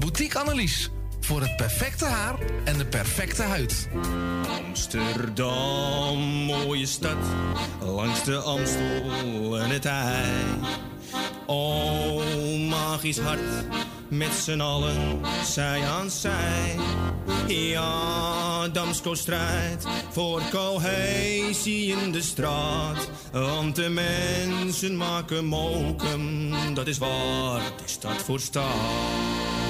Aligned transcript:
Boutique 0.00 0.38
Annelies 0.38 0.90
voor 1.20 1.40
het 1.40 1.56
perfecte 1.56 2.04
haar 2.04 2.34
en 2.64 2.78
de 2.78 2.86
perfecte 2.86 3.42
huid. 3.42 3.88
Amsterdam, 4.64 6.18
mooie 6.18 6.86
stad, 6.86 7.16
langs 7.80 8.24
de 8.24 8.36
Amstel 8.36 9.58
en 9.58 9.70
het 9.70 9.84
IJ. 9.84 10.24
Oh, 11.46 12.22
magisch 12.68 13.18
hart, 13.18 13.64
met 14.08 14.32
z'n 14.32 14.60
allen, 14.60 15.20
zij 15.44 15.86
aan 15.86 16.10
zij. 16.10 16.76
Ja, 17.46 18.68
Damsko 18.68 19.14
strijdt 19.14 19.86
voor 20.10 20.42
cohesie 20.50 21.96
in 21.96 22.12
de 22.12 22.22
straat. 22.22 23.10
Want 23.32 23.76
de 23.76 23.88
mensen 23.88 24.96
maken 24.96 25.44
mokum, 25.44 26.52
dat 26.74 26.86
is 26.86 26.98
waar 26.98 27.60
de 27.60 27.88
stad 27.88 28.22
voor 28.22 28.40
staat. 28.40 29.69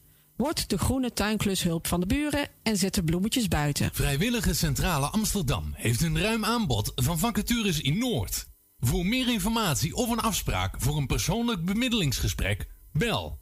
Word 0.41 0.69
de 0.69 0.77
groene 0.77 1.13
tuinklushulp 1.13 1.87
van 1.87 1.99
de 1.99 2.05
buren 2.05 2.47
en 2.63 2.77
zet 2.77 2.93
de 2.93 3.03
bloemetjes 3.03 3.47
buiten. 3.47 3.89
Vrijwillige 3.93 4.53
Centrale 4.53 5.05
Amsterdam 5.05 5.71
heeft 5.73 6.01
een 6.01 6.19
ruim 6.19 6.45
aanbod 6.45 6.91
van 6.95 7.19
vacatures 7.19 7.81
in 7.81 7.97
Noord. 7.97 8.47
Voor 8.79 9.05
meer 9.05 9.31
informatie 9.31 9.95
of 9.95 10.09
een 10.09 10.19
afspraak 10.19 10.75
voor 10.77 10.97
een 10.97 11.07
persoonlijk 11.07 11.65
bemiddelingsgesprek, 11.65 12.67
bel 12.91 13.39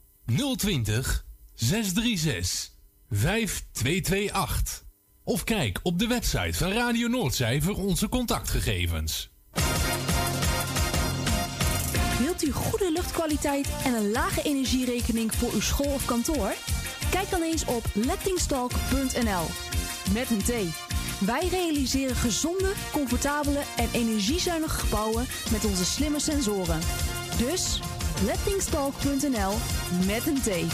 020 0.55 1.25
636 1.53 2.71
5228. 3.09 4.83
Of 5.23 5.43
kijk 5.43 5.79
op 5.83 5.99
de 5.99 6.07
website 6.07 6.53
van 6.53 6.71
Radio 6.71 7.07
Noordzij 7.07 7.61
voor 7.61 7.75
onze 7.75 8.09
contactgegevens. 8.09 9.29
Wilt 12.19 12.43
u 12.43 12.51
goede 12.51 12.91
luchtkwaliteit 12.91 13.69
en 13.85 13.93
een 13.93 14.11
lage 14.11 14.41
energierekening 14.41 15.35
voor 15.35 15.53
uw 15.53 15.61
school 15.61 15.93
of 15.93 16.05
kantoor? 16.05 16.53
Kijk 17.11 17.29
dan 17.29 17.41
eens 17.41 17.65
op 17.65 17.83
lettingstalk.nl. 17.93 19.45
Met 20.13 20.29
een 20.29 20.43
T. 20.43 20.51
Wij 21.25 21.47
realiseren 21.51 22.15
gezonde, 22.15 22.71
comfortabele 22.91 23.59
en 23.77 23.89
energiezuinige 23.93 24.79
gebouwen 24.79 25.27
met 25.51 25.65
onze 25.65 25.85
slimme 25.85 26.19
sensoren. 26.19 26.79
Dus 27.37 27.79
lettingstalk.nl 28.25 29.53
met 30.05 30.27
een 30.27 30.41
T. 30.41 30.73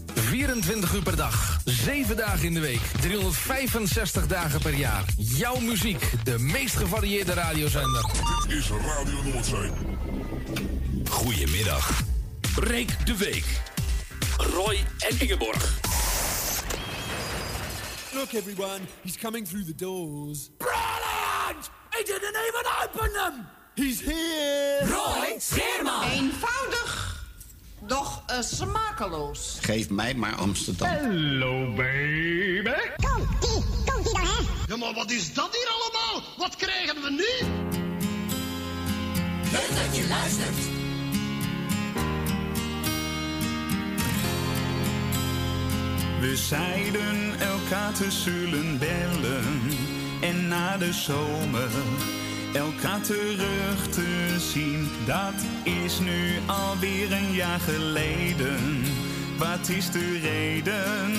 24 0.15 0.93
uur 0.93 1.03
per 1.03 1.15
dag, 1.15 1.59
7 1.65 2.15
dagen 2.15 2.45
in 2.45 2.53
de 2.53 2.59
week, 2.59 2.81
365 3.01 4.27
dagen 4.27 4.61
per 4.61 4.73
jaar. 4.73 5.03
Jouw 5.17 5.59
muziek, 5.59 6.11
de 6.23 6.39
meest 6.39 6.75
gevarieerde 6.75 7.33
radiozender. 7.33 8.05
Dit 8.47 8.57
is 8.57 8.69
Radio 8.69 9.23
Noordzee. 9.23 9.71
Goedemiddag. 11.09 12.01
Breek 12.55 13.05
de 13.05 13.17
week. 13.17 13.45
Roy 14.37 14.79
en 14.99 15.19
Ingeborg. 15.19 15.79
Look, 18.13 18.33
everyone, 18.33 18.79
he's 19.03 19.17
coming 19.17 19.47
through 19.47 19.65
the 19.65 19.75
doors. 19.75 20.49
Brilliant! 20.57 21.69
He 21.97 22.03
didn't 22.03 22.35
even 22.47 22.65
open 22.83 23.13
them! 23.13 23.47
He's 23.75 24.01
here! 24.01 24.81
Roy 24.85 25.35
Scheerman! 25.39 26.03
Eenvoudig, 26.11 27.10
doch 27.91 28.23
uh, 28.29 28.41
smakeloos. 28.41 29.57
Geef 29.61 29.89
mij 29.89 30.13
maar 30.13 30.35
Amsterdam. 30.35 30.87
Hello, 30.87 31.73
baby. 31.75 32.69
Komt 32.95 33.43
ie, 33.43 33.63
komt 33.85 34.07
ie 34.07 34.13
dan, 34.13 34.25
hè? 34.25 34.43
Ja, 34.67 34.77
maar 34.77 34.93
wat 34.93 35.11
is 35.11 35.33
dat 35.33 35.49
hier 35.51 35.69
allemaal? 35.75 36.29
Wat 36.37 36.55
krijgen 36.55 37.01
we 37.01 37.09
nu? 37.09 37.47
Leuk 39.51 39.69
dat 39.75 39.95
je 39.95 40.07
luistert. 40.07 40.57
We 46.19 46.35
zeiden 46.35 47.39
elkaar 47.39 47.93
te 47.93 48.11
zullen 48.11 48.77
bellen 48.77 49.61
en 50.21 50.47
na 50.47 50.77
de 50.77 50.93
zomer 50.93 51.69
elkaar 52.53 53.01
terug 53.01 53.87
te 53.89 54.35
zien. 54.37 54.89
Dat 55.05 55.33
is 55.63 55.99
nu 55.99 56.39
alweer 56.45 57.11
een 57.11 57.31
jaar 57.31 57.59
geleden. 57.59 58.83
Wat 59.37 59.69
is 59.69 59.91
de 59.91 60.19
reden 60.19 61.11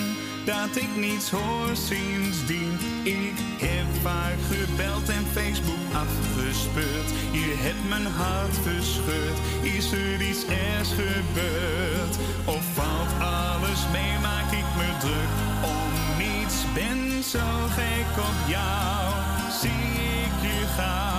dat 0.44 0.76
ik 0.76 0.96
niets 0.96 1.30
hoor 1.30 1.70
sindsdien? 1.72 2.78
Ik 3.02 3.36
heb 3.58 3.86
vaak 4.02 4.38
gebeld 4.50 5.08
en 5.08 5.26
Facebook 5.32 5.86
afgespeurd. 5.94 7.08
Je 7.32 7.54
hebt 7.56 7.88
mijn 7.88 8.06
hart 8.06 8.56
verscheurd. 8.62 9.38
Is 9.62 9.92
er 9.92 10.28
iets 10.28 10.44
ergs 10.46 10.90
gebeurd? 10.90 12.16
Of 12.44 12.64
valt 12.74 13.12
alles 13.20 13.80
mee? 13.92 14.18
Maak 14.22 14.52
ik 14.52 14.68
me 14.76 14.88
druk 15.00 15.32
om 15.74 15.90
niets? 16.18 16.56
Ben 16.74 17.22
zo 17.22 17.48
gek 17.76 18.24
op 18.28 18.48
jou. 18.48 19.14
zie 19.60 19.92
ik 20.24 20.34
je 20.42 20.66
gauw. 20.76 21.11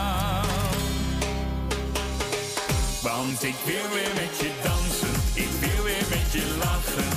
Want 3.04 3.44
ik 3.44 3.56
wil 3.66 3.90
weer 3.94 4.14
met 4.14 4.38
je 4.40 4.52
dansen, 4.64 5.08
ik 5.34 5.50
wil 5.60 5.84
weer 5.84 6.06
met 6.10 6.32
je 6.32 6.56
lachen. 6.60 7.13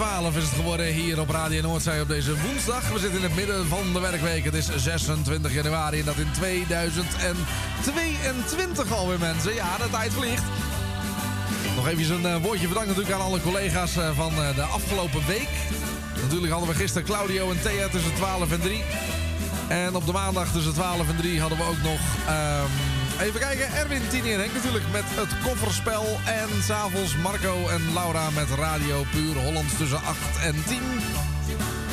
12 0.00 0.36
is 0.36 0.42
het 0.42 0.52
geworden 0.52 0.86
hier 0.86 1.20
op 1.20 1.30
Radio 1.30 1.62
Noordzee 1.62 2.00
op 2.00 2.08
deze 2.08 2.40
woensdag. 2.40 2.88
We 2.88 2.98
zitten 2.98 3.18
in 3.18 3.24
het 3.24 3.34
midden 3.34 3.66
van 3.66 3.92
de 3.92 4.00
werkweek. 4.00 4.44
Het 4.44 4.54
is 4.54 4.68
26 4.76 5.54
januari 5.54 5.98
en 5.98 6.04
dat 6.04 6.16
in 6.16 6.30
2022 6.32 8.92
alweer 8.92 9.18
mensen. 9.18 9.54
Ja, 9.54 9.76
de 9.76 9.90
tijd 9.90 10.12
vliegt. 10.12 10.42
Nog 11.76 11.88
even 11.88 12.14
een 12.14 12.26
eh, 12.26 12.36
woordje 12.42 12.68
bedankt 12.68 12.88
natuurlijk 12.88 13.14
aan 13.14 13.20
alle 13.26 13.40
collega's 13.40 13.96
eh, 13.96 14.16
van 14.16 14.32
eh, 14.32 14.54
de 14.54 14.62
afgelopen 14.62 15.26
week. 15.26 15.48
Natuurlijk 16.22 16.52
hadden 16.52 16.70
we 16.70 16.74
gisteren 16.74 17.06
Claudio 17.06 17.50
en 17.50 17.62
Thea 17.62 17.88
tussen 17.88 18.14
12 18.14 18.52
en 18.52 18.60
3. 18.60 18.82
En 19.68 19.94
op 19.94 20.06
de 20.06 20.12
maandag 20.12 20.52
tussen 20.52 20.72
12 20.72 21.08
en 21.08 21.16
3 21.16 21.40
hadden 21.40 21.58
we 21.58 21.64
ook 21.64 21.82
nog... 21.82 22.00
ehm, 22.26 22.70
even 23.20 23.40
kijken, 23.40 23.74
Erwin, 23.74 24.08
Tini 24.08 24.32
en 24.32 24.40
Henk 24.40 24.52
natuurlijk 24.52 24.84
met 24.92 25.04
het 25.06 25.28
kofferspel. 25.44 26.04
En 26.26 26.62
s'avonds 26.62 27.16
Marco 27.16 27.68
en 27.68 27.92
Laura 27.94 28.30
met 28.30 28.50
Radio 28.50 29.04
Puur 29.12 29.34
Hollands 29.34 29.76
tussen 29.76 30.02
8 30.02 30.18
en 30.42 30.64
10. 30.66 30.80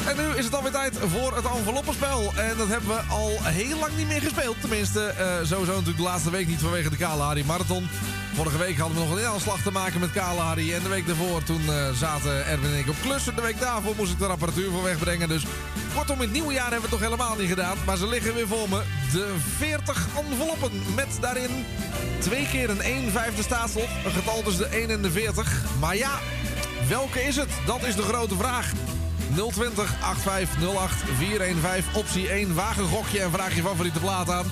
En 0.07 0.15
nu 0.15 0.37
is 0.37 0.45
het 0.45 0.55
alweer 0.55 0.71
tijd 0.71 0.97
voor 0.97 1.35
het 1.35 1.45
enveloppenspel. 1.45 2.33
En 2.35 2.57
dat 2.57 2.67
hebben 2.67 2.89
we 2.89 3.01
al 3.09 3.31
heel 3.41 3.79
lang 3.79 3.97
niet 3.97 4.07
meer 4.07 4.21
gespeeld. 4.21 4.61
Tenminste, 4.61 5.05
eh, 5.05 5.27
sowieso 5.43 5.71
natuurlijk 5.71 5.97
de 5.97 6.03
laatste 6.03 6.31
week 6.31 6.47
niet 6.47 6.59
vanwege 6.59 6.89
de 6.89 6.97
Kale 6.97 7.21
Harry 7.21 7.43
Marathon. 7.45 7.89
Vorige 8.33 8.57
week 8.57 8.77
hadden 8.77 8.97
we 8.97 9.03
nog 9.03 9.11
een 9.11 9.19
inhaalslag 9.19 9.61
te 9.61 9.71
maken 9.71 9.99
met 9.99 10.11
Kale 10.11 10.39
Harry. 10.39 10.73
En 10.73 10.83
de 10.83 10.89
week 10.89 11.07
daarvoor 11.07 11.43
toen 11.43 11.61
eh, 11.67 11.91
zaten 11.91 12.45
Erwin 12.45 12.71
en 12.71 12.79
ik 12.79 12.89
op 12.89 13.01
klussen. 13.01 13.35
De 13.35 13.41
week 13.41 13.59
daarvoor 13.59 13.93
moest 13.97 14.11
ik 14.11 14.19
de 14.19 14.27
apparatuur 14.27 14.71
voor 14.71 14.83
wegbrengen. 14.83 15.27
Dus 15.27 15.45
kortom, 15.95 16.15
in 16.15 16.21
het 16.21 16.31
nieuwe 16.31 16.53
jaar 16.53 16.71
hebben 16.71 16.89
we 16.89 16.95
het 16.95 16.99
toch 16.99 17.09
helemaal 17.09 17.35
niet 17.35 17.49
gedaan. 17.49 17.77
Maar 17.85 17.97
ze 17.97 18.07
liggen 18.07 18.33
weer 18.33 18.47
voor 18.47 18.69
me. 18.69 18.81
De 19.11 19.35
40 19.57 20.07
enveloppen 20.17 20.71
met 20.95 21.17
daarin 21.21 21.65
twee 22.19 22.47
keer 22.47 22.69
een 22.69 22.81
1 22.81 23.11
vijfde 23.11 23.43
staatsel. 23.43 23.85
Een 24.05 24.11
getal 24.11 24.41
tussen 24.41 24.69
de 24.69 24.77
1 24.77 24.89
en 24.89 25.01
de 25.01 25.11
40. 25.11 25.63
Maar 25.79 25.95
ja, 25.95 26.19
welke 26.87 27.23
is 27.23 27.35
het? 27.35 27.49
Dat 27.65 27.83
is 27.83 27.95
de 27.95 28.01
grote 28.01 28.35
vraag. 28.35 28.71
020 29.33 29.95
8508 30.03 30.93
415 31.17 31.95
optie 31.95 32.29
1. 32.29 32.55
Wagen 32.55 32.87
gokje 32.87 33.19
en 33.19 33.31
vraag 33.31 33.55
je 33.55 33.61
favoriete 33.61 33.99
plaat 33.99 34.29
aan. 34.29 34.45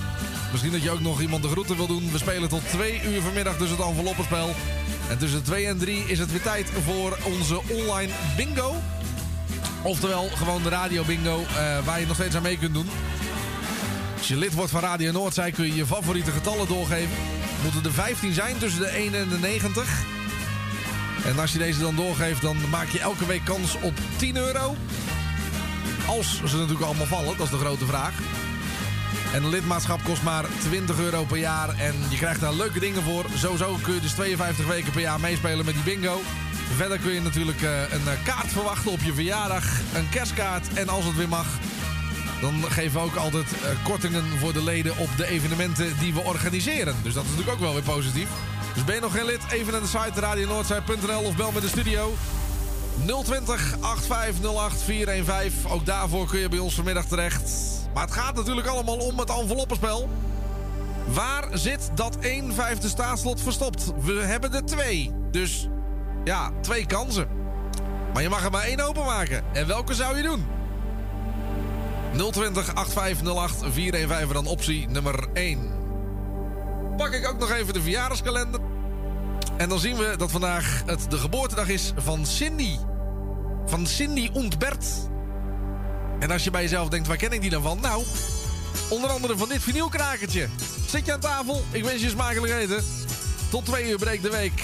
Misschien 0.52 0.72
dat 0.72 0.84
je 0.84 0.92
ook 0.92 1.00
nog 1.00 1.22
iemand 1.22 1.44
de 1.44 1.50
groeten 1.50 1.78
wil 1.78 1.88
doen. 1.88 2.12
We 2.12 2.18
spelen 2.18 2.50
tot 2.50 2.70
2 2.70 3.02
uur 3.04 3.22
vanmiddag 3.22 3.58
dus 3.58 3.70
het 3.70 3.80
enveloppenspel. 3.80 4.56
En 5.10 5.18
tussen 5.18 5.44
2 5.44 5.66
en 5.66 5.78
3 5.78 6.04
is 6.08 6.20
het 6.20 6.32
weer 6.32 6.42
tijd 6.42 6.70
voor 6.86 7.18
onze 7.24 7.62
online 7.70 8.12
bingo. 8.38 8.76
Oftewel 9.84 10.30
gewoon 10.30 10.64
de 10.64 10.70
radio 10.70 11.04
bingo 11.04 11.40
eh, 11.40 11.86
waar 11.86 12.00
je 12.00 12.06
nog 12.06 12.16
steeds 12.16 12.36
aan 12.36 12.42
mee 12.42 12.58
kunt 12.58 12.74
doen. 12.74 12.90
Als 14.26 14.34
je 14.34 14.40
lid 14.40 14.54
wordt 14.54 14.72
van 14.72 14.82
Radio 14.82 15.12
Noordzij 15.12 15.52
kun 15.52 15.66
je 15.66 15.76
je 15.76 15.86
favoriete 15.86 16.32
getallen 16.32 16.68
doorgeven. 16.68 17.18
Moeten 17.64 17.84
er 17.84 17.92
15 17.92 18.34
zijn 18.34 18.58
tussen 18.58 18.82
de 18.82 18.88
1 18.88 19.14
en 19.14 19.30
de 19.30 19.38
90. 19.38 20.04
En 21.26 21.40
als 21.40 21.52
je 21.52 21.58
deze 21.58 21.80
dan 21.80 21.96
doorgeeft, 21.96 22.42
dan 22.42 22.58
maak 22.70 22.88
je 22.88 23.00
elke 23.00 23.26
week 23.26 23.46
kans 23.46 23.76
op 23.82 23.94
10 24.16 24.36
euro. 24.38 24.76
Als 26.08 26.42
ze 26.46 26.58
natuurlijk 26.58 26.86
allemaal 26.86 27.06
vallen, 27.06 27.38
dat 27.38 27.46
is 27.46 27.52
de 27.52 27.58
grote 27.58 27.86
vraag. 27.86 28.14
En 29.34 29.44
een 29.44 29.50
lidmaatschap 29.50 30.04
kost 30.04 30.24
maar 30.24 30.46
20 30.60 31.00
euro 31.00 31.24
per 31.24 31.38
jaar. 31.38 31.70
En 31.70 31.94
je 32.10 32.18
krijgt 32.18 32.40
daar 32.40 32.54
leuke 32.54 32.80
dingen 32.80 33.04
voor. 33.04 33.26
Sowieso 33.36 33.78
kun 33.82 33.94
je 33.94 34.02
dus 34.02 34.12
52 34.12 34.68
weken 34.68 34.92
per 34.92 35.02
jaar 35.02 35.20
meespelen 35.20 35.66
met 35.66 35.74
die 35.74 35.84
bingo. 35.84 36.22
Verder 36.76 37.00
kun 37.00 37.14
je 37.14 37.22
natuurlijk 37.22 37.62
eh, 37.62 37.92
een 37.92 38.24
kaart 38.24 38.52
verwachten 38.52 38.92
op 38.92 39.00
je 39.02 39.14
verjaardag. 39.14 39.66
Een 39.94 40.10
kerstkaart. 40.10 40.74
En 40.74 40.90
als 40.90 41.06
het 41.06 41.16
weer 41.16 41.30
mag, 41.30 41.48
dan 42.42 42.72
geven 42.72 43.00
we 43.00 43.06
ook 43.06 43.16
altijd 43.16 43.46
eh, 43.54 43.84
kortingen 43.84 44.24
voor 44.40 44.54
de 44.54 44.64
leden 44.64 44.98
op 44.98 45.10
de 45.18 45.28
evenementen 45.28 46.00
die 46.00 46.14
we 46.14 46.20
organiseren. 46.20 46.96
Dus 47.04 47.14
dat 47.14 47.24
is 47.24 47.30
natuurlijk 47.30 47.58
ook 47.58 47.64
wel 47.64 47.74
weer 47.74 47.94
positief. 47.94 48.30
Dus 48.74 48.84
ben 48.84 48.96
je 48.96 49.02
nog 49.02 49.12
geen 49.12 49.26
lid? 49.26 49.42
Even 49.52 49.72
naar 49.72 49.82
de 49.82 49.88
site 49.88 50.20
radionoordzij.nl 50.20 51.22
of 51.22 51.36
bel 51.36 51.52
met 51.52 51.62
de 51.62 51.68
studio. 51.68 52.14
020 53.06 53.76
8508 53.82 54.82
415. 54.82 55.72
Ook 55.72 55.86
daarvoor 55.86 56.28
kun 56.28 56.40
je 56.40 56.50
bij 56.50 56.60
ons 56.60 56.76
vanmiddag 56.76 57.06
terecht. 57.06 57.52
Maar 57.94 58.04
het 58.04 58.14
gaat 58.14 58.36
natuurlijk 58.36 58.68
allemaal 58.68 58.98
om 58.98 59.20
het 59.20 59.30
enveloppenspel. 59.30 60.10
Waar 61.06 61.48
zit 61.54 61.90
dat 61.96 62.18
1 62.20 62.54
vijfde 62.54 62.88
staatslot 62.88 63.42
verstopt? 63.42 63.92
We 64.02 64.14
hebben 64.14 64.54
er 64.54 64.66
twee. 64.66 65.12
Dus 65.32 65.68
ja, 66.24 66.52
twee 66.62 66.86
kansen. 66.86 67.28
Maar 68.14 68.22
je 68.22 68.30
mag 68.30 68.44
er 68.44 68.52
maar 68.52 68.64
één 68.64 68.80
openmaken. 68.80 69.44
En 69.54 69.68
welke 69.68 69.94
zou 69.94 70.18
je 70.18 70.24
doen? 70.24 70.55
020 72.18 72.76
8508 72.76 73.74
415 73.74 74.34
dan 74.34 74.46
optie 74.46 74.88
nummer 74.90 75.28
1. 75.34 75.60
Pak 76.98 77.14
ik 77.14 77.28
ook 77.28 77.40
nog 77.40 77.52
even 77.52 77.74
de 77.74 77.82
verjaardagskalender. 77.82 78.60
En 79.58 79.70
dan 79.70 79.80
zien 79.80 79.96
we 79.96 80.14
dat 80.18 80.32
vandaag 80.32 80.84
het 80.86 81.12
de 81.12 81.18
geboortedag 81.18 81.68
is 81.68 81.94
van 81.96 82.26
Cindy. 82.26 82.78
Van 83.66 83.88
Cindy 83.88 84.30
Ontbert. 84.34 84.86
En 86.20 86.32
als 86.32 86.44
je 86.44 86.52
bij 86.52 86.62
jezelf 86.62 86.90
denkt, 86.90 87.08
waar 87.08 87.18
ken 87.18 87.32
ik 87.32 87.42
die 87.42 87.50
dan 87.50 87.62
van? 87.62 87.80
Nou, 87.82 88.04
onder 88.90 89.10
andere 89.10 89.38
van 89.38 89.50
dit 89.50 89.62
vinylkrakertje. 89.62 90.48
Zit 90.88 91.06
je 91.06 91.14
aan 91.14 91.20
tafel? 91.20 91.64
Ik 91.72 91.84
wens 91.84 92.02
je 92.02 92.10
smakelijk 92.10 92.54
eten. 92.54 92.84
Tot 93.50 93.66
twee 93.66 93.90
uur 93.90 93.98
breekt 93.98 94.24
de 94.24 94.32
week. 94.32 94.64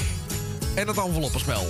En 0.75 0.87
het 0.87 0.97
enveloppenspel. 0.97 1.67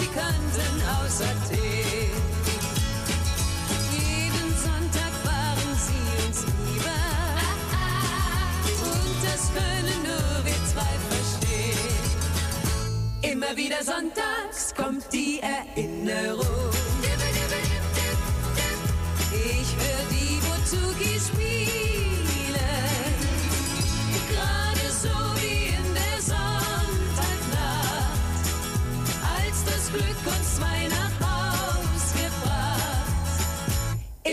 Sie 0.00 0.06
Musikanten 0.06 0.82
aus 0.88 1.20
Athen. 1.20 2.10
Jeden 3.92 4.50
Sonntag 4.56 5.12
waren 5.24 5.74
sie 5.76 6.26
uns 6.26 6.38
lieber. 6.64 7.02
Und 8.92 9.16
das 9.22 9.42
können 9.52 10.00
nur 10.02 10.44
wir 10.44 10.60
zwei 10.72 10.94
verstehen. 11.10 12.12
Immer 13.22 13.56
wieder 13.56 13.82
sonntags 13.82 14.74
kommt 14.74 15.12
die 15.12 15.40
Erinnerung. 15.40 16.70
Ich 19.32 19.76
höre 19.76 20.06
die 20.10 20.40
Bouzouki 20.40 21.20
spielen. 21.20 21.49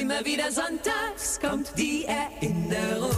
Immer 0.08 0.24
wieder 0.24 0.50
sonntags 0.54 1.38
kommt 1.38 1.78
die 1.78 2.06
Erinnerung. 2.06 3.12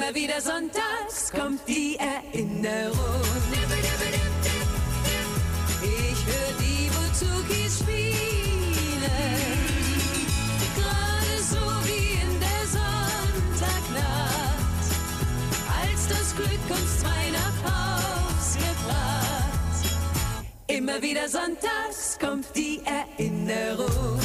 Immer 0.00 0.14
wieder 0.14 0.40
sonntags 0.40 1.30
kommt 1.30 1.60
die 1.68 1.98
Erinnerung. 1.98 2.96
Ich 5.82 6.24
höre 6.24 6.54
die 6.58 6.88
Bouzouki 6.88 7.68
spielen. 7.68 8.14
Gerade 10.74 11.42
so 11.42 11.60
wie 11.86 12.14
in 12.18 12.40
der 12.40 12.64
Sonntagnacht, 13.58 14.00
als 15.82 16.08
das 16.08 16.34
Glück 16.34 16.70
uns 16.70 17.00
zwei 17.00 17.30
nach 17.32 17.58
Haus 17.70 18.54
gebracht. 18.54 19.84
Immer 20.68 21.02
wieder 21.02 21.28
sonntags 21.28 22.18
kommt 22.18 22.46
die 22.56 22.80
Erinnerung. 23.18 24.19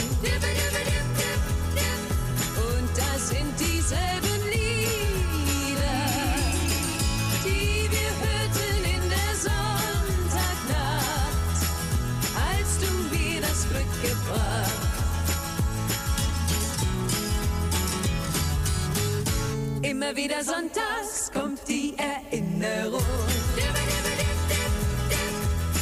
Immer 19.81 20.15
wieder 20.15 20.43
sonntags 20.43 21.31
kommt 21.33 21.67
die 21.67 21.95
Erinnerung. 21.97 23.01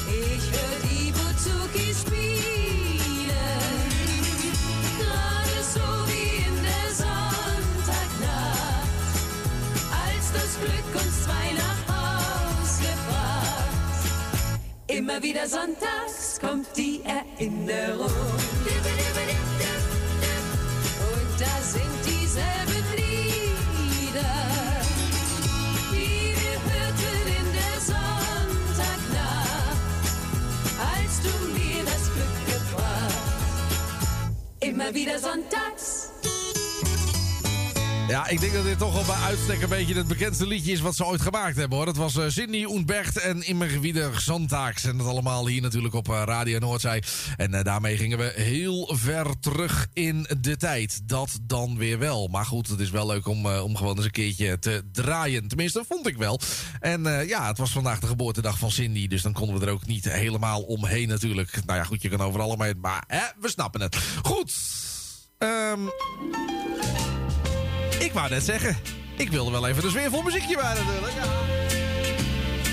Ich 0.07 0.51
höre 0.51 0.79
die 0.83 1.11
Bouzouki 1.11 1.93
spielen. 1.93 3.33
Gerade 4.99 5.59
so 5.73 5.85
wie 6.07 6.45
in 6.47 6.55
der 6.63 6.87
Sonntagnacht, 6.93 8.33
als 10.05 10.25
das 10.31 10.51
Glück 10.59 10.89
uns 11.01 11.23
zwei 11.23 11.47
nach. 11.57 11.73
Immer 14.87 15.23
wieder 15.23 15.47
sonntags 15.47 16.39
kommt 16.39 16.67
die 16.77 17.01
Erinnerung. 17.03 18.42
Immer 34.83 34.95
wieder 34.95 35.17
sonntags. 35.17 35.92
Ja, 38.07 38.27
ik 38.27 38.39
denk 38.39 38.53
dat 38.53 38.63
dit 38.63 38.77
toch 38.77 38.97
al 38.97 39.03
bij 39.05 39.23
uitstek 39.23 39.61
een 39.61 39.69
beetje 39.69 39.95
het 39.95 40.07
bekendste 40.07 40.47
liedje 40.47 40.71
is 40.71 40.81
wat 40.81 40.95
ze 40.95 41.05
ooit 41.05 41.21
gemaakt 41.21 41.55
hebben 41.55 41.77
hoor. 41.77 41.87
Het 41.87 41.97
was 41.97 42.15
uh, 42.15 42.23
Sidney 42.27 42.65
Oenbergt 42.65 43.19
en 43.19 43.47
Immer 43.47 43.79
wieder. 43.79 44.25
En 44.83 44.97
dat 44.97 45.07
allemaal 45.07 45.47
hier 45.47 45.61
natuurlijk 45.61 45.93
op 45.93 46.07
uh, 46.07 46.21
Radio 46.25 46.59
Noordzij. 46.59 47.03
En 47.37 47.53
uh, 47.53 47.63
daarmee 47.63 47.97
gingen 47.97 48.17
we 48.17 48.33
heel 48.35 48.95
ver 48.95 49.39
terug 49.39 49.87
in 49.93 50.27
de 50.39 50.57
tijd. 50.57 51.01
Dat 51.03 51.39
dan 51.41 51.77
weer 51.77 51.99
wel. 51.99 52.27
Maar 52.27 52.45
goed, 52.45 52.67
het 52.67 52.79
is 52.79 52.89
wel 52.89 53.05
leuk 53.05 53.27
om, 53.27 53.45
gewoon 53.75 53.95
eens 53.95 54.05
een 54.05 54.11
keertje 54.11 54.59
te 54.59 54.83
draaien. 54.91 55.47
Tenminste, 55.47 55.83
vond 55.87 56.07
ik 56.07 56.17
wel. 56.17 56.39
En 56.79 57.03
ja, 57.27 57.47
het 57.47 57.57
was 57.57 57.71
vandaag 57.71 57.99
de 57.99 58.07
geboortedag 58.07 58.57
van 58.57 58.71
Cindy. 58.71 59.07
Dus 59.07 59.21
dan 59.21 59.33
konden 59.33 59.59
we 59.59 59.65
er 59.65 59.71
ook 59.71 59.85
niet 59.85 60.11
helemaal 60.11 60.61
omheen 60.61 61.07
natuurlijk. 61.07 61.59
Nou 61.65 61.79
ja, 61.79 61.85
goed, 61.85 62.01
je 62.01 62.09
kan 62.09 62.21
overal 62.21 62.49
omheen. 62.49 62.79
Maar 62.79 63.03
hè, 63.07 63.23
we 63.39 63.49
snappen 63.49 63.81
het. 63.81 63.97
Goed. 64.21 64.53
Um... 65.37 65.91
Ik 68.03 68.13
wou 68.13 68.29
net 68.29 68.43
zeggen, 68.43 68.77
ik 69.17 69.29
wilde 69.29 69.51
wel 69.51 69.67
even 69.67 69.83
een 69.83 69.89
sfeervol 69.89 70.21
muziekje 70.21 70.55
bij 70.55 70.73
natuurlijk. 70.73 71.13
Ja. 71.13 71.25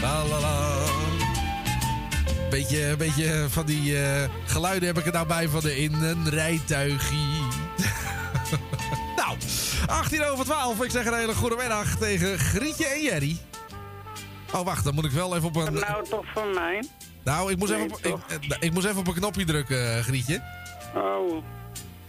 La 0.02 0.24
la 0.24 0.40
la. 0.40 0.78
Beetje, 2.50 2.96
beetje 2.96 3.46
van 3.48 3.66
die 3.66 4.02
eh, 4.02 4.28
geluiden 4.44 4.88
heb 4.88 4.98
ik 4.98 5.06
er 5.06 5.12
nou 5.12 5.26
bij 5.26 5.48
van 5.48 5.60
de 5.60 5.76
in 5.76 5.92
een 5.92 6.28
rijtuigie. 6.28 7.42
nou, 9.16 9.36
18 9.86 10.24
over 10.24 10.44
12. 10.44 10.82
Ik 10.82 10.90
zeg 10.90 11.06
een 11.06 11.14
hele 11.14 11.34
goede 11.34 11.56
middag 11.56 11.96
tegen 11.96 12.38
Grietje 12.38 12.86
en 12.86 13.02
Jerry. 13.02 13.36
Oh, 14.52 14.64
wacht, 14.64 14.84
dan 14.84 14.94
moet 14.94 15.04
ik 15.04 15.10
wel 15.10 15.36
even 15.36 15.48
op 15.48 15.56
een... 15.56 15.72
Nou, 15.72 16.04
toch 16.08 16.26
van 16.34 16.54
mij? 16.54 16.84
Nou, 17.24 17.52
ik 17.52 17.58
moest, 17.58 17.72
Nee, 17.72 17.84
even, 17.84 17.96
op, 17.96 18.04
ik, 18.40 18.50
eh, 18.50 18.56
ik 18.60 18.72
moest 18.72 18.86
even 18.86 18.98
op 18.98 19.06
een 19.06 19.14
knopje 19.14 19.44
drukken, 19.44 19.96
eh, 19.96 20.02
Grietje. 20.02 20.42
Oh. 20.94 21.44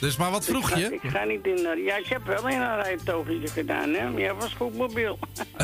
Dus, 0.01 0.17
maar 0.17 0.31
wat 0.31 0.45
vroeg 0.45 0.67
ik 0.69 0.73
ga, 0.73 0.79
je? 0.79 0.93
Ik 1.01 1.09
ga 1.09 1.23
niet 1.23 1.45
in 1.45 1.65
een... 1.65 1.83
Ja, 1.83 1.95
ik 1.97 2.05
heb 2.05 2.25
wel 2.25 2.47
in 2.47 2.61
een 2.61 2.81
rijtoogje 2.81 3.47
gedaan, 3.47 3.93
hè. 3.93 4.09
Maar 4.09 4.19
jij 4.21 4.33
was 4.33 4.53
goed 4.53 4.77
mobiel. 4.77 5.19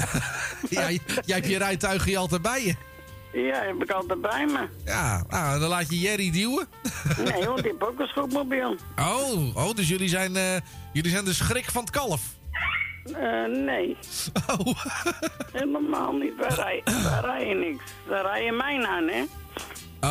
Ja, 0.70 0.90
jij 1.26 1.36
hebt 1.36 1.48
je 1.48 1.58
rijtuigje 1.58 2.18
altijd 2.18 2.42
bij 2.42 2.66
je. 2.66 2.76
ja, 3.40 3.62
heb 3.64 3.84
ik 3.84 3.92
altijd 3.92 4.22
bij 4.22 4.46
me. 4.46 4.68
Ja, 4.86 5.24
nou, 5.30 5.60
dan 5.60 5.70
laat 5.70 5.90
je 5.90 6.00
Jerry 6.00 6.32
duwen. 6.32 6.68
Nee, 7.34 7.46
want 7.46 7.62
die 7.64 7.72
heb 7.72 7.84
ook 7.84 8.00
een 8.00 8.08
scootmobiel. 8.08 8.76
Oh, 9.00 9.56
oh 9.56 9.76
dus 9.76 9.88
jullie 9.88 10.10
zijn, 10.10 10.36
eh, 10.36 10.56
jullie 10.94 11.12
zijn 11.12 11.26
de 11.26 11.34
schrik 11.34 11.66
van 11.72 11.82
het 11.82 11.92
kalf. 11.92 12.22
Eh, 13.04 13.46
nee. 13.66 13.98
Oh. 14.58 14.84
Helemaal 15.54 16.12
niet. 16.14 16.34
Wij 16.38 16.50
rijden, 16.50 17.04
wij 17.04 17.20
rijden 17.22 17.60
niks. 17.60 17.84
Wij 18.08 18.22
rijden 18.22 18.56
mijn 18.58 18.86
aan, 18.88 19.08
hè. 19.08 19.24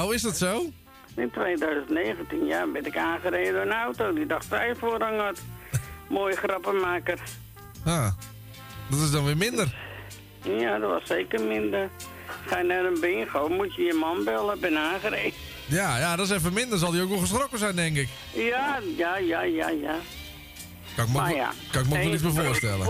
Oh, 0.03 0.15
is 0.15 0.23
dat 0.23 0.37
zo? 0.37 0.71
In 1.17 1.31
2019, 1.31 2.47
ja, 2.47 2.67
ben 2.67 2.87
ik 2.87 2.97
aangereden 2.97 3.53
door 3.53 3.63
een 3.63 3.73
auto 3.73 4.13
die 4.13 4.27
dacht 4.27 4.51
hij 4.51 4.75
voorrang 4.75 5.21
had. 5.21 5.39
Mooie 6.09 6.37
grappenmaker. 6.37 7.19
Ah, 7.85 8.09
dat 8.91 9.01
is 9.01 9.11
dan 9.11 9.25
weer 9.25 9.37
minder. 9.37 9.75
Ja, 10.43 10.79
dat 10.79 10.91
was 10.91 11.03
zeker 11.07 11.41
minder. 11.41 11.89
Ga 12.47 12.59
je 12.59 12.65
naar 12.65 12.85
een 12.85 13.01
bingo, 13.01 13.49
moet 13.49 13.75
je 13.75 13.83
je 13.83 13.93
man 13.93 14.25
bellen, 14.25 14.61
ben 14.61 14.79
aangereden. 14.79 15.33
Ja, 15.67 15.99
ja, 15.99 16.17
dat 16.17 16.27
is 16.27 16.33
even 16.33 16.53
minder. 16.53 16.79
Zal 16.79 16.91
die 16.91 17.03
ook 17.03 17.09
wel 17.09 17.19
geschrokken 17.19 17.59
zijn, 17.59 17.77
denk 17.77 17.97
ik. 17.97 18.09
Ja, 18.33 18.81
ja, 18.97 19.17
ja, 19.17 19.43
ja, 19.43 19.69
ja. 19.69 19.97
Kan 20.97 21.07
ik 21.07 21.13
me, 21.13 21.35
ja. 21.35 21.53
kan 21.71 21.83
ik 21.83 21.89
me 21.89 22.09
meer 22.09 22.45
voorstellen. 22.45 22.87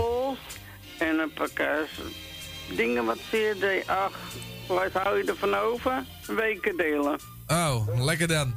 En 0.97 1.19
een 1.19 1.33
paar 1.33 1.49
kaas. 1.53 1.89
Dingen 2.75 3.05
wat 3.05 3.17
zeer 3.31 3.59
deed. 3.59 3.87
Ach, 3.87 4.19
wat 4.67 4.91
hou 4.91 5.17
je 5.17 5.23
ervan 5.23 5.55
over? 5.55 6.03
Weken 6.27 6.77
delen. 6.77 7.19
Oh, 7.47 8.03
lekker 8.05 8.27
dan. 8.27 8.55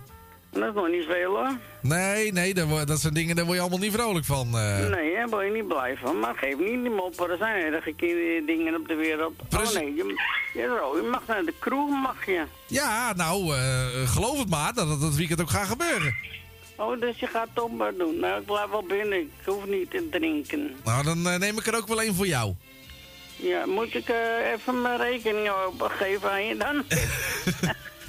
Dat 0.52 0.68
is 0.68 0.74
nog 0.74 0.88
niet 0.88 1.04
veel 1.04 1.30
hoor. 1.36 1.50
Nee, 1.80 2.32
nee, 2.32 2.54
dat, 2.54 2.86
dat 2.86 3.00
zijn 3.00 3.14
dingen, 3.14 3.36
daar 3.36 3.44
word 3.44 3.56
je 3.56 3.62
allemaal 3.62 3.78
niet 3.80 3.92
vrolijk 3.92 4.24
van. 4.24 4.46
eh. 4.58 4.88
Nee, 4.88 5.14
daar 5.14 5.28
word 5.28 5.46
je 5.46 5.52
niet 5.52 5.68
blij 5.68 5.96
van. 6.02 6.18
Maar 6.18 6.34
geef 6.34 6.58
niet 6.58 6.82
die 6.82 6.90
moppen. 6.90 7.30
Er 7.30 7.36
zijn 7.36 7.72
erge 7.72 7.94
dingen 8.46 8.74
op 8.74 8.88
de 8.88 8.94
wereld. 8.94 9.32
Oh 9.56 9.72
nee, 9.74 9.94
je, 9.94 10.14
je, 10.54 11.08
mag 11.10 11.22
naar 11.26 11.44
de 11.44 11.54
kroeg, 11.58 11.90
mag 11.90 12.26
je. 12.26 12.44
Ja, 12.66 13.12
nou, 13.16 13.54
eh, 13.56 13.86
geloof 14.08 14.38
het 14.38 14.48
maar 14.50 14.74
dat 14.74 14.88
het 14.88 15.00
dat 15.00 15.14
weekend 15.14 15.40
ook 15.40 15.50
gaat 15.50 15.68
gebeuren. 15.68 16.14
Oh, 16.76 17.00
dus 17.00 17.18
je 17.18 17.26
gaat 17.26 17.48
toch 17.54 17.72
maar 17.72 17.94
doen. 17.94 18.18
Nou, 18.18 18.40
ik 18.40 18.46
blijf 18.46 18.70
wel 18.70 18.84
binnen. 18.84 19.20
Ik 19.20 19.30
hoef 19.44 19.66
niet 19.66 19.90
te 19.90 20.08
drinken. 20.10 20.74
Nou, 20.84 21.04
dan 21.04 21.28
eh, 21.28 21.38
neem 21.38 21.58
ik 21.58 21.66
er 21.66 21.76
ook 21.76 21.88
wel 21.88 22.00
één 22.02 22.14
voor 22.14 22.26
jou. 22.26 22.54
Ja, 23.36 23.66
moet 23.66 23.94
ik 23.94 24.08
even 24.54 24.82
mijn 24.82 24.98
rekening 24.98 25.50
opgeven 25.78 26.30
aan 26.30 26.44
je 26.44 26.56
dan? 26.56 26.84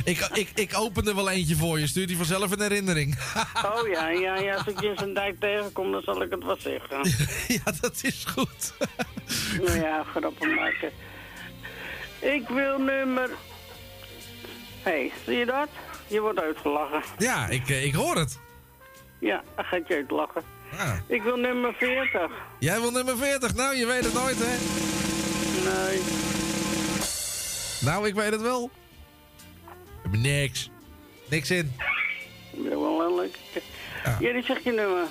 Ik, 0.04 0.30
ik, 0.34 0.50
ik 0.56 0.78
open 0.78 1.08
er 1.08 1.16
wel 1.16 1.30
eentje 1.30 1.56
voor 1.56 1.80
je. 1.80 1.88
Stuur 1.88 2.08
die 2.08 2.18
vanzelf 2.18 2.52
in 2.52 2.62
herinnering. 2.62 3.18
oh 3.76 3.88
ja, 3.88 4.10
ja, 4.10 4.38
ja. 4.38 4.56
Als 4.56 4.68
ik 4.68 4.82
je 4.82 4.88
in 4.88 4.98
zijn 4.98 5.14
dijk 5.14 5.40
tegenkom, 5.40 5.92
dan 5.92 6.02
zal 6.02 6.22
ik 6.22 6.32
het 6.32 6.44
wel 6.44 6.58
zeggen. 6.60 6.98
ja, 7.66 7.74
dat 7.82 8.00
is 8.02 8.26
goed. 8.26 8.74
nou 9.66 9.80
ja, 9.80 10.04
grappen 10.04 10.54
maken. 10.56 10.92
Ik 12.20 12.48
wil 12.48 12.80
nummer... 12.80 13.30
Hé, 14.84 14.92
hey, 14.92 15.12
zie 15.26 15.38
je 15.38 15.46
dat? 15.46 15.68
Je 16.08 16.22
wordt 16.22 16.40
uitgelachen. 16.40 17.02
Ja, 17.18 17.48
ik, 17.48 17.70
eh, 17.70 17.86
ik 17.86 17.94
hoor 17.94 18.16
het. 18.16 18.40
Ja, 19.20 19.44
dan 19.56 19.66
gaat 19.66 19.88
je 19.88 19.94
uitlachen. 19.94 20.44
Ja. 20.72 21.04
Ik 21.08 21.22
wil 21.22 21.38
nummer 21.38 21.74
40. 21.74 22.32
Jij 22.60 22.80
wil 22.80 22.92
nummer 22.92 23.18
40. 23.18 23.56
Nou, 23.56 23.76
je 23.76 23.86
weet 23.86 24.04
het 24.04 24.14
nooit, 24.14 24.38
hè? 24.40 24.58
Nee. 25.70 26.02
Nou, 27.82 28.08
ik 28.08 28.14
weet 28.14 28.32
het 28.32 28.42
wel. 28.42 28.72
We 30.04 30.10
hebben 30.10 30.22
niks. 30.22 30.70
Niks 31.30 31.52
in. 31.52 31.76
Ik 32.52 32.64
ben 32.64 32.80
wel 32.80 33.16
leuk. 33.16 33.38
Jullie 34.20 34.44
zeg 34.44 34.64
je 34.64 34.72
nummer. 34.72 35.08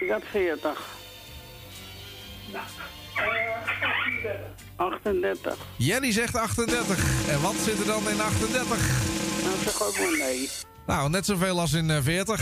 Ik 0.00 0.10
had 0.10 0.22
40. 0.30 0.94
38. 4.76 5.56
Jenny 5.76 6.12
zegt 6.12 6.36
38. 6.36 7.28
En 7.28 7.40
wat 7.40 7.54
zit 7.54 7.78
er 7.78 7.86
dan 7.86 8.08
in 8.08 8.20
38? 8.20 8.78
Nou, 9.42 9.56
zeg 9.64 9.82
ook 9.82 9.98
maar 9.98 10.18
nee. 10.18 10.48
Nou, 10.86 11.10
net 11.10 11.26
zoveel 11.26 11.60
als 11.60 11.72
in 11.72 11.90
eh, 11.90 12.02
40. 12.02 12.40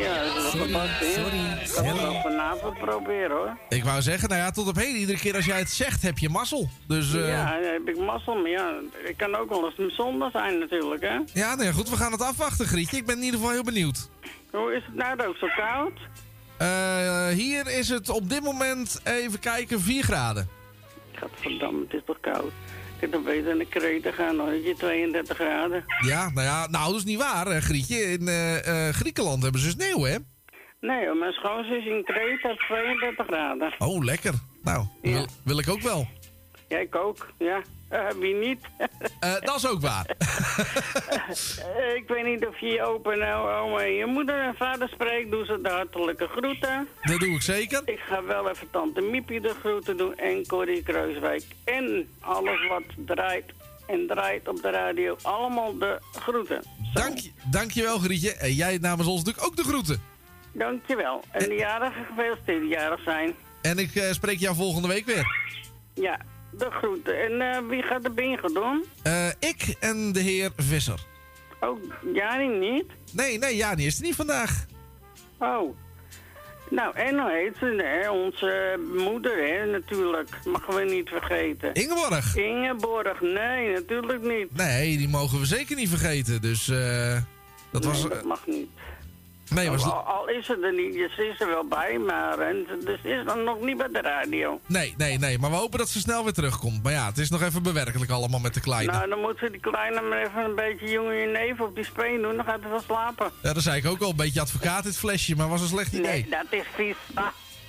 Ja, 0.00 0.24
dat 0.24 0.36
is 0.36 0.50
Sorry, 0.50 0.72
hè? 0.72 1.04
sorry, 1.12 1.38
Ik 1.52 1.58
het 1.60 1.68
sorry. 1.68 2.20
vanavond 2.22 2.78
proberen, 2.78 3.30
hoor. 3.36 3.56
Ik 3.68 3.84
wou 3.84 4.02
zeggen, 4.02 4.28
nou 4.28 4.40
ja, 4.40 4.50
tot 4.50 4.68
op 4.68 4.76
heden, 4.76 4.96
iedere 5.00 5.18
keer 5.18 5.34
als 5.34 5.44
jij 5.44 5.58
het 5.58 5.70
zegt, 5.70 6.02
heb 6.02 6.18
je 6.18 6.28
mazzel. 6.28 6.68
Dus 6.88 7.14
eh, 7.14 7.28
Ja, 7.28 7.58
heb 7.62 7.88
ik 7.88 7.98
mazzel, 7.98 8.34
maar 8.34 8.50
ja, 8.50 8.72
ik 9.04 9.16
kan 9.16 9.34
ook 9.34 9.48
wel 9.48 9.64
eens 9.64 9.78
een 9.78 9.90
zondag 9.90 10.30
zijn 10.30 10.58
natuurlijk, 10.58 11.02
hè? 11.02 11.18
nou 11.34 11.64
ja, 11.64 11.72
goed, 11.72 11.90
we 11.90 11.96
gaan 11.96 12.12
het 12.12 12.22
afwachten, 12.22 12.66
Grietje. 12.66 12.96
Ik 12.96 13.06
ben 13.06 13.16
in 13.16 13.22
ieder 13.22 13.38
geval 13.38 13.54
heel 13.54 13.64
benieuwd. 13.64 14.08
Hoe 14.50 14.74
is 14.74 14.82
het 14.86 14.94
nou 14.94 15.26
ook 15.26 15.36
zo 15.36 15.46
koud? 15.56 15.98
Eh, 16.56 17.28
hier 17.28 17.66
is 17.78 17.88
het 17.88 18.08
op 18.08 18.28
dit 18.30 18.42
moment, 18.42 19.00
even 19.04 19.38
kijken, 19.38 19.80
4 19.80 20.02
graden. 20.02 20.48
Gadverdamme, 21.12 21.80
het 21.84 21.92
is 21.94 22.00
toch 22.06 22.20
koud. 22.20 22.52
Ik 22.96 23.02
heb 23.02 23.12
dan 23.12 23.24
beter 23.24 23.56
naar 23.56 23.66
Kreta 23.66 24.10
gaan, 24.10 24.36
dan 24.36 24.48
heb 24.48 24.64
je 24.64 24.74
32 24.74 25.36
graden. 25.36 25.84
Ja, 26.06 26.30
nou 26.30 26.46
ja, 26.46 26.66
nou, 26.66 26.86
dat 26.86 26.96
is 26.96 27.04
niet 27.04 27.18
waar, 27.18 27.46
eh, 27.46 27.60
Grietje. 27.60 27.96
In 27.96 28.28
eh, 28.28 28.88
eh, 28.88 28.94
Griekenland 28.94 29.42
hebben 29.42 29.60
ze 29.60 29.70
sneeuw, 29.70 30.02
hè? 30.02 30.16
Nee, 30.80 31.06
hoor, 31.06 31.16
mijn 31.16 31.32
schoonzus 31.32 31.86
in 31.86 32.04
Kreta 32.04 32.48
heeft 32.48 32.60
32 32.60 33.26
graden. 33.26 33.74
Oh, 33.78 34.04
lekker. 34.04 34.32
Nou, 34.62 34.86
wil, 35.02 35.26
wil 35.44 35.58
ik 35.58 35.68
ook 35.68 35.80
wel. 35.80 36.06
Ja, 36.68 36.78
ik 36.78 36.94
ook, 36.94 37.32
ja. 37.38 37.62
Eh, 37.88 38.08
wie 38.20 38.34
niet? 38.34 38.60
Eh, 39.20 39.34
dat 39.40 39.56
is 39.56 39.66
ook 39.68 39.80
waar. 39.80 40.06
Eh, 41.76 41.94
ik 41.94 42.04
weet 42.08 42.24
niet 42.24 42.46
of 42.46 42.58
je 42.60 42.66
je 42.66 42.82
open 42.82 43.18
nou 43.18 43.82
en 43.82 43.92
je 43.92 44.06
moeder 44.06 44.40
en 44.42 44.54
vader 44.56 44.88
spreekt. 44.88 45.30
Doe 45.30 45.44
ze 45.44 45.58
de 45.62 45.68
hartelijke 45.68 46.26
groeten. 46.26 46.88
Dat 47.02 47.20
doe 47.20 47.28
ik 47.34 47.42
zeker. 47.42 47.82
Ik 47.84 47.98
ga 47.98 48.22
wel 48.24 48.50
even 48.50 48.70
tante 48.70 49.00
Miepie 49.00 49.40
de 49.40 49.54
groeten 49.60 49.96
doen 49.96 50.16
en 50.16 50.46
Corrie 50.46 50.82
Kruiswijk. 50.82 51.42
En 51.64 52.08
alles 52.20 52.66
wat 52.68 52.82
draait 53.06 53.44
en 53.86 54.06
draait 54.06 54.48
op 54.48 54.62
de 54.62 54.70
radio. 54.70 55.16
Allemaal 55.22 55.78
de 55.78 55.98
groeten. 56.12 56.62
Dank, 56.94 57.18
je- 57.18 57.30
dankjewel, 57.50 57.98
Grietje. 57.98 58.32
En 58.34 58.52
jij 58.52 58.78
namens 58.80 59.08
ons 59.08 59.18
natuurlijk 59.24 59.46
ook 59.46 59.56
de 59.56 59.62
groeten. 59.64 60.02
Dankjewel. 60.52 61.24
En 61.30 61.48
de 61.48 61.54
jarigen 61.54 62.04
gefeliciteerd 62.04 62.68
jarig 62.68 63.02
zijn. 63.02 63.34
En 63.62 63.78
ik 63.78 63.90
spreek 64.10 64.38
jou 64.38 64.54
volgende 64.56 64.88
week 64.88 65.06
weer. 65.06 65.26
Ja, 65.94 66.18
de 66.58 66.70
groeten. 66.70 67.22
En 67.22 67.40
eh, 67.40 67.58
wie 67.68 67.82
gaat 67.82 68.02
de 68.02 68.10
bingo 68.10 68.52
doen? 68.52 68.84
Eh, 69.02 69.28
ik 69.38 69.76
en 69.80 70.12
de 70.12 70.20
heer 70.20 70.50
Visser. 70.56 71.00
Oh, 71.60 71.82
Jani 72.14 72.46
niet? 72.46 72.86
Nee, 73.12 73.38
nee, 73.38 73.56
Jani 73.56 73.86
is 73.86 73.96
er 73.96 74.02
niet 74.02 74.14
vandaag. 74.14 74.66
Oh. 75.38 75.76
Nou, 76.70 76.96
en 76.96 77.18
hoe 77.18 77.30
heet 77.30 77.56
ze, 77.58 77.82
hè? 77.84 78.10
Onze 78.10 78.80
moeder, 78.96 79.48
hè, 79.48 79.66
natuurlijk. 79.66 80.28
Mogen 80.44 80.74
we 80.74 80.84
niet 80.84 81.08
vergeten. 81.08 81.74
Ingeborg. 81.74 82.36
Ingeborg, 82.36 83.20
nee, 83.20 83.72
natuurlijk 83.72 84.22
niet. 84.22 84.56
Nee, 84.56 84.96
die 84.96 85.08
mogen 85.08 85.38
we 85.38 85.46
zeker 85.46 85.76
niet 85.76 85.88
vergeten. 85.88 86.40
Dus 86.40 86.68
eh, 86.68 87.18
dat 87.70 87.84
was... 87.84 88.00
Nee, 88.02 88.08
dat 88.08 88.24
mag 88.24 88.46
niet. 88.46 88.68
Nee, 89.50 89.70
was... 89.70 89.82
Al, 89.84 89.92
al 89.92 90.28
is 90.28 90.46
ze 90.46 90.58
er 90.62 90.72
niet, 90.74 91.10
ze 91.16 91.28
is 91.28 91.40
er 91.40 91.46
wel 91.46 91.64
bij, 91.66 91.98
maar 91.98 92.38
en, 92.38 92.66
ze- 92.68 92.84
dus 92.84 93.12
is 93.12 93.24
dan 93.24 93.44
nog 93.44 93.60
niet 93.60 93.76
bij 93.76 93.88
de 93.92 94.00
radio. 94.00 94.60
Nee, 94.66 94.94
nee, 94.96 95.18
nee. 95.18 95.38
Maar 95.38 95.50
we 95.50 95.56
hopen 95.56 95.78
dat 95.78 95.88
ze 95.88 95.98
snel 95.98 96.24
weer 96.24 96.32
terugkomt. 96.32 96.82
Maar 96.82 96.92
ja, 96.92 97.06
het 97.06 97.18
is 97.18 97.30
nog 97.30 97.42
even 97.42 97.62
bewerkelijk 97.62 98.10
allemaal 98.10 98.40
met 98.40 98.54
de 98.54 98.60
kleine. 98.60 98.92
Nou, 98.92 99.08
dan 99.08 99.20
moet 99.20 99.38
ze 99.38 99.50
die 99.50 99.60
kleine 99.60 100.00
maar 100.00 100.22
even 100.22 100.44
een 100.44 100.54
beetje 100.54 100.90
jongen 100.90 101.32
neef 101.32 101.60
op 101.60 101.74
die 101.74 101.84
speen 101.84 102.22
doen, 102.22 102.36
dan 102.36 102.44
gaat 102.44 102.60
hij 102.60 102.70
wel 102.70 102.80
slapen. 102.80 103.30
Ja, 103.42 103.52
dat 103.52 103.62
zei 103.62 103.76
ik 103.76 103.86
ook 103.86 104.00
al. 104.00 104.10
Een 104.10 104.16
beetje 104.16 104.40
advocaat 104.40 104.84
dit 104.84 104.98
flesje, 104.98 105.36
maar 105.36 105.48
was 105.48 105.60
een 105.60 105.68
slecht 105.68 105.92
idee. 105.92 106.02
Nee, 106.12 106.26
dat 106.30 106.46
is 106.60 106.64
vies. 106.74 106.96
Ah, 107.14 107.26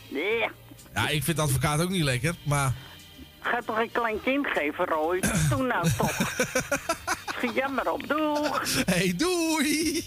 nee. 0.07 0.47
Ja, 0.93 1.07
ik 1.07 1.23
vind 1.23 1.39
advocaat 1.39 1.81
ook 1.81 1.89
niet 1.89 2.03
lekker, 2.03 2.35
maar... 2.43 2.73
Ga 3.39 3.59
toch 3.65 3.79
een 3.79 3.91
klein 3.91 4.21
kind 4.23 4.47
geven, 4.47 4.85
Roy? 4.85 5.19
Doe 5.49 5.63
nou 5.63 5.89
toch. 5.97 6.17
Schiet 7.37 7.67
maar 7.75 7.91
op, 7.91 8.07
doeg. 8.07 8.61
Hey, 8.85 9.13
doei! 9.17 10.05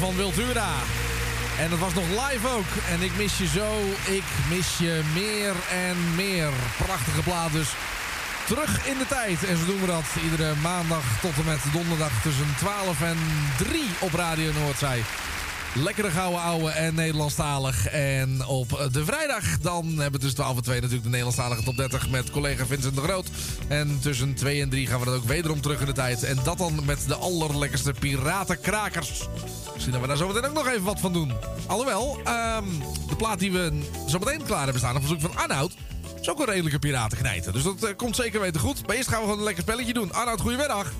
Van 0.00 0.16
Wiltura. 0.16 0.72
En 1.58 1.70
het 1.70 1.78
was 1.78 1.94
nog 1.94 2.04
live 2.04 2.48
ook. 2.48 2.70
En 2.90 3.02
ik 3.02 3.16
mis 3.16 3.38
je 3.38 3.46
zo, 3.46 3.70
ik 4.12 4.24
mis 4.48 4.78
je 4.78 5.00
meer 5.14 5.54
en 5.70 6.14
meer. 6.14 6.50
Prachtige 6.84 7.22
plaat 7.22 7.52
dus. 7.52 7.68
Terug 8.46 8.86
in 8.86 8.98
de 8.98 9.06
tijd. 9.06 9.44
En 9.44 9.56
zo 9.56 9.64
doen 9.64 9.80
we 9.80 9.86
dat 9.86 10.04
iedere 10.24 10.54
maandag 10.62 11.04
tot 11.20 11.36
en 11.36 11.44
met 11.44 11.60
donderdag 11.72 12.22
tussen 12.22 12.54
12 12.58 13.02
en 13.02 13.18
3 13.58 13.82
op 13.98 14.12
Radio 14.12 14.52
Noordzij. 14.52 15.02
Lekkere 15.74 16.10
gouden 16.10 16.40
ouwe 16.40 16.70
en 16.70 16.94
Nederlandstalig. 16.94 17.86
En 17.86 18.46
op 18.46 18.88
de 18.92 19.04
vrijdag 19.04 19.58
dan 19.58 19.86
hebben 19.86 20.12
we 20.12 20.18
tussen 20.18 20.38
12 20.38 20.56
en 20.56 20.62
2 20.62 20.74
natuurlijk 20.74 21.02
de 21.02 21.08
Nederlandstalige 21.08 21.62
top 21.62 21.76
30 21.76 22.10
met 22.10 22.30
collega 22.30 22.66
Vincent 22.66 22.94
de 22.94 23.02
Groot. 23.02 23.26
En 23.68 23.98
tussen 24.00 24.34
2 24.34 24.62
en 24.62 24.68
3 24.68 24.86
gaan 24.86 24.98
we 24.98 25.04
dat 25.04 25.14
ook 25.14 25.24
wederom 25.24 25.60
terug 25.60 25.80
in 25.80 25.86
de 25.86 25.92
tijd. 25.92 26.22
En 26.22 26.38
dat 26.44 26.58
dan 26.58 26.80
met 26.84 27.04
de 27.06 27.16
allerlekkerste 27.16 27.94
piratenkrakers. 27.98 29.28
Misschien 29.80 30.00
dat 30.00 30.08
we 30.10 30.16
daar 30.16 30.26
zometeen 30.28 30.50
ook 30.50 30.64
nog 30.64 30.72
even 30.72 30.84
wat 30.84 31.00
van 31.00 31.12
doen. 31.12 31.32
Alhoewel, 31.66 32.18
ehm, 32.24 32.64
de 33.08 33.16
plaat 33.16 33.38
die 33.38 33.52
we 33.52 33.82
zometeen 34.06 34.42
klaar 34.42 34.62
hebben 34.62 34.78
staan 34.78 34.94
op 34.94 35.00
verzoek 35.00 35.20
van 35.20 35.36
Arnoud... 35.36 35.74
is 36.20 36.30
ook 36.30 36.38
een 36.38 36.44
redelijke 36.44 36.78
piratenknijter. 36.78 37.52
Dus 37.52 37.62
dat 37.62 37.84
eh, 37.84 37.96
komt 37.96 38.16
zeker 38.16 38.40
weten 38.40 38.60
goed. 38.60 38.86
Maar 38.86 38.96
eerst 38.96 39.08
gaan 39.08 39.18
we 39.18 39.24
gewoon 39.24 39.38
een 39.38 39.44
lekker 39.44 39.62
spelletje 39.62 39.92
doen. 39.92 40.12
Arnoud, 40.12 40.40
goedemiddag. 40.40 40.92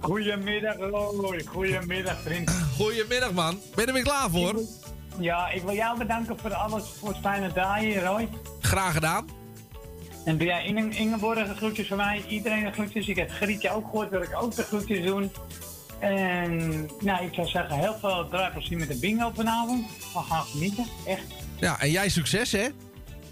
Goedemiddag, 0.00 0.76
Roy. 0.76 1.44
Goedemiddag, 1.46 2.20
vriend. 2.22 2.50
Goedemiddag, 2.78 3.32
man. 3.32 3.58
Ben 3.74 3.84
je 3.84 3.86
er 3.86 3.92
weer 3.92 4.02
klaar 4.02 4.30
voor? 4.30 4.54
Ja, 5.18 5.48
ik 5.50 5.62
wil 5.62 5.74
jou 5.74 5.98
bedanken 5.98 6.38
voor 6.38 6.54
alles, 6.54 6.84
voor 6.98 7.08
het 7.08 7.18
fijne 7.20 7.52
draaien, 7.52 8.04
Roy. 8.04 8.28
Graag 8.60 8.92
gedaan. 8.92 9.28
En 10.24 10.38
doe 10.38 10.46
jij 10.46 10.64
Inge, 10.64 10.88
Ingeborg 10.88 11.48
de 11.48 11.54
groetjes 11.54 11.88
van 11.88 11.96
mij, 11.96 12.24
iedereen 12.28 12.64
de 12.64 12.72
groetjes. 12.72 13.08
Ik 13.08 13.16
heb 13.16 13.30
Grietje 13.30 13.70
ook 13.70 13.84
gehoord, 13.84 14.10
wil 14.10 14.22
ik 14.22 14.36
ook 14.42 14.54
de 14.54 14.62
groetjes 14.62 15.04
doen. 15.04 15.30
En 16.00 16.88
nou, 17.00 17.24
ik 17.26 17.34
zou 17.34 17.46
zeggen, 17.48 17.78
heel 17.78 17.96
veel 18.00 18.28
draaiplezier 18.28 18.78
met 18.78 18.88
de 18.88 18.98
bingo 18.98 19.30
vanavond. 19.34 19.86
We 20.12 20.18
gaan 20.28 20.44
genieten, 20.44 20.86
echt. 21.06 21.22
Ja, 21.60 21.80
en 21.80 21.90
jij 21.90 22.08
succes, 22.08 22.52
hè? 22.52 22.68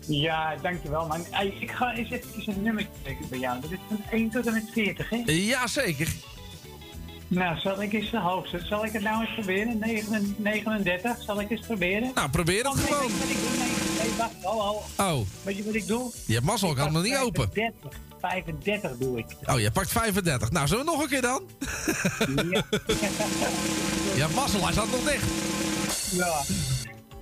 Ja, 0.07 0.57
dankjewel 0.63 1.07
man. 1.07 1.25
Hey, 1.31 1.47
ik 1.61 1.71
ga 1.71 1.95
eens 1.95 2.11
even 2.11 2.53
een 2.57 2.63
nummertje 2.63 2.91
trekken 3.03 3.29
bij 3.29 3.39
jou. 3.39 3.61
Dat 3.61 3.71
is 3.71 3.79
van 3.89 4.01
1 4.11 4.31
tot 4.31 4.47
en 4.47 4.53
met 4.53 4.65
40, 4.73 5.11
hè? 5.11 5.23
Ja, 5.27 5.67
zeker. 5.67 6.09
Nou, 7.29 7.59
zal 7.59 7.83
ik 7.83 7.93
eens 7.93 8.11
de 8.11 8.19
hoogste. 8.19 8.61
Zal 8.67 8.85
ik 8.85 8.93
het 8.93 9.03
nou 9.03 9.21
eens 9.25 9.35
proberen? 9.35 9.79
9 9.79 10.35
39, 10.39 11.23
zal 11.23 11.41
ik 11.41 11.51
eens 11.51 11.61
proberen? 11.67 12.11
Nou, 12.15 12.29
probeer 12.31 12.57
het 12.59 12.67
Oh, 12.67 12.75
nee, 12.75 12.85
gewoon. 12.87 13.11
weet 13.11 13.29
je 13.29 13.29
wat 13.29 13.31
ik 13.31 13.47
doe? 13.47 13.57
Nee, 13.59 14.09
nee, 14.09 14.17
wacht. 14.19 14.33
Oh, 14.43 14.71
oh. 14.99 15.13
Oh, 15.13 15.27
Weet 15.43 15.57
je 15.57 15.65
wat 15.65 15.75
ik 15.75 15.87
doe? 15.87 16.11
je 16.27 16.33
hebt 16.35 16.45
mazzel, 16.47 16.71
ik 16.71 16.77
had 16.77 16.85
hem 16.85 16.95
nog 16.95 17.03
niet 17.03 17.17
open. 17.17 17.51
35, 17.53 18.01
35 18.21 18.97
doe 18.99 19.19
ik. 19.19 19.27
Oh, 19.45 19.61
je 19.61 19.71
pakt 19.71 19.91
35. 19.91 20.51
Nou, 20.51 20.67
zullen 20.67 20.85
we 20.85 20.91
nog 20.91 21.03
een 21.03 21.09
keer 21.09 21.23
dan? 21.23 21.43
Ja, 24.17 24.29
mazzel, 24.37 24.63
hij 24.63 24.73
staat 24.73 24.91
nog 24.91 25.03
dicht. 25.05 25.25
Ja. 26.13 26.41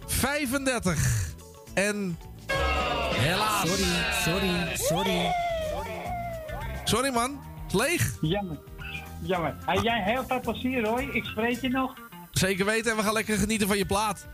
35. 0.07 1.35
En... 1.75 2.19
Helaas. 3.13 3.69
Sorry, 3.69 3.85
sorry, 4.23 4.75
sorry. 4.75 5.33
Sorry, 6.85 7.13
man. 7.13 7.41
Het 7.65 7.75
is 7.75 7.81
leeg. 7.81 8.17
Jammer. 8.21 8.59
Jammer. 9.23 9.57
Hey, 9.65 9.83
jij 9.83 10.03
heel 10.03 10.25
veel 10.29 10.41
plezier, 10.41 10.83
Roy. 10.85 11.09
Ik 11.13 11.25
spreek 11.25 11.61
je 11.61 11.69
nog. 11.69 11.95
Zeker 12.31 12.65
weten 12.65 12.91
en 12.91 12.97
we 12.97 13.03
gaan 13.03 13.13
lekker 13.13 13.37
genieten 13.39 13.69
van 13.69 13.79
je 13.79 13.87
plaat. 13.87 14.27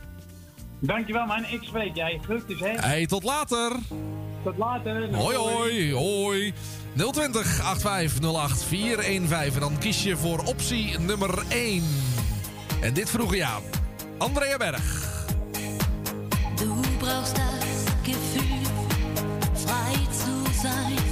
Dankjewel, 0.78 1.26
man. 1.26 1.44
Ik 1.44 1.62
spreek 1.62 1.94
jij. 1.94 2.20
Groetjes, 2.22 2.60
hè. 2.60 2.68
Hey, 2.68 3.06
tot 3.06 3.22
later. 3.22 3.72
Tot 4.42 4.56
later. 4.56 5.14
Hoi, 5.14 5.36
hoi, 5.36 5.92
hoi. 5.92 6.52
020 6.94 7.60
8508 7.64 8.64
415 8.64 9.54
en 9.54 9.60
dan 9.60 9.78
kies 9.78 10.02
je 10.02 10.16
voor 10.16 10.38
optie 10.44 10.98
nummer 10.98 11.42
1. 11.48 11.82
En 12.80 12.94
dit 12.94 13.10
vroeg 13.10 13.34
je 13.34 13.44
aan. 13.44 13.62
Andrea 14.18 14.56
Berg. 14.56 15.10
Du 16.56 16.68
brauchst 16.98 17.36
das 17.36 17.84
Gefühl, 18.02 18.66
frei 19.54 19.94
zu 20.10 20.60
sein. 20.62 21.11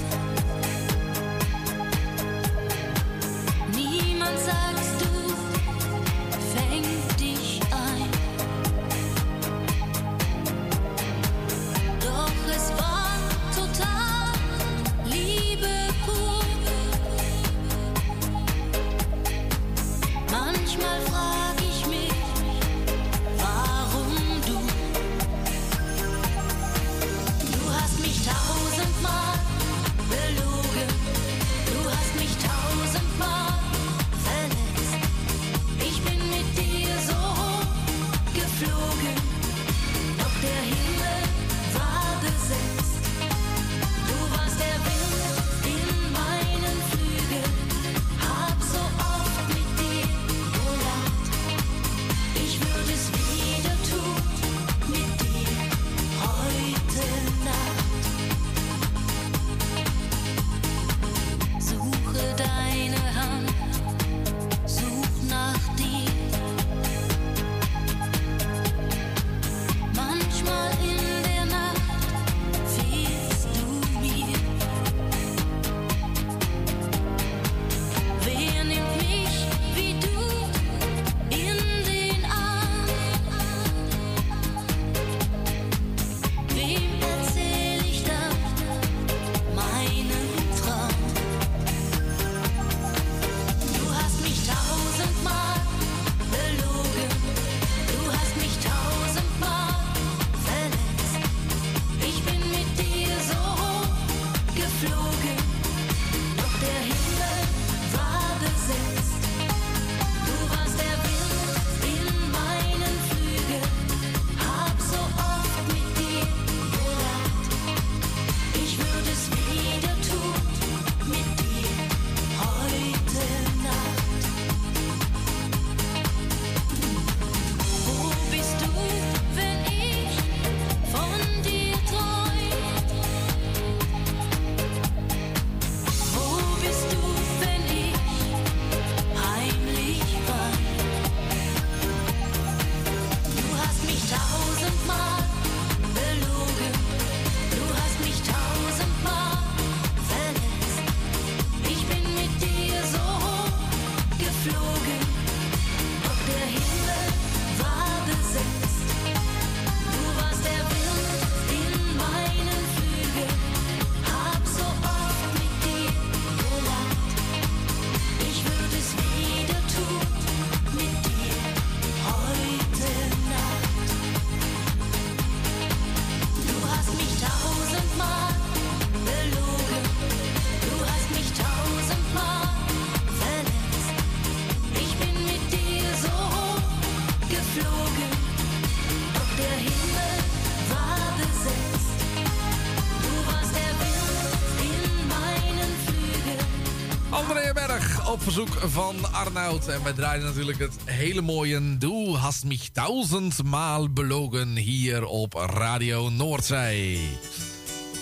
Op 198.20 198.26
verzoek 198.26 198.70
van 198.70 199.12
Arnoud. 199.12 199.68
En 199.68 199.84
wij 199.84 199.92
draaien 199.92 200.24
natuurlijk 200.24 200.58
het 200.58 200.76
hele 200.84 201.20
mooie 201.20 201.78
Du 201.78 202.14
hast 202.16 202.44
mich 202.44 202.68
tausendmaal 202.68 203.92
belogen 203.92 204.56
hier 204.56 205.04
op 205.04 205.34
Radio 205.34 206.08
Noordzee. 206.08 207.18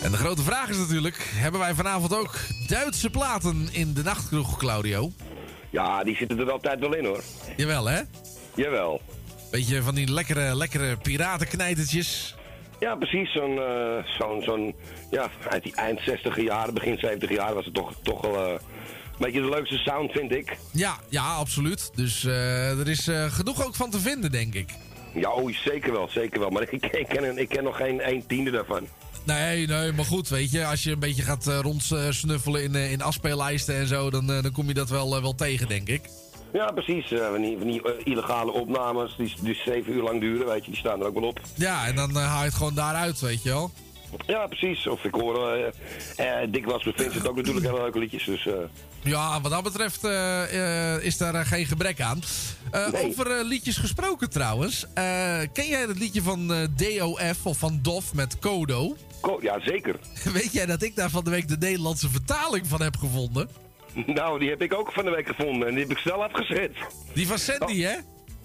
En 0.03 0.11
de 0.11 0.17
grote 0.17 0.43
vraag 0.43 0.69
is 0.69 0.79
natuurlijk, 0.79 1.31
hebben 1.35 1.61
wij 1.61 1.75
vanavond 1.75 2.17
ook 2.17 2.35
Duitse 2.67 3.11
platen 3.11 3.69
in 3.73 3.95
de 3.95 4.03
nachtkroeg, 4.03 4.59
Claudio? 4.59 5.11
Ja, 5.71 6.05
die 6.05 6.17
zitten 6.17 6.39
er 6.39 6.51
altijd 6.51 6.81
wel 6.81 6.95
in 6.95 7.05
hoor. 7.05 7.23
Jawel, 7.57 7.87
hè? 7.87 8.01
Jawel. 8.55 9.01
Beetje 9.51 9.83
van 9.83 9.95
die 9.95 10.13
lekkere, 10.13 10.57
lekkere 10.57 10.97
piratenknijtertjes. 10.97 12.35
Ja, 12.79 12.95
precies. 12.95 13.33
Zo'n, 13.33 13.59
eh, 13.59 14.05
zo'n, 14.19 14.43
zo'n, 14.43 14.75
ja, 15.11 15.29
uit 15.49 15.63
die 15.63 15.75
eind 15.75 16.01
60 16.01 16.41
jaren, 16.41 16.75
begin 16.75 16.99
70 16.99 17.31
jaar 17.31 17.55
was 17.55 17.65
het 17.65 17.75
toch, 17.75 17.93
toch 18.03 18.21
wel 18.21 18.47
eh, 18.47 18.61
beetje 19.19 19.41
de 19.41 19.49
leukste 19.49 19.77
sound, 19.79 20.13
vind 20.13 20.33
ik. 20.33 20.57
Ja, 20.73 20.97
ja, 21.09 21.35
absoluut. 21.35 21.91
Dus 21.95 22.25
eh, 22.25 22.79
er 22.79 22.89
is 22.89 23.09
eh, 23.09 23.33
genoeg 23.33 23.67
ook 23.67 23.75
van 23.75 23.91
te 23.91 23.99
vinden, 24.01 24.31
denk 24.31 24.55
ik. 24.55 24.71
Ja, 25.15 25.31
oh, 25.33 25.53
zeker 25.55 25.93
wel, 25.93 26.09
zeker 26.09 26.41
wel. 26.41 26.51
Maar 26.51 26.63
ik, 26.63 26.71
ik, 27.03 27.07
ken, 27.09 27.39
ik 27.39 27.49
ken 27.49 27.65
nog 27.65 27.77
geen 27.77 28.01
1 28.01 28.27
tiende 28.27 28.51
daarvan. 28.51 28.87
Nee, 29.25 29.67
nee, 29.67 29.93
maar 29.93 30.05
goed, 30.05 30.29
weet 30.29 30.51
je, 30.51 30.67
als 30.67 30.83
je 30.83 30.91
een 30.93 30.99
beetje 30.99 31.23
gaat 31.23 31.47
eh, 31.47 31.59
rondsnuffelen 31.61 32.63
in, 32.63 32.75
in 32.75 33.03
afspeellijsten 33.03 33.75
en 33.75 33.87
zo, 33.87 34.11
dan, 34.11 34.27
dan 34.27 34.53
kom 34.53 34.69
je 34.69 34.75
dat 34.75 34.89
wel, 34.89 35.23
wel 35.23 35.35
tegen, 35.35 35.69
denk 35.69 35.89
ik. 35.89 36.01
Ja, 36.53 36.71
precies. 36.71 37.13
eh, 37.13 37.31
van 37.31 37.41
die, 37.41 37.59
van 37.59 37.67
die 37.67 37.83
illegale 38.05 38.53
opnames 38.53 39.15
die, 39.17 39.35
die 39.43 39.55
7 39.65 39.93
uur 39.93 40.03
lang 40.03 40.21
duren, 40.21 40.47
weet 40.47 40.65
je, 40.65 40.71
die 40.71 40.81
staan 40.81 41.01
er 41.01 41.07
ook 41.07 41.15
wel 41.15 41.29
op. 41.29 41.41
Ja, 41.55 41.87
en 41.87 41.95
dan 41.95 42.15
haal 42.17 42.39
je 42.41 42.45
het 42.45 42.55
gewoon 42.55 42.75
daaruit, 42.75 43.21
weet 43.21 43.43
je 43.43 43.49
wel. 43.49 43.71
Ja, 44.27 44.47
precies. 44.47 44.87
Of 44.87 45.05
ik 45.05 45.15
hoor, 45.15 45.53
eh 45.53 45.67
eh 46.43 46.49
Dick 46.53 46.65
was 46.67 46.85
met 46.85 46.95
Vincent 46.97 47.29
ook 47.29 47.37
natuurlijk 47.37 47.67
hele 47.67 47.81
leuke 47.83 47.99
liedjes, 47.99 48.25
dus... 48.25 48.47
eh, 48.47 48.53
Ja, 49.03 49.41
wat 49.41 49.51
dat 49.51 49.63
betreft 49.63 50.05
eh, 50.05 50.95
eh, 50.95 51.03
is 51.05 51.17
daar 51.17 51.35
eh, 51.35 51.47
geen 51.47 51.67
gebrek 51.67 52.01
aan. 52.01 52.23
Eh, 52.71 52.89
Over 53.05 53.31
eh, 53.39 53.45
liedjes 53.45 53.77
gesproken 53.77 54.31
trouwens. 54.31 54.87
Eh, 54.95 55.39
ken 55.53 55.67
jij 55.67 55.81
het 55.81 55.99
liedje 55.99 56.23
van 56.23 56.53
eh, 56.53 56.59
DOF 56.77 57.47
of 57.47 57.59
van 57.59 57.79
DOF 57.83 58.15
met 58.15 58.39
Kodo? 58.39 58.97
ja, 59.41 59.61
zeker. 59.61 59.97
Weet 60.33 60.53
jij 60.53 60.67
dat 60.67 60.83
ik 60.83 60.97
daar 60.97 61.11
van 61.11 61.25
de 61.25 61.31
week 61.31 61.49
de 61.49 61.57
Nederlandse 61.59 62.09
vertaling 62.11 62.67
van 62.67 62.83
heb 62.83 62.97
gevonden? 62.97 63.49
Nou, 64.07 64.39
die 64.39 64.49
heb 64.51 64.63
ik 64.63 64.75
ook 64.75 64.93
van 64.93 65.05
de 65.05 65.11
week 65.11 65.27
gevonden 65.27 65.69
en 65.69 65.75
die 65.75 65.83
heb 65.83 65.91
ik 65.93 65.99
snel 65.99 66.25
afgezet. 66.25 66.71
Die 67.15 67.27
van 67.27 67.39
Sandy, 67.39 67.81
hè? 67.83 67.97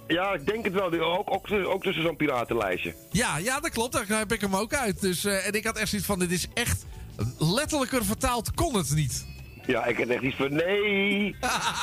Ja, 0.08 0.34
ik 0.34 0.46
denk 0.46 0.66
het 0.66 0.74
wel. 0.74 0.94
Ook, 0.94 1.34
ook, 1.34 1.52
ook 1.52 1.84
tussen 1.84 2.04
zo'n 2.04 2.16
piratenlijstje. 2.16 2.96
Ja, 3.12 3.38
ja, 3.38 3.60
dat 3.60 3.72
klopt. 3.72 3.94
Daar 3.94 4.20
heb 4.20 4.32
ik 4.32 4.42
hem 4.42 4.56
ook 4.56 4.74
uit. 4.74 5.02
Dus, 5.02 5.26
eh, 5.26 5.48
en 5.48 5.54
ik 5.54 5.66
had 5.66 5.78
echt 5.78 5.90
zoiets 5.90 6.08
van, 6.08 6.20
dit 6.20 6.32
is 6.32 6.48
echt... 6.54 6.86
Letterlijker 7.38 8.06
vertaald 8.06 8.54
kon 8.54 8.76
het 8.76 8.96
niet. 8.96 9.26
Ja, 9.66 9.86
ik 9.86 9.98
had 9.98 10.08
echt 10.08 10.24
iets 10.24 10.36
van, 10.36 10.54
nee. 10.54 11.36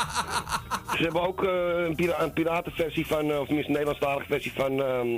Ze 0.96 1.02
hebben 1.02 1.22
ook 1.22 1.44
eh, 1.44 1.84
een, 1.86 1.94
pira 1.94 2.22
een 2.22 2.32
piratenversie 2.32 3.06
van, 3.06 3.30
eh, 3.30 3.40
of 3.40 3.46
tenminste 3.46 3.72
een 3.72 3.78
Nederlandstalige 3.78 4.26
versie 4.26 4.52
van 4.52 4.82
ehm, 4.82 5.08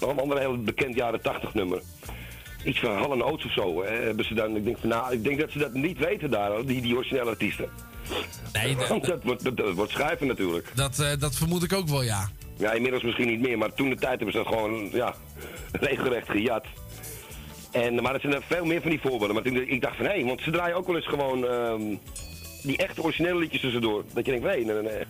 nog 0.00 0.10
een 0.10 0.18
ander 0.18 0.38
heel 0.38 0.62
bekend 0.62 0.94
jaren 0.94 1.22
80 1.22 1.54
nummer. 1.54 1.82
Iets 2.64 2.80
van 2.80 2.96
Hall 2.96 3.20
Oates 3.20 3.44
of 3.44 3.52
zo. 3.52 3.84
hè, 3.84 3.96
hebben 3.96 4.24
ze 4.24 4.34
dan, 4.34 4.56
ik, 4.56 4.64
denk 4.64 4.78
van, 4.78 4.88
nou, 4.88 5.12
ik 5.12 5.24
denk 5.24 5.40
dat 5.40 5.50
ze 5.50 5.58
dat 5.58 5.72
niet 5.72 5.98
weten 5.98 6.30
daar, 6.30 6.64
die, 6.64 6.80
die 6.80 6.96
originele 6.96 7.30
artiesten. 7.30 7.68
Nee, 8.52 8.76
dat, 9.00 9.22
wordt, 9.22 9.44
dat, 9.44 9.56
dat 9.56 9.74
wordt 9.74 9.92
schuiven 9.92 10.26
natuurlijk. 10.26 10.72
dat, 10.74 10.98
eh, 10.98 11.18
dat 11.18 11.36
vermoed 11.36 11.62
ik 11.62 11.72
ook 11.72 11.88
wel, 11.88 12.02
ja. 12.02 12.28
Ja, 12.56 12.72
inmiddels 12.72 13.02
misschien 13.02 13.28
niet 13.28 13.40
meer, 13.40 13.58
maar 13.58 13.74
toen 13.74 13.88
de 13.88 13.96
tijd 13.96 14.16
hebben 14.16 14.32
ze 14.32 14.38
dat 14.38 14.46
gewoon, 14.46 14.90
ja, 14.92 15.14
regelrecht 15.72 16.28
gejat. 16.30 16.64
En, 17.70 18.02
maar 18.02 18.14
er 18.14 18.20
zijn 18.20 18.34
er 18.34 18.42
veel 18.48 18.64
meer 18.64 18.80
van 18.80 18.90
die 18.90 19.00
voorbeelden. 19.00 19.34
Maar 19.34 19.44
toen, 19.44 19.56
ik 19.56 19.80
dacht 19.80 19.96
van, 19.96 20.06
hé, 20.06 20.24
want 20.24 20.40
ze 20.40 20.50
draaien 20.50 20.76
ook 20.76 20.86
wel 20.86 20.96
eens 20.96 21.06
gewoon 21.06 21.46
ehm, 21.46 21.82
die 22.62 22.76
echte 22.76 23.02
originele 23.02 23.38
liedjes 23.38 23.60
tussendoor. 23.60 24.04
Dat 24.12 24.26
je 24.26 24.30
denkt, 24.30 24.46
nee, 24.46 24.64
nee, 24.64 24.82
nee. 24.82 25.04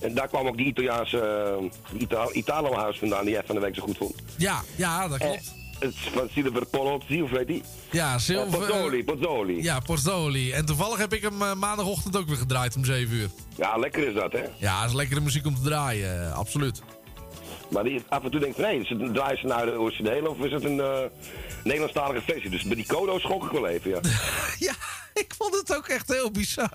En 0.00 0.14
daar 0.14 0.28
kwam 0.28 0.46
ook 0.46 0.56
die 0.56 0.66
Italiaanse, 0.66 1.56
uh, 1.92 2.00
Ita 2.00 2.28
Italo 2.32 2.72
House 2.72 2.98
vandaan, 2.98 3.24
die 3.24 3.32
jij 3.32 3.42
van 3.46 3.54
de 3.54 3.60
week 3.60 3.74
zo 3.74 3.82
goed 3.82 3.96
vond. 3.96 4.14
Ja, 4.36 4.62
ja, 4.76 5.08
dat 5.08 5.18
klopt. 5.18 5.34
Het 5.34 5.42
is 5.42 5.63
van 6.12 6.28
Silver 6.32 6.66
Polozzi, 6.66 7.22
of 7.22 7.30
weet 7.30 7.46
die? 7.46 7.62
Ja, 7.90 8.18
Silver... 8.18 8.62
Eh, 8.62 8.68
Pozzoli, 8.68 9.04
Pozzoli. 9.04 9.62
Ja, 9.62 9.80
Porzoli. 9.80 10.52
En 10.52 10.66
toevallig 10.66 10.98
heb 10.98 11.12
ik 11.12 11.22
hem 11.22 11.42
eh, 11.42 11.54
maandagochtend 11.54 12.16
ook 12.16 12.26
weer 12.26 12.36
gedraaid 12.36 12.76
om 12.76 12.84
7 12.84 13.16
uur. 13.16 13.28
Ja, 13.56 13.76
lekker 13.76 14.08
is 14.08 14.14
dat, 14.14 14.32
hè? 14.32 14.42
Ja, 14.58 14.80
dat 14.80 14.88
is 14.88 14.96
lekkere 14.96 15.20
muziek 15.20 15.46
om 15.46 15.54
te 15.54 15.62
draaien, 15.62 16.26
eh, 16.26 16.38
absoluut. 16.38 16.82
Maar 17.68 17.84
die 17.84 18.02
af 18.08 18.24
en 18.24 18.30
toe 18.30 18.40
denkt 18.40 18.58
nee, 18.58 18.84
ze 18.84 19.10
draaien 19.12 19.38
ze 19.38 19.46
naar 19.46 19.66
de 19.66 19.78
originele 19.78 20.30
of 20.30 20.38
is 20.38 20.52
het 20.52 20.64
een 20.64 20.80
eh, 20.80 20.98
Nederlandstalige 21.64 22.24
versie? 22.24 22.50
Dus 22.50 22.62
bij 22.62 22.76
die 22.76 22.86
Kodo 22.86 23.18
schok 23.18 23.44
ik 23.44 23.50
wel 23.50 23.66
even, 23.66 23.90
ja. 23.90 24.00
ja, 24.68 24.74
ik 25.14 25.34
vond 25.38 25.54
het 25.54 25.76
ook 25.76 25.86
echt 25.88 26.08
heel 26.12 26.30
bizar. 26.30 26.70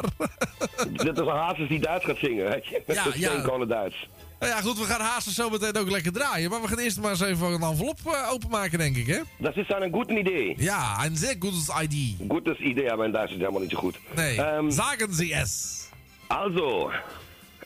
Net 0.92 1.20
als 1.20 1.28
een 1.28 1.36
Hazes 1.36 1.68
die 1.68 1.80
Duits 1.80 2.06
gaat 2.06 2.18
zingen, 2.18 2.50
weet 2.50 2.66
je? 2.66 2.82
Met 2.88 2.96
Ja, 2.96 3.34
ja, 3.34 3.66
Duits. 3.66 4.08
Nou 4.40 4.52
ja, 4.52 4.62
goed, 4.62 4.78
we 4.80 4.84
gaan 4.86 5.02
haasten 5.02 5.34
zo 5.34 5.50
meteen 5.50 5.78
ook 5.78 5.90
lekker 5.90 6.12
draaien. 6.12 6.50
Maar 6.50 6.62
we 6.62 6.68
gaan 6.68 6.78
eerst 6.80 7.00
maar 7.00 7.10
eens 7.12 7.22
even 7.22 7.48
een 7.48 7.62
envelop 7.62 8.00
eh, 8.06 8.32
openmaken, 8.32 8.78
denk 8.80 8.96
ik, 8.96 9.08
hè? 9.08 9.20
Dat 9.38 9.56
is 9.58 9.68
dan 9.68 9.82
een 9.82 9.94
goed 9.94 10.10
idee. 10.12 10.54
Ja, 10.58 11.06
een 11.06 11.16
zeer 11.18 11.36
gutes 11.40 11.68
ID. 11.82 12.16
Gutes 12.32 12.58
idee, 12.60 12.96
maar 12.96 13.06
in 13.06 13.12
Duits 13.12 13.26
is 13.28 13.32
het 13.32 13.40
helemaal 13.40 13.62
niet 13.62 13.72
zo 13.72 13.78
goed. 13.78 14.00
Nee, 14.16 14.42
Ehm, 14.42 14.70
zagen 14.70 15.14
ze 15.14 15.34
es. 15.34 15.84
Also, 16.28 16.92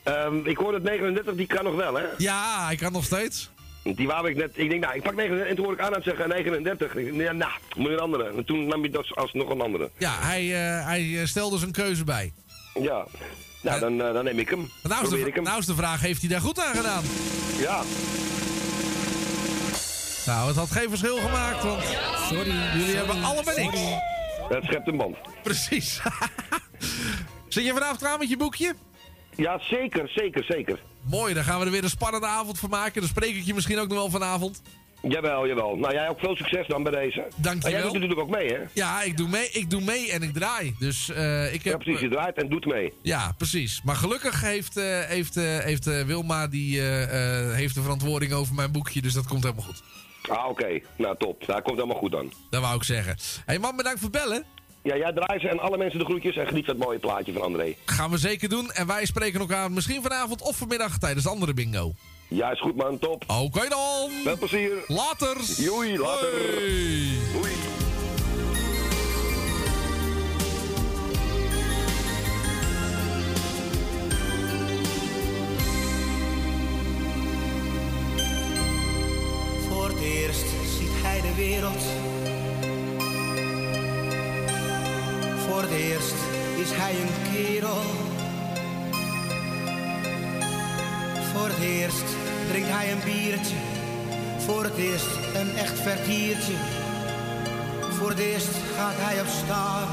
ehm, 0.03 0.35
ik 0.43 0.57
hoorde 0.57 0.73
het 0.77 0.83
39, 0.83 1.35
die 1.35 1.47
kan 1.47 1.63
nog 1.63 1.75
wel, 1.75 1.93
hè? 1.93 2.03
Ja, 2.17 2.65
hij 2.65 2.75
kan 2.75 2.91
nog 2.91 3.03
steeds. 3.03 3.51
Die 3.83 4.07
wou 4.07 4.29
ik 4.29 4.35
net, 4.35 4.51
ik 4.53 4.69
denk, 4.69 4.81
nou, 4.81 4.95
ik 4.95 5.01
pak 5.01 5.15
39 5.15 5.49
en 5.49 5.55
toen 5.55 5.65
hoorde 5.65 5.81
ik 5.81 5.87
aan 5.87 5.93
het 5.93 6.03
zeggen 6.03 6.29
39. 6.29 6.95
Ik, 6.95 7.13
ja, 7.13 7.31
nou, 7.31 7.51
moet 7.77 7.89
een 7.91 7.99
andere. 7.99 8.31
En 8.37 8.45
toen 8.45 8.67
nam 8.67 8.83
je 8.83 8.89
dat 8.89 9.15
als 9.15 9.33
nog 9.33 9.49
een 9.49 9.61
andere. 9.61 9.89
Ja, 9.97 10.11
hij, 10.19 10.41
eh, 10.43 10.85
hij 10.85 11.19
eh, 11.19 11.25
stelde 11.25 11.57
zijn 11.57 11.71
keuze 11.71 12.03
bij. 12.03 12.33
Ja, 12.81 13.05
nou, 13.63 13.79
dan, 13.79 14.01
eh, 14.01 14.13
dan 14.13 14.23
neem 14.23 14.39
ik 14.39 14.49
hem. 14.49 14.71
Nou 14.83 15.03
is, 15.03 15.09
de, 15.09 15.19
ik 15.19 15.35
hem. 15.35 15.43
nou 15.43 15.59
is 15.59 15.65
de 15.65 15.75
vraag, 15.75 16.01
heeft 16.01 16.21
hij 16.21 16.29
daar 16.29 16.41
goed 16.41 16.59
aan 16.59 16.75
gedaan? 16.75 17.03
Ja. 17.57 17.81
Nou, 20.25 20.47
het 20.47 20.55
had 20.55 20.71
geen 20.71 20.89
verschil 20.89 21.17
gemaakt, 21.17 21.63
want... 21.63 21.83
Sorry, 22.29 22.51
jullie 22.77 22.95
hebben 22.95 23.23
allebei 23.23 23.65
niks. 23.65 23.79
Het 24.49 24.63
schept 24.63 24.87
een 24.87 24.97
band. 24.97 25.17
Precies. 25.43 26.01
Zit 27.47 27.65
je 27.65 27.73
vanavond 27.73 27.99
klaar 27.99 28.17
met 28.17 28.29
je 28.29 28.37
boekje? 28.37 28.75
Ja, 29.35 29.59
zeker, 29.59 30.09
zeker, 30.09 30.43
zeker. 30.43 30.79
Mooi, 31.01 31.33
dan 31.33 31.43
gaan 31.43 31.59
we 31.59 31.65
er 31.65 31.71
weer 31.71 31.83
een 31.83 31.89
spannende 31.89 32.27
avond 32.27 32.59
van 32.59 32.69
maken. 32.69 33.01
Dan 33.01 33.09
spreek 33.09 33.35
ik 33.35 33.43
je 33.43 33.53
misschien 33.53 33.79
ook 33.79 33.87
nog 33.87 33.97
wel 33.97 34.09
vanavond. 34.09 34.61
Jawel, 35.07 35.47
jawel. 35.47 35.75
Nou, 35.75 35.93
jij 35.93 36.09
ook 36.09 36.19
veel 36.19 36.35
succes 36.35 36.67
dan 36.67 36.83
bij 36.83 36.91
deze. 36.91 37.27
Dankjewel. 37.35 37.59
Maar 37.61 37.71
jij 37.71 37.81
doet 37.81 37.93
natuurlijk 37.93 38.19
ook 38.19 38.29
mee, 38.29 38.47
hè? 38.53 38.59
Ja, 38.73 39.01
ik 39.01 39.17
doe 39.17 39.27
mee, 39.29 39.49
ik 39.49 39.69
doe 39.69 39.81
mee 39.81 40.11
en 40.11 40.21
ik 40.23 40.33
draai. 40.33 40.75
Dus 40.79 41.09
eh, 41.09 41.53
ik 41.53 41.63
heb... 41.63 41.73
Ja, 41.73 41.77
precies. 41.77 42.01
Je 42.01 42.09
draait 42.09 42.37
en 42.37 42.49
doet 42.49 42.65
mee. 42.65 42.93
Ja, 43.01 43.31
precies. 43.37 43.81
Maar 43.83 43.95
gelukkig 43.95 44.41
heeft, 44.41 44.77
eh, 44.77 44.99
heeft, 44.99 45.37
eh, 45.37 45.57
heeft 45.57 45.87
eh, 45.87 46.01
Wilma 46.01 46.47
die, 46.47 46.79
eh, 46.79 47.47
eh, 47.47 47.53
heeft 47.55 47.75
de 47.75 47.81
verantwoording 47.81 48.33
over 48.33 48.55
mijn 48.55 48.71
boekje. 48.71 49.01
Dus 49.01 49.13
dat 49.13 49.27
komt 49.27 49.43
helemaal 49.43 49.65
goed. 49.65 49.83
Ah, 50.29 50.49
oké. 50.49 50.79
Nou, 50.95 51.15
top. 51.17 51.45
Dat 51.45 51.61
komt 51.61 51.75
helemaal 51.77 51.97
goed 51.99 52.11
dan. 52.11 52.33
Dat 52.49 52.61
wou 52.61 52.75
ik 52.75 52.83
zeggen. 52.83 53.17
hey 53.45 53.59
man, 53.59 53.75
bedankt 53.75 53.99
voor 53.99 54.09
het 54.11 54.21
bellen. 54.23 54.43
Ja, 54.83 54.97
jij 54.97 55.13
draait 55.13 55.41
ze 55.41 55.49
en 55.49 55.59
alle 55.59 55.77
mensen 55.77 55.99
de 55.99 56.05
groetjes 56.05 56.35
en 56.35 56.47
geniet 56.47 56.65
van 56.65 56.75
het 56.75 56.83
mooie 56.83 56.99
plaatje 56.99 57.33
van 57.33 57.41
André. 57.41 57.75
Gaan 57.85 58.09
we 58.11 58.17
zeker 58.17 58.49
doen. 58.49 58.71
En 58.71 58.87
wij 58.87 59.05
spreken 59.05 59.39
elkaar 59.39 59.71
misschien 59.71 60.01
vanavond 60.01 60.41
of 60.41 60.57
vanmiddag 60.57 60.97
tijdens 60.97 61.23
de 61.23 61.29
andere 61.29 61.53
bingo. 61.53 61.93
Ja, 62.27 62.51
is 62.51 62.59
goed 62.59 62.75
man. 62.75 62.99
Top. 62.99 63.23
Oké 63.27 63.69
dan. 63.69 64.09
Veel 64.23 64.37
plezier. 64.37 64.71
Later. 64.87 65.37
Joei, 65.57 65.97
later. 65.97 66.31
Doei. 67.33 67.51
Voor 79.69 79.87
het 79.87 80.01
eerst 80.01 80.45
ziet 80.77 81.01
hij 81.03 81.21
de 81.21 81.35
wereld. 81.35 81.83
Voor 85.47 85.61
het 85.61 85.71
eerst 85.71 86.15
is 86.57 86.71
hij 86.71 86.91
een 86.91 87.33
kerel. 87.33 88.02
Voor 91.33 91.47
het 91.47 91.59
eerst 91.59 92.05
drinkt 92.49 92.69
hij 92.69 92.91
een 92.91 93.03
biertje. 93.03 93.55
Voor 94.37 94.63
het 94.63 94.75
eerst 94.77 95.15
een 95.35 95.55
echt 95.55 95.79
vertiertje. 95.79 96.53
Voor 97.89 98.09
het 98.09 98.19
eerst 98.19 98.53
gaat 98.75 98.95
hij 98.97 99.21
op 99.21 99.27
staan. 99.27 99.87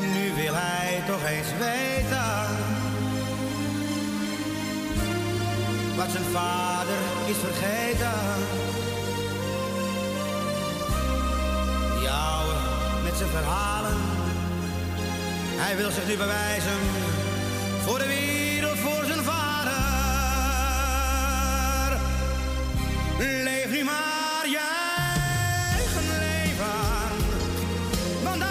Nu 0.00 0.42
wil 0.42 0.54
hij 0.54 1.02
toch 1.06 1.24
eens 1.28 1.52
weten. 1.58 2.68
wat 6.00 6.10
zijn 6.10 6.24
vader 6.32 7.00
is 7.26 7.36
vergeten. 7.36 8.18
Met 13.04 13.18
zijn 13.18 13.30
verhalen, 13.30 13.96
hij 15.56 15.76
wil 15.76 15.90
zich 15.90 16.06
nu 16.06 16.16
bewijzen 16.16 16.78
voor 17.90 17.98
de 17.98 18.06
wereld, 18.06 18.78
voor 18.78 19.04
zijn 19.04 19.24
vader. 19.24 19.72
Leef 23.18 23.70
nu 23.70 23.84
maar 23.84 24.44
je 24.46 24.68
leven, 26.08 27.00
want 28.22 28.42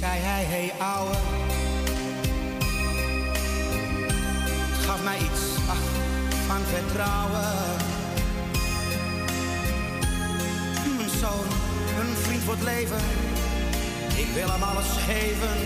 zei 0.00 0.18
hij, 0.18 0.44
hey 0.44 0.72
ouwe. 0.78 1.14
Gaf 4.86 5.02
mij 5.02 5.18
iets, 5.18 5.42
van 6.46 6.62
vertrouwen. 6.74 7.50
Mijn 10.96 11.10
zoon, 11.20 11.46
een 12.00 12.16
vriend 12.16 12.42
voor 12.42 12.54
het 12.54 12.62
leven. 12.62 13.02
Ik 14.16 14.28
wil 14.34 14.48
hem 14.50 14.62
alles 14.62 14.90
geven. 15.08 15.56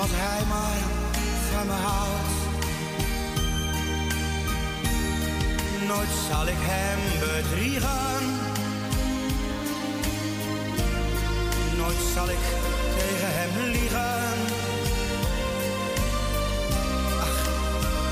Als 0.00 0.10
hij 0.12 0.44
maar 0.52 0.80
van 1.52 1.66
me 1.66 1.78
houdt. 1.88 2.34
Nooit 5.88 6.14
zal 6.30 6.46
ik 6.46 6.60
hem 6.72 6.98
bedriegen. 7.20 8.24
Nooit 11.76 12.02
zal 12.14 12.28
ik 12.28 12.75
hem 13.28 13.70
liegen. 13.70 14.34
Ach, 17.20 17.38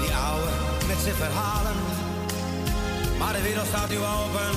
die 0.00 0.14
ouwe 0.14 0.48
met 0.86 0.96
zijn 1.02 1.14
verhalen. 1.14 1.76
Maar 3.18 3.32
de 3.32 3.42
wereld 3.42 3.66
staat 3.66 3.88
nu 3.88 3.96
open. 3.96 4.50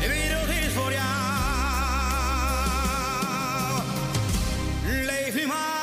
De 0.00 0.08
wereld 0.08 0.48
is 0.48 0.72
voor 0.72 0.92
jou. 0.92 1.02
Leef 4.84 5.46
maar 5.46 5.81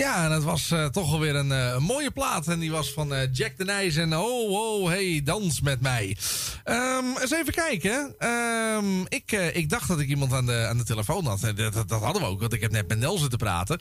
Ja, 0.00 0.24
en 0.24 0.30
het 0.30 0.42
was 0.42 0.70
eh, 0.70 0.86
toch 0.86 1.12
alweer 1.12 1.34
een, 1.34 1.52
eh, 1.52 1.72
een 1.74 1.82
mooie 1.82 2.10
plaat. 2.10 2.48
En 2.48 2.58
die 2.58 2.70
was 2.70 2.92
van 2.92 3.14
eh, 3.14 3.28
Jack 3.32 3.56
de 3.56 3.64
Nijs 3.64 3.96
en 3.96 4.16
Oh, 4.16 4.50
oh, 4.50 4.88
hey, 4.88 5.20
dans 5.24 5.60
met 5.60 5.80
mij. 5.80 6.16
Ehm, 6.64 7.04
eens 7.20 7.32
even 7.32 7.52
kijken. 7.52 8.14
Ehm, 8.18 9.00
ik, 9.08 9.32
ik 9.32 9.68
dacht 9.68 9.88
dat 9.88 10.00
ik 10.00 10.08
iemand 10.08 10.32
aan 10.32 10.46
de, 10.46 10.66
aan 10.68 10.76
de 10.76 10.84
telefoon 10.84 11.26
had. 11.26 11.40
Dat, 11.40 11.56
dat, 11.56 11.88
dat 11.88 12.02
hadden 12.02 12.22
we 12.22 12.28
ook, 12.28 12.40
want 12.40 12.52
ik 12.52 12.60
heb 12.60 12.70
net 12.70 12.88
met 12.88 12.98
Nel 12.98 13.18
zitten 13.18 13.38
praten. 13.38 13.80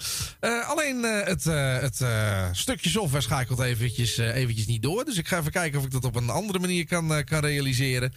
Alleen 0.68 1.04
het, 1.04 1.44
het 1.82 2.04
stukje 2.52 2.90
software 2.90 3.24
schakelt 3.24 3.60
eventjes, 3.60 4.18
eventjes 4.18 4.68
niet 4.68 4.82
door. 4.82 5.06
Dus 5.06 5.18
ik 5.18 5.28
ga 5.28 5.38
even 5.38 5.52
kijken 5.52 5.80
of 5.80 5.86
ik 5.86 5.92
dat 5.92 6.06
op 6.06 6.16
een 6.16 6.30
andere 6.30 6.60
manier 6.60 6.86
kan, 6.86 7.24
kan 7.24 7.40
realiseren. 7.40 8.14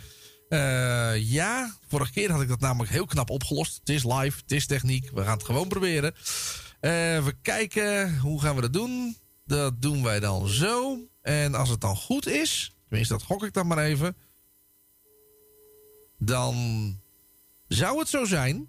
Ja, 1.19 1.77
vorige 1.89 2.13
keer 2.13 2.31
had 2.31 2.43
ik 2.43 2.49
dat 2.49 2.61
namelijk 2.61 2.93
heel 2.93 3.07
knap 3.07 3.31
opgelost. 3.31 3.79
Het 3.79 3.89
is 3.89 4.05
live, 4.05 4.39
het 4.41 4.53
is 4.53 4.67
techniek. 4.67 5.11
We 5.15 5.23
gaan 5.23 5.37
het 5.37 5.45
gewoon 5.45 5.69
proberen. 5.69 6.15
Eh, 6.83 7.17
even 7.17 7.41
kijken, 7.43 8.19
hoe 8.19 8.41
gaan 8.41 8.55
we 8.55 8.61
dat 8.61 8.73
doen? 8.73 9.17
Dat 9.47 9.83
doen 9.83 10.03
wij 10.03 10.21
dan 10.21 10.49
zo. 10.49 10.99
En 11.21 11.55
als 11.55 11.69
het 11.69 11.81
dan 11.81 11.97
goed 11.97 12.27
is, 12.27 12.75
tenminste 12.89 13.15
dat 13.15 13.23
gok 13.23 13.45
ik 13.45 13.53
dan 13.53 13.67
maar 13.67 13.79
even. 13.79 14.17
Dan 16.19 16.55
zou 17.69 17.99
het 17.99 18.09
zo 18.09 18.25
zijn. 18.25 18.69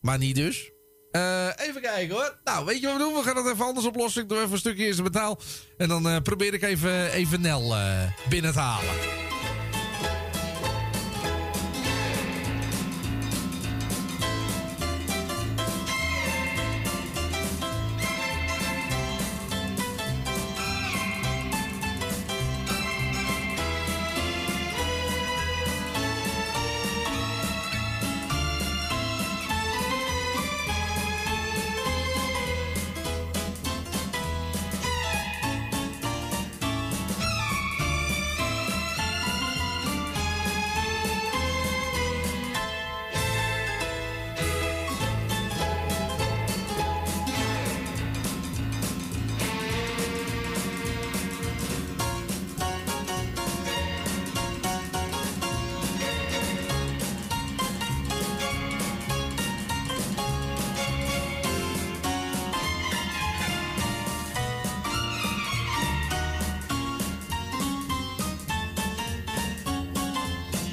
Maar 0.00 0.18
niet 0.18 0.36
dus. 0.36 0.70
Eh, 1.10 1.48
even 1.56 1.80
kijken 1.80 2.14
hoor. 2.14 2.38
Nou, 2.44 2.64
weet 2.64 2.80
je 2.80 2.86
wat 2.86 2.96
we 2.96 3.02
doen? 3.02 3.14
We 3.14 3.22
gaan 3.22 3.36
het 3.36 3.46
even 3.46 3.64
anders 3.64 3.86
oplossen. 3.86 4.22
Ik 4.22 4.28
doe 4.28 4.38
even 4.38 4.52
een 4.52 4.58
stukje 4.58 4.84
eerst 4.84 5.02
betaal. 5.02 5.40
En 5.76 5.88
dan 5.88 6.08
eh, 6.08 6.20
probeer 6.20 6.54
ik 6.54 6.62
even, 6.62 7.10
even 7.12 7.40
Nel 7.40 7.74
eh, 7.74 8.02
binnen 8.28 8.52
te 8.52 8.58
halen. 8.58 8.94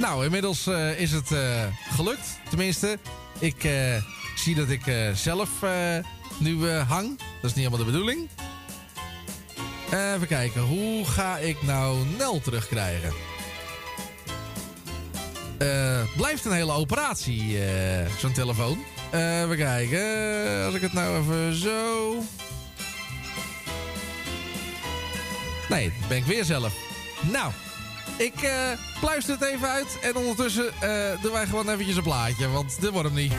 Nou, 0.02 0.26
inmiddels 0.26 0.68
eh, 0.68 1.00
is 1.00 1.12
het 1.12 1.32
eh, 1.32 1.64
gelukt. 1.90 2.40
Tenminste, 2.50 2.98
ik 3.40 3.64
eh, 3.64 4.04
zie 4.36 4.56
dat 4.56 4.70
ik 4.70 4.82
zelf 5.14 5.50
nu 6.38 6.70
hang. 6.70 7.18
Dat 7.18 7.50
is 7.50 7.56
niet 7.56 7.66
helemaal 7.66 7.86
de 7.86 7.92
bedoeling. 7.92 8.30
even 9.92 10.28
kijken, 10.28 10.62
hoe 10.62 11.06
ga 11.06 11.38
ik 11.38 11.62
nou 11.62 12.06
Nel 12.18 12.42
terugkrijgen? 12.42 13.14
Blijft 16.18 16.46
een 16.46 16.52
hele 16.52 16.72
operatie, 16.72 17.58
zo'n 18.20 18.34
telefoon. 18.34 18.84
even 19.12 19.58
kijken, 19.58 20.66
als 20.66 20.74
ik 20.74 20.82
het 20.82 20.94
nou 20.94 21.22
even 21.22 21.56
zo... 21.56 22.14
Nee, 25.70 25.94
ben 26.08 26.18
ik 26.18 26.26
weer 26.26 26.46
zelf. 26.46 26.74
Nou, 27.32 27.52
ik 28.18 28.42
eh 28.42 28.52
pluister 29.00 29.34
het 29.40 29.44
even 29.50 29.70
uit. 29.70 30.00
En 30.02 30.16
ondertussen 30.16 30.74
eh, 30.82 31.22
doen 31.22 31.32
wij 31.32 31.46
gewoon 31.46 31.70
eventjes 31.70 31.96
een 31.96 32.04
plaatje. 32.04 32.50
Want 32.50 32.82
dit 32.82 32.90
wordt 32.90 33.08
hem 33.08 33.18
niet. 33.18 33.34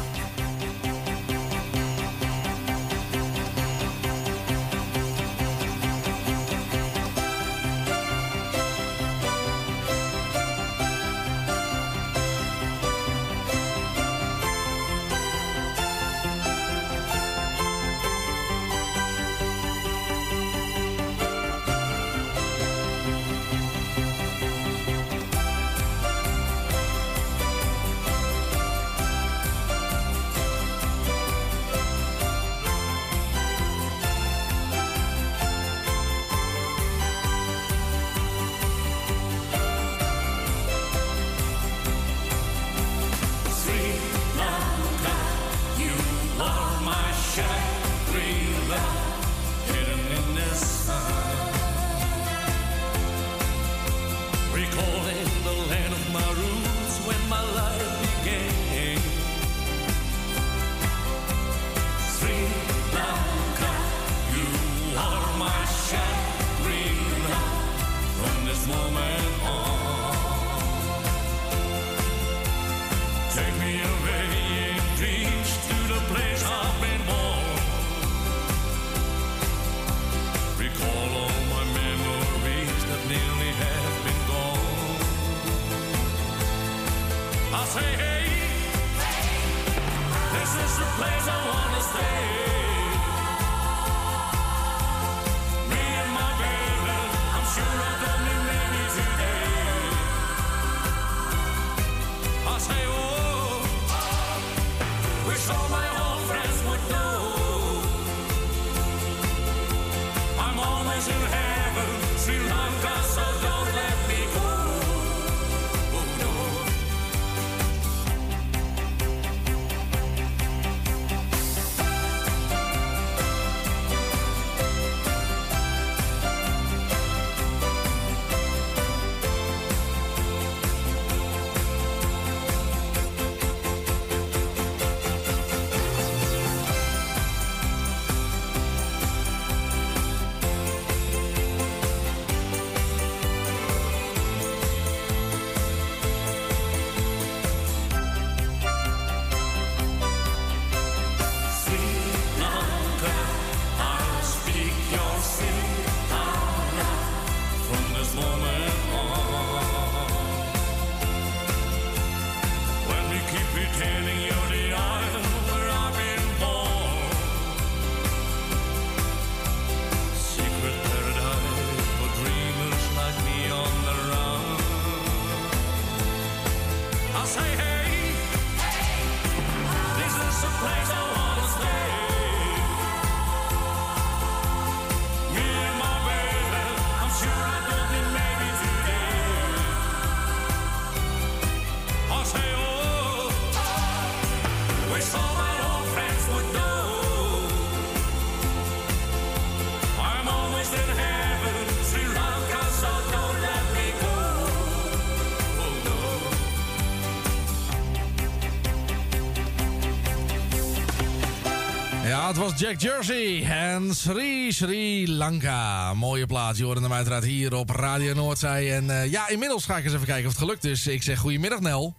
Jack 212.57 212.80
Jersey 212.80 213.44
en 213.44 213.94
Sri 213.94 214.53
Sri 214.53 215.09
Lanka. 215.09 215.94
Mooie 215.94 216.26
plaats, 216.26 216.59
je 216.59 216.64
hoorde 216.64 216.80
hem 216.80 216.92
uiteraard 216.92 217.24
hier 217.24 217.55
op 217.55 217.70
Radio 217.70 218.14
Noordzij. 218.14 218.76
En 218.76 218.90
eh, 218.90 219.11
ja, 219.11 219.28
inmiddels 219.28 219.64
ga 219.64 219.76
ik 219.76 219.84
eens 219.84 219.94
even 219.94 220.07
kijken 220.07 220.24
of 220.26 220.30
het 220.30 220.42
gelukt 220.42 220.64
is. 220.64 220.86
Ik 220.86 221.03
zeg 221.03 221.18
goedemiddag, 221.18 221.61
Nel. 221.61 221.94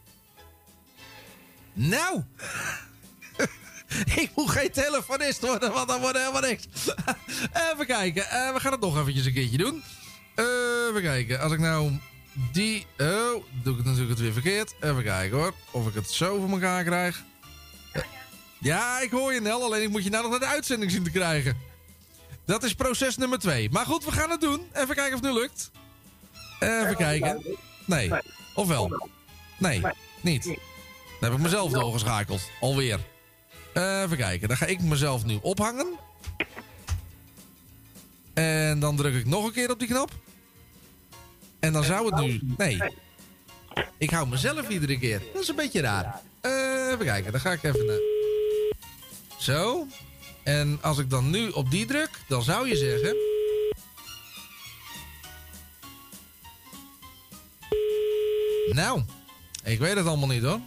Nou, 1.73 2.23
ik 4.21 4.29
moet 4.35 4.49
geen 4.49 4.71
telefonist 4.71 5.41
worden, 5.41 5.73
want 5.73 5.87
dan 5.87 6.01
wordt 6.01 6.17
helemaal 6.17 6.41
niks. 6.41 6.65
even 7.71 7.85
kijken, 7.85 8.29
eh, 8.29 8.53
we 8.53 8.59
gaan 8.59 8.71
het 8.71 8.81
nog 8.81 8.99
eventjes 8.99 9.25
een 9.25 9.33
keertje 9.33 9.57
doen. 9.57 9.83
Eh, 10.35 10.45
even 10.89 11.01
kijken, 11.01 11.39
als 11.39 11.51
ik 11.51 11.59
nou 11.59 11.91
die... 12.51 12.85
Oh, 12.97 13.43
doe 13.63 13.71
ik 13.71 13.77
het 13.77 13.85
natuurlijk 13.85 14.09
het 14.09 14.19
weer 14.19 14.33
verkeerd. 14.33 14.75
Even 14.79 15.03
kijken 15.03 15.37
hoor, 15.37 15.53
of 15.71 15.87
ik 15.87 15.93
het 15.93 16.11
zo 16.11 16.39
voor 16.39 16.49
elkaar 16.49 16.83
krijg. 16.83 17.23
Ja, 18.63 18.99
ik 18.99 19.11
hoor 19.11 19.33
je 19.33 19.41
Nel, 19.41 19.63
alleen 19.63 19.81
ik 19.81 19.89
moet 19.89 20.03
je 20.03 20.09
nou 20.09 20.21
nog 20.23 20.31
naar 20.31 20.39
de 20.39 20.55
uitzending 20.55 20.91
zien 20.91 21.03
te 21.03 21.11
krijgen. 21.11 21.57
Dat 22.45 22.63
is 22.63 22.73
proces 22.73 23.17
nummer 23.17 23.39
twee. 23.39 23.69
Maar 23.69 23.85
goed, 23.85 24.05
we 24.05 24.11
gaan 24.11 24.29
het 24.29 24.41
doen. 24.41 24.67
Even 24.73 24.95
kijken 24.95 25.13
of 25.13 25.21
het 25.21 25.33
nu 25.33 25.39
lukt. 25.39 25.71
Even 26.59 26.95
kijken. 26.95 27.57
Nee. 27.85 28.11
Ofwel? 28.55 29.09
Nee, 29.57 29.81
niet. 30.21 30.43
Dan 30.43 30.55
heb 31.19 31.33
ik 31.33 31.39
mezelf 31.39 31.71
doorgeschakeld. 31.71 32.49
Alweer. 32.59 32.99
Even 33.73 34.17
kijken. 34.17 34.47
Dan 34.47 34.57
ga 34.57 34.65
ik 34.65 34.81
mezelf 34.81 35.25
nu 35.25 35.39
ophangen. 35.41 35.87
En 38.33 38.79
dan 38.79 38.95
druk 38.95 39.15
ik 39.15 39.25
nog 39.25 39.45
een 39.45 39.51
keer 39.51 39.71
op 39.71 39.79
die 39.79 39.87
knop. 39.87 40.11
En 41.59 41.73
dan 41.73 41.83
zou 41.83 42.05
het 42.05 42.25
nu... 42.25 42.39
Nee. 42.57 42.81
Ik 43.97 44.09
hou 44.09 44.27
mezelf 44.27 44.69
iedere 44.69 44.99
keer. 44.99 45.21
Dat 45.33 45.41
is 45.41 45.47
een 45.47 45.55
beetje 45.55 45.81
raar. 45.81 46.21
Eh, 46.41 46.87
even 46.91 47.05
kijken. 47.05 47.31
Dan 47.31 47.41
ga 47.41 47.51
ik 47.51 47.63
even... 47.63 47.85
naar. 47.85 48.12
Zo. 49.43 49.87
En 50.43 50.79
als 50.81 50.97
ik 50.97 51.09
dan 51.09 51.29
nu 51.29 51.49
op 51.49 51.71
die 51.71 51.85
druk, 51.85 52.09
dan 52.27 52.43
zou 52.43 52.67
je 52.67 52.75
zeggen... 52.75 53.15
Nou, 58.75 59.01
ik 59.63 59.79
weet 59.79 59.95
het 59.95 60.05
allemaal 60.05 60.27
niet 60.27 60.43
hoor. 60.43 60.59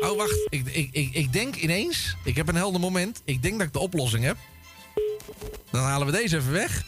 Oh, 0.00 0.16
wacht. 0.16 0.46
Ik, 0.48 0.66
ik, 0.66 0.88
ik, 0.92 1.14
ik 1.14 1.32
denk 1.32 1.56
ineens... 1.56 2.16
Ik 2.24 2.36
heb 2.36 2.48
een 2.48 2.54
helder 2.54 2.80
moment. 2.80 3.22
Ik 3.24 3.42
denk 3.42 3.58
dat 3.58 3.66
ik 3.66 3.72
de 3.72 3.78
oplossing 3.78 4.24
heb. 4.24 4.36
Dan 5.70 5.82
halen 5.82 6.06
we 6.06 6.12
deze 6.12 6.36
even 6.36 6.52
weg. 6.52 6.84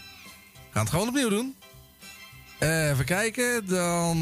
Gaan 0.71 0.83
het 0.83 0.91
gewoon 0.91 1.09
opnieuw 1.09 1.29
doen. 1.29 1.57
Eh, 2.59 2.91
even 2.91 3.05
kijken. 3.05 3.67
Dan 3.67 4.17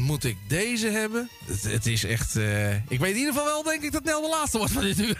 moet 0.00 0.24
ik 0.24 0.36
deze 0.48 0.88
hebben. 0.88 1.30
Het, 1.62 1.86
is 1.86 2.04
echt... 2.04 2.36
eh, 2.36 2.74
ik 2.74 2.98
weet 2.98 3.12
in 3.12 3.18
ieder 3.18 3.32
geval 3.32 3.46
wel, 3.46 3.62
denk 3.62 3.82
ik, 3.82 3.92
dat 3.92 4.04
Nel 4.04 4.20
de 4.22 4.28
laatste 4.28 4.58
wordt 4.58 4.72
van 4.72 4.82
dit 4.82 4.98
uur. 4.98 5.18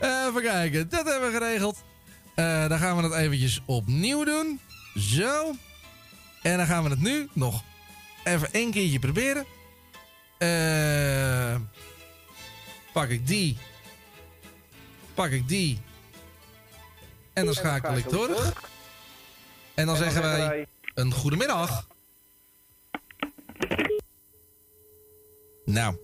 even 0.28 0.42
kijken. 0.42 0.88
Dat 0.88 1.06
hebben 1.06 1.32
we 1.32 1.38
geregeld. 1.38 1.84
Eh, 2.34 2.68
dan 2.68 2.78
gaan 2.78 2.96
we 2.96 3.02
het 3.02 3.12
eventjes 3.12 3.60
opnieuw 3.66 4.24
doen. 4.24 4.60
Zo. 4.94 5.54
En 6.42 6.56
dan 6.56 6.66
gaan 6.66 6.84
we 6.84 6.90
het 6.90 7.00
nu 7.00 7.28
nog 7.32 7.62
even 8.24 8.52
één 8.52 8.70
keertje 8.70 8.98
proberen. 8.98 9.44
Eh, 10.38 11.56
pak 12.92 13.08
ik 13.08 13.26
die. 13.26 13.58
Pak 15.14 15.30
ik 15.30 15.48
die. 15.48 15.80
En 17.38 17.44
dan 17.44 17.54
schakel 17.54 17.96
ik 17.96 18.06
terug. 18.08 18.62
En 19.74 19.86
dan 19.86 19.96
zeggen 19.96 20.22
wij 20.22 20.66
een 20.94 21.12
goedemiddag. 21.12 21.86
Nou. 25.64 25.96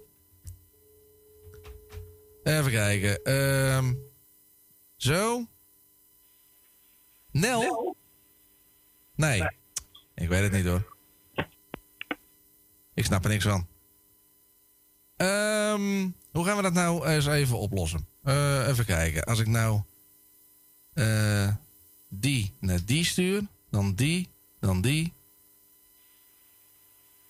Even 2.43 2.71
kijken. 2.71 3.23
Ehm 3.23 3.95
zo. 4.97 5.47
Nel? 7.31 7.97
Nee. 9.15 9.43
Ik 10.15 10.29
weet 10.29 10.43
het 10.43 10.53
niet 10.53 10.67
hoor. 10.67 10.97
Ik 12.95 13.05
snap 13.05 13.25
er 13.25 13.31
niks 13.31 13.45
van. 13.45 13.67
Ehm, 15.17 16.09
hoe 16.33 16.45
gaan 16.45 16.57
we 16.57 16.63
dat 16.63 16.73
nou 16.73 17.07
eens 17.07 17.27
even 17.27 17.59
oplossen? 17.59 18.09
Eh, 18.23 18.69
even 18.69 18.85
kijken. 18.85 19.25
Als 19.25 19.39
ik 19.39 19.47
nou 19.47 19.83
eh, 20.95 21.49
die 22.09 22.53
naar 22.59 22.85
die 22.85 23.05
stuur, 23.05 23.43
dan 23.71 23.95
die, 23.95 24.29
dan 24.61 24.81
die. 24.81 25.13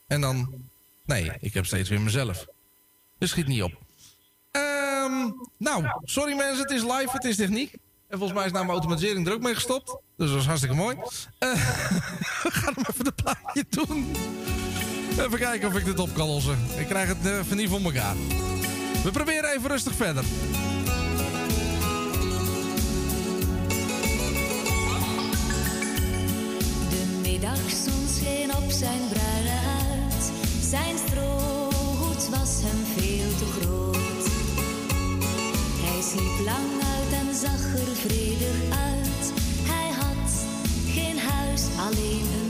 En 0.07 0.21
dan 0.21 0.65
Nee, 1.05 1.33
ik 1.41 1.55
heb 1.55 1.67
steeds 1.67 1.89
weer 1.89 2.01
mezelf. 2.01 2.47
Dus 3.19 3.31
schiet 3.31 3.47
niet 3.47 3.63
op. 3.63 3.73
Ehm, 4.51 5.31
nou, 5.57 5.85
sorry 6.03 6.37
mensen, 6.37 6.63
het 6.63 6.71
is 6.71 6.83
live, 6.83 7.09
het 7.11 7.25
is 7.25 7.37
techniek. 7.37 7.73
En 8.09 8.19
volgens 8.19 8.39
mij 8.39 8.47
is 8.47 8.53
nou 8.53 8.65
mijn 8.65 8.79
automatisering 8.79 9.27
er 9.27 9.33
ook 9.33 9.43
mee 9.43 9.55
gestopt. 9.55 9.97
Dus 10.17 10.27
dat 10.27 10.37
was 10.37 10.47
hartstikke 10.47 10.77
mooi. 10.77 10.97
Eh, 11.39 11.53
we 12.43 12.51
gaan 12.51 12.75
hem 12.75 12.85
even 12.91 13.05
de 13.05 13.13
plaatje 13.13 13.65
doen. 13.69 14.13
Even 15.11 15.39
kijken 15.39 15.69
of 15.69 15.77
ik 15.77 15.85
dit 15.85 15.99
op 15.99 16.15
kan 16.15 16.27
lossen. 16.27 16.59
Ik 16.79 16.87
krijg 16.87 17.09
het 17.09 17.27
eh, 17.27 17.39
even 17.39 17.57
niet 17.57 17.69
voor 17.69 17.81
elkaar. 17.81 18.15
We 19.05 19.11
proberen 19.13 19.51
even 19.51 19.69
rustig 19.71 19.95
verder. 19.95 20.25
Middagzon 27.45 28.09
scheen 28.09 28.57
op 28.57 28.71
zijn 28.71 29.01
bruine. 29.09 29.61
Zijn 30.61 30.99
strohoed 31.07 32.29
was 32.29 32.61
hem 32.65 32.81
veel 32.97 33.31
te 33.39 33.47
groot. 33.61 34.25
Hij 35.85 36.03
sliep 36.03 36.47
lang 36.47 36.71
uit 36.95 37.13
en 37.21 37.35
zag 37.35 37.63
er 37.81 37.97
vredig 37.97 38.59
uit. 38.71 39.33
Hij 39.73 39.91
had 40.01 40.45
geen 40.95 41.19
huis, 41.19 41.63
alleen 41.79 42.27
een 42.39 42.44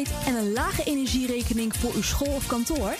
en 0.00 0.36
een 0.36 0.52
lage 0.52 0.84
energierekening 0.84 1.76
voor 1.76 1.94
uw 1.94 2.02
school 2.02 2.34
of 2.34 2.46
kantoor? 2.46 2.94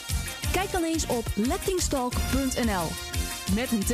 Kijk 0.53 0.72
dan 0.72 0.82
eens 0.82 1.07
op 1.07 1.26
lettingstalk.nl. 1.34 2.86
Met 3.55 3.70
een 3.70 3.84
T. 3.84 3.93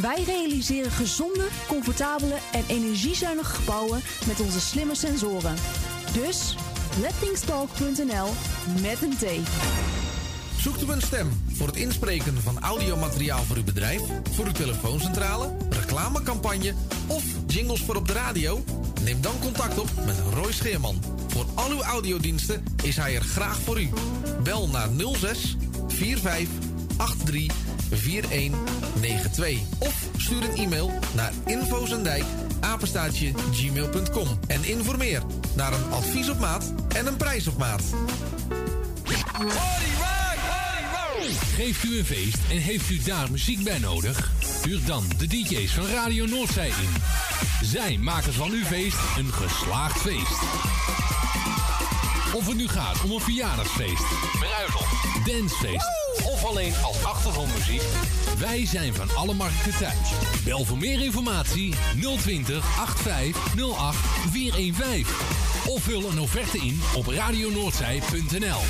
Wij 0.00 0.22
realiseren 0.22 0.90
gezonde, 0.90 1.46
comfortabele 1.66 2.34
en 2.52 2.64
energiezuinige 2.66 3.54
gebouwen 3.54 4.00
met 4.26 4.40
onze 4.40 4.60
slimme 4.60 4.94
sensoren. 4.94 5.54
Dus 6.12 6.56
lettingstalk.nl 7.00 8.28
met 8.82 9.02
een 9.02 9.16
T. 9.16 9.24
Zoekt 10.56 10.82
u 10.82 10.92
een 10.92 11.02
stem 11.02 11.42
voor 11.52 11.66
het 11.66 11.76
inspreken 11.76 12.42
van 12.42 12.60
audiomateriaal 12.60 13.42
voor 13.42 13.56
uw 13.56 13.64
bedrijf, 13.64 14.02
voor 14.32 14.46
uw 14.46 14.52
telefooncentrale, 14.52 15.56
reclamecampagne 15.70 16.74
of 17.06 17.24
jingles 17.46 17.82
voor 17.82 17.96
op 17.96 18.06
de 18.06 18.12
radio? 18.12 18.64
Neem 19.02 19.20
dan 19.20 19.38
contact 19.40 19.78
op 19.78 19.88
met 20.04 20.16
Roy 20.34 20.52
Scheerman. 20.52 21.05
Al 21.66 21.72
uw 21.72 21.82
audiodiensten 21.82 22.64
is 22.82 22.96
hij 22.96 23.14
er 23.14 23.22
graag 23.22 23.60
voor 23.60 23.80
u. 23.80 23.88
Bel 24.42 24.68
naar 24.68 24.88
06 25.12 25.56
45 25.88 26.48
83 27.24 27.56
4192 27.90 29.58
of 29.78 30.08
stuur 30.16 30.42
een 30.42 30.56
e-mail 30.56 30.92
naar 31.14 31.32
infozendijk 31.46 32.24
apenstaatje 32.60 33.32
gmail.com 33.52 34.28
en 34.46 34.64
informeer 34.64 35.22
naar 35.56 35.72
een 35.72 35.90
advies 35.90 36.30
op 36.30 36.38
maat 36.38 36.72
en 36.88 37.06
een 37.06 37.16
prijs 37.16 37.46
op 37.46 37.58
maat. 37.58 37.82
Geeft 41.54 41.84
u 41.84 41.98
een 41.98 42.04
feest 42.04 42.38
en 42.50 42.58
heeft 42.58 42.90
u 42.90 42.98
daar 42.98 43.30
muziek 43.30 43.64
bij 43.64 43.78
nodig? 43.78 44.32
Huur 44.64 44.80
dan 44.84 45.04
de 45.18 45.26
DJ's 45.26 45.72
van 45.72 45.86
Radio 45.86 46.26
Noordzij 46.26 46.68
in. 46.68 47.02
Zij 47.62 47.98
maken 47.98 48.32
van 48.32 48.50
uw 48.50 48.64
feest 48.64 48.98
een 49.18 49.32
geslaagd 49.32 50.00
feest. 50.00 50.65
Of 52.36 52.46
het 52.46 52.56
nu 52.56 52.68
gaat 52.68 53.02
om 53.04 53.10
een 53.10 53.20
verjaardagsfeest, 53.20 54.04
bruiloft, 54.38 55.26
dancefeest 55.26 55.90
of 56.24 56.44
alleen 56.44 56.74
als 56.82 57.04
achtergrondmuziek. 57.04 57.82
Wij 58.38 58.66
zijn 58.66 58.94
van 58.94 59.16
alle 59.16 59.34
markten 59.34 59.76
thuis. 59.78 60.12
Bel 60.44 60.64
voor 60.64 60.78
meer 60.78 61.04
informatie 61.04 61.74
020 62.20 62.78
8508 62.80 63.98
415. 64.30 65.06
Of 65.66 65.82
vul 65.82 66.10
een 66.10 66.20
offerte 66.20 66.58
in 66.58 66.80
op 66.94 67.06
radionoordzij.nl. 67.06 68.60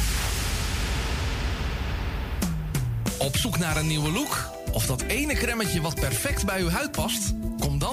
Op 3.19 3.37
zoek 3.37 3.59
naar 3.59 3.77
een 3.77 3.87
nieuwe 3.87 4.11
look? 4.11 4.51
Of 4.73 4.87
dat 4.87 5.03
ene 5.03 5.35
cremmetje 5.35 5.81
wat 5.81 5.95
perfect 5.95 6.45
bij 6.45 6.61
uw 6.61 6.69
huid 6.69 6.93
past? 6.93 7.33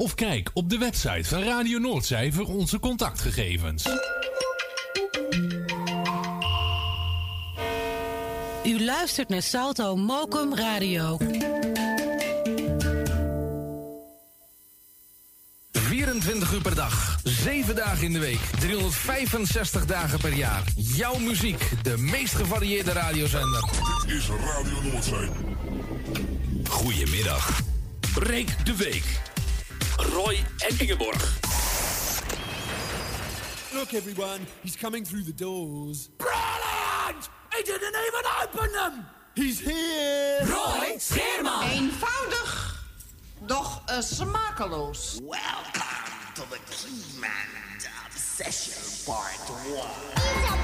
Of 0.00 0.14
kijk 0.14 0.50
op 0.54 0.70
de 0.70 0.78
website 0.78 1.24
van 1.24 1.42
Radio 1.42 1.78
Noordzij 1.78 2.32
voor 2.32 2.46
onze 2.46 2.78
contactgegevens. 2.78 3.84
U 8.64 8.84
luistert 8.84 9.28
naar 9.28 9.42
Salto 9.42 9.96
Mokum 9.96 10.54
Radio. 10.54 11.18
24 15.72 16.52
uur 16.52 16.60
per 16.60 16.74
dag, 16.74 17.18
7 17.24 17.74
dagen 17.74 18.06
in 18.06 18.12
de 18.12 18.18
week, 18.18 18.40
365 18.60 19.86
dagen 19.86 20.18
per 20.18 20.34
jaar. 20.34 20.62
Jouw 20.76 21.18
muziek, 21.18 21.70
de 21.82 21.98
meest 21.98 22.34
gevarieerde 22.34 22.92
radiozender. 22.92 23.64
Dit 24.06 24.16
is 24.16 24.28
Radio 24.28 24.82
Noordzee. 24.82 25.28
Goedemiddag. 26.68 27.60
Breek 28.14 28.66
de 28.66 28.76
week. 28.76 29.04
Roy 30.08 30.38
en 30.58 30.78
Ingeborg. 30.80 31.20
Look, 33.74 33.94
everyone, 33.94 34.46
he's 34.62 34.76
coming 34.76 35.04
through 35.04 35.22
the 35.22 35.32
doors. 35.32 36.08
Brilliant! 36.18 37.28
He 37.56 37.62
didn't 37.62 37.94
even 37.94 38.24
open 38.42 38.72
them! 38.72 39.06
He's 39.34 39.60
here! 39.60 40.40
Roy 40.42 40.96
Scheerman. 40.98 41.62
Eenvoudig, 41.70 42.80
doch 43.46 43.82
uh, 43.88 44.00
smakeloos. 44.02 45.20
Welcome 45.22 46.34
to 46.34 46.42
the 46.50 46.58
Keyman 46.70 47.30
Obsession 48.06 49.06
Part 49.06 49.48
1. 50.54 50.59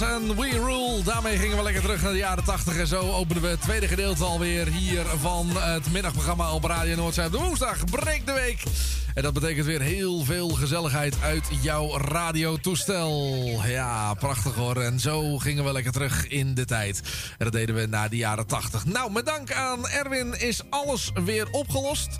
En 0.00 0.36
We 0.36 0.50
Rule. 0.50 1.02
Daarmee 1.04 1.38
gingen 1.38 1.56
we 1.56 1.62
lekker 1.62 1.82
terug 1.82 2.02
naar 2.02 2.12
de 2.12 2.18
jaren 2.18 2.44
80 2.44 2.76
en 2.76 2.86
zo 2.86 3.00
openen 3.00 3.42
we 3.42 3.48
het 3.48 3.60
tweede 3.60 3.88
gedeelte 3.88 4.24
alweer 4.24 4.66
hier 4.66 5.04
van 5.04 5.46
het 5.56 5.92
middagprogramma 5.92 6.52
op 6.52 6.64
Radio 6.64 6.96
Noordzij 6.96 7.26
op 7.26 7.32
de 7.32 7.38
woensdag. 7.38 7.84
Breek 7.84 8.26
de 8.26 8.32
week. 8.32 8.62
En 9.14 9.22
dat 9.22 9.32
betekent 9.32 9.66
weer 9.66 9.80
heel 9.80 10.24
veel 10.24 10.48
gezelligheid 10.48 11.16
uit 11.22 11.44
jouw 11.60 11.98
radiotoestel. 11.98 13.44
Ja, 13.66 14.14
prachtig 14.14 14.54
hoor. 14.54 14.80
En 14.80 15.00
zo 15.00 15.38
gingen 15.38 15.64
we 15.64 15.72
lekker 15.72 15.92
terug 15.92 16.28
in 16.28 16.54
de 16.54 16.64
tijd. 16.64 17.00
En 17.38 17.44
dat 17.44 17.52
deden 17.52 17.74
we 17.74 17.86
na 17.86 18.08
de 18.08 18.16
jaren 18.16 18.46
80. 18.46 18.84
Nou, 18.84 19.12
met 19.12 19.26
dank 19.26 19.52
aan 19.52 19.88
Erwin 19.88 20.40
is 20.40 20.60
alles 20.70 21.10
weer 21.24 21.48
opgelost. 21.50 22.18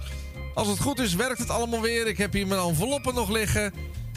Als 0.55 0.69
het 0.69 0.81
goed 0.81 0.99
is, 0.99 1.15
werkt 1.15 1.39
het 1.39 1.51
allemaal 1.51 1.81
weer. 1.81 2.07
Ik 2.07 2.19
heb 2.19 2.33
hier 2.33 2.47
mijn 2.47 2.61
enveloppen 2.61 3.15
nog 3.15 3.31
liggen. 3.31 3.73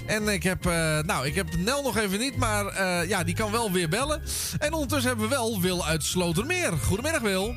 En 0.09 0.27
ik 0.27 0.43
heb, 0.43 0.65
eh, 0.65 0.99
nou, 0.99 1.25
ik 1.25 1.35
heb 1.35 1.47
Nel 1.57 1.81
nog 1.83 1.97
even 1.97 2.19
niet, 2.19 2.37
maar 2.37 2.65
eh, 2.65 3.09
ja, 3.09 3.23
die 3.23 3.35
kan 3.35 3.51
wel 3.51 3.71
weer 3.71 3.89
bellen. 3.89 4.21
En 4.59 4.73
ondertussen 4.73 5.09
hebben 5.09 5.29
we 5.29 5.35
wel 5.35 5.61
Wil 5.61 5.85
uit 5.85 6.03
Slotermeer. 6.03 6.71
Goedemiddag, 6.71 7.21
Wil. 7.21 7.55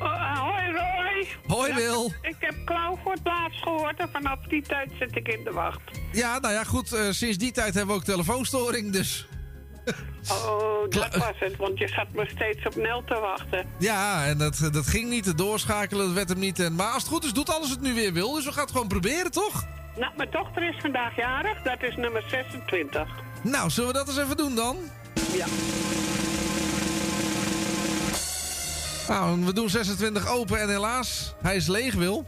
Uh, 0.00 0.38
hoi 0.38 0.72
Roy. 0.72 1.26
Hoi, 1.46 1.70
Ja, 1.70 1.76
Wil. 1.76 2.12
Ik 2.22 2.36
heb 2.38 2.54
Klauw 2.64 2.98
voor 3.02 3.12
het 3.12 3.20
laatst 3.24 3.62
gehoord 3.62 3.98
en 3.98 4.08
vanaf 4.12 4.38
die 4.48 4.62
tijd 4.62 4.90
zit 4.98 5.16
ik 5.16 5.28
in 5.28 5.44
de 5.44 5.50
wacht. 5.52 5.80
Ja, 6.12 6.38
nou 6.38 6.54
ja, 6.54 6.64
goed. 6.64 6.92
eh, 6.92 7.00
sinds 7.10 7.38
die 7.38 7.52
tijd 7.52 7.74
hebben 7.74 7.94
we 7.94 8.00
ook 8.00 8.06
telefoonstoring, 8.06 8.92
dus... 8.92 9.26
Oh, 10.32 10.90
dat 10.90 11.16
was 11.16 11.34
het, 11.38 11.56
want 11.56 11.78
je 11.78 11.88
zat 11.88 12.06
me 12.12 12.28
steeds 12.34 12.66
op 12.66 12.76
Nel 12.76 13.04
te 13.04 13.14
wachten. 13.20 13.66
Ja, 13.78 14.26
en 14.26 14.38
dat, 14.38 14.68
dat 14.72 14.86
ging 14.86 15.08
niet. 15.08 15.24
Het 15.24 15.38
doorschakelen, 15.38 16.06
dat 16.06 16.14
werd 16.14 16.28
hem 16.28 16.38
niet. 16.38 16.58
En, 16.58 16.74
maar 16.74 16.90
als 16.92 17.02
het 17.02 17.12
goed 17.12 17.24
is, 17.24 17.32
doet 17.32 17.50
alles 17.50 17.70
het 17.70 17.80
nu 17.80 17.94
weer 17.94 18.12
wil. 18.12 18.32
Dus 18.32 18.44
we 18.44 18.52
gaan 18.52 18.62
het 18.62 18.72
gewoon 18.72 18.88
proberen, 18.88 19.30
toch? 19.30 19.64
Nou, 19.96 20.12
mijn 20.16 20.30
dochter 20.30 20.68
is 20.68 20.76
vandaag 20.80 21.16
jarig, 21.16 21.62
dat 21.62 21.82
is 21.82 21.96
nummer 21.96 22.22
26. 22.30 23.08
Nou, 23.42 23.70
zullen 23.70 23.92
we 23.92 23.98
dat 23.98 24.08
eens 24.08 24.18
even 24.18 24.36
doen 24.36 24.54
dan? 24.54 24.76
Ja. 25.32 25.46
Nou, 29.08 29.44
we 29.44 29.52
doen 29.52 29.68
26 29.68 30.28
open 30.28 30.60
en 30.60 30.68
helaas, 30.68 31.34
hij 31.42 31.56
is 31.56 31.66
leeg, 31.66 31.94
Wil. 31.94 32.26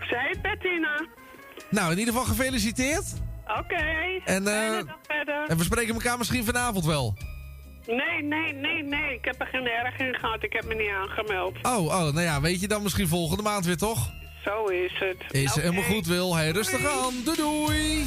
Zij, 0.00 0.34
Bettina. 0.42 1.06
Nou, 1.68 1.92
in 1.92 1.98
ieder 1.98 2.14
geval 2.14 2.28
gefeliciteerd. 2.28 3.04
Oké. 3.58 3.84
En, 4.24 4.48
eh. 4.48 4.76
En 5.48 5.56
we 5.56 5.64
spreken 5.64 5.94
elkaar 5.94 6.18
misschien 6.18 6.44
vanavond 6.44 6.84
wel. 6.84 7.16
Nee, 7.86 8.22
nee, 8.22 8.52
nee, 8.52 8.82
nee. 8.82 9.14
Ik 9.14 9.24
heb 9.24 9.40
er 9.40 9.46
geen 9.46 9.66
erg 9.66 9.98
in 9.98 10.14
gehad. 10.14 10.42
Ik 10.42 10.52
heb 10.52 10.64
me 10.64 10.74
niet 10.74 10.90
aangemeld. 10.90 11.56
Oh, 11.62 11.84
oh, 11.84 11.90
nou 11.90 12.20
ja, 12.20 12.40
weet 12.40 12.60
je 12.60 12.68
dan 12.68 12.82
misschien 12.82 13.08
volgende 13.08 13.42
maand 13.42 13.64
weer, 13.64 13.76
toch? 13.76 14.10
Zo 14.48 14.64
is 14.64 14.98
het. 14.98 15.32
Is 15.34 15.50
Oké. 15.50 15.60
helemaal 15.60 15.82
goed, 15.82 16.06
Wil. 16.06 16.36
Hey, 16.36 16.50
rustig 16.50 16.86
aan. 16.86 17.14
Doei, 17.24 17.36
doei. 17.36 18.06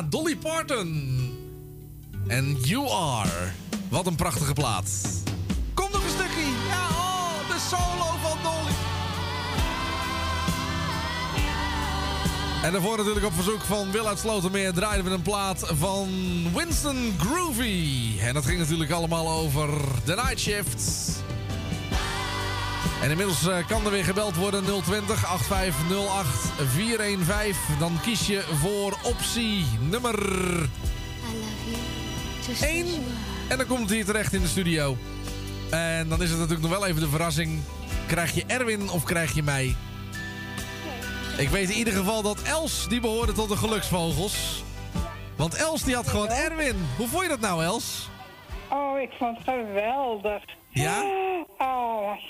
Dolly 0.00 0.36
Parton. 0.36 1.30
En 2.26 2.54
You 2.54 2.90
Are. 2.90 3.50
Wat 3.88 4.06
een 4.06 4.14
prachtige 4.14 4.52
plaat. 4.52 4.90
Kom 5.74 5.90
nog 5.92 6.02
een 6.04 6.10
stukje. 6.10 6.40
Ja, 6.68 6.88
oh, 6.88 7.48
de 7.48 7.66
solo 7.70 8.18
van 8.22 8.38
Dolly. 8.42 8.74
En 12.62 12.72
daarvoor 12.72 12.96
natuurlijk 12.96 13.26
op 13.26 13.34
verzoek 13.34 13.60
van 13.60 13.90
Willem 13.90 14.06
uit 14.06 14.18
Slotermeer 14.18 14.72
draaiden 14.72 15.04
we 15.04 15.10
een 15.10 15.22
plaat 15.22 15.64
van 15.66 16.08
Winston 16.54 17.14
Groovy. 17.18 18.18
En 18.20 18.34
dat 18.34 18.46
ging 18.46 18.58
natuurlijk 18.58 18.90
allemaal 18.90 19.30
over 19.30 19.68
The 20.04 20.14
Night 20.14 20.40
shifts. 20.40 21.01
En 23.02 23.10
inmiddels 23.10 23.46
eh, 23.46 23.66
kan 23.66 23.84
er 23.84 23.90
weer 23.90 24.04
gebeld 24.04 24.36
worden 24.36 24.64
020 24.82 25.32
8508 25.32 26.52
415. 26.72 27.78
Dan 27.78 28.00
kies 28.02 28.26
je 28.26 28.40
voor 28.40 28.98
optie 29.02 29.64
nummer 29.80 30.18
1. 32.60 32.86
En 33.48 33.56
dan 33.56 33.66
komt 33.66 33.90
hij 33.90 34.04
terecht 34.04 34.32
in 34.32 34.40
de 34.40 34.48
studio. 34.48 34.96
En 35.70 36.08
dan 36.08 36.22
is 36.22 36.30
het 36.30 36.38
natuurlijk 36.38 36.68
nog 36.68 36.78
wel 36.78 36.86
even 36.86 37.00
de 37.00 37.08
verrassing. 37.08 37.60
Krijg 38.06 38.34
je 38.34 38.44
Erwin 38.46 38.90
of 38.90 39.04
krijg 39.04 39.34
je 39.34 39.42
mij? 39.42 39.76
Ik 41.38 41.48
weet 41.48 41.70
in 41.70 41.76
ieder 41.76 41.92
geval 41.92 42.22
dat 42.22 42.42
Els, 42.42 42.88
die 42.88 43.00
behoorde 43.00 43.32
tot 43.32 43.48
de 43.48 43.56
geluksvogels. 43.56 44.62
Want 45.36 45.54
Els, 45.54 45.82
die 45.82 45.94
had 45.94 46.08
gewoon 46.08 46.28
Erwin. 46.28 46.86
Hoe 46.96 47.08
vond 47.08 47.22
je 47.22 47.28
dat 47.28 47.40
nou, 47.40 47.64
Els? 47.64 48.08
Oh, 48.70 49.00
ik 49.00 49.10
vond 49.18 49.38
het 49.38 49.46
geweldig. 49.46 50.42
Ja? 50.68 51.21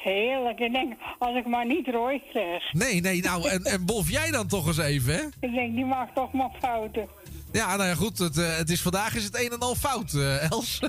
Heerlijk. 0.02 0.58
Ik 0.58 0.72
denk, 0.72 0.92
als 1.18 1.36
ik 1.36 1.46
maar 1.46 1.66
niet 1.66 1.88
Roy 1.88 2.22
kreeg. 2.30 2.72
Nee, 2.72 3.00
nee, 3.00 3.22
nou, 3.22 3.48
en, 3.48 3.62
en 3.64 3.84
bof 3.86 4.10
jij 4.10 4.30
dan 4.30 4.46
toch 4.48 4.66
eens 4.66 4.78
even, 4.78 5.14
hè? 5.14 5.20
Ik 5.40 5.52
denk, 5.54 5.74
die 5.74 5.84
maakt 5.84 6.14
toch 6.14 6.32
maar 6.32 6.50
fouten. 6.60 7.08
Ja, 7.52 7.76
nou 7.76 7.88
ja, 7.88 7.94
goed. 7.94 8.18
Het, 8.18 8.38
eh, 8.38 8.56
het 8.56 8.70
is, 8.70 8.80
vandaag 8.82 9.14
is 9.14 9.24
het 9.24 9.40
een 9.44 9.50
en 9.50 9.58
al 9.58 9.74
fout, 9.74 10.12
eh, 10.12 10.50
Els. 10.50 10.80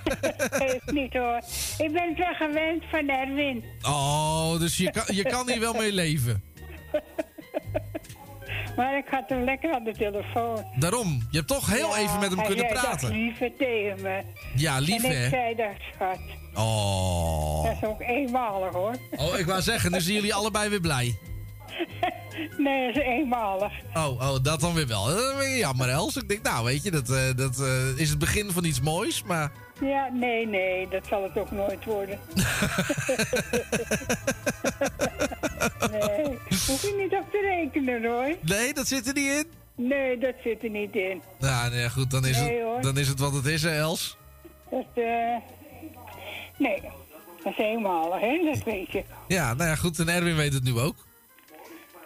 Niet 0.86 1.14
hoor. 1.14 1.42
Ik 1.78 1.92
ben 1.92 2.08
het 2.10 2.18
wel 2.18 2.34
gewend 2.48 2.84
van 2.92 3.10
Erwin. 3.10 3.64
Oh, 3.82 4.60
dus 4.60 4.78
je 4.78 4.92
kan, 4.92 5.16
je 5.16 5.24
kan 5.24 5.50
hier 5.50 5.60
wel 5.60 5.74
mee 5.74 5.94
leven. 5.94 6.44
Maar 8.76 8.98
ik 8.98 9.06
had 9.10 9.24
hem 9.30 9.44
lekker 9.44 9.74
aan 9.74 9.84
de 9.84 9.92
telefoon. 9.98 10.64
Daarom, 10.80 11.28
je 11.32 11.38
hebt 11.38 11.48
toch 11.50 11.68
heel 11.72 11.90
Ja, 11.90 11.98
even 11.98 12.20
met 12.20 12.30
hem 12.30 12.40
en 12.40 12.46
kunnen 12.46 12.68
praten. 12.68 13.12
liever 13.12 13.52
tegen 13.58 14.02
me. 14.02 14.22
Ja, 14.56 14.78
lief 14.80 15.04
en 15.04 15.12
ik 15.12 15.18
hè? 15.18 15.30
zei 15.30 15.56
dat, 15.56 15.74
schat. 15.94 16.20
Oh. 16.56 17.64
Dat 17.64 17.76
is 17.82 17.88
ook 17.88 18.02
eenmalig 18.02 18.74
hoor. 18.74 18.96
Oh, 19.16 19.40
ik 19.40 19.46
wou 19.46 19.62
zeggen, 19.62 19.92
nu 19.92 20.02
zijn 20.02 20.16
jullie 20.16 20.34
allebei 20.34 20.70
weer 20.70 20.80
blij. 20.82 21.18
Nee, 22.58 22.94
dat 22.94 22.96
is 22.96 23.02
eenmalig. 23.08 23.72
Oh, 23.94 24.22
oh, 24.22 24.36
dat 24.42 24.60
dan 24.60 24.74
weer 24.74 24.88
wel. 24.88 25.06
Dat 25.06 25.20
is 25.20 25.36
weer 25.38 25.58
jammer, 25.58 25.90
Els. 25.90 26.16
Ik 26.16 26.28
denk, 26.30 26.44
nou, 26.44 26.66
weet 26.66 26.84
je, 26.84 26.92
dat, 26.92 27.10
eh, 27.10 27.22
dat 27.36 27.60
eh, 27.60 27.98
is 27.98 28.10
het 28.10 28.20
begin 28.20 28.52
van 28.52 28.64
iets 28.64 28.82
moois, 28.82 29.24
maar... 29.24 29.52
Ja, 29.82 30.10
nee, 30.14 30.48
nee, 30.48 30.88
dat 30.88 31.06
zal 31.10 31.24
het 31.24 31.38
ook 31.38 31.52
nooit 31.52 31.86
worden. 31.86 32.20
nee, 35.92 36.38
hoef 36.68 36.82
je 36.82 36.96
niet 36.98 37.14
op 37.14 37.32
te 37.32 37.40
rekenen 37.42 38.06
hoor. 38.06 38.36
Nee, 38.42 38.74
dat 38.74 38.88
zit 38.88 39.08
er 39.08 39.14
niet 39.14 39.32
in? 39.32 39.46
Nee, 39.76 40.18
dat 40.18 40.34
zit 40.44 40.64
er 40.64 40.70
niet 40.70 40.96
in. 40.96 41.22
Nou, 41.40 41.70
nee, 41.72 41.90
goed, 41.90 42.12
dan 42.12 42.26
is, 42.26 42.38
Nee, 42.40 42.54
het, 42.56 42.64
hoor. 42.64 42.82
dan 42.82 42.98
is 42.98 43.08
het 43.08 43.20
wat 43.20 43.34
het 43.34 43.46
is, 43.46 43.64
hè, 43.64 43.78
Els. 43.78 44.18
Dat, 44.70 44.86
eh 44.94 45.36
nee, 46.58 46.82
dat 47.44 47.52
is 47.52 47.58
eenmalig, 47.58 48.20
hè, 48.20 48.42
dat 48.54 48.64
weet 48.64 48.92
je. 48.92 49.04
Ja, 49.28 49.54
nou 49.54 49.70
ja, 49.70 49.76
goed, 49.76 50.00
en 50.00 50.10
Erwin 50.10 50.36
weet 50.36 50.54
het 50.54 50.64
nu 50.64 50.80
ook. 50.80 50.96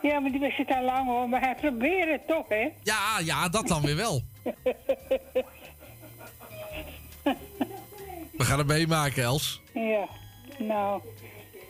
Ja, 0.01 0.19
maar 0.19 0.31
die 0.31 0.39
wist 0.39 0.57
het 0.57 0.69
al 0.69 0.83
lang 0.83 1.07
hoor, 1.07 1.29
maar 1.29 1.41
hij 1.41 1.55
probeert 1.55 2.09
het 2.09 2.27
toch, 2.27 2.47
hè? 2.49 2.69
Ja, 2.83 3.19
ja, 3.23 3.49
dat 3.49 3.67
dan 3.67 3.81
weer 3.81 3.95
wel. 3.95 4.21
We 8.37 8.43
gaan 8.43 8.57
het 8.57 8.67
meemaken, 8.67 9.23
Els. 9.23 9.61
ja, 9.73 10.07
nou, 10.57 11.01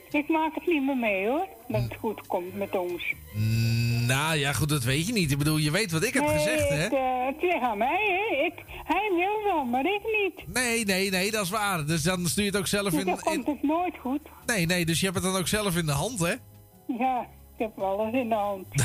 ik 0.09 0.27
maak 0.27 0.55
het 0.55 0.67
niet 0.67 0.85
meer 0.85 0.97
mee 0.97 1.27
hoor, 1.27 1.47
dat 1.67 1.81
het 1.81 1.95
goed 1.99 2.27
komt 2.27 2.55
met 2.55 2.75
ons. 2.75 3.13
Nou 4.07 4.37
ja, 4.37 4.53
goed, 4.53 4.69
dat 4.69 4.83
weet 4.83 5.07
je 5.07 5.13
niet. 5.13 5.31
Ik 5.31 5.37
bedoel, 5.37 5.57
je 5.57 5.71
weet 5.71 5.91
wat 5.91 6.03
ik 6.03 6.13
heb 6.13 6.23
nee, 6.23 6.37
gezegd, 6.37 6.69
hè? 6.69 6.75
Het, 6.75 6.93
eh, 6.93 7.25
het 7.25 7.41
ligt 7.41 7.61
aan 7.61 7.77
mij, 7.77 8.29
hè? 8.29 8.45
Ik, 8.45 8.53
hij 8.83 9.11
wil 9.15 9.43
wel, 9.53 9.65
maar 9.65 9.85
ik 9.85 10.01
niet. 10.03 10.53
Nee, 10.53 10.85
nee, 10.85 11.09
nee, 11.09 11.31
dat 11.31 11.43
is 11.43 11.49
waar. 11.49 11.85
Dus 11.85 12.03
dan 12.03 12.27
stuur 12.27 12.43
je 12.43 12.49
het 12.49 12.59
ook 12.59 12.67
zelf 12.67 12.89
Dus 12.89 12.99
in... 12.99 13.05
dan 13.05 13.19
komt 13.19 13.45
het 13.47 13.63
nooit 13.63 13.95
goed. 14.01 14.21
Nee, 14.45 14.65
nee, 14.65 14.85
dus 14.85 14.99
je 14.99 15.05
hebt 15.05 15.17
het 15.17 15.25
dan 15.25 15.39
ook 15.39 15.47
zelf 15.47 15.77
in 15.77 15.85
de 15.85 15.91
hand, 15.91 16.19
hè? 16.19 16.33
Ja, 16.97 17.27
ik 17.53 17.57
heb 17.57 17.79
alles 17.79 18.13
in 18.13 18.29
de 18.29 18.35
hand. 18.35 18.67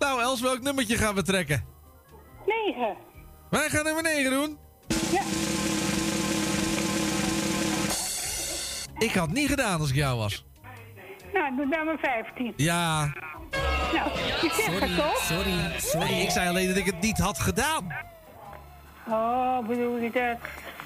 Nou, 0.00 0.20
Els, 0.22 0.40
welk 0.40 0.62
nummertje 0.62 0.96
gaan 0.96 1.14
we 1.14 1.22
trekken? 1.22 1.64
Negen. 2.46 2.96
Wij 3.50 3.68
gaan 3.68 3.84
nummer 3.84 4.02
9 4.02 4.30
doen. 4.30 4.58
Ja. 5.12 5.22
Ik 9.00 9.14
had 9.14 9.30
niet 9.30 9.48
gedaan 9.48 9.80
als 9.80 9.88
ik 9.90 9.94
jou 9.96 10.18
was. 10.18 10.44
Nou, 11.34 11.56
doe 11.56 11.68
dan 11.68 11.84
maar 11.86 11.98
15. 11.98 12.52
Ja, 12.56 13.00
Nou, 13.92 14.10
je 14.42 14.50
zegt 14.56 14.80
het 14.80 14.96
toch? 14.96 15.16
sorry. 15.16 15.54
Nee, 16.08 16.22
ik 16.22 16.30
zei 16.30 16.48
alleen 16.48 16.68
dat 16.68 16.76
ik 16.76 16.86
het 16.86 17.00
niet 17.00 17.18
had 17.18 17.38
gedaan. 17.38 17.92
Oh, 19.08 19.66
bedoel 19.66 19.96
je 19.96 20.10
dat? 20.10 20.38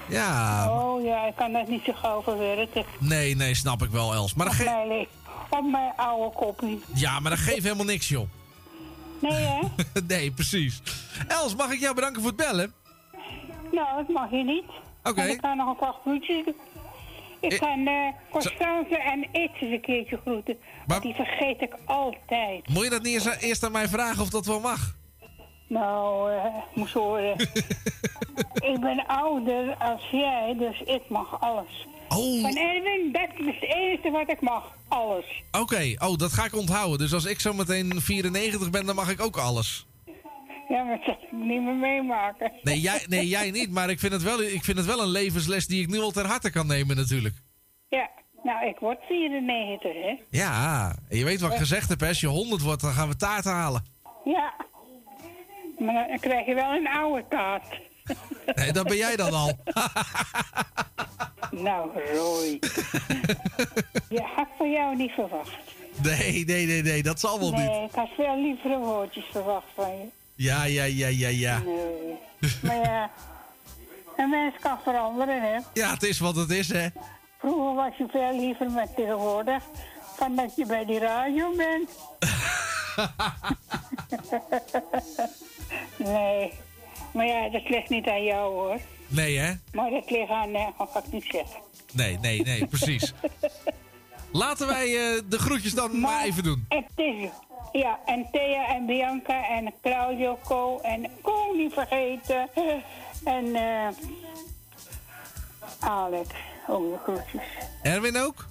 Ja, 0.07 0.65
Oh 0.71 1.03
ja, 1.03 1.25
ik 1.25 1.35
kan 1.35 1.51
dat 1.51 1.67
niet 1.67 1.83
zo 1.83 1.93
gauw 1.93 2.21
verwerken. 2.21 2.83
nee, 2.99 3.35
nee, 3.35 3.55
snap 3.55 3.83
ik 3.83 3.89
wel, 3.89 4.13
Els. 4.13 4.33
Maar 4.33 4.45
dat, 4.45 4.55
Op 4.55 4.59
ge 4.59 4.65
mijn, 4.73 4.87
le- 4.87 5.07
op 5.49 5.71
mijn 5.71 5.93
oude 5.95 6.35
koppie. 6.35 6.83
ja, 6.93 7.19
maar 7.19 7.31
dat 7.31 7.39
geeft 7.39 7.63
helemaal 7.63 7.85
niks, 7.85 8.07
joh. 8.09 8.27
Nee, 9.21 9.31
hè? 9.33 9.59
nee, 10.07 10.31
precies. 10.31 10.81
Els, 11.27 11.55
mag 11.55 11.71
ik 11.71 11.79
jou 11.79 11.95
bedanken 11.95 12.21
voor 12.21 12.31
het 12.31 12.39
bellen? 12.39 12.73
nou, 13.71 13.95
dat 13.97 14.07
mag 14.07 14.31
je 14.31 14.43
niet. 14.43 14.63
Oké. 15.03 15.21
Ik 15.23 15.39
ga 15.41 15.53
nog 15.53 15.67
een 15.69 15.75
paar 15.75 15.93
doen. 16.03 16.55
Ik 17.45 17.51
Eh, 17.51 17.59
ga 17.59 17.77
uh, 17.77 18.13
Constance 18.29 18.97
en 18.97 19.23
Itz 19.31 19.61
eens 19.61 19.71
een 19.71 19.81
keertje 19.81 20.19
groeten. 20.25 20.57
Die 21.01 21.13
vergeet 21.13 21.61
ik 21.61 21.75
altijd. 21.85 22.69
Moet 22.69 22.83
je 22.83 22.89
dat 22.89 23.03
niet 23.03 23.13
eens, 23.13 23.39
eerst 23.39 23.63
aan 23.63 23.71
mij 23.71 23.87
vragen 23.87 24.21
of 24.21 24.29
dat 24.29 24.45
wel 24.45 24.59
mag? 24.59 24.95
Nou, 25.67 26.31
eh, 26.31 26.45
moest 26.73 26.93
horen. 26.93 27.39
ik 28.71 28.77
ben 28.79 29.05
ouder 29.07 29.75
als 29.75 30.01
jij, 30.11 30.55
dus 30.57 30.81
ik 30.81 31.01
mag 31.09 31.41
alles. 31.41 31.87
Oh. 32.09 32.41
Van 32.41 32.55
Erwin, 32.55 33.09
dat 33.11 33.29
is 33.35 33.45
het 33.45 33.69
enige 33.73 34.11
wat 34.11 34.29
ik 34.29 34.41
mag. 34.41 34.75
Alles. 34.87 35.43
Oké, 35.51 35.93
oh, 35.97 36.17
dat 36.17 36.33
ga 36.33 36.45
ik 36.45 36.55
onthouden. 36.55 36.97
Dus 36.97 37.13
als 37.13 37.25
ik 37.25 37.39
zo 37.39 37.53
meteen 37.53 38.01
94 38.01 38.69
ben, 38.69 38.85
dan 38.85 38.95
mag 38.95 39.09
ik 39.09 39.21
ook 39.21 39.37
alles. 39.37 39.85
Ja, 40.69 40.83
maar 40.83 40.97
dat 40.97 41.05
zal 41.05 41.17
ik 41.21 41.31
niet 41.31 41.61
meer 41.61 41.75
meemaken. 41.75 42.51
Nee, 42.61 42.79
jij, 42.79 43.03
nee, 43.07 43.27
jij 43.27 43.51
niet, 43.51 43.71
maar 43.71 43.89
ik 43.89 43.99
vind, 43.99 44.13
het 44.13 44.23
wel, 44.23 44.41
ik 44.41 44.63
vind 44.63 44.77
het 44.77 44.85
wel 44.85 45.01
een 45.01 45.07
levensles 45.07 45.67
die 45.67 45.81
ik 45.81 45.87
nu 45.87 45.99
al 45.99 46.11
ter 46.11 46.25
harte 46.25 46.51
kan 46.51 46.67
nemen 46.67 46.95
natuurlijk. 46.95 47.35
Ja, 47.89 48.09
nou, 48.43 48.67
ik 48.67 48.79
word 48.79 48.97
94, 49.07 49.93
hè? 49.93 50.19
Ja, 50.29 50.95
en 51.09 51.17
je 51.17 51.23
weet 51.23 51.41
wat 51.41 51.51
ik 51.51 51.57
gezegd 51.57 51.89
heb, 51.89 51.99
hè, 51.99 52.07
als 52.07 52.19
je 52.19 52.27
100 52.27 52.61
wordt, 52.61 52.81
dan 52.81 52.91
gaan 52.91 53.07
we 53.07 53.15
taart 53.15 53.45
halen. 53.45 53.85
Ja. 54.23 54.53
Maar 55.79 56.07
dan 56.07 56.19
krijg 56.19 56.45
je 56.45 56.53
wel 56.53 56.73
een 56.73 56.87
oude 56.87 57.25
taart. 57.29 57.65
Nee, 58.55 58.71
dat 58.71 58.87
ben 58.87 58.97
jij 58.97 59.15
dan 59.15 59.33
al. 59.33 59.51
nou, 61.67 61.89
Roy. 62.13 62.59
Je 64.09 64.21
had 64.35 64.47
van 64.57 64.71
jou 64.71 64.95
niet 64.95 65.11
verwacht. 65.11 65.55
Nee, 66.03 66.45
nee, 66.45 66.65
nee, 66.65 66.81
nee, 66.81 67.03
dat 67.03 67.19
zal 67.19 67.39
wel 67.39 67.51
nee, 67.51 67.69
niet. 67.69 67.89
ik 67.89 67.95
had 67.95 68.09
veel 68.15 68.41
lievere 68.41 68.77
woordjes 68.77 69.25
verwacht 69.31 69.67
van 69.75 69.89
je. 69.89 70.05
Ja, 70.35 70.63
ja, 70.63 70.83
ja, 70.83 71.07
ja, 71.07 71.27
ja. 71.27 71.59
Nee. 71.59 72.17
Maar 72.61 72.75
ja, 72.75 73.11
een 74.17 74.29
mens 74.29 74.53
kan 74.59 74.77
veranderen, 74.83 75.41
hè? 75.41 75.59
Ja, 75.73 75.93
het 75.93 76.03
is 76.03 76.19
wat 76.19 76.35
het 76.35 76.49
is, 76.49 76.71
hè. 76.71 76.87
Vroeger 77.39 77.73
was 77.75 77.97
je 77.97 78.05
veel 78.11 78.39
liever 78.39 78.71
met 78.71 78.95
tegenwoordig 78.95 79.63
van 80.15 80.35
dat 80.35 80.55
je 80.55 80.65
bij 80.65 80.85
die 80.85 80.99
radio 80.99 81.55
bent. 81.55 81.89
nee, 86.13 86.53
maar 87.13 87.25
ja, 87.25 87.49
dat 87.49 87.69
ligt 87.69 87.89
niet 87.89 88.07
aan 88.07 88.23
jou 88.23 88.53
hoor. 88.53 88.79
Nee, 89.07 89.37
hè? 89.37 89.53
Maar 89.73 89.89
dat 89.89 90.09
ligt 90.11 90.29
aan, 90.29 90.55
ga 90.77 90.99
ik 91.05 91.11
niet 91.11 91.25
zeggen. 91.29 91.59
Nee, 91.91 92.19
nee, 92.19 92.41
nee, 92.41 92.65
precies. 92.65 93.13
Laten 94.35 94.67
wij 94.67 94.85
eh, 94.85 95.21
de 95.29 95.39
groetjes 95.39 95.73
dan 95.73 95.99
maar, 95.99 96.23
even 96.23 96.43
doen. 96.43 96.65
Het 96.69 96.85
is, 96.95 97.29
ja, 97.71 97.99
en 98.05 98.27
Thea 98.31 98.67
en 98.67 98.85
Bianca 98.85 99.47
en 99.49 99.73
Claudio 99.81 100.39
Co. 100.47 100.79
en 100.79 101.07
Co 101.21 101.53
niet 101.55 101.73
vergeten. 101.73 102.49
En 103.23 103.55
eh 103.55 103.87
Alex, 105.79 106.29
ook 106.67 106.91
de 106.91 106.97
groetjes. 107.03 107.41
Erwin 107.81 108.17
ook? 108.17 108.45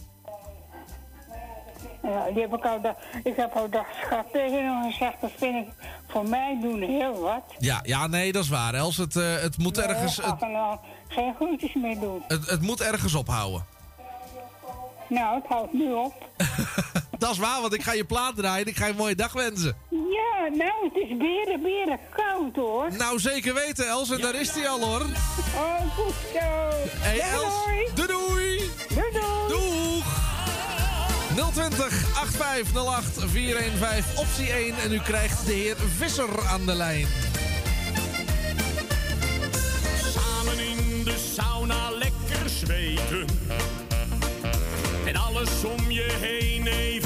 Ja, 2.02 2.31
die 2.31 2.40
heb 2.43 2.55
ik 2.55 2.65
al, 2.65 2.81
da- 2.81 2.97
ik 3.24 3.36
heb 3.36 3.52
al 3.52 3.69
dat 3.70 3.85
schat 4.02 4.27
tegen 4.32 4.65
hem 4.65 4.93
gezegd, 4.93 5.20
dat 5.20 5.31
vind 5.36 5.66
ik 5.66 5.73
voor 6.09 6.28
mij 6.28 6.59
doen 6.62 6.82
heel 6.82 7.20
wat. 7.20 7.43
Ja, 7.59 7.81
ja, 7.82 8.06
nee, 8.06 8.32
dat 8.32 8.43
is 8.44 8.48
waar. 8.48 8.74
Els, 8.74 8.97
het, 8.97 9.16
eh, 9.16 9.35
het 9.36 9.59
moet 9.59 9.78
ergens... 9.78 10.16
Nee, 10.16 10.27
Het, 10.27 10.78
geen 11.09 11.35
groetjes 11.35 11.74
meer 11.74 11.98
doen. 12.01 12.23
het, 12.28 12.51
het 12.51 12.62
moet 12.62 12.81
ergens 12.81 13.15
ophouden. 13.15 13.65
Nou, 15.09 15.35
het 15.35 15.44
houdt 15.48 15.72
nu 15.72 15.93
op. 15.93 16.14
Dat 17.18 17.31
is 17.32 17.39
waar, 17.39 17.60
want 17.60 17.74
ik 17.74 17.82
ga 17.82 17.93
je 17.93 18.05
plaat 18.05 18.36
draaien 18.36 18.64
en 18.64 18.70
ik 18.70 18.76
ga 18.76 18.85
je 18.85 18.90
een 18.90 18.97
mooie 18.97 19.14
dag 19.14 19.32
wensen. 19.32 19.76
Ja, 19.90 20.48
nou, 20.56 20.72
het 20.93 20.97
is 20.97 21.16
beren, 21.16 21.62
beren 21.62 21.98
koud 22.16 22.56
hoor. 22.56 22.89
Nou, 22.97 23.18
zeker 23.18 23.55
weten, 23.55 23.89
Els, 23.89 24.10
en 24.10 24.20
daar 24.20 24.35
is 24.35 24.51
hij 24.51 24.68
al, 24.68 24.81
hoor. 24.81 25.01
Oh, 25.56 25.81
goed 25.97 26.14
zo. 26.32 26.40
Hey, 26.98 27.18
Doei, 27.18 27.31
Els. 27.32 27.55
doei. 27.94 28.06
Doei, 28.06 28.06
doei. 28.06 28.70
Doei, 28.89 29.10
doei. 29.12 29.48
Doeg. 29.48 30.05
020 31.52 32.18
8508 32.20 33.31
415 33.31 34.18
optie 34.18 34.52
1 34.52 34.74
en 34.85 34.93
u 34.93 34.98
krijgt 35.01 35.47
de 35.47 35.52
heer 35.52 35.76
Visser 35.97 36.47
aan 36.48 36.66
de 36.66 36.74
lijn. 36.74 37.06
Samen 40.14 40.59
in 40.66 41.05
de 41.05 41.31
sauna 41.35 41.90
lekker 41.90 42.48
zweten. 42.48 43.26
Alles 45.35 45.65
om 45.65 45.90
je 45.90 46.16
heen 46.20 46.66
even 46.66 47.03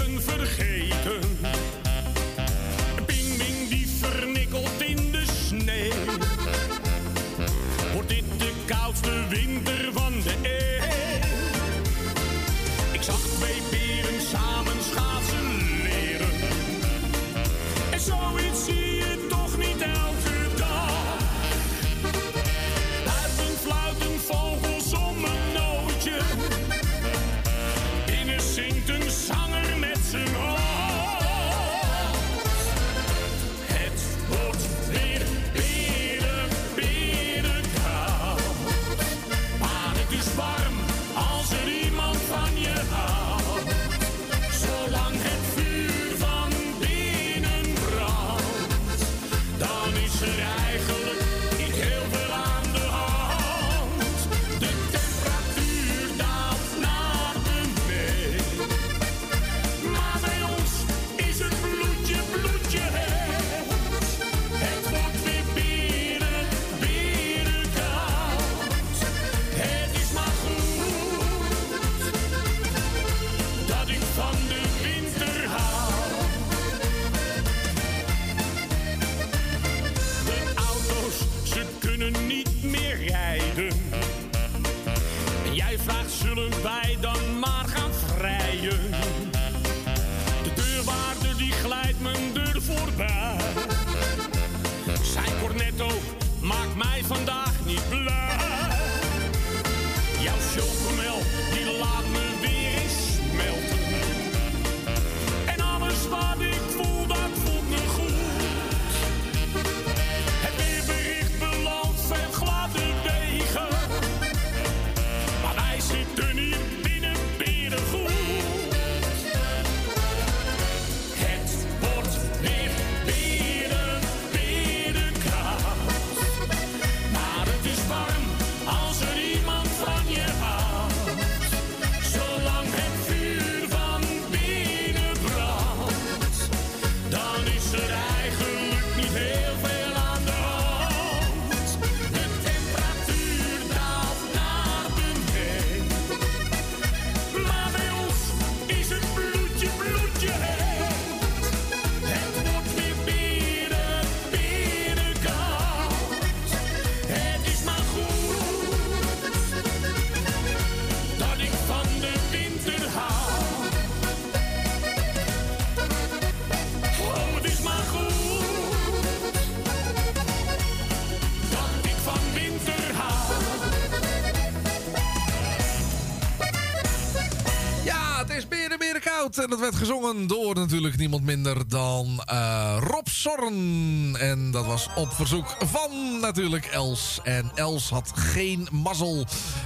En 179.49 179.55
dat 179.55 179.63
werd 179.63 179.77
gezongen 179.77 180.27
door 180.27 180.55
natuurlijk 180.55 180.97
niemand 180.97 181.25
minder 181.25 181.69
dan 181.69 182.07
eh, 182.25 182.77
Rob 182.81 183.07
Zorn. 183.07 184.17
En 184.21 184.51
dat 184.51 184.67
was 184.67 184.89
op 184.97 185.13
verzoek 185.13 185.57
van 185.59 186.21
natuurlijk 186.21 186.65
Els. 186.65 187.21
En 187.23 187.51
Els 187.55 187.91
had 187.91 188.13
geen 188.15 188.69
mazzel 188.73 189.25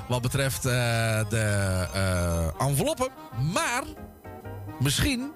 wat 0.09 0.23
betreft 0.23 0.65
eh, 0.65 0.73
de 1.29 1.87
eh, 1.95 2.67
enveloppen. 2.69 3.09
Maar 3.53 3.83
misschien 4.79 5.33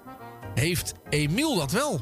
heeft 0.53 0.93
Emiel 1.09 1.55
dat 1.55 1.71
wel. 1.71 2.01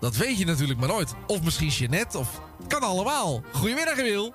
Dat 0.00 0.16
weet 0.16 0.38
je 0.38 0.46
natuurlijk 0.46 0.78
maar 0.78 0.88
nooit. 0.88 1.14
Of 1.26 1.42
misschien 1.42 1.68
Jeannette, 1.68 2.18
of 2.18 2.40
kan 2.68 2.80
allemaal. 2.80 3.42
Goedemiddag, 3.52 3.98
Emiel. 3.98 4.34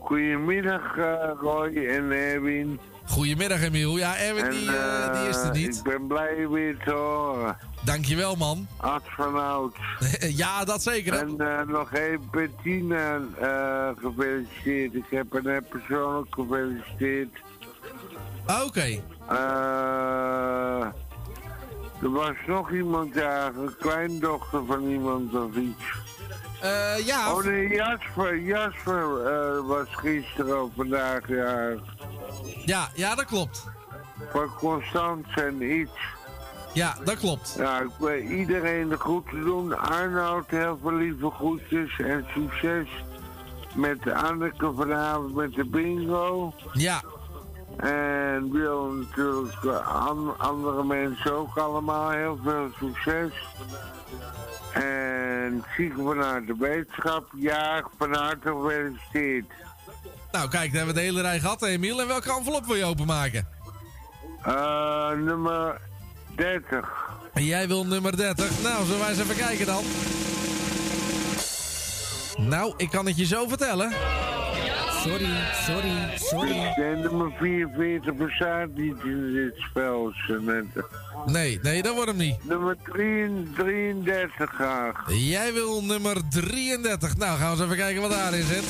Goedemiddag, 0.00 0.96
Roy 1.40 1.76
en 1.76 2.10
Erwin. 2.10 2.80
Goedemiddag, 3.10 3.62
Emiel. 3.62 3.98
Ja, 3.98 4.16
Erwin 4.16 4.50
die, 4.50 4.76
eh, 4.76 5.20
die 5.20 5.28
is 5.28 5.36
er 5.36 5.50
niet. 5.52 5.76
Ik 5.76 5.82
ben 5.82 6.06
blij 6.06 6.48
weer 6.48 6.76
te 6.84 6.90
horen. 6.90 7.56
Dankjewel, 7.84 8.36
man. 8.36 8.66
Ad 8.76 9.02
van 9.04 9.40
Oud. 9.40 9.76
ja, 10.42 10.64
dat 10.64 10.82
zeker. 10.82 11.14
En 11.14 11.40
eh, 11.40 11.66
nog 11.66 11.92
even 11.92 12.28
Bettina 12.30 13.20
eh, 13.40 13.88
gefeliciteerd. 13.96 14.94
Ik 14.94 15.04
heb 15.10 15.32
haar 15.32 15.42
net 15.42 15.68
persoonlijk 15.68 16.34
gefeliciteerd. 16.34 17.36
Oké. 18.66 19.00
Eh, 19.28 20.80
er 22.02 22.10
was 22.10 22.36
nog 22.46 22.72
iemand 22.72 23.14
daar, 23.14 23.54
een 23.54 23.74
kleindochter 23.78 24.64
van 24.66 24.88
iemand 24.88 25.34
of 25.34 25.56
iets. 25.56 25.84
Eh, 26.60 27.06
ja. 27.06 27.32
Oh 27.34 27.44
nee, 27.44 27.68
Jasper, 27.68 28.38
Jasper 28.38 29.26
eh, 29.26 29.66
was 29.66 29.86
gisteren 29.90 30.62
of 30.62 30.70
vandaag 30.76 31.28
jarig. 31.28 31.80
Ja, 32.64 32.88
ja, 32.94 33.14
dat 33.14 33.24
klopt. 33.24 33.64
Van 34.32 34.48
Constant 34.58 35.26
en 35.34 35.62
iets. 35.62 35.98
Ja, 36.72 36.96
dat 37.04 37.18
klopt. 37.18 37.54
Ja, 37.58 37.78
ik 37.80 37.90
wil 37.98 38.16
iedereen 38.18 38.88
de 38.88 38.96
groeten 38.96 39.44
doen. 39.44 39.78
Arnoud, 39.78 40.44
heel 40.50 40.78
veel 40.82 40.92
lieve 40.92 41.30
groetjes 41.30 41.98
en 41.98 42.26
succes 42.34 42.88
met 43.74 44.10
Anneke 44.12 44.72
vanavond 44.76 45.34
met 45.34 45.54
de 45.54 45.64
bingo. 45.64 46.52
Ja. 46.72 47.00
En 47.76 48.52
wil 48.52 48.90
natuurlijk 48.90 49.64
an- 49.84 50.38
andere 50.38 50.84
mensen 50.84 51.32
ook 51.36 51.56
allemaal 51.58 52.10
heel 52.10 52.38
veel 52.44 52.68
succes. 52.78 53.32
En 54.72 55.64
zieken 55.76 56.04
vanuit 56.04 56.46
de 56.46 56.56
wetenschap, 56.58 57.30
ja, 57.36 57.84
van 57.98 58.14
harte 58.14 58.48
gefeliciteerd. 58.48 59.46
Nou, 60.32 60.48
kijk, 60.48 60.68
dan 60.68 60.76
hebben 60.76 60.94
we 60.94 61.00
de 61.00 61.06
hele 61.06 61.20
rij 61.20 61.40
gehad, 61.40 61.62
Emiel. 61.62 62.00
En 62.00 62.06
welke 62.06 62.32
envelop 62.32 62.66
wil 62.66 62.76
je 62.76 62.84
openmaken? 62.84 63.48
Eh, 64.42 65.10
nummer 65.10 65.80
30. 66.36 66.88
En 67.32 67.44
jij 67.44 67.68
wil 67.68 67.86
nummer 67.86 68.16
30. 68.16 68.62
Nou, 68.62 68.84
zullen 68.84 69.00
wij 69.00 69.08
eens 69.08 69.18
even 69.18 69.36
kijken 69.36 69.66
dan. 69.66 69.84
Nou, 72.48 72.74
ik 72.76 72.90
kan 72.90 73.06
het 73.06 73.16
je 73.16 73.26
zo 73.26 73.48
vertellen. 73.48 73.92
Sorry, 75.02 75.28
sorry, 75.52 75.92
sorry. 76.14 76.72
De 76.74 77.00
nummer 77.02 77.32
44 77.38 78.14
bestaat 78.14 78.68
niet 78.74 78.96
in 79.04 79.32
dit 79.32 79.54
spel, 79.56 80.12
Jeannette. 80.26 80.84
Nee, 81.26 81.58
nee, 81.62 81.82
dat 81.82 81.94
wordt 81.94 82.08
hem 82.08 82.18
niet. 82.18 82.44
Nummer 82.44 82.76
33 82.84 84.50
graag. 84.50 85.04
Jij 85.08 85.52
wil 85.52 85.82
nummer 85.84 86.16
33. 86.28 87.16
Nou, 87.16 87.38
gaan 87.38 87.46
we 87.46 87.52
eens 87.52 87.64
even 87.64 87.76
kijken 87.76 88.02
wat 88.02 88.10
daarin 88.10 88.42
zit. 88.42 88.64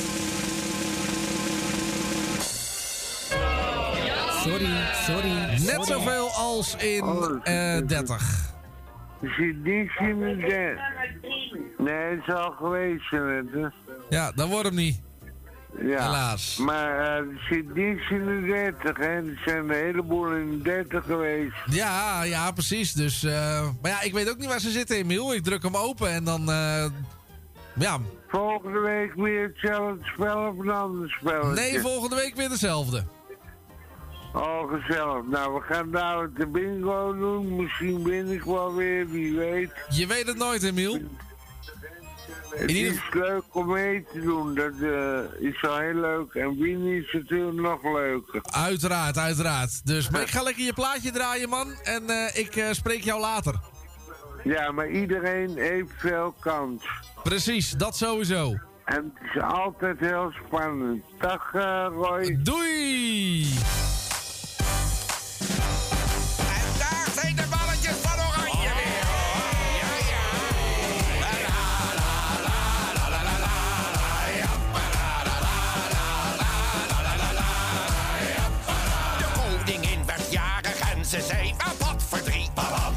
Sorry, 4.40 4.70
sorry. 5.04 5.32
Net 5.66 5.86
zoveel 5.86 6.28
als 6.28 6.76
in 6.76 7.04
eh 7.42 7.78
30. 7.86 8.48
Er 9.22 9.34
zit 9.38 9.64
niks 9.64 9.96
in 9.96 10.18
de. 10.18 10.76
Nee, 11.78 11.94
het 11.94 12.20
is 12.26 12.34
al 12.34 12.50
geweest, 12.50 13.10
Jeannette. 13.10 13.72
Ja, 14.08 14.32
dat 14.34 14.48
wordt 14.48 14.66
hem 14.66 14.74
niet. 14.74 15.00
Ja. 15.78 16.02
Helaas. 16.04 16.56
Maar 16.56 16.98
eh, 16.98 17.16
er 17.16 17.46
zit 17.50 17.74
niks 17.74 18.10
in 18.10 18.24
de 18.24 18.46
30, 18.46 18.96
hè. 18.96 19.04
Er 19.04 19.40
zijn 19.44 19.68
een 19.68 19.70
heleboel 19.70 20.32
in 20.32 20.50
de 20.50 20.62
30 20.62 21.04
geweest. 21.04 21.56
Ja, 21.70 22.22
ja, 22.22 22.50
precies. 22.52 22.92
Dus, 22.92 23.24
eh, 23.24 23.68
maar 23.82 23.90
ja, 23.90 24.00
ik 24.00 24.12
weet 24.12 24.30
ook 24.30 24.38
niet 24.38 24.48
waar 24.48 24.60
ze 24.60 24.70
zitten, 24.70 24.96
Emiel. 24.96 25.34
Ik 25.34 25.42
druk 25.42 25.62
hem 25.62 25.76
open 25.76 26.10
en 26.10 26.24
dan, 26.24 26.50
eh, 26.50 26.84
ja. 27.74 27.98
Volgende 28.28 28.78
week 28.78 29.14
weer 29.14 29.42
hetzelfde 29.42 30.04
spel 30.04 30.46
of 30.48 30.58
een 30.58 30.70
ander 30.70 31.10
spelletje? 31.10 31.54
Nee, 31.54 31.80
volgende 31.80 32.16
week 32.16 32.36
weer 32.36 32.48
dezelfde. 32.48 33.04
Oh, 34.32 34.72
gezellig. 34.72 35.24
Nou, 35.26 35.54
we 35.54 35.60
gaan 35.60 35.90
dadelijk 35.90 36.36
de 36.36 36.46
bingo 36.46 37.16
doen. 37.18 37.56
Misschien 37.56 38.02
win 38.02 38.30
ik 38.30 38.42
wel 38.42 38.74
weer, 38.74 39.08
wie 39.08 39.36
weet. 39.36 39.70
Je 39.88 40.06
weet 40.06 40.26
het 40.26 40.36
nooit, 40.36 40.62
Emiel. 40.62 41.00
Het 42.54 42.70
is 42.70 43.00
leuk 43.12 43.42
om 43.52 43.66
mee 43.66 44.06
te 44.12 44.20
doen. 44.20 44.54
Dat 44.54 44.72
eh, 44.80 45.48
is 45.48 45.60
wel 45.60 45.78
heel 45.78 45.94
leuk. 45.94 46.34
En 46.34 46.58
winnen 46.58 46.96
is 46.96 47.12
natuurlijk 47.12 47.60
nog 47.60 47.82
leuker. 47.82 48.40
Uiteraard, 48.42 49.18
uiteraard. 49.18 49.86
Dus, 49.86 50.10
maar 50.10 50.20
ik 50.20 50.30
ga 50.30 50.42
lekker 50.42 50.64
je 50.64 50.72
plaatje 50.72 51.10
draaien, 51.10 51.48
man. 51.48 51.72
En 51.82 52.10
eh, 52.10 52.38
ik 52.38 52.56
eh, 52.56 52.70
spreek 52.70 53.02
jou 53.02 53.20
later. 53.20 53.54
Ja, 54.44 54.72
maar 54.72 54.88
iedereen 54.88 55.56
heeft 55.56 55.92
veel 55.96 56.34
kans. 56.40 56.84
Precies, 57.22 57.70
dat 57.70 57.96
sowieso. 57.96 58.54
En 58.84 59.12
het 59.14 59.34
is 59.34 59.42
altijd 59.42 59.98
heel 59.98 60.32
spannend. 60.46 61.04
Dag, 61.18 61.52
Roy. 61.92 62.38
Doei! 62.42 63.99
Ze 81.10 81.20
zei, 81.22 81.54
ah, 81.58 81.70
wat 81.78 82.02
verdriet. 82.08 82.50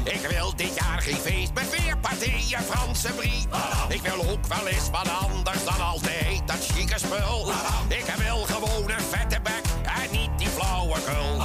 Ik 0.04 0.26
wil 0.30 0.56
dit 0.56 0.74
jaar 0.74 1.00
geen 1.00 1.16
feest 1.16 1.52
met 1.54 1.70
weer 1.70 1.96
partijen 1.98 2.62
Franse 2.62 3.12
brie. 3.12 3.48
Ik 3.88 4.00
wil 4.00 4.30
ook 4.30 4.46
wel 4.46 4.66
eens 4.66 4.90
wat 4.90 5.08
anders 5.08 5.64
dan 5.64 5.80
altijd 5.80 6.42
dat 6.46 6.66
chique 6.66 6.98
spul. 6.98 7.52
Ik 7.88 8.14
wil 8.16 8.36
gewoon 8.36 8.90
een 8.90 9.00
vette 9.00 9.40
bek 9.42 9.62
en 9.82 10.10
niet 10.10 10.30
die 10.38 10.48
flauwekul. 10.48 11.42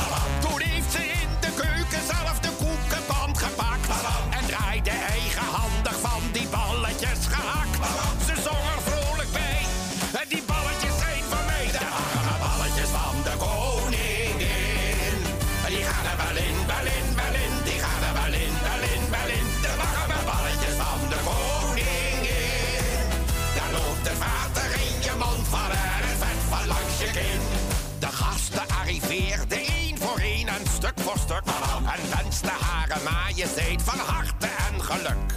Majesteit 33.40 33.82
van 33.82 34.00
harte 34.00 34.48
en 34.48 34.84
geluk. 34.84 35.28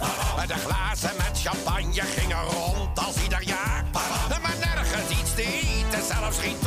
De 0.47 0.53
glazen 0.53 1.11
met 1.17 1.41
champagne 1.41 2.01
gingen 2.01 2.43
rond 2.43 2.99
als 2.99 3.23
ieder 3.23 3.43
jaar. 3.43 3.83
Maar 4.41 4.55
nergens 4.59 5.19
iets 5.19 5.35
te 5.35 5.43
eten, 5.43 6.07
zelfs 6.07 6.37
geen 6.37 6.59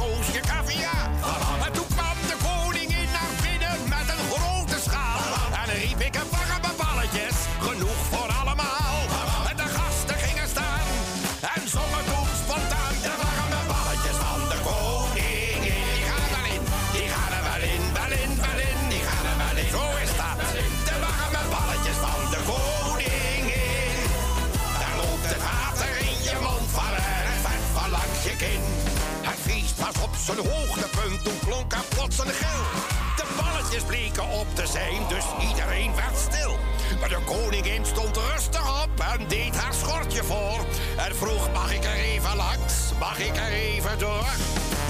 op 34.22 34.46
te 34.54 34.66
zijn, 34.66 35.02
dus 35.08 35.24
iedereen 35.48 35.94
werd 35.94 36.16
stil. 36.16 36.56
Maar 37.00 37.08
de 37.08 37.18
koningin 37.24 37.84
stond 37.84 38.16
rustig 38.16 38.82
op 38.84 38.90
en 39.14 39.28
deed 39.28 39.56
haar 39.56 39.74
schortje 39.74 40.22
voor. 40.24 40.58
En 40.96 41.16
vroeg, 41.16 41.52
mag 41.52 41.72
ik 41.74 41.84
er 41.84 41.94
even 41.94 42.36
langs? 42.36 42.74
Mag 42.98 43.18
ik 43.18 43.36
er 43.36 43.52
even 43.52 43.98
door? 43.98 44.28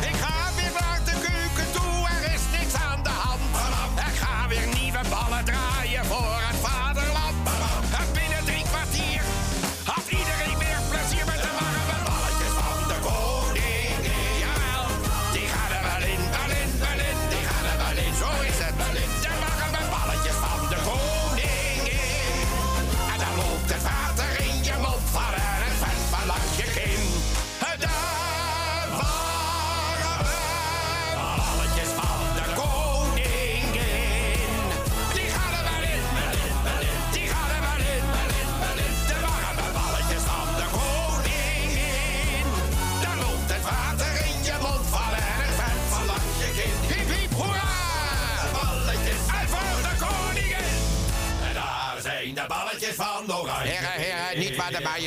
Ik 0.00 0.16
ga 0.22 0.54
weer 0.56 0.72
naar 0.80 1.00
de 1.04 1.12
keuken 1.12 1.72
toe, 1.72 2.06
er 2.08 2.34
is 2.34 2.58
niks 2.58 2.74
aan 2.74 3.02
de 3.02 3.08
hand. 3.08 3.40
Ik 3.96 4.16
ga 4.22 4.48
weer 4.48 4.66
nieuwe 4.80 5.00
ballen 5.10 5.44
draaien 5.44 5.85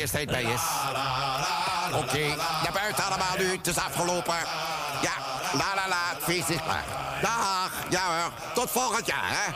de 0.00 0.06
majesteit 0.06 0.30
bij 0.30 0.52
is. 0.52 0.62
Oké, 1.94 2.36
naar 2.62 2.72
buiten 2.72 3.04
allemaal 3.04 3.36
nu, 3.38 3.44
het 3.44 3.66
is 3.66 3.76
afgelopen. 3.76 4.34
Ja, 5.02 5.12
la 5.52 5.74
la 5.74 5.88
la, 5.88 6.14
het 6.14 6.22
feest 6.22 6.48
is 6.48 6.62
klaar. 6.62 6.84
Dag, 7.22 7.86
ja 7.90 8.22
hoor, 8.22 8.32
tot 8.54 8.70
volgend 8.70 9.06
jaar, 9.06 9.30
hè. 9.30 9.52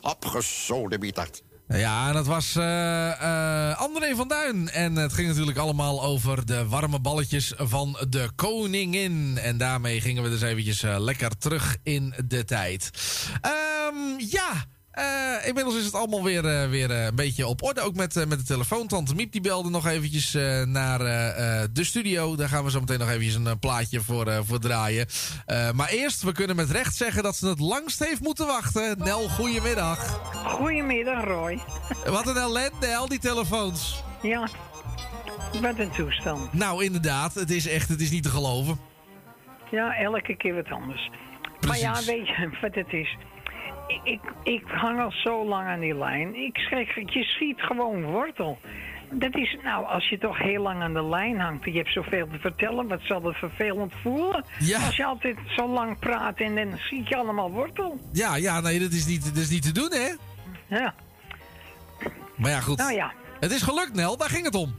Opgezoden 0.00 1.00
bietert. 1.00 1.42
Ja, 1.68 2.08
en 2.08 2.14
dat 2.14 2.26
was 2.26 2.56
eh, 2.56 3.70
eh, 3.70 3.78
André 3.78 4.14
van 4.14 4.28
Duin. 4.28 4.68
En 4.68 4.96
het 4.96 5.12
ging 5.12 5.28
natuurlijk 5.28 5.58
allemaal 5.58 6.02
over 6.02 6.46
de 6.46 6.66
warme 6.66 7.00
balletjes 7.00 7.52
van 7.56 7.96
de 8.08 8.30
koningin. 8.36 9.38
En 9.38 9.58
daarmee 9.58 10.00
gingen 10.00 10.22
we 10.22 10.28
dus 10.28 10.42
eventjes 10.42 10.82
eh, 10.82 10.96
lekker 10.98 11.38
terug 11.38 11.76
in 11.82 12.14
de 12.26 12.44
tijd. 12.44 12.90
Ehm, 13.40 14.18
ja, 14.30 14.64
eh, 14.96 15.46
inmiddels 15.48 15.76
is 15.76 15.84
het 15.84 15.94
allemaal 15.94 16.22
weer, 16.22 16.44
eh, 16.44 16.68
weer 16.68 16.90
eh, 16.90 17.04
een 17.04 17.14
beetje 17.14 17.46
op 17.46 17.62
orde. 17.62 17.80
Ook 17.80 17.94
met, 17.94 18.14
met 18.28 18.38
de 18.38 18.44
telefoon. 18.44 18.86
Tante 18.86 19.14
Miep 19.14 19.32
die 19.32 19.40
belde 19.40 19.70
nog 19.70 19.86
eventjes 19.86 20.32
naar 20.64 20.98
de 21.72 21.84
studio. 21.84 22.36
Daar 22.36 22.48
gaan 22.48 22.64
we 22.64 22.70
zo 22.70 22.80
meteen 22.80 22.98
nog 22.98 23.08
eventjes 23.08 23.34
een 23.34 23.58
plaatje 23.58 24.00
voor, 24.00 24.44
voor 24.44 24.58
draaien. 24.58 25.06
Maar 25.74 25.88
eerst, 25.88 26.22
we 26.22 26.32
kunnen 26.32 26.56
met 26.56 26.70
recht 26.70 26.96
zeggen 26.96 27.22
dat 27.22 27.36
ze 27.36 27.48
het 27.48 27.58
langst 27.58 28.04
heeft 28.04 28.20
moeten 28.20 28.46
wachten. 28.46 28.98
Nel, 28.98 29.28
goedemiddag. 29.28 30.20
Goedemiddag, 30.46 31.24
Roy. 31.24 31.58
Wat 32.06 32.26
een 32.26 32.36
ellende, 32.36 32.96
al 32.96 33.08
die 33.08 33.18
telefoons. 33.18 34.02
Ja, 34.22 34.48
wat 35.60 35.78
een 35.78 35.90
toestand. 35.90 36.52
Nou, 36.52 36.84
inderdaad. 36.84 37.34
Het 37.34 37.50
is 37.50 37.68
echt 37.68 37.88
het 37.88 38.00
is 38.00 38.10
niet 38.10 38.22
te 38.22 38.30
geloven. 38.30 38.78
Ja, 39.70 39.96
elke 39.96 40.36
keer 40.36 40.54
wat 40.54 40.70
anders. 40.70 41.10
Maar 41.66 41.78
ja, 41.78 41.94
weet 41.94 42.26
je 42.26 42.58
wat 42.60 42.74
het 42.74 42.92
is? 42.92 43.16
Ik, 43.86 44.00
ik, 44.04 44.20
ik 44.42 44.62
hang 44.66 45.00
al 45.00 45.12
zo 45.12 45.44
lang 45.44 45.68
aan 45.68 45.80
die 45.80 45.98
lijn. 45.98 46.34
Ik 46.34 46.56
schrik, 46.56 47.10
je 47.10 47.22
schiet 47.22 47.60
gewoon 47.60 48.04
wortel. 48.04 48.58
Dat 49.10 49.34
is, 49.34 49.56
nou, 49.62 49.86
als 49.86 50.08
je 50.08 50.18
toch 50.18 50.38
heel 50.38 50.62
lang 50.62 50.82
aan 50.82 50.92
de 50.92 51.04
lijn 51.04 51.40
hangt 51.40 51.64
en 51.64 51.72
je 51.72 51.78
hebt 51.78 51.92
zoveel 51.92 52.28
te 52.28 52.38
vertellen, 52.38 52.88
wat 52.88 53.00
zal 53.02 53.20
dat 53.20 53.34
vervelend 53.34 53.92
voelen? 54.02 54.44
Ja. 54.58 54.84
Als 54.84 54.96
je 54.96 55.04
altijd 55.04 55.36
zo 55.56 55.68
lang 55.68 55.98
praat 55.98 56.38
en 56.38 56.54
dan 56.54 56.78
schiet 56.78 57.08
je 57.08 57.16
allemaal 57.16 57.50
wortel. 57.50 58.00
Ja, 58.12 58.36
ja, 58.36 58.60
nee, 58.60 58.78
dat 58.78 58.92
is 58.92 59.06
niet, 59.06 59.24
dat 59.24 59.36
is 59.36 59.50
niet 59.50 59.62
te 59.62 59.72
doen, 59.72 59.92
hè? 59.92 60.14
Ja. 60.76 60.94
Maar 62.36 62.50
ja, 62.50 62.60
goed. 62.60 62.78
Nou 62.78 62.92
ja. 62.92 63.12
Het 63.40 63.50
is 63.50 63.62
gelukt, 63.62 63.94
Nel. 63.94 64.16
Daar 64.16 64.30
ging 64.30 64.44
het 64.44 64.54
om. 64.54 64.74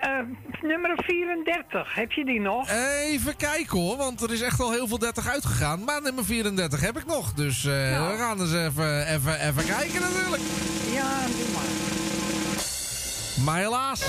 Eh, 0.00 0.18
nummer 0.62 1.02
34, 1.04 1.94
heb 1.94 2.12
je 2.12 2.24
die 2.24 2.40
nog? 2.40 2.70
Even 3.04 3.36
kijken 3.36 3.78
hoor, 3.78 3.96
want 3.96 4.20
er 4.22 4.32
is 4.32 4.40
echt 4.40 4.60
al 4.60 4.70
heel 4.72 4.88
veel 4.88 4.98
30 4.98 5.28
uitgegaan. 5.28 5.84
Maar 5.84 6.02
nummer 6.02 6.24
34 6.24 6.80
heb 6.80 6.96
ik 6.98 7.06
nog. 7.06 7.32
Dus 7.32 7.64
eh, 7.64 7.72
Nou. 7.72 8.12
we 8.12 8.18
gaan 8.18 8.40
eens 8.40 8.54
even, 8.54 9.06
even, 9.06 9.40
even 9.48 9.64
kijken 9.64 10.00
natuurlijk. 10.00 10.42
Ja, 10.92 11.26
doe 11.26 11.46
maar. 11.54 11.68
Maar 13.44 13.58
helaas. 13.58 14.00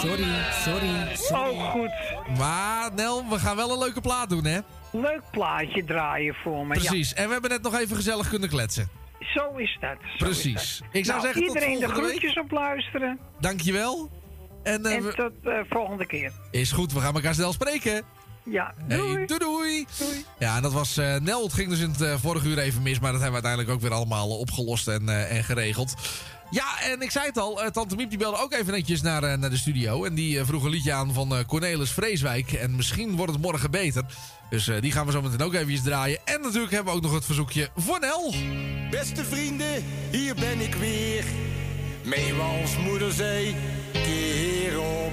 Sorry, 0.00 0.26
sorry, 0.52 1.16
sorry. 1.16 1.50
Oh, 1.50 1.70
goed. 1.70 1.90
Maar 2.38 2.90
Nel, 2.94 3.28
we 3.28 3.38
gaan 3.38 3.56
wel 3.56 3.72
een 3.72 3.78
leuke 3.78 4.00
plaat 4.00 4.28
doen, 4.28 4.44
hè? 4.44 4.58
Leuk 4.92 5.22
plaatje 5.30 5.84
draaien 5.84 6.34
voor 6.34 6.66
me. 6.66 6.74
Precies. 6.74 7.14
En 7.14 7.26
we 7.26 7.32
hebben 7.32 7.50
net 7.50 7.62
nog 7.62 7.78
even 7.78 7.96
gezellig 7.96 8.28
kunnen 8.28 8.48
kletsen. 8.48 8.88
Zo 9.34 9.56
is 9.56 9.76
dat. 9.80 9.96
zo 10.16 10.24
Precies. 10.24 10.54
is 10.54 10.78
dat. 10.80 10.88
Ik 10.92 11.04
zou 11.04 11.18
Nou, 11.18 11.32
zeggen 11.32 11.46
tot 11.46 11.54
iedereen 11.54 11.78
de 11.78 11.84
volgende 11.84 12.08
week. 12.08 12.18
groetjes 12.18 12.42
op 12.44 12.50
luisteren. 12.50 13.18
Dankjewel. 13.40 14.10
En, 14.68 14.86
eh, 14.86 14.94
En 14.94 15.14
tot 15.14 15.32
eh, 15.44 15.52
volgende 15.70 16.06
keer. 16.06 16.32
is 16.50 16.72
goed, 16.72 16.92
we 16.92 17.00
gaan 17.00 17.14
elkaar 17.14 17.34
snel 17.34 17.52
spreken. 17.52 18.02
Ja, 18.44 18.74
Hey, 18.86 18.96
doei. 18.98 19.26
doei, 19.26 19.38
doei. 19.38 20.24
Ja, 20.38 20.56
en 20.56 20.62
dat 20.62 20.72
was 20.72 20.96
eh, 20.96 21.16
Nel. 21.16 21.42
Het 21.42 21.52
ging 21.52 21.68
dus 21.70 21.80
in 21.80 21.94
het 21.98 22.20
vorige 22.20 22.48
uur 22.48 22.58
even 22.58 22.82
mis. 22.82 23.00
Maar 23.00 23.12
dat 23.12 23.20
hebben 23.20 23.40
we 23.40 23.46
uiteindelijk 23.46 23.70
ook 23.70 23.80
weer 23.90 23.98
allemaal 23.98 24.38
opgelost 24.38 24.88
en, 24.88 25.08
eh, 25.08 25.36
en 25.36 25.44
geregeld. 25.44 25.94
Ja, 26.50 26.80
en 26.82 27.02
ik 27.02 27.10
zei 27.10 27.26
het 27.26 27.38
al. 27.38 27.62
eh, 27.62 27.70
Tante 27.70 27.96
Miep 27.96 28.08
die 28.08 28.18
belde 28.18 28.38
ook 28.38 28.52
even 28.52 28.72
netjes 28.72 29.02
naar, 29.02 29.22
eh, 29.22 29.38
naar 29.38 29.50
de 29.50 29.56
studio. 29.56 30.04
En 30.04 30.14
die 30.14 30.44
vroeg 30.44 30.64
een 30.64 30.70
liedje 30.70 30.92
aan 30.92 31.12
van 31.14 31.34
eh, 31.36 31.44
Cornelis 31.46 31.90
Vreeswijk. 31.90 32.52
En 32.52 32.76
misschien 32.76 33.16
wordt 33.16 33.32
het 33.32 33.40
morgen 33.42 33.70
beter. 33.70 34.04
Dus 34.50 34.68
eh, 34.68 34.80
die 34.80 34.92
gaan 34.92 35.06
we 35.06 35.12
zo 35.12 35.22
meteen 35.22 35.42
ook 35.46 35.54
eventjes 35.54 35.82
draaien. 35.82 36.18
En 36.24 36.40
natuurlijk 36.40 36.72
hebben 36.72 36.92
we 36.92 36.98
ook 36.98 37.04
nog 37.04 37.14
het 37.14 37.24
verzoekje 37.24 37.68
voor 37.76 38.00
Nel. 38.00 38.34
Beste 38.90 39.24
vrienden, 39.24 39.84
hier 40.10 40.34
ben 40.34 40.60
ik 40.60 40.74
weer. 40.74 41.24
Meewals 42.04 42.76
moeder 42.76 43.12
zei, 43.12 43.56
keer 44.04 44.80
op 44.80 45.12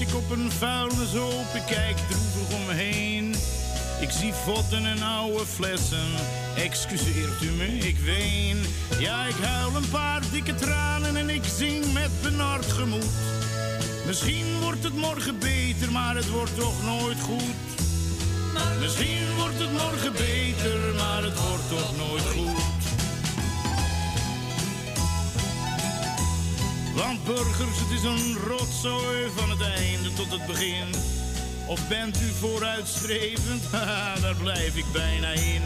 ik 0.00 0.14
op 0.14 0.30
een 0.30 0.50
vuilnishoop. 0.50 1.54
Ik 1.54 1.66
kijk 1.66 1.96
droevig 1.96 2.56
om 2.56 2.66
me 2.66 2.72
heen. 2.72 3.34
Ik 4.00 4.10
zie 4.10 4.32
votten 4.32 4.86
en 4.86 5.02
oude 5.02 5.46
flessen. 5.46 6.08
Excuseert 6.56 7.42
u 7.42 7.50
me, 7.50 7.66
ik 7.66 7.98
ween. 7.98 8.58
Ja, 8.98 9.26
ik 9.26 9.34
huil 9.34 9.76
een 9.76 9.90
paar 9.90 10.22
dikke 10.32 10.54
tranen 10.54 11.16
en 11.16 11.30
ik 11.30 11.44
zing 11.56 11.92
met 11.92 12.10
benard 12.22 12.72
gemoed. 12.72 13.04
Misschien 14.06 14.60
wordt 14.60 14.82
het 14.84 14.94
morgen 14.94 15.38
beter, 15.38 15.92
maar 15.92 16.16
het 16.16 16.30
wordt 16.30 16.58
toch 16.58 16.84
nooit 16.84 17.20
goed. 17.20 17.56
Misschien 18.80 19.34
wordt 19.36 19.58
het 19.58 19.72
morgen 19.72 20.12
beter, 20.12 20.94
maar 20.96 21.22
het 21.22 21.40
wordt 21.40 21.68
toch 21.68 21.96
nooit 21.96 22.22
goed. 22.22 22.47
Burgers, 27.34 27.78
het 27.78 27.90
is 27.90 28.02
een 28.02 28.36
rotzooi 28.46 29.30
van 29.36 29.50
het 29.50 29.60
einde 29.60 30.12
tot 30.12 30.30
het 30.30 30.46
begin. 30.46 30.88
Of 31.66 31.88
bent 31.88 32.20
u 32.20 32.30
vooruitstrevend? 32.38 33.62
Daar 34.22 34.36
blijf 34.42 34.76
ik 34.76 34.84
bijna 34.92 35.30
in. 35.30 35.62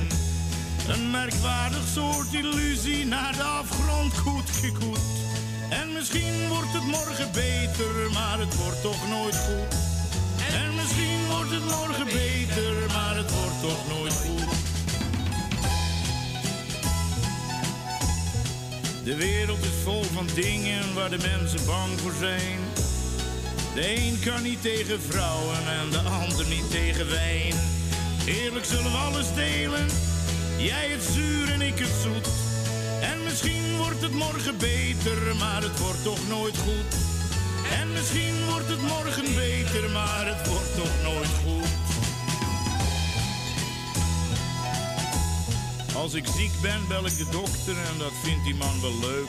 Een 0.89 1.11
merkwaardig 1.11 1.87
soort 1.95 2.33
illusie 2.33 3.07
naar 3.07 3.33
de 3.37 3.43
afgrond 3.43 4.19
goed 4.19 4.51
gekoet. 4.51 4.99
En 5.71 5.93
misschien 5.93 6.49
wordt 6.49 6.73
het 6.73 6.87
morgen 6.87 7.31
beter, 7.33 8.11
maar 8.13 8.39
het 8.39 8.57
wordt 8.57 8.83
toch 8.83 9.09
nooit 9.09 9.37
goed. 9.37 9.75
En 10.53 10.75
misschien 10.75 11.27
wordt 11.31 11.51
het 11.51 11.65
morgen 11.65 12.05
beter, 12.05 12.75
maar 12.87 13.17
het 13.17 13.31
wordt 13.35 13.61
toch 13.61 13.89
nooit 13.89 14.15
goed. 14.15 14.52
De 19.13 19.19
wereld 19.19 19.65
is 19.65 19.83
vol 19.83 20.03
van 20.03 20.29
dingen 20.35 20.95
waar 20.95 21.11
de 21.11 21.19
mensen 21.19 21.67
bang 21.67 22.01
voor 22.01 22.13
zijn. 22.19 22.59
De 23.75 23.97
een 23.97 24.19
kan 24.25 24.43
niet 24.43 24.63
tegen 24.63 25.01
vrouwen 25.03 25.57
en 25.57 25.91
de 25.91 25.99
ander 25.99 26.47
niet 26.47 26.71
tegen 26.71 27.11
wijn. 27.11 27.55
Eerlijk 28.27 28.65
zullen 28.65 28.93
we 28.93 28.97
alles 28.97 29.35
delen, 29.35 29.87
jij 30.59 30.89
het 30.89 31.03
zuur 31.03 31.53
en 31.53 31.61
ik 31.61 31.79
het 31.79 31.95
zoet. 32.03 32.29
En 33.01 33.23
misschien 33.25 33.77
wordt 33.77 34.03
het 34.03 34.15
morgen 34.15 34.57
beter, 34.59 35.37
maar 35.39 35.63
het 35.63 35.79
wordt 35.79 36.03
toch 36.03 36.29
nooit 36.29 36.57
goed. 36.57 36.93
En 37.81 37.93
misschien 37.93 38.47
wordt 38.51 38.69
het 38.69 38.83
morgen 38.83 39.35
beter, 39.35 39.91
maar 39.91 40.27
het 40.27 40.49
wordt 40.49 40.75
toch 40.77 40.97
nooit 41.03 41.35
goed. 41.42 41.42
Als 46.03 46.15
ik 46.15 46.27
ziek 46.37 46.61
ben, 46.61 46.89
bel 46.89 47.07
ik 47.07 47.17
de 47.17 47.27
dokter 47.31 47.77
en 47.77 47.99
dat 47.99 48.13
vindt 48.23 48.45
die 48.45 48.55
man 48.55 48.81
wel 48.81 48.99
leuk. 49.01 49.29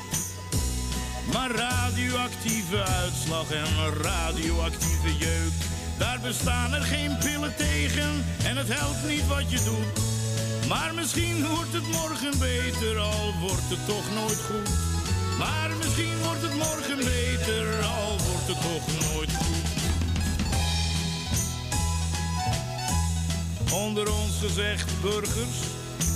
Maar 1.33 1.51
radioactieve 1.51 2.83
uitslag 2.83 3.51
en 3.51 3.93
radioactieve 4.01 5.17
jeuk, 5.17 5.53
daar 5.97 6.19
bestaan 6.21 6.73
er 6.73 6.81
geen 6.81 7.17
pillen 7.17 7.55
tegen 7.55 8.25
en 8.43 8.57
het 8.57 8.67
helpt 8.67 9.07
niet 9.07 9.27
wat 9.27 9.51
je 9.51 9.63
doet. 9.63 10.67
Maar 10.67 10.93
misschien 10.93 11.47
wordt 11.47 11.73
het 11.73 11.87
morgen 11.91 12.39
beter, 12.39 12.99
al 12.99 13.33
wordt 13.41 13.69
het 13.69 13.85
toch 13.87 14.13
nooit 14.13 14.41
goed. 14.49 14.69
Maar 15.37 15.69
misschien 15.77 16.17
wordt 16.23 16.41
het 16.41 16.55
morgen 16.55 16.97
beter, 16.97 17.83
al 17.83 18.17
wordt 18.27 18.47
het 18.51 18.61
toch 18.61 18.87
nooit 19.11 19.33
goed. 19.41 19.71
Onder 23.71 24.13
ons 24.13 24.39
gezegd, 24.39 25.01
burgers, 25.01 25.57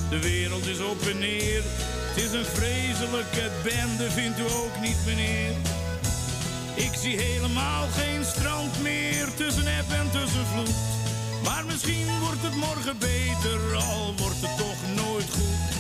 de 0.09 0.19
wereld 0.19 0.65
is 0.67 0.79
op 0.79 1.01
en 1.01 1.19
neer. 1.19 1.61
Het 1.63 2.23
is 2.23 2.31
een 2.31 2.45
vreselijke 2.45 3.51
bende, 3.63 4.11
vindt 4.11 4.39
u 4.39 4.43
ook 4.43 4.79
niet, 4.81 4.97
meneer? 5.05 5.51
Ik 6.75 6.91
zie 7.01 7.17
helemaal 7.17 7.88
geen 7.88 8.25
strand 8.25 8.81
meer 8.81 9.27
tussen 9.35 9.67
app 9.79 9.91
en 9.91 10.11
tussen 10.11 10.45
vloed. 10.45 10.75
Maar 11.43 11.65
misschien 11.65 12.19
wordt 12.19 12.41
het 12.41 12.55
morgen 12.55 12.97
beter, 12.97 13.75
al 13.75 14.13
wordt 14.17 14.41
het 14.41 14.57
toch 14.57 15.05
nooit 15.05 15.29
goed. 15.31 15.76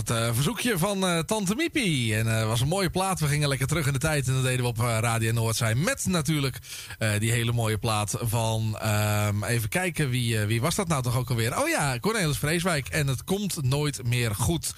Het 0.00 0.10
eh, 0.10 0.28
verzoekje 0.32 0.78
van 0.78 1.06
eh, 1.06 1.18
Tante 1.18 1.54
Miepie. 1.54 2.14
En 2.16 2.26
het 2.26 2.46
was 2.46 2.60
een 2.60 2.68
mooie 2.68 2.90
plaat. 2.90 3.20
We 3.20 3.26
gingen 3.26 3.48
lekker 3.48 3.66
terug 3.66 3.86
in 3.86 3.92
de 3.92 3.98
tijd. 3.98 4.26
En 4.28 4.34
dat 4.34 4.42
deden 4.42 4.60
we 4.60 4.66
op 4.68 4.78
eh, 4.78 4.98
Radio 5.00 5.32
Noordzij. 5.32 5.74
Met 5.74 6.06
natuurlijk 6.08 6.58
eh, 6.98 7.10
die 7.18 7.30
hele 7.32 7.52
mooie 7.52 7.78
plaat 7.78 8.16
van... 8.20 8.78
ehm, 8.80 9.44
even 9.44 9.68
kijken, 9.68 10.10
wie, 10.10 10.40
eh, 10.40 10.46
wie 10.46 10.60
was 10.60 10.74
dat 10.74 10.88
nou 10.88 11.02
toch 11.02 11.16
ook 11.16 11.30
alweer? 11.30 11.58
Oh 11.58 11.68
ja, 11.68 11.98
Cornelis 11.98 12.38
Vreeswijk. 12.38 12.88
En 12.88 13.06
het 13.06 13.24
komt 13.24 13.62
nooit 13.62 14.06
meer 14.06 14.34
goed. 14.34 14.74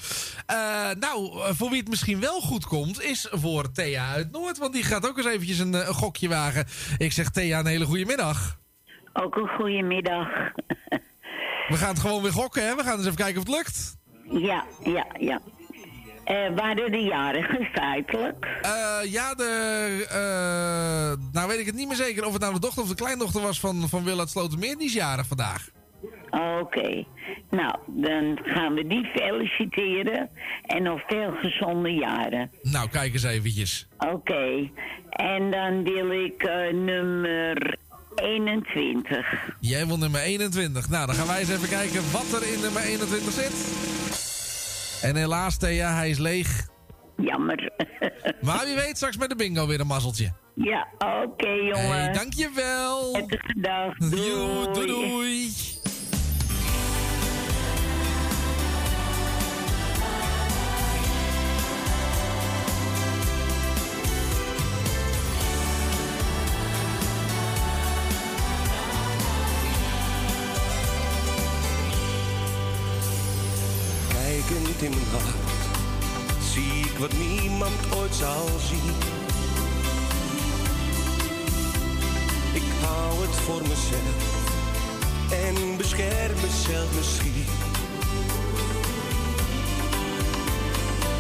Eh, 0.47 0.57
nou, 0.99 1.41
eh, 1.43 1.49
voor 1.53 1.69
wie 1.71 1.79
het 1.81 1.89
misschien 1.89 2.21
wel 2.21 2.41
goed 2.41 2.65
komt... 2.67 3.03
is 3.03 3.29
voor 3.31 3.73
Thea 3.73 4.09
uit 4.09 4.31
Noord. 4.31 4.59
Want 4.59 4.73
die 4.73 4.83
gaat 4.83 5.09
ook 5.09 5.17
eens 5.17 5.27
eventjes 5.27 5.59
een, 5.59 5.75
eh, 5.75 5.87
een 5.87 5.95
gokje 5.95 6.29
wagen. 6.29 6.67
Ik 6.99 7.13
zeg 7.13 7.31
Thea 7.31 7.59
een 7.59 7.67
hele 7.67 7.85
goede 7.85 8.05
middag. 8.05 8.59
Ook 9.13 9.37
een 9.37 9.49
goede 9.49 9.83
middag. 9.83 10.27
We 11.69 11.77
gaan 11.79 11.89
het 11.89 12.01
gewoon 12.01 12.23
weer 12.23 12.33
gokken, 12.33 12.67
hè? 12.67 12.75
We 12.77 12.83
gaan 12.83 12.97
eens 12.97 13.05
even 13.05 13.17
kijken 13.17 13.41
of 13.41 13.47
het 13.47 13.57
lukt. 13.57 13.97
Ja, 14.33 14.65
ja, 14.85 15.07
ja. 15.19 15.41
Eh 16.25 16.37
waren 16.57 16.93
de 16.93 16.99
jarigen 17.03 17.65
feitelijk? 17.73 18.47
Eh, 18.63 19.13
ja, 19.13 19.35
de. 19.35 20.07
eh, 20.11 21.19
nou 21.33 21.49
weet 21.49 21.59
ik 21.59 21.67
het 21.67 21.75
niet 21.75 21.87
meer 21.89 21.97
zeker 21.97 22.25
of 22.27 22.33
het 22.33 22.43
nou 22.43 22.55
de 22.55 22.61
dochter 22.61 22.83
of 22.83 22.89
de 22.89 22.95
kleindochter 22.95 23.41
was 23.43 23.61
van, 23.61 23.89
van 23.89 24.05
Willard 24.05 24.31
Slotermeer. 24.31 24.77
Die 24.77 24.87
is 24.87 24.93
jarig 24.93 25.27
vandaag. 25.27 25.69
Oké. 26.61 27.05
Nou, 27.51 27.75
dan 27.87 28.39
gaan 28.43 28.75
we 28.75 28.87
die 28.87 29.05
feliciteren. 29.15 30.31
En 30.63 30.83
nog 30.83 31.01
veel 31.07 31.33
gezonde 31.41 31.91
jaren. 31.91 32.51
Nou, 32.63 32.89
kijk 32.89 33.13
eens 33.13 33.23
eventjes. 33.23 33.89
Oké. 33.99 34.71
En 35.11 35.51
dan 35.51 35.83
wil 35.85 36.11
ik 36.25 36.43
nummer 36.73 37.77
21. 38.15 39.27
Jij 39.61 39.87
wil 39.87 39.99
nummer 39.99 40.21
21. 40.21 40.89
Nou, 40.89 41.07
dan 41.07 41.15
gaan 41.15 41.27
wij 41.27 41.39
eens 41.41 41.51
even 41.51 41.69
kijken 41.69 42.13
wat 42.13 42.41
er 42.43 42.53
in 42.53 42.61
nummer 42.61 42.83
21 42.83 43.33
zit. 43.33 43.53
En 45.03 45.17
helaas, 45.17 45.57
Thea, 45.59 45.95
hij 45.95 46.11
is 46.11 46.19
leeg. 46.19 46.69
Jammer. 47.17 47.71
Maar 48.41 48.65
wie 48.65 48.75
weet, 48.75 48.97
straks 48.97 49.17
met 49.17 49.29
de 49.29 49.37
bingo 49.37 49.67
weer 49.67 49.81
een 49.81 49.87
mazzeltje. 49.87 50.33
Ja, 50.55 50.89
oké 50.99 51.49
jongen. 51.49 52.03
Hey, 52.03 52.13
dankjewel. 52.13 53.11
Prettige 53.13 53.61
dag. 53.61 53.97
Doei. 53.97 54.73
Doei, 54.73 54.87
doei, 54.87 55.51
wat 77.03 77.13
niemand 77.19 77.73
ooit 77.97 78.15
zal 78.15 78.47
zien. 78.59 78.95
Ik 82.53 82.63
hou 82.85 83.21
het 83.27 83.37
voor 83.37 83.61
mezelf 83.61 84.21
en 85.31 85.77
bescherm 85.77 86.35
mezelf 86.41 86.97
misschien. 86.97 87.45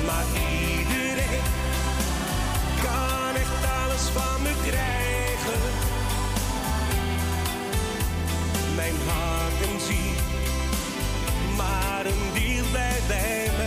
Maar 0.06 0.24
iedereen 0.34 1.42
kan 2.82 3.34
echt 3.34 3.64
alles 3.82 4.04
van 4.14 4.42
me 4.42 4.52
krijgen. 4.66 5.60
Mijn 8.76 8.94
hart 9.06 9.70
en 9.70 9.80
ziel 9.86 10.20
maar 11.56 12.06
een 12.06 12.32
deal 12.34 12.64
bij 12.72 13.00
mij. 13.08 13.61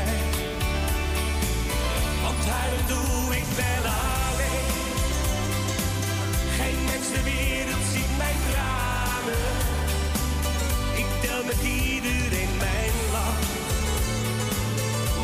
Huilen 2.50 2.88
doe 2.88 3.36
ik 3.36 3.48
wel 3.62 3.84
alleen. 4.22 4.70
Geen 6.58 6.80
mens 6.90 7.08
ter 7.14 7.24
wereld 7.24 7.86
ziet 7.94 8.12
mijn 8.18 8.40
tranen. 8.50 9.48
Ik 11.02 11.10
deel 11.22 11.44
met 11.52 11.62
iedereen 11.64 12.54
mijn 12.58 12.96
lach. 13.16 13.44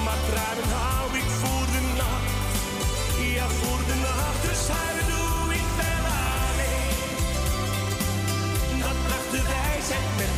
Maar 0.06 0.22
tranen 0.30 0.69
hou 0.77 1.18
ik 1.22 1.30
voor 1.41 1.65
de 1.76 1.84
nacht. 2.02 2.34
Ja, 3.35 3.48
voor 3.60 3.81
de 3.89 3.98
nacht. 4.07 4.41
Dus 4.48 4.61
huilen 4.77 5.07
doe 5.14 5.53
ik 5.60 5.68
wel 5.81 6.06
alleen. 6.39 6.99
Dat 8.84 9.23
de 9.31 9.41
wijsheid 9.53 10.10
met 10.22 10.34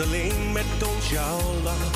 alleen 0.00 0.52
met 0.52 0.64
ons 0.94 1.10
jouw 1.10 1.40
lach. 1.62 1.90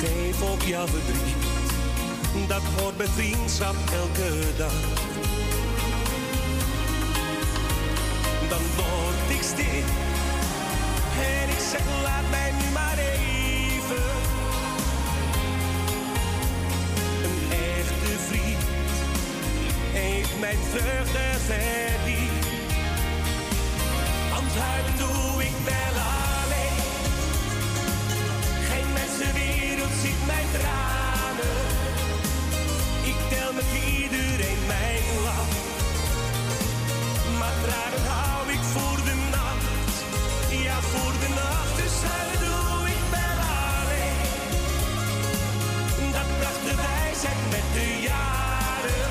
Geef 0.00 0.42
op 0.42 0.62
jouw 0.62 0.86
verdriet, 0.86 2.48
dat 2.48 2.62
hoort 2.76 2.96
bij 2.96 3.06
vriendschap 3.06 3.74
elke 3.92 4.56
dag. 4.56 4.72
Dan 8.48 8.62
word 8.76 9.36
ik 9.36 9.42
stil 9.42 9.84
en 11.20 11.48
ik 11.48 11.62
zeg 11.70 11.82
laat 12.02 12.30
mij 12.30 12.50
nu 12.50 12.72
maar 12.72 12.98
even. 12.98 14.04
Een 17.24 17.50
echte 17.50 18.18
vriend 18.28 18.62
heeft 19.92 20.40
mijn 20.40 20.58
vreugde 20.70 21.38
verdiend. 21.46 22.43
Doe 24.98 25.42
ik 25.44 25.56
wel 25.64 25.94
alleen. 26.42 26.78
Geen 28.68 28.88
mensenwereld 28.92 29.94
ziet 30.02 30.20
mijn 30.26 30.48
tranen. 30.56 31.56
Ik 33.02 33.18
tel 33.30 33.52
met 33.52 33.68
iedereen 33.86 34.62
mijn 34.66 35.04
lach. 35.24 35.52
Maar 37.38 37.54
tranen 37.64 38.04
hou 38.08 38.50
ik 38.52 38.62
voor 38.74 38.98
de 39.08 39.16
nacht. 39.30 39.94
Ja, 40.64 40.80
voor 40.80 41.12
de 41.22 41.28
nacht. 41.42 41.76
Dus 41.82 41.96
doe 42.44 42.88
ik 42.96 43.04
wel 43.16 43.38
alleen. 43.76 44.20
Dat 46.12 46.28
bracht 46.38 46.62
de 46.68 46.74
wijsheid 46.86 47.42
met 47.50 47.66
de 47.76 47.88
jaren. 48.08 49.10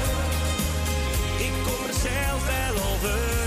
Ik 1.48 1.54
kom 1.66 1.80
er 1.88 1.94
zelf 2.10 2.42
wel 2.56 2.76
overheen, 2.92 3.43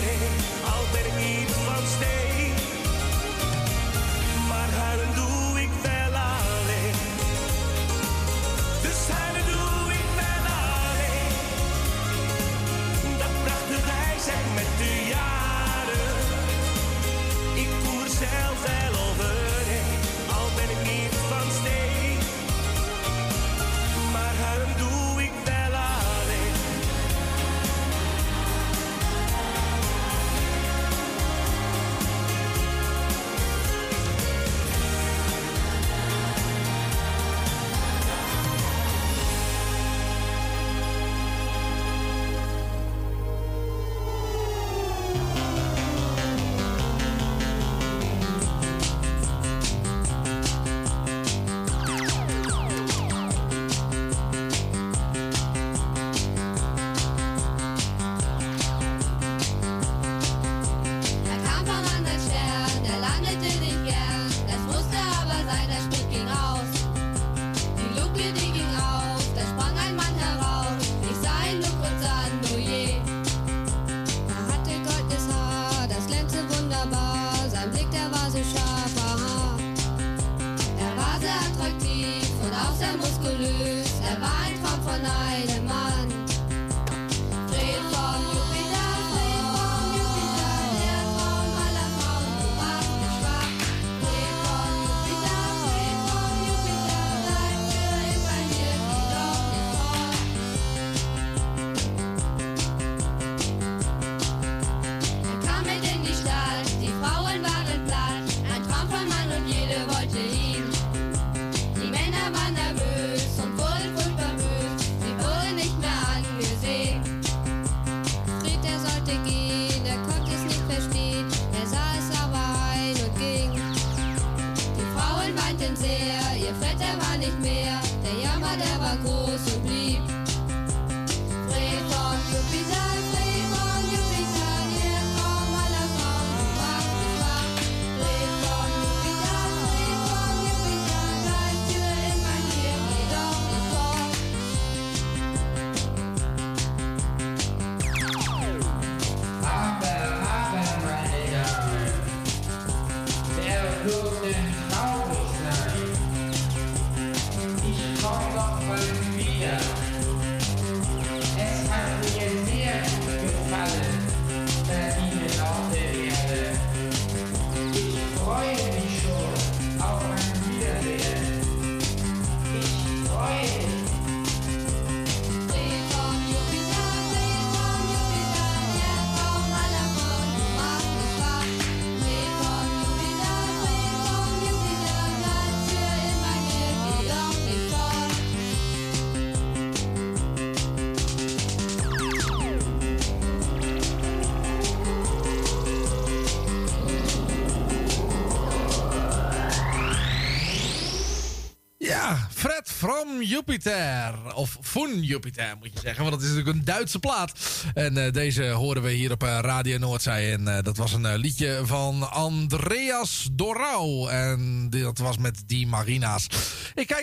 Jupiter. 203.26 204.14
Of 204.34 204.56
Von 204.60 205.02
Jupiter 205.02 205.56
moet 205.58 205.70
je 205.72 205.80
zeggen. 205.82 206.04
Want 206.04 206.14
dat 206.14 206.22
is 206.22 206.28
natuurlijk 206.28 206.56
een 206.56 206.64
Duitse 206.64 206.98
plaat. 206.98 207.32
En 207.74 208.04
eh, 208.04 208.12
deze 208.12 208.44
horen 208.44 208.82
we 208.82 208.90
hier 208.90 209.12
op 209.12 209.22
eh, 209.22 209.38
Radio 209.40 209.78
Noordzij. 209.78 210.32
En 210.32 210.48
eh, 210.48 210.62
dat 210.62 210.76
was 210.76 210.92
een 210.92 211.16
liedje 211.16 211.60
van 211.64 212.10
Andreas 212.10 213.28
Dorau. 213.32 214.10
En 214.10 214.70
dat 214.70 214.98
was 214.98 215.18
met 215.18 215.42
die 215.46 215.66
Marina's. 215.66 216.26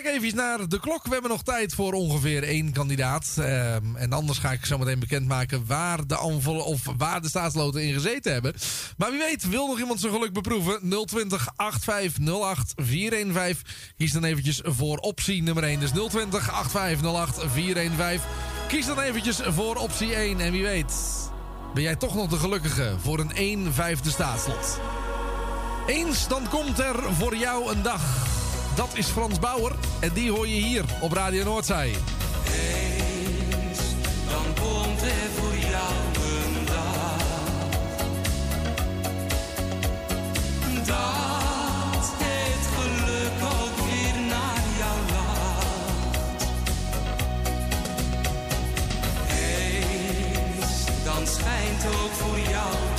Kijk 0.04 0.22
even 0.22 0.36
naar 0.36 0.68
de 0.68 0.80
klok. 0.80 1.04
We 1.04 1.12
hebben 1.12 1.30
nog 1.30 1.42
tijd 1.42 1.74
voor 1.74 1.92
ongeveer 1.92 2.42
één 2.42 2.72
kandidaat. 2.72 3.34
Ehm, 3.38 3.96
en 3.96 4.12
anders 4.12 4.38
ga 4.38 4.52
ik 4.52 4.64
zo 4.64 4.78
meteen 4.78 4.98
bekendmaken 4.98 5.66
waar 5.66 6.06
de, 6.06 6.18
envel- 6.18 6.64
of 6.64 6.82
waar 6.96 7.22
de 7.22 7.28
staatsloten 7.28 7.82
in 7.82 7.92
gezeten 7.92 8.32
hebben. 8.32 8.54
Maar 8.96 9.10
wie 9.10 9.18
weet, 9.18 9.48
wil 9.48 9.66
nog 9.66 9.78
iemand 9.78 10.00
zijn 10.00 10.12
geluk 10.12 10.32
beproeven? 10.32 11.06
020 11.06 11.48
8508 11.56 12.72
415. 12.76 13.64
Kies 13.96 14.12
dan 14.12 14.24
eventjes 14.24 14.60
voor 14.64 14.96
optie 14.96 15.42
nummer 15.42 15.64
1. 15.64 15.80
Dus 15.80 15.90
020 15.90 16.52
8508 16.52 17.52
415. 17.52 18.28
Kies 18.68 18.86
dan 18.86 19.00
eventjes 19.00 19.40
voor 19.44 19.76
optie 19.76 20.14
1. 20.14 20.40
En 20.40 20.52
wie 20.52 20.62
weet, 20.62 20.94
ben 21.74 21.82
jij 21.82 21.96
toch 21.96 22.14
nog 22.14 22.28
de 22.28 22.38
gelukkige 22.38 22.94
voor 23.02 23.18
een 23.18 23.34
1 23.34 23.72
vijfde 23.72 24.10
staatslot. 24.10 24.80
Eens 25.86 26.28
dan 26.28 26.48
komt 26.48 26.78
er 26.78 27.14
voor 27.14 27.36
jou 27.36 27.72
een 27.72 27.82
dag. 27.82 28.33
Dat 28.74 28.88
is 28.92 29.06
Frans 29.06 29.38
Bauer 29.38 29.72
en 30.00 30.10
die 30.14 30.30
hoor 30.30 30.48
je 30.48 30.54
hier 30.54 30.84
op 31.00 31.12
Radio 31.12 31.44
Noordzij. 31.44 31.88
Eens, 31.88 33.78
dan 34.28 34.44
komt 34.64 35.02
er 35.02 35.30
voor 35.36 35.56
jou 35.70 35.94
een 36.14 36.64
dag. 36.64 37.22
Dat 40.86 42.12
het 42.18 42.66
geluk 42.76 43.42
ook 43.42 43.76
weer 43.86 44.20
naar 44.28 44.62
jou 44.78 44.98
laat. 45.12 46.46
Eens, 49.28 50.84
dan 51.04 51.26
schijnt 51.26 51.86
ook 51.86 52.12
voor 52.12 52.38
jou 52.50 52.93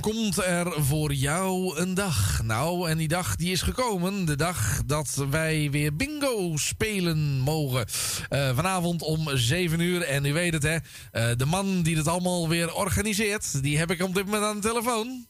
dan 0.00 0.12
komt 0.12 0.44
er 0.44 0.72
voor 0.84 1.12
jou 1.12 1.78
een 1.78 1.94
dag. 1.94 2.40
Nou, 2.44 2.90
en 2.90 2.98
die 2.98 3.08
dag 3.08 3.36
die 3.36 3.52
is 3.52 3.62
gekomen. 3.62 4.24
De 4.24 4.36
dag 4.36 4.82
dat 4.86 5.24
wij 5.30 5.68
weer 5.70 5.96
bingo 5.96 6.52
spelen 6.56 7.38
mogen. 7.40 7.84
Eh, 8.28 8.50
vanavond 8.54 9.02
om 9.02 9.28
7 9.36 9.80
uur. 9.80 10.02
En 10.02 10.24
u 10.24 10.32
weet 10.32 10.52
het 10.52 10.62
hè. 10.62 10.76
eh, 11.12 11.36
de 11.36 11.46
man 11.46 11.82
die 11.82 11.96
het 11.96 12.08
allemaal 12.08 12.48
weer 12.48 12.74
organiseert. 12.74 13.62
Die 13.62 13.78
heb 13.78 13.90
ik 13.90 14.02
op 14.02 14.14
dit 14.14 14.24
moment 14.24 14.42
aan 14.44 14.60
de 14.60 14.68
telefoon. 14.68 15.26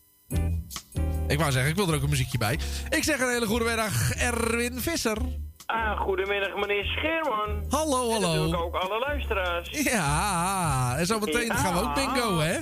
Ik 1.29 1.39
wou 1.39 1.53
zeggen, 1.53 1.71
ik 1.71 1.77
wil 1.77 1.89
er 1.89 1.95
ook 1.95 2.03
een 2.03 2.09
muziekje 2.11 2.39
bij. 2.39 2.59
Ik 2.89 3.05
zeg 3.05 3.21
een 3.21 3.29
hele 3.33 3.47
goede 3.47 3.65
middag, 3.65 4.13
Erwin 4.15 4.81
Visser. 4.81 5.19
Ah, 5.67 6.01
goedemiddag 6.01 6.55
meneer 6.55 6.85
Scheerman. 6.85 7.65
Hallo, 7.69 8.07
En 8.07 8.13
hallo. 8.23 8.35
natuurlijk 8.35 8.63
ook 8.63 8.75
alle 8.75 8.99
luisteraars. 8.99 9.69
Ja, 9.83 10.95
en 10.99 11.07
zometeen 11.07 11.47
Ja. 11.47 11.55
gaan 11.55 11.75
we 11.75 11.81
ook 11.81 11.95
bingo, 11.95 12.39
hè? 12.39 12.59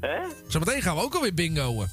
Hè? 0.00 0.18
Zometeen 0.48 0.82
gaan 0.82 0.96
we 0.96 1.02
ook 1.02 1.14
alweer 1.14 1.34
bingoen. 1.34 1.86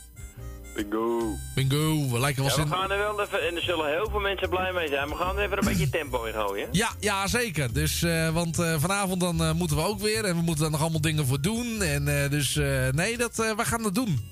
Bingo. 0.76 1.36
Bingo, 1.56 2.10
we 2.12 2.20
lijken 2.20 2.44
wel 2.44 2.58
Ja, 2.58 2.64
we 2.64 2.70
gaan 2.76 2.92
er 2.92 2.98
wel 2.98 3.22
even, 3.22 3.48
en 3.48 3.56
er 3.56 3.62
zullen 3.62 3.90
heel 3.90 4.10
veel 4.10 4.20
mensen 4.20 4.50
blij 4.50 4.72
mee 4.74 4.88
zijn. 4.88 5.10
We 5.10 5.16
gaan 5.16 5.38
er 5.38 5.44
even 5.46 5.58
een 5.58 5.66
beetje 5.66 5.90
tempo 5.90 6.24
in 6.24 6.34
gooien. 6.34 6.68
Ja, 6.72 6.90
ja, 7.00 7.28
zeker. 7.28 7.74
Dus, 7.74 8.04
eh, 8.04 8.30
want 8.30 8.60
eh, 8.60 8.76
vanavond 8.80 9.20
dan 9.20 9.44
eh, 9.44 9.52
moeten 9.52 9.78
we 9.78 9.84
ook 9.84 10.00
weer. 10.00 10.26
En 10.26 10.36
we 10.36 10.42
moeten 10.42 10.62
daar 10.64 10.72
nog 10.72 10.82
allemaal 10.82 11.02
dingen 11.02 11.26
voor 11.28 11.42
doen. 11.42 11.82
En 11.82 12.24
eh, 12.24 12.30
dus, 12.30 12.56
eh, 12.56 12.90
nee, 12.90 13.18
dat, 13.18 13.40
eh, 13.40 13.52
we 13.52 13.66
gaan 13.66 13.84
dat 13.84 13.96
doen. 13.96 14.30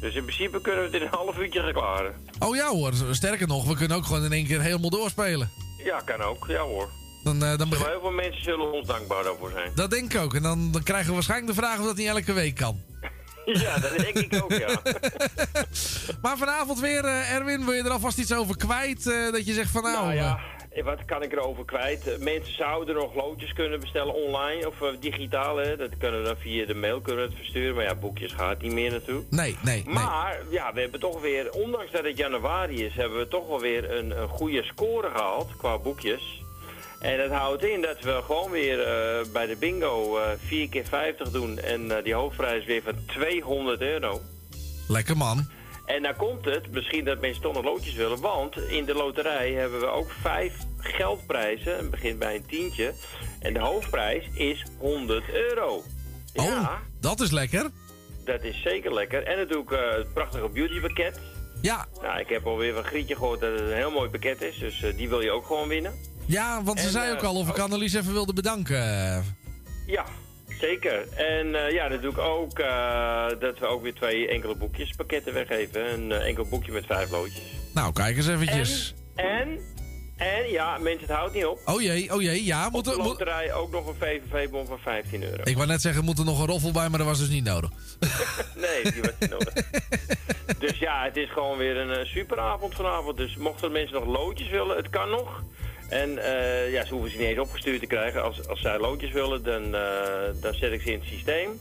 Dus 0.00 0.14
in 0.14 0.22
principe 0.24 0.60
kunnen 0.60 0.80
we 0.80 0.86
het 0.86 0.96
in 1.00 1.02
een 1.02 1.14
half 1.14 1.38
uurtje 1.38 1.60
gaan 1.60 1.72
klaren. 1.72 2.14
Oh 2.38 2.56
ja 2.56 2.68
hoor, 2.68 2.92
sterker 3.10 3.46
nog, 3.46 3.64
we 3.66 3.74
kunnen 3.76 3.96
ook 3.96 4.04
gewoon 4.06 4.24
in 4.24 4.32
één 4.32 4.46
keer 4.46 4.60
helemaal 4.60 4.90
doorspelen. 4.90 5.50
Ja, 5.84 6.00
kan 6.00 6.20
ook. 6.22 6.44
Ja 6.48 6.60
hoor. 6.62 6.88
Dan, 7.28 7.42
eh, 7.42 7.48
dan 7.48 7.50
Zullen 7.56 7.68
begin- 7.68 7.86
heel 7.86 8.00
veel 8.00 8.10
mensen 8.10 8.42
zullen 8.42 8.72
ons 8.72 8.86
dankbaar 8.86 9.22
daarvoor 9.22 9.50
zijn. 9.50 9.70
Dat 9.74 9.90
denk 9.90 10.12
ik 10.14 10.20
ook. 10.20 10.34
En 10.34 10.42
dan, 10.42 10.72
dan 10.72 10.82
krijgen 10.82 11.08
we 11.08 11.14
waarschijnlijk 11.14 11.50
de 11.54 11.60
vraag 11.62 11.78
of 11.78 11.84
dat 11.86 11.96
niet 11.96 12.06
elke 12.08 12.32
week 12.32 12.54
kan. 12.54 12.80
Ja, 13.44 13.78
dat 13.78 13.96
denk 13.96 14.14
ik 14.18 14.42
ook, 14.42 14.52
ja. 14.52 14.80
Maar 16.22 16.36
vanavond 16.38 16.80
weer, 16.80 17.04
eh, 17.04 17.34
Erwin, 17.34 17.64
wil 17.64 17.74
je 17.74 17.82
er 17.82 17.90
alvast 17.90 18.18
iets 18.18 18.32
over 18.34 18.56
kwijt? 18.56 19.06
eh, 19.06 19.32
dat 19.32 19.46
je 19.46 19.52
zegt 19.52 19.70
van 19.70 19.82
nou... 19.82 19.96
Nou 20.04 20.14
ja, 20.14 20.38
wat 20.84 21.04
kan 21.04 21.22
ik 21.22 21.32
erover 21.32 21.64
kwijt? 21.64 22.16
Mensen 22.20 22.54
zouden 22.54 22.94
nog 22.94 23.14
loodjes 23.14 23.52
kunnen 23.52 23.80
bestellen 23.80 24.14
online 24.14 24.66
of 24.68 24.74
digitaal. 25.00 25.56
Hè? 25.56 25.76
Dat 25.76 25.90
kunnen 25.98 26.20
we 26.20 26.26
dan 26.26 26.36
via 26.36 26.66
de 26.66 26.74
mail 26.74 27.00
kunnen 27.00 27.24
het 27.24 27.34
versturen. 27.36 27.74
Maar 27.74 27.84
ja, 27.84 27.94
boekjes 27.94 28.32
gaat 28.32 28.60
niet 28.62 28.72
meer 28.72 28.90
naartoe. 28.90 29.22
nee, 29.30 29.56
nee, 29.62 29.82
nee. 29.84 29.94
Maar 29.94 30.38
ja, 30.50 30.72
we 30.72 30.80
hebben 30.80 31.00
toch 31.00 31.20
weer, 31.20 31.50
ondanks 31.52 31.90
dat 31.90 32.04
het 32.04 32.16
januari 32.16 32.84
is, 32.84 32.94
hebben 32.94 33.18
we 33.18 33.28
toch 33.28 33.48
wel 33.48 33.60
weer 33.60 33.96
een, 33.96 34.20
een 34.20 34.28
goede 34.28 34.62
score 34.62 35.08
gehaald 35.14 35.56
qua 35.56 35.78
boekjes. 35.78 36.42
En 37.00 37.18
dat 37.18 37.30
houdt 37.30 37.64
in 37.64 37.82
dat 37.82 38.00
we 38.00 38.20
gewoon 38.24 38.50
weer 38.50 38.82
eh, 38.82 39.26
bij 39.32 39.46
de 39.46 39.56
bingo 39.56 40.18
eh 40.18 40.30
4 40.46 40.68
keer 40.68 40.84
50 40.84 41.30
doen. 41.30 41.58
En 41.58 41.96
eh, 41.96 42.04
die 42.04 42.14
hoofdprijs 42.14 42.64
weer 42.64 42.82
van 42.82 42.94
200 43.06 43.80
euro. 43.80 44.20
Lekker 44.88 45.16
man. 45.16 45.48
En 45.86 46.02
dan 46.02 46.16
komt 46.16 46.44
het, 46.44 46.70
misschien 46.70 47.04
dat 47.04 47.20
mensen 47.20 47.42
toch 47.42 47.54
nog 47.54 47.64
loodjes 47.64 47.94
willen, 47.94 48.20
want 48.20 48.56
in 48.56 48.84
de 48.84 48.94
loterij 48.94 49.52
hebben 49.52 49.80
we 49.80 49.86
ook 49.86 50.10
vijf 50.10 50.54
geldprijzen. 50.78 51.76
Het 51.76 51.90
begint 51.90 52.18
bij 52.18 52.34
een 52.34 52.46
tientje. 52.46 52.92
En 53.40 53.52
de 53.54 53.60
hoofdprijs 53.60 54.28
is 54.34 54.64
100 54.78 55.32
euro. 55.32 55.82
Oh, 56.34 56.72
dat 57.00 57.20
is 57.20 57.30
lekker. 57.30 57.70
Dat 58.24 58.42
is 58.42 58.62
zeker 58.62 58.94
lekker. 58.94 59.22
En 59.22 59.36
natuurlijk 59.38 59.70
eh, 59.70 59.96
het 59.96 60.12
prachtige 60.12 60.48
beautypakket. 60.48 61.20
Ja. 61.62 61.86
Nou, 62.02 62.20
ik 62.20 62.28
heb 62.28 62.46
alweer 62.46 62.74
van 62.74 62.84
Grietje 62.84 63.16
gehoord 63.16 63.40
dat 63.40 63.50
het 63.50 63.60
een 63.60 63.76
heel 63.76 63.90
mooi 63.90 64.10
pakket 64.10 64.42
is. 64.42 64.58
Dus 64.58 64.82
eh, 64.82 64.96
die 64.96 65.08
wil 65.08 65.20
je 65.20 65.30
ook 65.30 65.46
gewoon 65.46 65.68
winnen. 65.68 65.94
Ja, 66.28 66.62
want 66.62 66.78
ze 66.80 66.86
En, 66.86 66.92
zei 66.92 67.06
eh, 67.10 67.12
ook 67.16 67.22
al 67.22 67.34
of 67.34 67.48
ik 67.48 67.58
Annelies 67.58 67.94
even 67.94 68.12
wilde 68.12 68.32
bedanken. 68.32 68.82
eh. 68.82 69.18
Ja, 69.86 70.04
zeker. 70.60 71.08
En 71.12 71.54
eh, 71.66 71.72
ja, 71.72 71.88
natuurlijk 71.88 72.18
ook 72.18 72.58
eh, 72.58 73.26
dat 73.40 73.58
we 73.58 73.66
ook 73.66 73.82
weer 73.82 73.94
twee 73.94 74.28
enkele 74.28 74.54
boekjes 74.56 74.92
pakketten 74.96 75.34
weggeven. 75.34 75.92
Een 75.92 76.12
eh, 76.12 76.26
enkel 76.26 76.44
boekje 76.44 76.72
met 76.72 76.86
vijf 76.86 77.10
loodjes. 77.10 77.42
Nou, 77.74 77.92
kijk 77.92 78.16
eens 78.16 78.28
eventjes. 78.28 78.94
En, 79.14 79.58
en 80.16 80.50
ja, 80.50 80.78
mensen, 80.78 81.06
het 81.06 81.16
houdt 81.16 81.34
niet 81.34 81.46
op. 81.46 81.60
Oh 81.64 81.80
jee, 81.82 82.14
oh 82.14 82.22
jee, 82.22 82.44
ja. 82.44 82.66
Op 82.66 82.72
Moet 82.72 82.84
de 82.84 82.90
er, 82.90 82.96
moet... 82.96 83.06
loterij 83.06 83.52
ook 83.52 83.70
nog 83.70 83.86
een 83.86 83.94
VVV-bon 83.98 84.66
van 84.66 84.78
15 84.78 85.22
euro. 85.22 85.42
Ik 85.44 85.54
wou 85.56 85.68
net 85.68 85.80
zeggen, 85.80 86.04
moet 86.04 86.18
er 86.18 86.24
nog 86.24 86.40
een 86.40 86.46
roffel 86.46 86.70
bij, 86.70 86.88
maar 86.88 86.98
dat 86.98 87.06
was 87.08 87.18
dus 87.18 87.28
niet 87.28 87.44
nodig. 87.44 87.70
Nee, 88.56 88.92
die 88.92 89.02
was 89.02 89.12
niet 89.20 89.30
nodig. 89.30 89.52
dus 90.64 90.78
ja, 90.78 91.04
het 91.04 91.16
is 91.16 91.30
gewoon 91.32 91.58
weer 91.58 91.76
een 91.76 91.90
eh, 91.98 92.04
superavond 92.04 92.74
vanavond. 92.74 93.16
Dus 93.16 93.36
mochten 93.36 93.72
mensen 93.72 93.94
nog 93.94 94.06
loodjes 94.06 94.48
willen, 94.48 94.76
het 94.76 94.88
kan 94.90 95.10
nog. 95.10 95.42
En 95.88 96.18
eh, 96.24 96.72
ja, 96.72 96.84
ze 96.84 96.92
hoeven 96.92 97.10
ze 97.10 97.16
niet 97.18 97.26
eens 97.26 97.38
opgestuurd 97.38 97.80
te 97.80 97.86
krijgen. 97.86 98.22
Als, 98.22 98.48
als 98.48 98.60
zij 98.60 98.78
loodjes 98.78 99.12
willen, 99.12 99.42
dan, 99.42 99.74
eh, 99.74 99.82
dan 100.40 100.54
zet 100.54 100.72
ik 100.72 100.80
ze 100.82 100.92
in 100.92 100.98
het 100.98 101.08
systeem. 101.08 101.60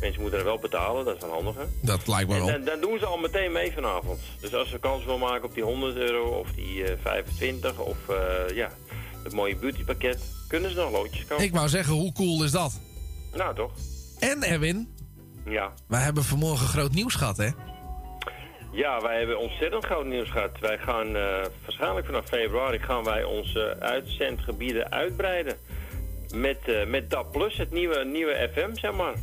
Mensen 0.00 0.20
moeten 0.20 0.38
er 0.38 0.44
wel 0.44 0.58
betalen, 0.58 1.04
dat 1.04 1.14
is 1.16 1.20
wel 1.20 1.30
handig 1.32 1.54
hè. 1.54 1.62
Dat 1.82 2.06
lijkt 2.06 2.28
me 2.28 2.34
En 2.34 2.40
wel. 2.44 2.52
dan, 2.52 2.64
dan 2.64 2.80
doen 2.80 2.98
ze 2.98 3.06
al 3.06 3.16
meteen 3.18 3.52
mee 3.52 3.72
vanavond. 3.72 4.20
Dus 4.40 4.54
als 4.54 4.68
ze 4.70 4.78
kans 4.78 5.04
wil 5.04 5.18
maken 5.18 5.44
op 5.48 5.54
die 5.54 5.62
100 5.62 5.96
euro 5.96 6.38
of 6.38 6.48
die 6.52 6.84
eh, 6.84 6.96
25 7.02 7.78
of 7.78 7.96
eh, 8.08 8.56
ja, 8.56 8.70
het 9.24 9.32
mooie 9.32 9.56
beautypakket, 9.56 10.18
kunnen 10.48 10.70
ze 10.70 10.76
nog 10.76 10.90
loodjes 10.92 11.26
kopen. 11.26 11.44
Ik 11.44 11.52
wou 11.54 11.68
zeggen, 11.68 11.94
hoe 11.94 12.12
cool 12.12 12.44
is 12.44 12.50
dat? 12.50 12.80
Nou 13.34 13.54
toch? 13.54 13.70
En 14.18 14.42
Erwin, 14.42 14.88
Ja. 15.44 15.72
wij 15.88 16.00
hebben 16.00 16.24
vanmorgen 16.24 16.66
groot 16.66 16.92
nieuws 16.94 17.14
gehad, 17.14 17.36
hè? 17.36 17.48
Ja, 18.78 19.00
wij 19.00 19.18
hebben 19.18 19.38
ontzettend 19.38 19.84
groot 19.84 20.06
nieuws 20.06 20.30
gehad. 20.30 20.50
Wij 20.60 20.78
gaan 20.78 21.16
eh, 21.16 21.22
waarschijnlijk 21.64 22.06
vanaf 22.06 22.26
februari 22.26 22.78
gaan 22.78 23.04
wij 23.04 23.24
onze 23.24 23.76
uitzendgebieden 23.80 24.90
uitbreiden. 24.90 25.56
Met, 26.34 26.58
eh 26.66 26.86
met 26.86 27.10
DAP 27.10 27.32
Plus, 27.32 27.56
het 27.56 27.70
nieuwe, 27.72 28.04
nieuwe 28.04 28.50
FM, 28.52 28.74
zeg 28.74 28.92
maar. 28.92 29.14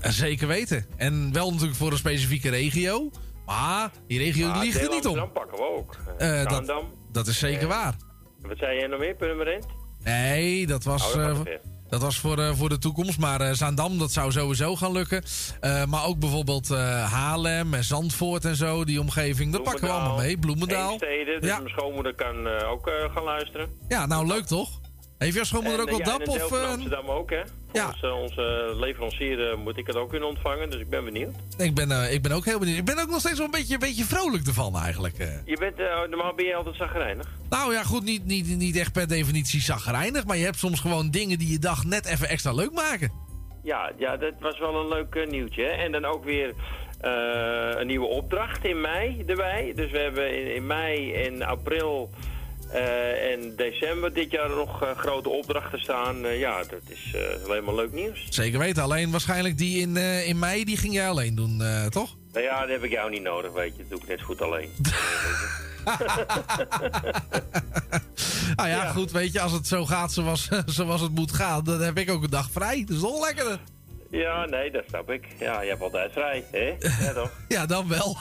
Eh, 0.00 0.10
Zeker 0.10 0.46
weten. 0.46 0.86
En 0.96 1.32
wel 1.32 1.50
natuurlijk 1.50 1.76
voor 1.78 1.90
een 1.90 1.96
specifieke 1.96 2.50
regio. 2.50 3.10
Maar 3.46 3.90
die 4.06 4.18
regio 4.18 4.52
ligt 4.60 4.82
er 4.82 4.90
niet 4.90 5.06
om. 5.06 5.14
Dan 5.14 5.32
pakken 5.32 5.58
we 5.58 5.64
ook. 5.64 5.96
Eh, 6.18 6.46
dat, 6.46 6.84
dat 7.12 7.26
is 7.26 7.38
zeker 7.38 7.68
waar. 7.68 7.94
Wat 8.40 8.58
zei 8.58 8.78
jij 8.78 8.86
nog 8.86 8.98
meer, 8.98 9.14
Purmerend? 9.14 9.66
Nee, 10.04 10.66
dat 10.66 10.84
was, 10.84 11.14
Oh, 11.14 11.26
dat 11.26 11.48
dat 11.92 12.00
was 12.02 12.18
voor, 12.18 12.38
eh, 12.38 12.50
voor 12.54 12.68
de 12.68 12.78
toekomst. 12.78 13.18
Maar 13.18 13.40
eh, 13.40 13.52
Zaandam, 13.52 13.98
dat 13.98 14.10
zou 14.12 14.32
sowieso 14.32 14.76
gaan 14.76 14.92
lukken. 14.92 15.22
Eh, 15.60 15.84
maar 15.84 16.04
ook 16.06 16.18
bijvoorbeeld 16.18 16.68
Haarlem 17.08 17.74
en 17.74 17.84
Zandvoort 17.84 18.44
en 18.44 18.56
zo. 18.56 18.84
Die 18.84 19.00
omgeving, 19.00 19.52
dat 19.52 19.62
pakken 19.62 19.84
we 19.84 19.90
allemaal 19.90 20.16
mee. 20.16 20.38
Bloemendaal. 20.38 20.88
Heemstede, 20.88 21.40
dus 21.40 21.50
Ja. 21.50 21.56
mijn 21.58 21.68
schoonmoeder 21.68 22.14
kan 22.14 22.46
ook 22.48 22.90
gaan 23.14 23.24
luisteren. 23.24 23.68
Ja, 23.88 24.06
nou 24.06 24.26
leuk 24.26 24.44
toch? 24.44 24.80
Heeft 25.22 25.34
jouw 25.34 25.44
schoonmoeder 25.44 25.80
ook 25.80 25.88
En, 25.88 25.96
wel 25.96 26.06
eh, 26.06 26.12
ja, 26.12 26.18
dap? 26.18 26.28
Of, 26.28 26.52
eh, 26.52 26.70
Amsterdam 26.70 27.06
ook, 27.08 27.30
hè? 27.30 27.40
ja. 27.72 27.86
Onze, 27.86 28.12
onze 28.12 28.72
leverancier 28.76 29.50
eh, 29.50 29.56
moet 29.56 29.76
ik 29.76 29.86
het 29.86 29.96
ook 29.96 30.08
kunnen 30.10 30.28
ontvangen, 30.28 30.70
dus 30.70 30.80
ik 30.80 30.88
ben 30.88 31.04
benieuwd. 31.04 31.34
ik, 31.58 31.74
ben, 31.74 31.90
eh, 31.90 32.12
ik 32.12 32.22
ben 32.22 32.32
ook 32.32 32.44
heel 32.44 32.58
benieuwd. 32.58 32.78
Ik 32.78 32.84
ben 32.84 32.98
ook 33.00 33.08
nog 33.10 33.20
steeds 33.20 33.36
wel 33.36 33.44
een 33.46 33.50
beetje, 33.52 33.74
een 33.74 33.80
beetje 33.80 34.04
vrolijk 34.04 34.46
ervan 34.46 34.76
eigenlijk. 34.78 35.18
eh. 35.18 35.28
Je 35.44 35.56
bent, 35.56 35.78
eh, 35.78 35.86
normaal 36.08 36.34
ben 36.34 36.44
je 36.44 36.54
altijd 36.54 36.76
zagrijnig. 36.76 37.26
Nou 37.50 37.72
ja, 37.72 37.82
goed, 37.82 38.02
niet, 38.04 38.24
niet, 38.24 38.46
niet 38.56 38.76
echt 38.76 38.92
per 38.92 39.08
definitie 39.08 39.60
zagrijnig. 39.60 40.24
Maar 40.26 40.36
je 40.36 40.44
hebt 40.44 40.58
soms 40.58 40.80
gewoon 40.80 41.10
dingen 41.10 41.38
die 41.38 41.50
je 41.52 41.58
dag 41.58 41.84
net 41.84 42.06
even 42.06 42.28
extra 42.28 42.52
leuk 42.52 42.72
maken. 42.72 43.12
Ja, 43.62 43.92
ja, 43.98 44.16
dat 44.16 44.32
was 44.40 44.58
wel 44.58 44.80
een 44.80 44.88
leuk 44.88 45.14
eh, 45.14 45.28
nieuwtje. 45.30 45.62
Hè? 45.62 45.70
En 45.70 45.92
dan 45.92 46.04
ook 46.04 46.24
weer 46.24 46.54
eh, 47.00 47.70
een 47.80 47.86
nieuwe 47.86 48.06
opdracht 48.06 48.64
in 48.64 48.80
mei 48.80 49.22
erbij. 49.26 49.72
Dus 49.76 49.90
we 49.90 49.98
hebben 49.98 50.38
in, 50.40 50.54
in 50.54 50.66
mei 50.66 51.12
en 51.14 51.42
april 51.42 52.10
eh, 52.12 52.31
en 52.72 53.56
december 53.56 54.12
dit 54.12 54.30
jaar 54.30 54.50
nog 54.50 54.82
eh, 54.82 54.88
grote 54.96 55.28
opdrachten 55.28 55.80
staan. 55.80 56.24
Eh, 56.24 56.38
ja, 56.38 56.58
dat 56.58 56.80
is 56.88 57.14
eh, 57.14 57.44
alleen 57.44 57.64
maar 57.64 57.74
leuk 57.74 57.92
nieuws. 57.92 58.26
Zeker 58.30 58.58
weten. 58.58 58.82
Alleen 58.82 59.10
waarschijnlijk 59.10 59.58
die 59.58 59.80
in, 59.80 59.96
eh, 59.96 60.28
in 60.28 60.38
mei, 60.38 60.64
die 60.64 60.76
ging 60.76 60.92
jij 60.92 61.08
alleen 61.08 61.34
doen, 61.34 61.62
eh, 61.62 61.86
toch? 61.86 62.16
Nou 62.32 62.44
ja, 62.44 62.60
dat 62.60 62.68
heb 62.68 62.84
ik 62.84 62.90
jou 62.90 63.10
niet 63.10 63.22
nodig, 63.22 63.52
weet 63.52 63.72
je. 63.76 63.78
Dat 63.78 63.90
doe 63.90 64.00
ik 64.00 64.08
net 64.08 64.18
zo 64.18 64.24
goed 64.24 64.42
alleen. 64.42 64.68
Nou 68.56 68.68
ja, 68.68 68.90
goed, 68.90 69.12
weet 69.12 69.32
je, 69.32 69.40
als 69.40 69.52
het 69.52 69.66
zo 69.66 69.86
gaat 69.86 70.12
zoals, 70.12 70.48
zoals 70.66 71.00
het 71.00 71.14
moet 71.14 71.32
gaan, 71.32 71.64
dan 71.64 71.80
heb 71.80 71.98
ik 71.98 72.10
ook 72.10 72.22
een 72.22 72.30
dag 72.30 72.50
vrij. 72.50 72.84
Dat 72.86 72.96
is 72.96 73.02
toch 73.02 73.26
lekker? 73.26 73.58
Ja, 74.20 74.44
nee, 74.46 74.70
dat 74.70 74.82
snap 74.88 75.10
ik. 75.10 75.24
Ja, 75.38 75.60
je 75.62 75.68
hebt 75.68 75.82
altijd 75.82 76.12
vrij, 76.12 76.44
hè? 76.50 76.74
Ja, 77.06 77.12
toch? 77.12 77.30
Ja, 77.48 77.66
dan 77.66 77.88
wel. 77.88 78.16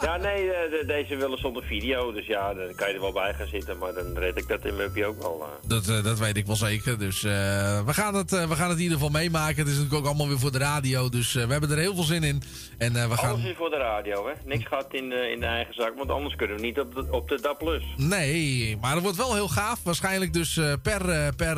Ja, 0.00 0.16
nee, 0.16 0.50
eh, 0.52 0.70
de- 0.70 0.84
deze 0.86 1.16
willen 1.16 1.38
zonder 1.38 1.62
video. 1.62 2.12
Dus 2.12 2.26
ja, 2.26 2.54
dan 2.54 2.74
kan 2.74 2.88
je 2.88 2.94
er 2.94 3.00
wel 3.00 3.12
bij 3.12 3.34
gaan 3.34 3.46
zitten. 3.46 3.78
Maar 3.78 3.92
dan 3.94 4.18
red 4.18 4.36
ik 4.38 4.48
dat 4.48 4.64
in 4.64 4.76
mijn 4.76 4.88
uppie 4.88 5.06
ook 5.06 5.22
wel. 5.22 5.42
eh. 5.42 5.68
Dat, 5.68 5.88
eh, 5.88 6.04
dat 6.04 6.18
weet 6.18 6.36
ik 6.36 6.46
wel 6.46 6.56
zeker. 6.56 6.98
Dus 6.98 7.22
we, 7.22 7.82
gaan 7.86 8.14
het, 8.14 8.30
we 8.30 8.54
gaan 8.56 8.68
het 8.68 8.76
in 8.76 8.82
ieder 8.82 8.96
geval 8.98 9.12
meemaken. 9.12 9.56
Het 9.56 9.66
is 9.68 9.72
natuurlijk 9.76 10.00
ook 10.00 10.06
allemaal 10.06 10.28
weer 10.28 10.38
voor 10.38 10.52
de 10.52 10.58
radio. 10.58 11.08
Dus 11.08 11.32
we 11.32 11.46
hebben 11.46 11.70
er 11.70 11.78
heel 11.78 11.94
veel 11.94 12.02
zin 12.04 12.22
in. 12.22 12.42
En 12.78 12.92
we 12.92 13.16
gaan... 13.16 13.30
Alles 13.30 13.44
is 13.44 13.56
voor 13.56 13.70
de 13.70 13.76
radio, 13.76 14.26
hè? 14.26 14.32
Niks 14.44 14.66
gaat 14.66 14.94
in, 14.94 15.08
de 15.08 15.30
in 15.30 15.40
de 15.40 15.46
eigen 15.46 15.74
zak, 15.74 15.92
want 15.96 16.10
anders 16.10 16.34
kunnen 16.34 16.56
we 16.56 16.62
niet 16.62 16.80
op 16.80 16.94
de, 16.94 17.06
op 17.10 17.28
de 17.28 17.40
DAP+. 17.40 17.80
Nee, 17.96 18.76
maar 18.80 18.92
het 18.94 19.02
wordt 19.02 19.16
wel 19.16 19.34
heel 19.34 19.48
gaaf. 19.48 19.82
Waarschijnlijk 19.82 20.32
dus 20.32 20.60
per, 20.82 21.34
per 21.36 21.56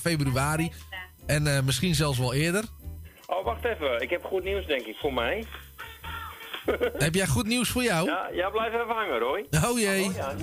februari. 0.00 0.70
En 1.26 1.46
eh, 1.46 1.62
misschien 1.62 1.94
zelfs 1.94 2.18
wel 2.18 2.34
eerder. 2.34 2.64
Oh, 3.26 3.44
wacht 3.44 3.64
even. 3.64 4.00
Ik 4.00 4.10
heb 4.10 4.24
goed 4.24 4.44
nieuws, 4.44 4.66
denk 4.66 4.86
ik, 4.86 4.96
voor 4.96 5.12
mij. 5.12 5.44
Heb 6.98 7.14
jij 7.14 7.26
goed 7.26 7.46
nieuws 7.46 7.68
voor 7.68 7.82
jou? 7.82 8.06
Ja, 8.06 8.28
ja 8.32 8.50
blijf 8.50 8.74
even 8.74 8.94
hangen, 8.94 9.18
Roy. 9.18 9.46
Oh 9.64 9.78
jee. 9.78 10.04
Oh, 10.04 10.14
ja. 10.14 10.34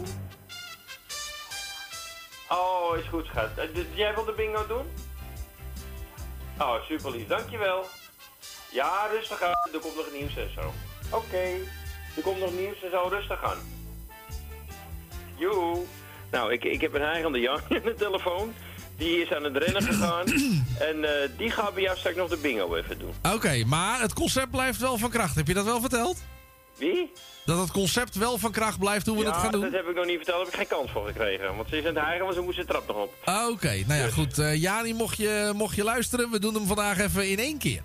oh 2.49 2.97
is 2.97 3.07
goed, 3.09 3.25
schat. 3.25 3.49
Eh, 3.55 3.65
dus 3.73 3.85
jij 3.93 4.13
wil 4.13 4.25
de 4.25 4.33
bingo 4.35 4.67
doen? 4.67 4.85
Oh, 6.59 6.83
super 6.83 7.11
lief. 7.11 7.27
Dankjewel. 7.27 7.85
Ja, 8.71 9.07
rustig 9.11 9.41
aan. 9.41 9.73
Er 9.73 9.79
komt 9.79 9.95
nog 9.95 10.11
nieuws 10.13 10.37
en 10.37 10.49
zo. 10.55 10.73
Oké. 11.09 11.43
Er 12.15 12.21
komt 12.21 12.39
nog 12.39 12.53
nieuws 12.53 12.83
en 12.83 12.91
zo. 12.91 13.07
Rustig 13.09 13.43
aan. 13.43 13.57
Joe. 15.35 15.85
Nou, 16.31 16.53
ik, 16.53 16.63
ik 16.63 16.81
heb 16.81 16.93
een 16.93 17.01
eigende 17.01 17.39
Jan 17.39 17.59
in 17.69 17.81
de 17.81 17.93
telefoon. 17.93 18.53
Die 18.99 19.21
is 19.21 19.31
aan 19.33 19.43
het 19.43 19.57
rennen 19.57 19.83
gegaan. 19.83 20.25
en 20.89 21.03
eh, 21.03 21.29
die 21.37 21.51
gaat 21.51 21.73
bij 21.73 21.83
jou 21.83 21.97
straks 21.97 22.15
nog 22.15 22.29
de 22.29 22.37
bingo 22.37 22.75
even 22.75 22.99
doen. 22.99 23.13
Oké, 23.33 23.63
maar 23.65 24.01
het 24.01 24.13
concept 24.13 24.51
blijft 24.51 24.79
wel 24.79 24.97
van 24.97 25.09
kracht. 25.09 25.35
Heb 25.35 25.47
je 25.47 25.53
dat 25.53 25.65
wel 25.65 25.81
verteld? 25.81 26.17
Wie? 26.77 27.11
Dat 27.45 27.59
het 27.59 27.71
concept 27.71 28.15
wel 28.15 28.37
van 28.37 28.51
kracht 28.51 28.79
blijft 28.79 29.05
hoe 29.05 29.17
we 29.17 29.23
ja, 29.23 29.31
het 29.31 29.41
gaan 29.41 29.51
doen? 29.51 29.61
dat 29.61 29.71
heb 29.71 29.87
ik 29.87 29.95
nog 29.95 30.05
niet 30.05 30.15
verteld. 30.15 30.37
Daar 30.37 30.45
heb 30.51 30.61
ik 30.61 30.67
geen 30.67 30.77
kans 30.79 30.91
voor 30.91 31.05
gekregen. 31.07 31.55
Want 31.55 31.69
ze 31.69 31.77
is 31.77 31.85
aan 31.85 31.95
het 31.95 32.03
hijgen, 32.03 32.25
maar 32.25 32.33
ze 32.33 32.41
moest 32.41 32.57
de 32.57 32.65
trap 32.65 32.87
nog 32.87 32.97
op. 32.97 33.13
Ah, 33.23 33.49
Oké, 33.49 33.83
nou 33.87 33.99
ja, 34.01 34.07
goed. 34.07 34.39
eh 34.39 34.61
Jani, 34.61 34.93
mocht 34.93 35.17
je, 35.17 35.51
mocht 35.55 35.75
je 35.75 35.83
luisteren, 35.83 36.31
we 36.31 36.39
doen 36.39 36.53
hem 36.53 36.67
vandaag 36.67 36.99
even 36.99 37.29
in 37.29 37.39
één 37.39 37.57
keer. 37.57 37.81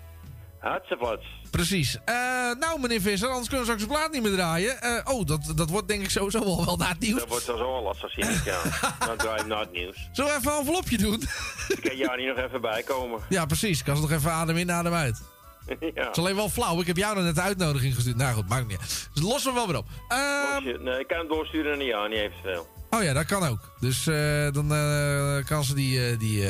Hartstikke 0.59 1.19
Precies. 1.56 1.98
Eh, 2.05 2.14
nou, 2.60 2.81
meneer 2.81 3.01
Visser, 3.01 3.28
anders 3.28 3.48
kunnen 3.48 3.66
we 3.66 3.72
straks 3.72 3.82
de 3.93 3.98
plaat 3.98 4.12
niet 4.12 4.22
meer 4.22 4.32
draaien. 4.32 4.81
Eh, 4.82 5.12
oh, 5.14 5.26
dat, 5.26 5.52
dat 5.56 5.70
wordt 5.70 5.89
denk 5.89 6.02
ik 6.02 6.10
sowieso 6.10 6.40
wel, 6.44 6.64
wel 6.64 6.76
na 6.76 6.89
het 6.89 6.98
nieuws. 6.98 7.18
Dat 7.18 7.28
wordt 7.28 7.44
zo 7.44 7.52
al 7.52 7.82
lastig, 7.82 8.10
zie 8.10 8.24
ik, 8.24 8.44
ja. 8.44 8.60
Dan 9.06 9.16
draai 9.16 9.43
ik 9.44 9.51
het 9.59 9.72
nieuws. 9.72 10.09
Zullen 10.12 10.31
we 10.31 10.36
even 10.39 10.52
een 10.52 10.59
envelopje 10.59 10.98
doen? 10.98 11.22
Ik 11.68 11.81
kan 11.82 11.97
Jani 11.97 12.26
nog 12.26 12.36
even 12.39 12.60
bijkomen. 12.60 13.20
ja, 13.28 13.44
precies. 13.47 13.82
Kan 13.82 13.97
ze 13.97 14.02
nog 14.02 14.10
even 14.12 14.32
adem 14.32 14.56
in, 14.56 14.72
adem 14.72 14.93
uit. 14.94 15.22
ja. 15.66 15.76
Het 15.94 16.10
is 16.10 16.18
alleen 16.18 16.36
wel 16.36 16.48
flauw. 16.48 16.81
Ik 16.81 16.86
heb 16.86 16.97
jou 16.97 17.14
dan 17.14 17.24
net 17.24 17.35
de 17.35 17.40
uitnodiging 17.40 17.94
gestuurd. 17.94 18.16
Nou 18.16 18.35
goed, 18.35 18.48
maakt 18.48 18.66
niet 18.66 18.78
uit. 18.81 19.09
Dus 19.14 19.22
lossen 19.22 19.51
we 19.52 19.59
wel 19.59 19.66
weer 19.66 19.76
op. 19.76 19.86
Ehm, 20.09 20.64
je- 20.64 20.78
Nee, 20.81 21.01
ik 21.01 21.06
kan 21.06 21.18
hem 21.18 21.28
doorsturen 21.28 21.78
naar 21.78 21.86
Jani 21.86 22.14
eventueel. 22.16 22.66
Oh 22.94 23.02
ja, 23.02 23.12
dat 23.12 23.24
kan 23.24 23.46
ook. 23.46 23.58
Dus 23.80 24.06
eh, 24.06 24.52
dan 24.52 24.74
eh, 24.74 25.44
kan 25.44 25.64
ze 25.64 25.74
die... 25.74 26.08
eh, 26.10 26.18
die 26.18 26.46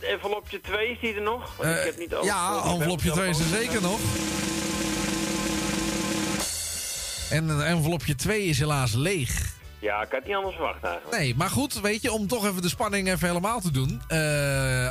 envelopje 0.00 0.60
2 0.60 0.90
is 0.90 1.00
die 1.00 1.14
er 1.14 1.22
nog? 1.22 1.56
Want 1.56 1.68
ik 1.78 1.84
heb 1.84 1.98
niet 1.98 2.14
alles 2.14 2.26
ja, 2.26 2.62
envelopje 2.64 3.10
2 3.10 3.28
is 3.28 3.38
er 3.38 3.46
zeker 3.46 3.82
nog. 3.82 3.98
En 7.30 7.66
envelopje 7.66 8.14
2 8.14 8.44
is 8.44 8.58
helaas 8.58 8.92
leeg. 8.92 9.50
Ja, 9.78 10.02
ik 10.02 10.12
had 10.12 10.24
niet 10.24 10.34
anders 10.36 10.54
verwacht 10.56 10.84
eigenlijk. 10.84 11.16
Nee, 11.16 11.34
maar 11.34 11.50
goed, 11.50 11.80
weet 11.80 12.02
je, 12.02 12.12
om 12.12 12.26
toch 12.26 12.46
even 12.46 12.62
de 12.62 12.68
spanning 12.68 13.08
even 13.08 13.28
helemaal 13.28 13.60
te 13.60 13.70
doen. 13.70 14.00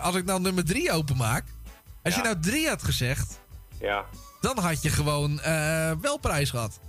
als 0.01 0.15
ik 0.15 0.25
nou 0.25 0.41
nummer 0.41 0.65
3 0.65 0.91
openmaak. 0.91 1.43
Als 2.03 2.15
je 2.15 2.21
nou 2.21 2.39
3 2.39 2.67
had 2.67 2.83
gezegd, 2.83 3.39
Ja. 3.79 4.05
dan 4.41 4.57
had 4.59 4.81
je 4.81 4.89
gewoon 4.89 5.39
wel 6.01 6.17
prijs 6.17 6.49
gehad. 6.49 6.79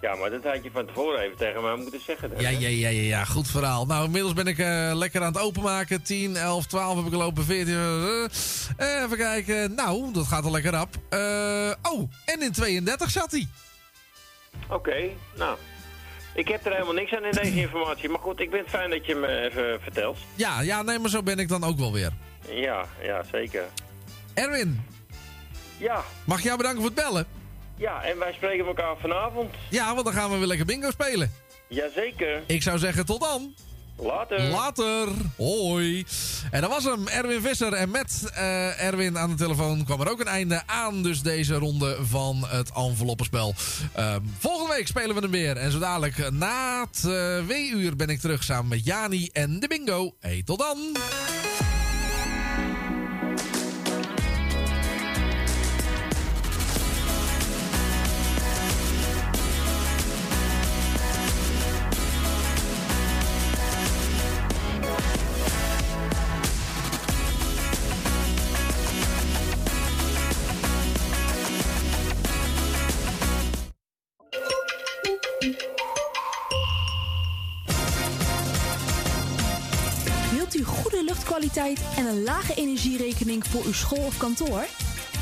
Ja, 0.00 0.14
maar 0.14 0.30
dat 0.30 0.44
had 0.44 0.62
je 0.64 0.70
van 0.72 0.86
tevoren 0.86 1.20
even 1.20 1.36
tegen 1.36 1.62
mij 1.62 1.74
moeten 1.76 2.00
zeggen. 2.00 2.30
dan, 2.30 2.40
Ja, 2.40 2.48
ja, 2.48 2.68
ja, 2.68 2.88
ja, 2.88 3.02
ja, 3.02 3.24
goed 3.24 3.48
verhaal. 3.50 3.86
Nou, 3.86 4.04
inmiddels 4.04 4.32
ben 4.32 4.46
ik 4.46 4.58
eh, 4.58 4.90
lekker 4.94 5.20
aan 5.22 5.32
het 5.32 5.42
openmaken. 5.42 6.02
10, 6.02 6.36
11, 6.36 6.66
12 6.66 6.96
heb 6.96 7.04
ik 7.04 7.10
gelopen, 7.12 7.44
14. 7.44 7.74
eh, 8.76 9.02
even 9.02 9.16
kijken. 9.16 9.74
Nou, 9.74 10.12
dat 10.12 10.26
gaat 10.26 10.44
al 10.44 10.50
lekker 10.50 10.70
rap. 10.72 10.94
Eh, 11.08 11.72
oh, 11.92 12.10
en 12.24 12.42
in 12.42 12.52
32 12.52 13.10
zat 13.10 13.30
hij. 13.30 13.48
Oké, 14.68 14.96
nou. 15.36 15.56
Ik 16.34 16.48
heb 16.48 16.66
er 16.66 16.72
helemaal 16.72 16.94
niks 16.94 17.14
aan 17.14 17.24
in 17.24 17.30
deze 17.30 17.60
informatie. 17.60 18.08
Maar 18.08 18.20
goed, 18.20 18.40
ik 18.40 18.50
vind 18.50 18.60
het 18.62 18.70
fijn 18.70 18.90
dat 18.90 19.06
je 19.06 19.14
me 19.14 19.40
even 19.50 19.80
vertelt. 19.82 20.18
Ja, 20.34 20.60
ja, 20.60 20.82
nee, 20.82 20.98
maar 20.98 21.10
zo 21.10 21.22
ben 21.22 21.38
ik 21.38 21.48
dan 21.48 21.64
ook 21.64 21.78
wel 21.78 21.92
weer. 21.92 22.10
Ja, 22.48 22.84
ja, 23.02 23.22
zeker. 23.32 23.64
Erwin, 24.34 24.84
Ja, 25.78 26.04
mag 26.24 26.38
ik 26.38 26.44
jou 26.44 26.56
bedanken 26.56 26.80
voor 26.80 26.90
het 26.90 27.00
bellen? 27.04 27.26
Ja, 27.80 28.02
en 28.02 28.18
wij 28.18 28.32
spreken 28.32 28.66
elkaar 28.66 28.96
vanavond. 29.00 29.54
Ja, 29.70 29.92
want 29.92 30.04
dan 30.04 30.14
gaan 30.14 30.30
we 30.30 30.36
weer 30.36 30.46
lekker 30.46 30.66
bingo 30.66 30.90
spelen. 30.90 31.32
Jazeker. 31.68 32.42
Ik 32.46 32.62
zou 32.62 32.78
zeggen, 32.78 33.06
tot 33.06 33.20
dan. 33.20 33.54
Later. 33.96 34.40
Later. 34.40 35.08
Hoi. 35.36 36.04
En 36.50 36.60
dat 36.60 36.70
was 36.70 36.84
hem, 36.84 37.08
Erwin 37.08 37.40
Visser. 37.40 37.72
En 37.72 37.90
met 37.90 38.30
eh, 38.34 38.82
Erwin 38.82 39.18
aan 39.18 39.30
de 39.30 39.36
telefoon 39.36 39.84
kwam 39.84 40.00
er 40.00 40.10
ook 40.10 40.20
een 40.20 40.26
einde 40.26 40.62
aan 40.66 41.02
dus 41.02 41.22
deze 41.22 41.54
ronde 41.54 41.96
van 42.02 42.44
het 42.48 42.70
enveloppenspel. 42.74 43.54
Ehm, 43.94 44.20
volgende 44.38 44.74
week 44.74 44.86
spelen 44.86 45.14
we 45.14 45.20
hem 45.20 45.30
weer. 45.30 45.56
En 45.56 45.70
zo 45.70 45.78
dadelijk 45.78 46.30
na 46.30 46.80
het 46.80 47.04
eh, 47.04 47.46
W-uur 47.46 47.96
ben 47.96 48.08
ik 48.08 48.20
terug 48.20 48.42
samen 48.42 48.68
met 48.68 48.84
Jani 48.84 49.28
en 49.32 49.60
de 49.60 49.68
bingo. 49.68 50.14
Hey, 50.20 50.42
tot 50.44 50.58
dan. 50.58 50.78
Lage 82.22 82.54
energierekening 82.54 83.46
voor 83.46 83.64
uw 83.64 83.72
school 83.72 84.04
of 84.04 84.16
kantoor? 84.16 84.66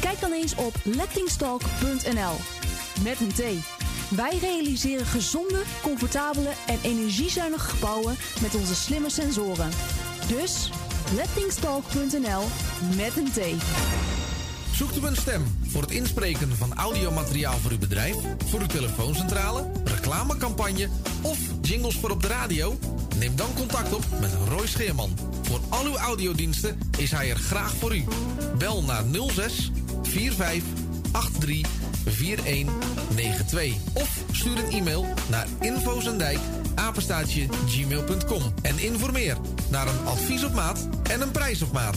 Kijk 0.01 0.21
dan 0.21 0.33
eens 0.33 0.55
op 0.55 0.75
lettingstalk.nl. 0.85 2.37
Met 3.03 3.21
een 3.21 3.33
T. 3.33 3.43
Wij 4.17 4.39
realiseren 4.41 5.07
gezonde, 5.07 5.63
comfortabele 5.83 6.51
en 6.67 6.79
energiezuinige 6.83 7.69
gebouwen 7.69 8.17
met 8.41 8.55
onze 8.55 8.75
slimme 8.75 9.11
sensoren. 9.11 9.71
Dus 10.29 10.71
lettingstalk.nl 11.15 12.43
met 12.97 13.17
een 13.17 13.31
T. 13.33 13.63
Zoekt 14.73 14.97
u 14.97 15.07
een 15.07 15.17
stem 15.17 15.59
voor 15.67 15.83
het 15.83 15.91
inspreken 15.91 16.57
van 16.57 16.75
audiomateriaal 16.75 17.57
voor 17.57 17.71
uw 17.71 17.79
bedrijf, 17.79 18.17
voor 18.47 18.61
uw 18.61 18.67
telefooncentrale, 18.67 19.71
reclamecampagne 20.09 20.89
of 21.23 21.39
jingles 21.61 21.97
voor 21.97 22.11
op 22.11 22.23
de 22.23 22.29
radio? 22.29 22.79
Neem 23.19 23.37
dan 23.37 23.55
contact 23.55 23.95
op 23.95 24.05
met 24.21 24.31
Roy 24.49 24.67
Scheerman. 24.67 25.17
Voor 25.43 25.61
al 25.69 25.85
uw 25.85 25.97
audiodiensten 25.97 26.79
is 26.99 27.11
hij 27.11 27.31
er 27.31 27.37
graag 27.37 27.75
voor 27.75 27.97
u. 27.97 28.05
Bel 28.59 28.83
naar 28.83 29.03
06 29.31 29.71
45 30.03 30.63
83 31.13 31.71
4192 32.05 33.75
of 33.93 34.19
stuur 34.33 34.59
een 34.59 34.71
e-mail 34.71 35.07
naar 35.29 35.47
infozendijk 35.61 36.39
apenstaatje 36.75 37.47
gmail.com 37.67 38.43
en 38.63 38.79
informeer 38.79 39.37
naar 39.71 39.87
een 39.87 40.07
advies 40.07 40.45
op 40.45 40.55
maat 40.55 40.89
en 41.11 41.21
een 41.21 41.31
prijs 41.31 41.63
op 41.63 41.73
maat. 41.73 41.97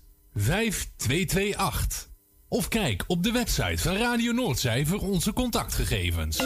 5228. 0.35 2.09
Of 2.47 2.67
kijk 2.67 3.03
op 3.07 3.23
de 3.23 3.31
website 3.31 3.77
van 3.77 3.95
Radio 3.95 4.31
Noordzij 4.31 4.85
voor 4.85 4.99
onze 4.99 5.33
contactgegevens. 5.33 6.39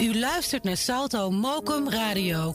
U 0.00 0.18
luistert 0.18 0.62
naar 0.62 0.76
Salto 0.76 1.30
Mokum 1.30 1.90
Radio. 1.90 2.52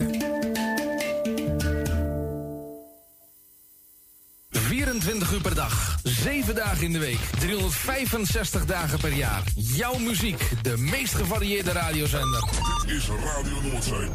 24 4.49 5.31
uur 5.31 5.41
per 5.41 5.55
dag, 5.55 5.99
7 6.03 6.55
dagen 6.55 6.83
in 6.83 6.91
de 6.91 6.99
week, 6.99 7.19
365 7.39 8.65
dagen 8.65 8.99
per 8.99 9.13
jaar. 9.13 9.43
Jouw 9.55 9.97
muziek, 9.97 10.51
de 10.61 10.77
meest 10.77 11.13
gevarieerde 11.13 11.71
radiozender. 11.71 12.49
Dit 12.85 12.95
is 12.95 13.07
Radio 13.07 13.61
Noordzee. 13.61 14.09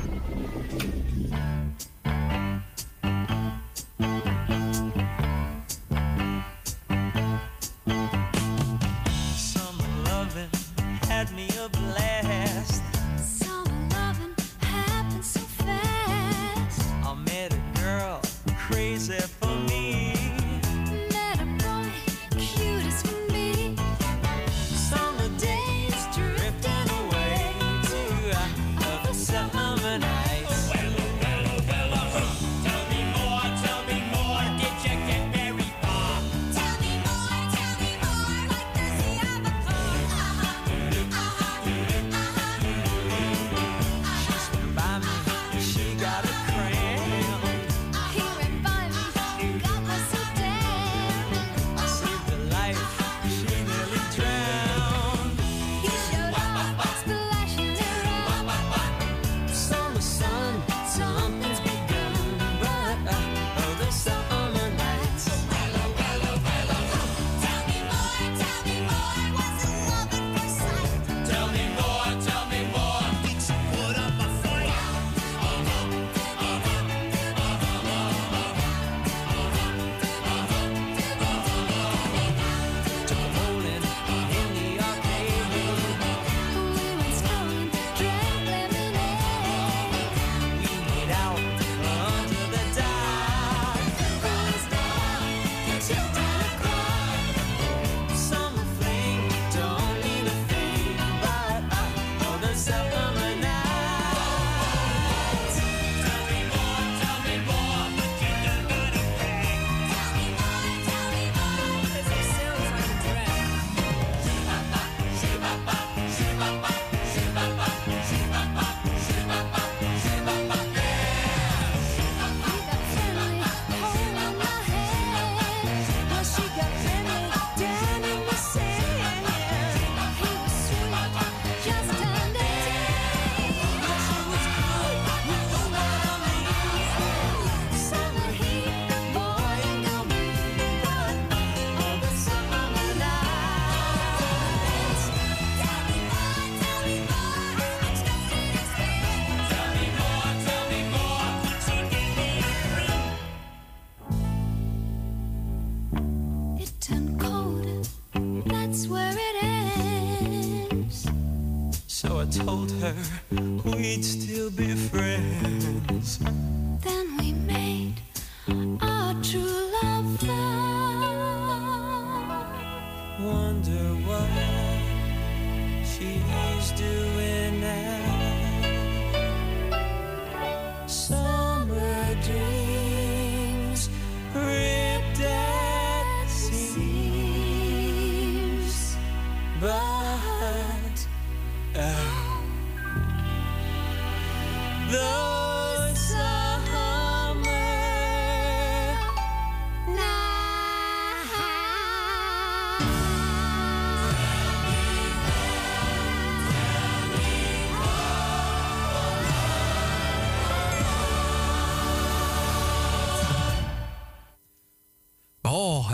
Had 11.23 11.37
me 11.37 11.49
a 11.51 11.82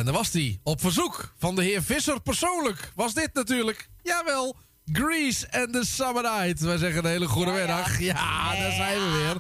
daar 0.09 0.17
was 0.17 0.31
die. 0.31 0.61
Op 0.63 0.81
verzoek 0.81 1.33
van 1.39 1.55
de 1.55 1.63
heer 1.65 1.83
Visser 1.83 2.21
persoonlijk. 2.21 2.93
Was 2.95 3.15
dit 3.15 3.31
natuurlijk. 3.33 3.89
Jawel. 4.03 4.57
Grease 4.93 5.47
en 5.47 5.73
de 5.73 5.85
Summer 5.85 6.23
Night. 6.23 6.61
Wij 6.61 6.77
zeggen 6.77 7.05
een 7.05 7.11
hele 7.11 7.27
goede 7.27 7.51
middag. 7.51 7.99
Ja, 8.01 8.55
daar 8.55 8.73
zijn 8.73 8.99
we 8.99 9.11
weer. 9.11 9.37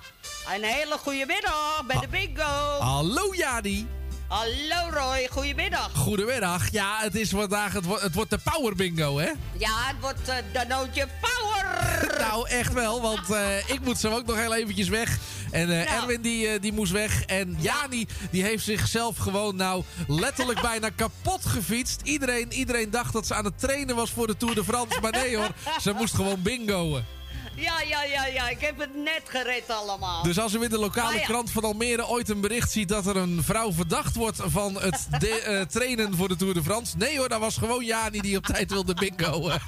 Een 0.56 0.62
hele 0.64 0.98
goede 0.98 1.24
middag 1.26 1.82
bij 1.86 2.00
de 2.00 2.08
bingo. 2.08 2.78
Hallo 2.78 3.34
Jadi. 3.34 3.86
Hallo 4.28 4.90
Roy, 4.90 5.28
goedemiddag. 5.30 5.90
Goedemiddag. 5.94 6.70
Ja, 6.70 6.98
het 7.00 7.14
is 7.14 7.30
vandaag, 7.30 7.72
het, 7.72 7.84
wordt- 7.84 8.02
het 8.02 8.14
wordt 8.14 8.30
de 8.30 8.38
Power 8.38 8.74
Bingo, 8.74 9.18
hè? 9.18 9.30
Ja, 9.58 9.86
het 9.86 9.96
wordt 10.00 10.28
uh, 10.28 10.34
Danootje 10.52 11.08
Power. 11.20 11.78
nou, 12.28 12.48
echt 12.48 12.72
wel, 12.72 13.00
want 13.02 13.30
eh, 13.30 13.70
ik 13.70 13.80
moet 13.80 13.98
zo 13.98 14.10
ook 14.14 14.26
nog 14.26 14.36
heel 14.36 14.54
eventjes 14.54 14.88
weg. 14.88 15.18
En 15.50 15.70
eh, 15.70 15.86
Nou. 15.90 16.02
Erwin 16.02 16.20
die, 16.20 16.48
eh, 16.48 16.60
die 16.60 16.72
moest 16.72 16.92
weg. 16.92 17.24
En 17.24 17.56
Jani 17.60 18.06
die 18.30 18.42
heeft 18.42 18.64
zichzelf 18.64 19.16
gewoon 19.16 19.56
nou 19.56 19.82
letterlijk 20.06 20.60
bijna 20.70 20.88
kapot 20.88 21.46
gefietst. 21.46 22.00
Iedereen, 22.04 22.52
iedereen 22.52 22.90
dacht 22.90 23.12
dat 23.12 23.26
ze 23.26 23.34
aan 23.34 23.44
het 23.44 23.58
trainen 23.58 23.96
was 23.96 24.10
voor 24.10 24.26
de 24.26 24.36
Tour 24.36 24.54
de 24.54 24.64
France. 24.64 25.00
Maar 25.00 25.12
nee 25.12 25.36
hoor, 25.36 25.50
ze 25.80 25.92
moest 25.92 26.14
gewoon 26.14 26.42
bingoen. 26.42 27.17
Ja, 27.59 27.80
ja, 27.89 28.02
ja, 28.05 28.26
ja, 28.26 28.48
ik 28.48 28.60
heb 28.60 28.78
het 28.78 28.94
net 28.94 29.22
gered 29.24 29.70
allemaal. 29.70 30.22
Dus 30.22 30.39
als 30.39 30.55
u 30.55 30.62
in 30.62 30.70
de 30.70 30.78
lokale 30.78 31.09
Ah, 31.14 31.14
ja. 31.20 31.24
krant 31.26 31.51
van 31.51 31.64
Almere 31.64 32.06
ooit 32.06 32.28
een 32.28 32.40
bericht 32.40 32.70
ziet 32.70 32.89
dat 32.89 33.06
er 33.06 33.16
een 33.16 33.43
vrouw 33.44 33.72
verdacht 33.72 34.14
wordt 34.16 34.39
van 34.44 34.74
het 34.80 35.06
de- 35.20 35.40
eh, 35.40 35.60
trainen 35.62 36.16
voor 36.16 36.28
de 36.28 36.36
Tour 36.36 36.55
de 36.55 36.62
France. 36.62 36.97
Nee 36.97 37.18
hoor, 37.18 37.28
dat 37.28 37.40
was 37.40 37.56
gewoon 37.56 37.85
Jani 37.85 38.20
die 38.20 38.36
op 38.36 38.44
tijd 38.47 38.70
wilde 38.70 38.94
bingoen. 38.94 39.52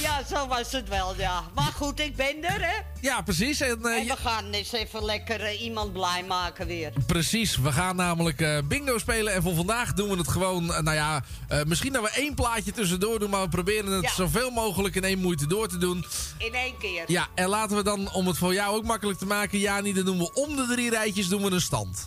Ja, 0.00 0.22
zo 0.28 0.46
was 0.46 0.72
het 0.72 0.88
wel, 0.88 1.14
ja. 1.16 1.42
Maar 1.54 1.72
goed, 1.76 2.00
ik 2.00 2.16
ben 2.16 2.44
er, 2.44 2.60
hè. 2.60 2.74
ja, 3.00 3.22
precies. 3.22 3.60
En, 3.60 3.78
eh, 3.84 3.98
En 4.00 4.06
we 4.06 4.16
gaan 4.16 4.50
eens 4.52 4.72
even 4.72 5.04
lekker 5.04 5.40
eh, 5.40 5.62
iemand 5.62 5.92
blij 5.92 6.24
maken 6.28 6.66
weer. 6.66 6.92
Precies, 7.06 7.56
we 7.56 7.72
gaan 7.72 7.96
namelijk 7.96 8.62
bingo 8.68 8.98
spelen. 8.98 9.32
En 9.34 9.42
voor 9.42 9.54
vandaag 9.54 9.92
doen 9.92 10.08
we 10.10 10.16
het 10.16 10.28
gewoon, 10.28 10.66
nou 10.66 10.92
ja, 10.94 11.22
misschien 11.66 11.92
dat 11.92 12.02
we 12.02 12.10
één 12.10 12.34
plaatje 12.34 12.72
tussendoor 12.72 13.18
doen. 13.18 13.30
Maar 13.30 13.42
we 13.42 13.48
proberen 13.48 13.90
het 13.92 14.02
Ja. 14.04 14.10
zoveel 14.14 14.50
mogelijk 14.50 14.94
in 14.94 15.04
één 15.04 15.18
moeite 15.18 15.46
door 15.54 15.68
te 15.68 15.78
doen. 15.78 16.04
In 16.38 16.54
één 16.54 16.78
keer. 16.78 17.04
Ja, 17.06 17.28
en 17.34 17.48
laten 17.48 17.76
we 17.76 17.82
dan, 17.82 18.12
om 18.12 18.26
het 18.26 18.38
voor 18.38 18.54
jou 18.54 18.76
ook 18.76 18.84
makkelijk 18.84 19.18
te 19.18 19.26
maken, 19.26 19.58
Jani, 19.58 19.92
dan 19.92 20.04
doen 20.04 20.18
we 20.18 20.30
om 20.32 20.56
de 20.56 20.66
drie 20.66 20.90
rijtjes 20.90 21.28
doen 21.28 21.42
we 21.42 21.50
een 21.50 21.60
stand. 21.60 22.06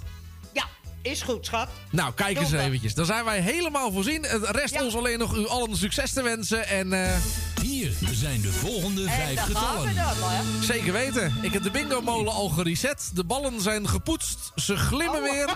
Ja, 1.08 1.14
is 1.14 1.22
goed, 1.22 1.46
schat. 1.46 1.68
Nou, 1.92 2.14
kijk 2.14 2.40
eens 2.40 2.52
eventjes. 2.52 2.94
Dan 2.94 3.06
zijn 3.06 3.26
wij 3.26 3.40
helemaal 3.40 3.92
voorzien. 3.92 4.24
Het 4.24 4.50
rest 4.50 4.82
ons 4.82 4.96
alleen 4.96 5.20
nog 5.20 5.36
u 5.36 5.48
allen 5.48 5.76
succes 5.78 6.14
te 6.14 6.22
wensen. 6.22 6.68
En 6.68 6.94
eh, 6.94 7.16
Hier 7.62 7.92
zijn 8.12 8.42
de 8.42 8.52
volgende 8.52 9.02
En 9.04 9.10
vijf 9.10 9.36
daar 9.36 9.56
gaan 9.56 9.82
we 9.82 9.88
getallen. 9.88 10.64
zeker 10.64 10.94
weten. 10.94 11.36
Ik 11.42 11.54
heb 11.54 11.64
de 11.64 11.72
bingo-molen 11.72 12.34
al 12.34 12.50
gereset. 12.50 13.10
De 13.14 13.24
ballen 13.24 13.62
zijn 13.62 13.88
gepoetst. 13.90 14.52
Ze 14.56 14.78
glimmen 14.78 15.16
Oh. 15.24 15.32
weer. 15.32 15.46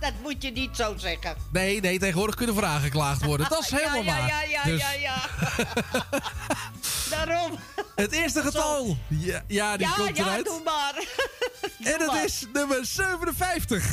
Dat 0.00 0.12
moet 0.22 0.42
je 0.42 0.50
niet 0.50 0.70
zo 0.76 0.94
zeggen. 0.96 1.36
Nee, 1.52 1.80
nee, 1.80 1.98
tegenwoordig 1.98 2.34
kunnen 2.34 2.54
vragen 2.54 2.80
geklaagd 2.82 3.24
worden. 3.24 3.48
Dat 3.48 3.60
is 3.60 3.70
helemaal 3.80 4.02
ja, 4.02 4.18
waar. 4.20 4.28
Ja, 4.28 4.42
ja, 4.42 4.62
Dus 4.64 4.80
ja, 4.80 4.92
ja. 4.92 5.16
Daarom. 7.10 7.58
Het 7.94 8.12
eerste 8.12 8.42
getal. 8.42 8.96
Ja, 9.08 9.42
ja 9.48 9.76
die 9.76 9.86
ja, 9.86 9.92
komt 9.92 10.16
ja, 10.16 10.24
eruit. 10.24 10.44
doe 10.44 10.60
maar. 10.64 10.94
en 11.82 11.92
het 12.00 12.06
maar. 12.06 12.24
is 12.24 12.44
nummer 12.52 12.78
57. 12.86 13.84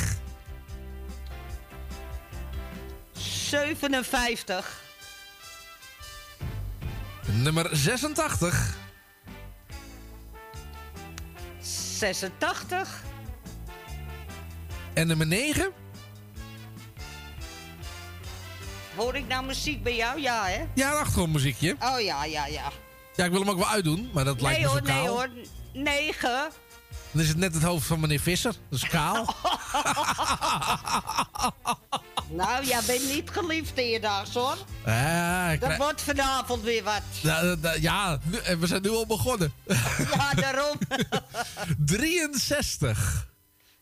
57. 3.52 4.80
Nummer 7.32 7.68
86. 7.72 8.76
86. 11.60 13.02
En 14.94 15.06
nummer 15.06 15.26
9. 15.26 15.72
Hoor 18.96 19.14
ik 19.14 19.28
nou 19.28 19.46
muziek 19.46 19.82
bij 19.82 19.96
jou? 19.96 20.20
Ja, 20.20 20.44
hè? 20.44 20.64
Ja, 20.74 20.90
een 20.90 20.96
achtergrondmuziekje. 20.96 21.76
Oh 21.80 22.00
ja, 22.00 22.24
ja, 22.24 22.46
ja. 22.46 22.72
Ja, 23.16 23.24
ik 23.24 23.30
wil 23.30 23.40
hem 23.40 23.50
ook 23.50 23.58
wel 23.58 23.68
uitdoen, 23.68 24.10
maar 24.12 24.24
dat 24.24 24.40
lijkt 24.40 24.60
me 24.60 24.66
zo 24.66 24.72
hoor, 24.72 24.82
nee 24.82 25.08
hoor. 25.08 25.28
9. 25.72 26.50
Dan 27.12 27.22
is 27.22 27.28
het 27.28 27.36
net 27.36 27.54
het 27.54 27.62
hoofd 27.62 27.86
van 27.86 28.00
meneer 28.00 28.20
Visser. 28.20 28.54
Dat 28.68 28.78
is 28.78 28.88
kaal. 28.88 29.24
nou, 32.30 32.64
jij 32.64 32.80
bent 32.86 33.14
niet 33.14 33.30
geliefd 33.30 33.76
eerdags 33.76 34.34
hoor. 34.34 34.56
Ja, 34.86 35.48
Dat 35.50 35.58
krijg- 35.58 35.76
wordt 35.78 36.02
vanavond 36.02 36.62
weer 36.62 36.82
wat. 36.82 37.02
Ja, 37.20 37.56
ja, 37.80 38.18
en 38.44 38.58
we 38.60 38.66
zijn 38.66 38.82
nu 38.82 38.90
al 38.90 39.06
begonnen. 39.06 39.52
Ja, 40.14 40.34
daarom. 40.34 40.78
63. 41.86 43.30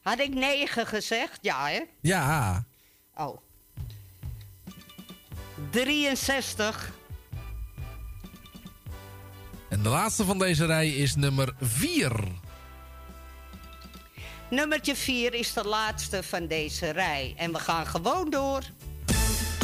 Had 0.02 0.18
ik 0.18 0.34
9 0.34 0.86
gezegd? 0.86 1.38
Ja, 1.40 1.66
hè? 1.66 1.80
Ja. 2.00 2.64
Oh. 3.16 3.40
63. 5.70 6.90
En 9.68 9.82
de 9.82 9.88
laatste 9.88 10.24
van 10.24 10.38
deze 10.38 10.66
rij 10.66 10.88
is 10.88 11.14
nummer 11.14 11.54
4. 11.60 12.12
Nummertje 14.50 14.96
4 14.96 15.34
is 15.34 15.52
de 15.52 15.64
laatste 15.64 16.22
van 16.22 16.46
deze 16.46 16.90
rij. 16.90 17.34
En 17.36 17.52
we 17.52 17.58
gaan 17.58 17.86
gewoon 17.86 18.30
door. 18.30 18.62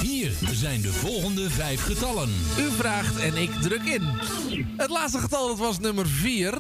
Hier 0.02 0.32
zijn 0.52 0.80
de 0.80 0.92
volgende 0.92 1.50
vijf 1.50 1.82
getallen. 1.82 2.28
U 2.58 2.70
vraagt 2.70 3.18
en 3.18 3.36
ik 3.36 3.50
druk 3.50 3.82
in. 3.82 4.02
Het 4.76 4.90
laatste 4.90 5.18
getal 5.18 5.48
dat 5.48 5.58
was 5.58 5.78
nummer 5.78 6.06
4. 6.06 6.58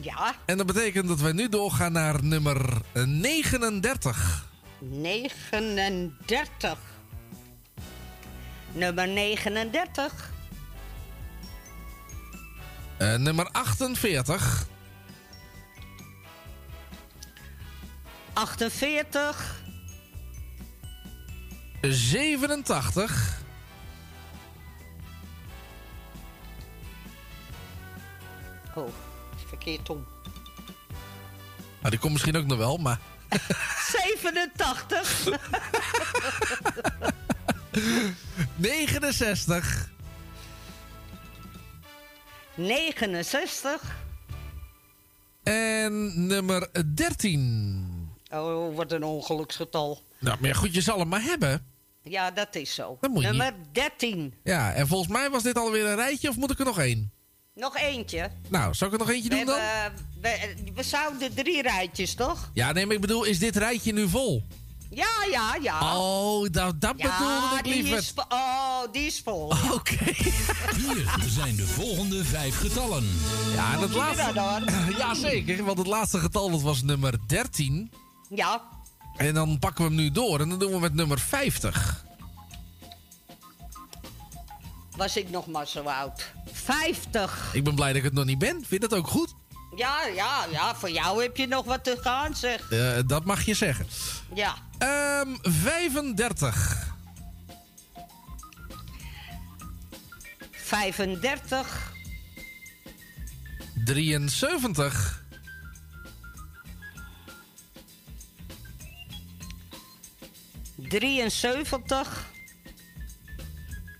Ja, 0.00 0.34
En 0.46 0.56
dat 0.56 0.66
betekent 0.66 1.08
dat 1.08 1.20
wij 1.20 1.32
nu 1.32 1.48
doorgaan 1.48 1.92
naar 1.92 2.24
nummer 2.24 2.80
39. 3.04 4.46
39. 4.78 6.78
Nummer 8.72 9.08
39. 9.08 10.30
Eh, 12.98 13.16
nummer 13.16 13.48
48. 13.50 14.66
48. 18.32 19.60
87. 21.80 23.40
Oh, 28.74 28.88
verkeerd 29.48 29.90
om. 29.90 30.06
Nou, 31.78 31.90
die 31.90 31.98
komt 31.98 32.12
misschien 32.12 32.36
ook 32.36 32.46
nog 32.46 32.58
wel, 32.58 32.76
maar... 32.76 32.98
87. 33.90 35.28
69. 38.56 39.90
69. 42.54 44.00
En 45.42 46.26
nummer 46.26 46.68
13. 46.94 47.91
Oh, 48.32 48.76
wat 48.76 48.92
een 48.92 49.04
ongeluksgetal. 49.04 50.02
Nou, 50.18 50.36
maar 50.40 50.54
goed, 50.54 50.74
je 50.74 50.80
zal 50.80 50.98
hem 50.98 51.08
maar 51.08 51.22
hebben. 51.22 51.66
Ja, 52.02 52.30
dat 52.30 52.54
is 52.54 52.74
zo. 52.74 52.98
Je 53.00 53.08
Nummer 53.08 53.54
13. 53.72 54.34
Ja, 54.44 54.72
en 54.72 54.88
volgens 54.88 55.10
mij 55.12 55.30
was 55.30 55.42
dit 55.42 55.58
alweer 55.58 55.86
een 55.86 55.94
rijtje, 55.96 56.28
of 56.28 56.36
moet 56.36 56.50
ik 56.50 56.58
er 56.58 56.64
nog 56.64 56.78
één? 56.78 57.12
Nog 57.54 57.76
eentje. 57.76 58.30
Nou, 58.48 58.74
zal 58.74 58.86
ik 58.86 58.92
er 58.92 58.98
nog 58.98 59.10
eentje 59.10 59.28
We, 59.28 59.36
doen 59.36 59.44
dan? 59.44 59.58
hebben, 59.58 60.06
we, 60.20 60.54
we 60.74 60.82
zouden 60.82 61.34
drie 61.34 61.62
rijtjes, 61.62 62.14
toch? 62.14 62.50
Ja, 62.54 62.72
nee, 62.72 62.86
maar 62.86 62.94
ik 62.94 63.00
bedoel, 63.00 63.24
is 63.24 63.38
dit 63.38 63.56
rijtje 63.56 63.92
nu 63.92 64.08
vol? 64.08 64.42
Ja, 64.90 65.26
ja, 65.30 65.56
ja. 65.62 65.98
Oh, 65.98 66.46
dat, 66.50 66.80
dat 66.80 66.94
ja, 66.96 67.18
bedoelde 67.18 67.56
ik 67.56 67.64
die 67.64 67.72
liever. 67.82 67.98
is, 67.98 68.14
oh, 68.28 68.82
die 68.92 69.06
is 69.06 69.20
vol. 69.24 69.52
Oké. 69.72 70.04
Hier 70.80 71.06
zijn 71.26 71.56
de 71.56 71.66
volgende 71.66 72.24
vijf 72.24 72.58
getallen. 72.58 73.04
Ja, 73.54 73.72
en 73.72 73.80
het 73.80 73.94
laatste... 73.94 74.32
Ja, 74.98 75.14
zeker. 75.14 75.64
Want 75.64 75.78
het 75.78 75.86
laatste 75.86 76.18
getal 76.18 76.50
dat 76.50 76.62
was 76.62 76.82
nummer 76.82 77.14
13. 77.26 77.92
Ja, 78.34 78.62
En 79.16 79.34
dan 79.34 79.58
pakken 79.58 79.84
we 79.84 79.90
hem 79.90 80.00
nu 80.00 80.10
door. 80.10 80.40
En 80.40 80.48
dan 80.48 80.58
doen 80.58 80.72
we 80.72 80.78
met 80.78 80.94
nummer 80.94 81.18
50. 81.18 82.04
was 84.96 85.16
ik 85.16 85.30
nog 85.30 85.46
maar 85.46 85.66
zo 85.66 85.82
oud. 85.82 86.32
50. 86.52 87.50
Ik 87.52 87.64
ben 87.64 87.74
blij 87.74 87.88
dat 87.88 87.96
ik 87.96 88.02
het 88.02 88.12
nog 88.12 88.24
niet 88.24 88.38
ben. 88.38 88.54
Vind 88.54 88.82
je 88.82 88.88
dat 88.88 88.94
ook 88.94 89.08
goed? 89.08 89.34
Ja, 89.76 90.06
ja, 90.06 90.46
ja, 90.50 90.74
voor 90.74 90.90
jou 90.90 91.22
heb 91.22 91.36
je 91.36 91.46
nog 91.46 91.64
wat 91.64 91.84
te 91.84 91.98
gaan, 92.00 92.34
zeg. 92.36 92.70
Eh, 92.70 92.98
dat 93.06 93.24
mag 93.24 93.42
je 93.44 93.54
zeggen. 93.54 93.86
Ja. 94.34 94.54
Ehm 94.78 95.36
35. 95.42 96.90
35. 100.50 101.92
73. 103.84 105.21
73. 110.92 112.30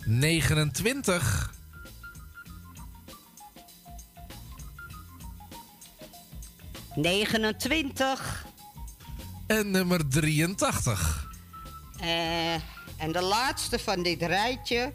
29. 0.06 1.50
29. 6.94 8.46
En 9.46 9.70
nummer 9.70 10.08
83. 10.08 11.28
Eh, 12.00 12.54
en 12.54 13.12
de 13.12 13.22
laatste 13.22 13.78
van 13.78 14.02
dit 14.02 14.22
rijtje 14.22 14.92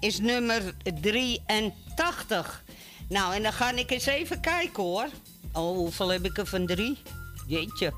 is 0.00 0.18
nummer 0.20 0.74
83. 1.00 2.64
Nou, 3.08 3.34
en 3.34 3.42
dan 3.42 3.52
ga 3.52 3.70
ik 3.72 3.90
eens 3.90 4.06
even 4.06 4.40
kijken 4.40 4.82
hoor. 4.82 5.08
Oh, 5.52 5.76
hoeveel 5.76 6.08
heb 6.08 6.24
ik 6.24 6.38
er 6.38 6.46
van 6.46 6.66
drie? 6.66 6.98
Jeetje. 7.46 7.92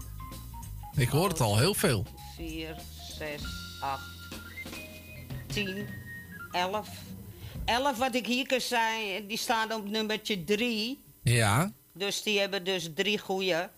Ik 0.97 1.09
hoor 1.09 1.29
het 1.29 1.41
al 1.41 1.59
heel 1.59 1.75
veel. 1.75 2.07
4, 2.37 2.77
6, 3.19 3.43
8, 3.81 4.03
10, 5.47 5.89
11. 6.53 6.89
11 7.65 7.97
wat 7.99 8.15
ik 8.15 8.27
hier 8.27 8.47
kan 8.47 8.61
zijn, 8.61 9.27
die 9.27 9.39
staan 9.39 9.73
op 9.73 9.89
nummertje 9.89 10.45
3. 10.45 11.01
Ja. 11.23 11.73
Dus 11.93 12.23
die 12.23 12.39
hebben 12.39 12.65
dus 12.65 12.89
drie 12.95 13.19
goeie. 13.19 13.69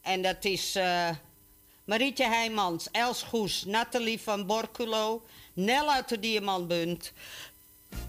En 0.00 0.22
dat 0.22 0.44
is 0.44 0.74
eh, 0.74 1.10
Marietje 1.84 2.26
Heijmans, 2.26 2.88
Els 2.90 3.22
Goes, 3.22 3.64
Nathalie 3.64 4.20
van 4.20 4.46
Borculo, 4.46 5.26
Nel 5.52 5.90
uit 5.90 6.08
de 6.08 6.18
Diamantbunt, 6.18 7.12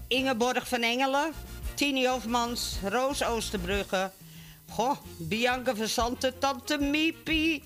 Ingeborg 0.08 0.68
van 0.68 0.82
Engelen, 0.82 1.32
Tini 1.74 2.06
Hofmans, 2.06 2.76
Roos 2.82 3.24
Oosterbrugge, 3.24 4.10
goh, 4.68 4.96
Bianca 5.16 5.74
van 5.74 5.88
Santen, 5.88 6.38
Tante 6.38 6.78
Miepie, 6.78 7.62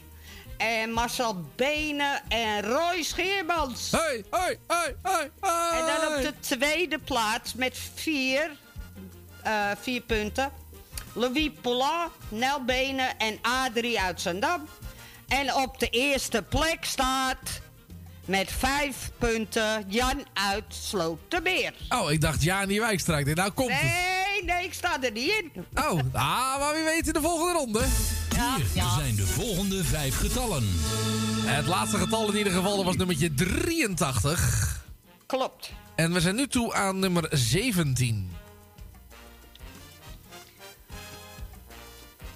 en 0.61 0.93
Marcel 0.93 1.45
Benen 1.57 2.23
en 2.29 2.63
Roy 2.63 3.03
Scheermans. 3.03 3.91
Hoi, 3.91 4.25
hoi, 4.31 4.59
hoi, 4.67 4.95
hoi, 5.03 5.31
hoi. 5.41 5.79
En 5.79 5.87
dan 5.87 6.17
op 6.17 6.23
de 6.23 6.33
tweede 6.41 6.99
plaats 6.99 7.55
met 7.55 7.79
vier, 7.95 8.51
eh, 9.43 9.71
vier 9.81 10.01
punten. 10.01 10.53
Louis 11.13 11.51
Poulin, 11.61 12.09
Nel 12.29 12.65
Benen 12.65 13.19
en 13.19 13.39
Adrie 13.43 14.01
uit 14.01 14.21
Zandam. 14.21 14.69
En 15.29 15.55
op 15.55 15.79
de 15.79 15.89
eerste 15.89 16.43
plek 16.43 16.85
staat 16.85 17.61
met 18.25 18.53
vijf 18.53 19.11
punten 19.19 19.85
Jan 19.89 20.27
uit 20.33 20.65
Slotermeer. 20.69 21.75
Oh, 21.89 22.11
ik 22.11 22.21
dacht 22.21 22.43
Jani 22.43 22.81
Wijkstra. 22.81 23.19
Ik 23.19 23.25
dacht, 23.25 23.37
Nou 23.37 23.51
komt 23.51 23.73
het. 23.73 23.83
Nee, 23.83 24.45
nee, 24.45 24.65
ik 24.65 24.75
sta 24.75 25.03
er 25.03 25.13
niet 25.13 25.33
in. 25.55 25.67
Oh, 25.75 26.01
ah, 26.13 26.59
maar 26.59 26.75
wie 26.75 26.85
weet 26.85 27.07
in 27.07 27.13
de 27.13 27.21
volgende 27.21 27.53
ronde. 27.53 27.85
Hier 28.73 28.89
zijn 28.97 29.17
de 29.17 29.27
volgende 29.27 29.85
vijf 29.85 30.17
getallen. 30.17 30.65
Het 31.45 31.67
laatste 31.67 31.97
getal 31.99 32.31
in 32.31 32.37
ieder 32.37 32.53
geval 32.53 32.85
was 32.85 32.97
nummertje 32.97 33.35
83. 33.35 34.83
Klopt. 35.27 35.73
En 35.95 36.13
we 36.13 36.21
zijn 36.21 36.35
nu 36.35 36.47
toe 36.47 36.75
aan 36.75 36.99
nummer 36.99 37.29
17. 37.31 38.31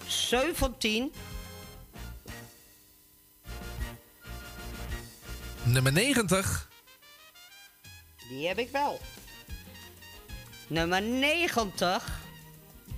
17, 0.06 1.12
Nummer 5.62 5.92
90. 5.92 6.68
die 8.28 8.46
heb 8.48 8.58
ik 8.58 8.70
wel. 8.70 9.00
Nummer 10.66 11.02
90. 11.02 12.23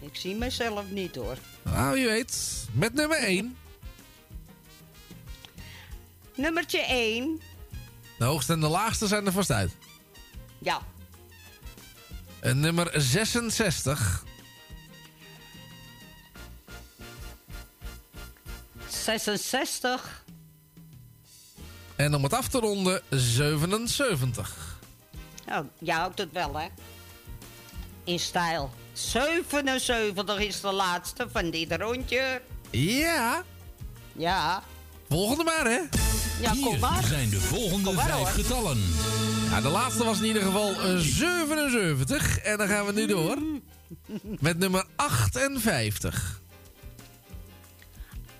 Ik 0.06 0.16
zie 0.16 0.34
mezelf 0.34 0.90
niet 0.90 1.14
hoor. 1.14 1.36
Nou, 1.62 1.98
je 1.98 2.06
weet. 2.06 2.64
Met 2.72 2.94
nummer 2.94 3.18
1. 3.18 3.56
Nummertje 6.34 6.78
1. 6.78 7.40
De 8.18 8.24
hoogste 8.24 8.52
en 8.52 8.60
de 8.60 8.68
laagste 8.68 9.06
zijn 9.06 9.26
er 9.26 9.32
vast 9.32 9.50
uit. 9.50 9.76
Ja. 10.58 10.80
En 12.40 12.60
nummer 12.60 12.90
66. 12.94 14.24
66. 18.88 20.24
En 21.96 22.14
om 22.14 22.22
het 22.22 22.32
af 22.32 22.48
te 22.48 22.58
ronden, 22.58 23.02
77. 23.10 24.78
Nou, 25.46 25.66
jij 25.78 25.96
houdt 25.96 26.18
het 26.18 26.32
wel, 26.32 26.58
hè? 26.58 26.66
In 28.04 28.18
stijl. 28.18 28.70
77 28.96 30.38
is 30.38 30.60
de 30.60 30.72
laatste 30.72 31.26
van 31.32 31.50
dit 31.50 31.72
rondje. 31.76 32.40
Ja. 32.70 33.42
Ja. 34.12 34.62
Volgende 35.08 35.44
maar, 35.44 35.64
hè? 35.64 35.80
Ja, 36.40 36.52
kom 36.62 36.78
maar. 36.78 36.98
Hier 36.98 37.08
zijn 37.08 37.30
de 37.30 37.40
volgende 37.40 37.92
maar, 37.92 38.04
vijf 38.04 38.16
hoor. 38.18 38.26
getallen. 38.26 38.78
Ja, 39.50 39.60
de 39.60 39.68
laatste 39.68 40.04
was 40.04 40.18
in 40.18 40.24
ieder 40.24 40.42
geval 40.42 40.70
eh, 40.70 40.96
77. 40.96 42.38
En 42.38 42.58
dan 42.58 42.68
gaan 42.68 42.86
we 42.86 42.92
nu 42.92 43.06
door. 43.06 43.36
Met 44.40 44.58
nummer 44.58 44.84
58. 44.96 46.40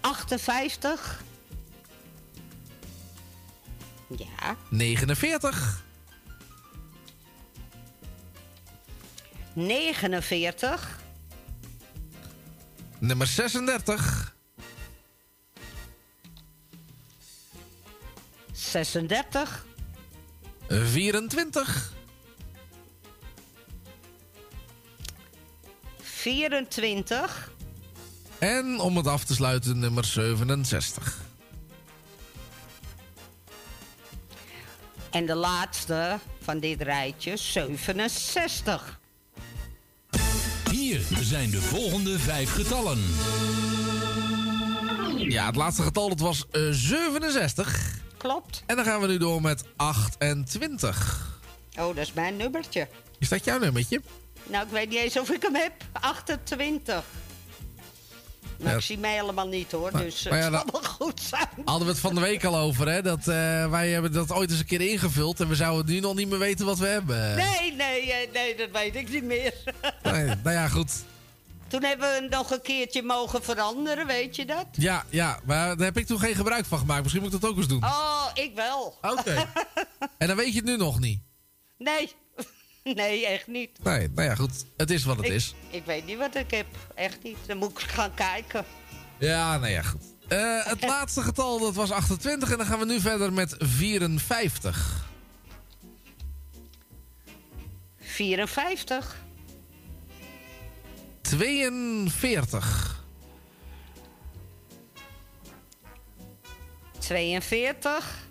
58. 0.01 1.23
Ja. 4.17 4.57
49. 4.69 5.85
49. 9.57 10.99
Nummer 12.99 13.27
36. 13.27 14.35
36. 18.53 19.65
24. 20.69 21.93
24. 25.99 27.51
En 28.39 28.81
om 28.81 28.97
het 28.97 29.07
af 29.07 29.25
te 29.25 29.35
sluiten, 29.35 29.79
nummer 29.79 30.05
67. 30.05 31.21
En 35.11 35.27
de 35.27 35.35
laatste 35.35 36.19
van 36.41 36.59
dit 36.59 36.83
rijtje, 36.83 37.37
67. 37.37 38.99
Hier 40.87 41.03
zijn 41.21 41.51
de 41.51 41.61
volgende 41.61 42.19
vijf 42.19 42.53
getallen. 42.53 42.99
Ja, 45.17 45.47
het 45.47 45.57
laatste 45.57 45.83
getal 45.83 46.09
dat 46.09 46.21
was 46.21 46.45
eh, 46.51 46.63
67. 46.71 48.01
Klopt. 48.17 48.63
En 48.67 48.77
dan 48.77 48.85
gaan 48.85 49.01
we 49.01 49.07
nu 49.07 49.19
door 49.19 49.41
met 49.41 49.65
28. 49.77 51.41
Oh, 51.79 51.87
dat 51.87 51.97
is 51.97 52.13
mijn 52.13 52.37
nummertje. 52.37 52.89
Is 53.19 53.29
dat 53.29 53.45
jouw 53.45 53.59
nummertje? 53.59 54.01
Nou, 54.45 54.65
ik 54.67 54.73
weet 54.73 54.89
niet 54.89 54.99
eens 54.99 55.19
of 55.19 55.31
ik 55.31 55.43
hem 55.43 55.55
heb. 55.55 55.73
28. 55.93 57.05
Nou, 58.59 58.71
Ja. 58.71 58.77
ik 58.77 58.83
zie 58.83 58.99
mij 58.99 59.13
helemaal 59.15 59.49
niet 59.49 59.73
hoor, 59.73 59.93
Maar- 59.93 60.03
dus 60.03 60.29
maar 60.29 60.39
ja, 60.39 60.45
het 60.53 60.63
zal 60.71 60.81
wel 60.83 60.91
goed 60.91 61.21
zijn. 61.21 61.49
Hadden 61.65 61.87
we 61.87 61.93
het 61.93 62.01
van 62.01 62.15
de 62.15 62.21
week 62.21 62.45
al 62.45 62.57
over, 62.57 62.89
hè? 62.89 63.03
Dat, 63.03 63.19
eh, 63.29 63.71
wij 63.71 63.91
hebben 63.91 64.13
dat 64.13 64.33
ooit 64.33 64.51
eens 64.51 64.59
een 64.59 64.67
keer 64.67 64.81
ingevuld 64.81 65.41
en 65.41 65.49
we 65.49 65.55
zouden 65.55 65.95
nu 65.95 66.01
nog 66.01 66.15
niet 66.15 66.29
meer 66.29 66.39
weten 66.39 66.67
wat 66.67 66.79
we 66.79 66.87
hebben. 66.87 67.37
Nee, 67.37 67.73
nee, 67.73 68.13
eh, 68.13 68.33
nee, 68.33 68.57
dat 68.57 68.69
weet 68.73 68.95
ik 68.97 69.09
niet 69.11 69.25
meer. 69.25 69.55
Nee, 70.03 70.25
nou 70.27 70.51
ja, 70.51 70.69
goed. 70.69 70.93
Toen 71.69 71.83
hebben 71.83 72.09
we 72.23 72.27
nog 72.31 72.51
een 72.51 72.63
keertje 72.63 73.03
mogen 73.03 73.43
veranderen, 73.45 74.07
weet 74.07 74.37
je 74.37 74.45
dat? 74.45 74.67
Ja, 74.73 75.05
ja, 75.11 75.41
maar 75.45 75.77
daar 75.77 75.87
heb 75.87 75.97
ik 75.99 76.07
toen 76.07 76.19
geen 76.19 76.35
gebruik 76.35 76.65
van 76.65 76.79
gemaakt. 76.79 77.03
Misschien 77.03 77.23
moet 77.23 77.33
ik 77.35 77.41
dat 77.41 77.51
ook 77.51 77.57
eens 77.57 77.69
doen. 77.69 77.85
Oh, 77.85 78.27
ik 78.35 78.53
wel. 78.55 78.99
Oké. 79.03 79.47
En 80.19 80.27
dan 80.27 80.37
weet 80.37 80.49
je 80.53 80.57
het 80.57 80.65
nu 80.65 80.77
nog 80.77 80.99
niet. 81.01 81.21
Nee, 81.79 82.13
nee, 82.95 83.27
echt 83.27 83.47
niet. 83.47 83.71
Nee, 83.83 84.09
nou 84.15 84.29
ja, 84.29 84.35
goed. 84.35 84.65
Het 84.77 84.91
is 84.91 85.05
wat 85.05 85.17
het 85.17 85.27
ik, 85.27 85.33
is. 85.33 85.55
Ik 85.71 85.85
weet 85.85 86.07
niet 86.07 86.19
wat 86.19 86.35
ik 86.35 86.51
heb, 86.51 86.67
echt 86.95 87.23
niet. 87.23 87.37
Dan 87.47 87.57
moet 87.57 87.71
ik 87.71 87.79
gaan 87.79 88.15
kijken. 88.15 88.65
Ja, 89.19 89.59
nou 89.59 89.73
ja, 89.73 89.83
goed. 89.83 90.03
Eh, 90.29 90.65
het 90.65 90.83
laatste 90.95 91.23
getal 91.23 91.59
dat 91.59 91.75
was 91.75 91.91
28 91.91 92.51
en 92.51 92.57
dan 92.57 92.67
gaan 92.67 92.79
we 92.79 92.85
nu 92.85 93.01
verder 93.01 93.33
met 93.33 93.55
54. 93.59 95.05
54. 98.01 99.17
42. 101.21 103.05
42. 106.99 108.29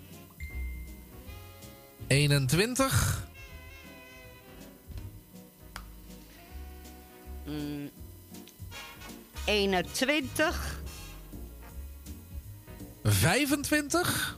21. 2.07 3.27
Mm, 7.45 7.89
21. 9.45 10.81
25. 13.03 14.38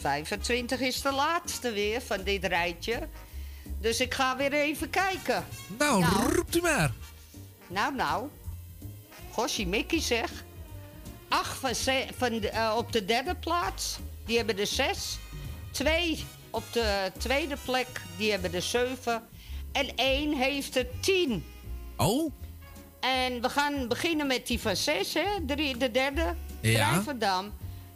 25 0.00 0.80
is 0.80 1.00
de 1.02 1.12
laatste 1.12 1.72
weer 1.72 2.00
van 2.02 2.22
dit 2.22 2.44
rijtje. 2.44 3.08
Dus 3.80 4.00
ik 4.00 4.14
ga 4.14 4.36
weer 4.36 4.52
even 4.52 4.90
kijken. 4.90 5.44
Nou, 5.78 6.04
roept 6.34 6.56
u 6.56 6.60
maar. 6.60 6.92
Nou, 7.66 7.94
nou. 7.94 8.28
Gossie 9.32 9.66
Mickey 9.66 10.00
zeg. 10.00 10.30
Acht 11.28 11.58
van 11.58 11.74
ze- 11.74 12.06
van 12.16 12.38
de, 12.40 12.48
eh, 12.50 12.74
op 12.76 12.92
de 12.92 13.04
derde 13.04 13.34
plaats. 13.34 13.98
Die 14.26 14.36
hebben 14.36 14.58
er 14.58 14.66
zes. 14.66 15.18
Twee 15.70 16.24
op 16.50 16.64
de 16.72 17.12
tweede 17.18 17.56
plek. 17.64 17.86
Die 18.16 18.30
hebben 18.30 18.54
er 18.54 18.62
zeven. 18.62 19.22
En 19.72 19.96
één 19.96 20.36
heeft 20.36 20.76
er 20.76 20.86
tien. 21.00 21.44
Oh? 21.98 22.32
En 23.00 23.42
we 23.42 23.48
gaan 23.48 23.88
beginnen 23.88 24.26
met 24.26 24.46
die 24.46 24.60
van 24.60 24.76
zes, 24.76 25.14
hè? 25.14 25.26
Drie, 25.46 25.76
de 25.76 25.90
derde. 25.90 26.34
Ja. 26.60 26.90
Drijvendam. 26.90 27.52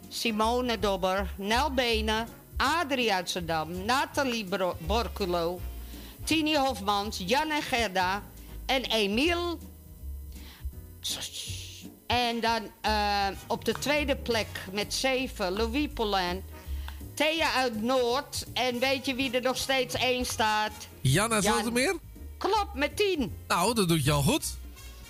Simone 0.09 0.79
Dobber. 0.79 1.33
Nel 1.37 1.71
Benen. 1.73 2.27
Adrie. 2.57 3.11
Nathalie 3.85 4.45
Bro- 4.45 4.77
Borculo. 4.79 5.59
Tini 6.23 6.57
Hofmans. 6.57 7.21
Jan 7.25 7.51
en 7.51 7.61
Gerda. 7.61 8.23
En 8.65 8.83
Emiel. 8.83 9.59
En 12.07 12.39
dan 12.39 12.61
eh, 12.81 13.27
op 13.47 13.65
de 13.65 13.71
tweede 13.71 14.15
plek 14.15 14.47
met 14.71 14.93
zeven. 14.93 15.51
Louis 15.51 15.87
Poulain. 15.93 16.43
Thea 17.13 17.53
uit 17.53 17.81
Noord. 17.81 18.45
En 18.53 18.79
weet 18.79 19.05
je 19.05 19.15
wie 19.15 19.31
er 19.31 19.41
nog 19.41 19.57
steeds 19.57 19.95
één 19.95 20.25
staat? 20.25 20.71
Jan 21.01 21.33
uit 21.33 21.43
Jan. 21.43 21.53
Zoetermeer? 21.53 21.95
Klopt, 22.43 22.73
met 22.73 22.97
tien. 22.97 23.35
Nou, 23.47 23.75
dat 23.75 23.87
doet 23.87 24.03
je 24.03 24.11
al 24.11 24.21
goed. 24.21 24.45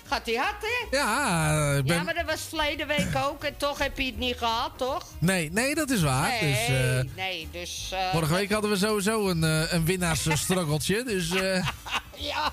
Gaat 0.08 0.26
hij 0.26 0.34
hard, 0.34 0.56
hè? 0.60 0.96
Ja, 0.96 1.72
ik 1.76 1.84
ben... 1.84 1.96
Ja, 1.96 2.02
maar 2.02 2.14
dat 2.14 2.24
was 2.26 2.40
verleden 2.48 2.86
week 2.86 3.16
ook. 3.26 3.44
En 3.44 3.56
toch 3.56 3.78
heb 3.78 3.98
je 3.98 4.04
het 4.06 4.18
niet 4.18 4.36
gehad, 4.36 4.70
toch? 4.76 5.06
Nee, 5.18 5.50
nee, 5.52 5.74
dat 5.74 5.90
is 5.90 6.02
waar. 6.02 6.28
Nee, 6.42 6.52
Dus, 6.52 6.76
eh, 6.76 7.00
nee, 7.16 7.48
dus... 7.52 7.90
eh, 7.92 8.10
vorige 8.12 8.34
week 8.34 8.52
hadden 8.52 8.70
we 8.70 8.76
sowieso 8.76 9.28
een, 9.28 9.44
eh 9.44 9.72
een 9.72 9.84
winnaarsstruggeltje. 9.84 11.04
dus 11.04 11.30
eh, 11.30 11.66
Ja. 12.30 12.52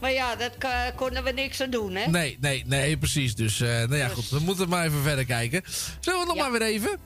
Maar 0.00 0.12
ja, 0.12 0.36
dat 0.36 0.52
ko- 0.58 0.92
konden 0.96 1.24
we 1.24 1.30
niks 1.30 1.60
aan 1.60 1.70
doen, 1.70 1.94
hè? 1.94 2.06
nee, 2.10 2.36
nee, 2.40 2.62
nee, 2.66 2.96
precies. 2.98 3.34
Dus, 3.34 3.60
eh, 3.60 3.68
nou 3.68 3.96
ja, 3.96 4.08
goed. 4.08 4.28
We 4.28 4.38
moeten 4.38 4.68
maar 4.68 4.84
even 4.86 5.02
verder 5.02 5.24
kijken. 5.24 5.62
Zullen 6.00 6.20
we 6.20 6.26
nog 6.26 6.36
maar 6.36 6.52
weer 6.52 6.62
even? 6.62 6.98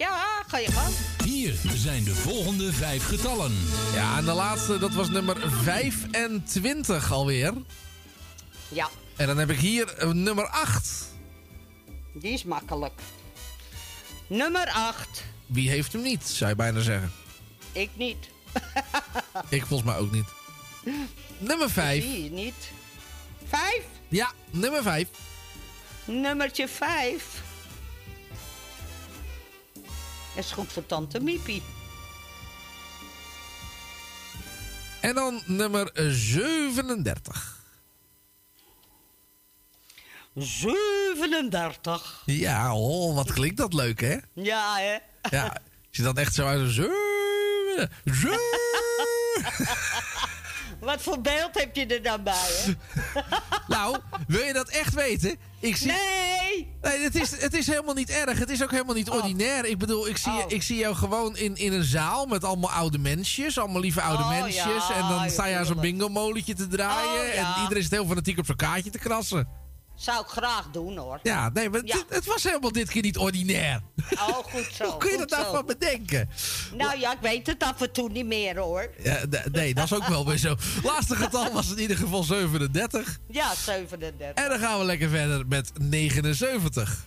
Ja, 0.00 0.42
ga 0.46 0.58
je 0.58 0.72
gang. 0.72 0.94
Hier 1.24 1.54
zijn 1.74 2.04
de 2.04 2.14
volgende 2.14 2.72
vijf 2.72 3.06
getallen. 3.06 3.52
Ja, 3.94 4.16
en 4.18 4.24
de 4.24 4.32
laatste, 4.32 4.78
dat 4.78 4.92
was 4.92 5.08
nummer 5.08 5.50
25 5.62 7.12
alweer. 7.12 7.52
Ja, 8.68 8.88
En 9.16 9.26
dan 9.26 9.38
heb 9.38 9.50
ik 9.50 9.58
hier 9.58 9.94
eh, 9.94 10.10
nummer 10.10 10.46
8. 10.46 11.08
die 12.12 12.32
is 12.32 12.44
makkelijk. 12.44 13.00
Nummer 14.26 14.68
8. 14.68 15.24
Wie 15.46 15.68
heeft 15.70 15.92
hem 15.92 16.02
niet, 16.02 16.22
zou 16.24 16.50
je 16.50 16.56
bijna 16.56 16.80
zeggen. 16.80 17.12
Ik 17.72 17.90
niet. 17.94 18.28
Ik 19.48 19.66
volgens 19.66 19.90
mij 19.90 19.98
ook 19.98 20.12
niet. 20.12 20.28
Nummer 21.38 21.70
5. 21.70 22.02
Zie 22.02 22.30
niet. 22.30 22.70
5? 23.48 23.82
Ja, 24.08 24.32
nummer 24.50 24.82
5. 24.82 25.08
Nummertje 26.04 26.68
5. 26.68 27.24
Is 30.34 30.52
goed 30.52 30.72
voor 30.72 30.86
tante 30.86 31.20
Miepie. 31.20 31.62
En 35.00 35.14
dan 35.14 35.42
nummer 35.46 35.90
37. 35.94 37.58
37. 40.34 42.22
Ja, 42.26 42.74
oh, 42.74 43.14
wat 43.14 43.32
klinkt 43.32 43.56
dat 43.56 43.72
leuk, 43.72 44.00
hè? 44.00 44.16
Ja, 44.32 44.76
hè? 44.76 44.96
Ja, 45.30 45.56
je 45.90 46.02
dat 46.02 46.16
echt 46.16 46.34
zo 46.34 46.46
uit 46.46 46.60
een 46.60 46.70
zeven, 46.70 47.90
zeven. 48.20 48.38
Wat 50.80 51.02
voor 51.02 51.20
beeld 51.20 51.50
heb 51.52 51.76
je 51.76 51.86
er 51.86 52.02
dan 52.02 52.22
bij, 52.22 52.34
hè? 52.34 52.72
Nou, 53.74 53.96
wil 54.26 54.40
je 54.46 54.52
dat 54.52 54.68
echt 54.68 54.94
weten? 54.94 55.36
Ik 55.60 55.76
zie... 55.76 55.86
Nee! 55.92 56.68
Nee, 56.82 56.98
het 57.02 57.14
is, 57.14 57.40
het 57.42 57.54
is 57.54 57.66
helemaal 57.66 57.94
niet 57.94 58.10
erg. 58.10 58.38
Het 58.38 58.50
is 58.50 58.62
ook 58.62 58.70
helemaal 58.70 58.94
niet 58.94 59.10
ordinair. 59.10 59.64
Ik 59.64 59.78
bedoel, 59.78 60.08
ik 60.08 60.16
zie, 60.16 60.32
ik 60.48 60.62
zie 60.62 60.76
jou 60.76 60.94
gewoon 60.94 61.36
in, 61.36 61.56
in 61.56 61.72
een 61.72 61.84
zaal 61.84 62.26
met 62.26 62.44
allemaal 62.44 62.70
oude 62.70 62.98
mensjes. 62.98 63.58
Allemaal 63.58 63.80
lieve 63.80 64.02
oude 64.02 64.22
Oh, 64.22 64.28
mensjes. 64.28 64.88
ja, 64.88 64.94
en 64.94 65.08
dan 65.08 65.30
sta 65.30 65.46
je 65.46 65.56
aan 65.56 65.64
zo'n 65.66 65.74
tuurlijk. 65.74 65.96
bingo-molentje 65.98 66.54
te 66.54 66.66
draaien. 66.68 67.28
Oh, 67.28 67.34
ja. 67.34 67.54
En 67.56 67.62
iedereen 67.62 67.82
zit 67.82 67.92
heel 67.92 68.06
fanatiek 68.06 68.38
op 68.38 68.44
zijn 68.44 68.56
kaartje 68.56 68.90
te 68.90 68.98
krassen. 68.98 69.48
Zou 70.00 70.20
ik 70.22 70.28
graag 70.28 70.70
doen, 70.70 70.96
hoor. 70.96 71.20
Ja, 71.22 71.48
nee, 71.48 71.70
maar 71.70 71.80
Ja. 71.84 72.02
het 72.08 72.24
was 72.24 72.42
helemaal 72.42 72.72
dit 72.72 72.90
keer 72.90 73.02
niet 73.02 73.16
ordinair. 73.18 73.80
Oh, 74.14 74.28
goed 74.28 74.68
zo. 74.74 74.84
Hoe 74.90 74.96
kun 74.98 75.10
je 75.10 75.16
dat 75.16 75.30
nou 75.30 75.54
van 75.54 75.66
bedenken? 75.66 76.28
Nou 76.74 76.98
ja, 76.98 77.12
ik 77.12 77.20
weet 77.20 77.46
het 77.46 77.62
af 77.62 77.80
en 77.80 77.92
toe 77.92 78.08
niet 78.10 78.26
meer, 78.26 78.58
hoor. 78.58 78.90
Ja, 79.02 79.18
nee, 79.52 79.74
dat 79.74 79.84
is 79.84 79.92
ook 79.94 80.06
wel 80.06 80.26
weer 80.26 80.36
zo. 80.36 80.56
Laatste 80.82 81.16
getal 81.16 81.52
was 81.52 81.70
in 81.70 81.78
ieder 81.78 81.96
geval 81.96 82.22
37. 82.22 83.18
Ja, 83.28 83.54
37. 83.54 84.44
En 84.44 84.50
dan 84.50 84.58
gaan 84.58 84.78
we 84.78 84.84
lekker 84.84 85.08
verder 85.08 85.46
met 85.46 85.70
79. 85.78 87.06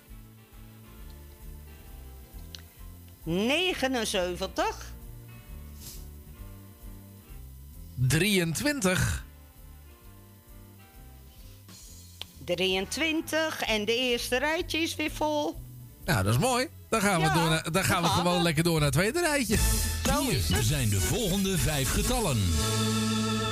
79. 3.24 4.92
23. 7.96 9.24
23. 12.46 13.62
En 13.62 13.86
de 13.86 13.96
eerste 13.96 14.38
rijtje 14.38 14.78
is 14.78 14.96
weer 14.96 15.12
vol. 15.12 15.56
Nou, 16.06 16.24
dat 16.24 16.34
is 16.34 16.40
mooi. 16.40 16.68
Dan 16.90 17.02
gaan 17.02 17.20
we, 17.22 17.26
Ja, 17.28 17.34
door 17.34 17.50
naar, 17.50 17.72
dan 17.72 17.84
gaan 17.84 18.02
we 18.02 18.08
gewoon 18.08 18.38
we. 18.38 18.42
lekker 18.44 18.64
door 18.64 18.74
naar 18.80 18.84
het 18.84 18.94
tweede 18.94 19.20
rijtje. 19.20 19.58
Hier 20.48 20.64
zijn 20.64 20.90
de 20.90 21.00
volgende 21.02 21.58
vijf 21.58 21.92
getallen. 21.92 22.38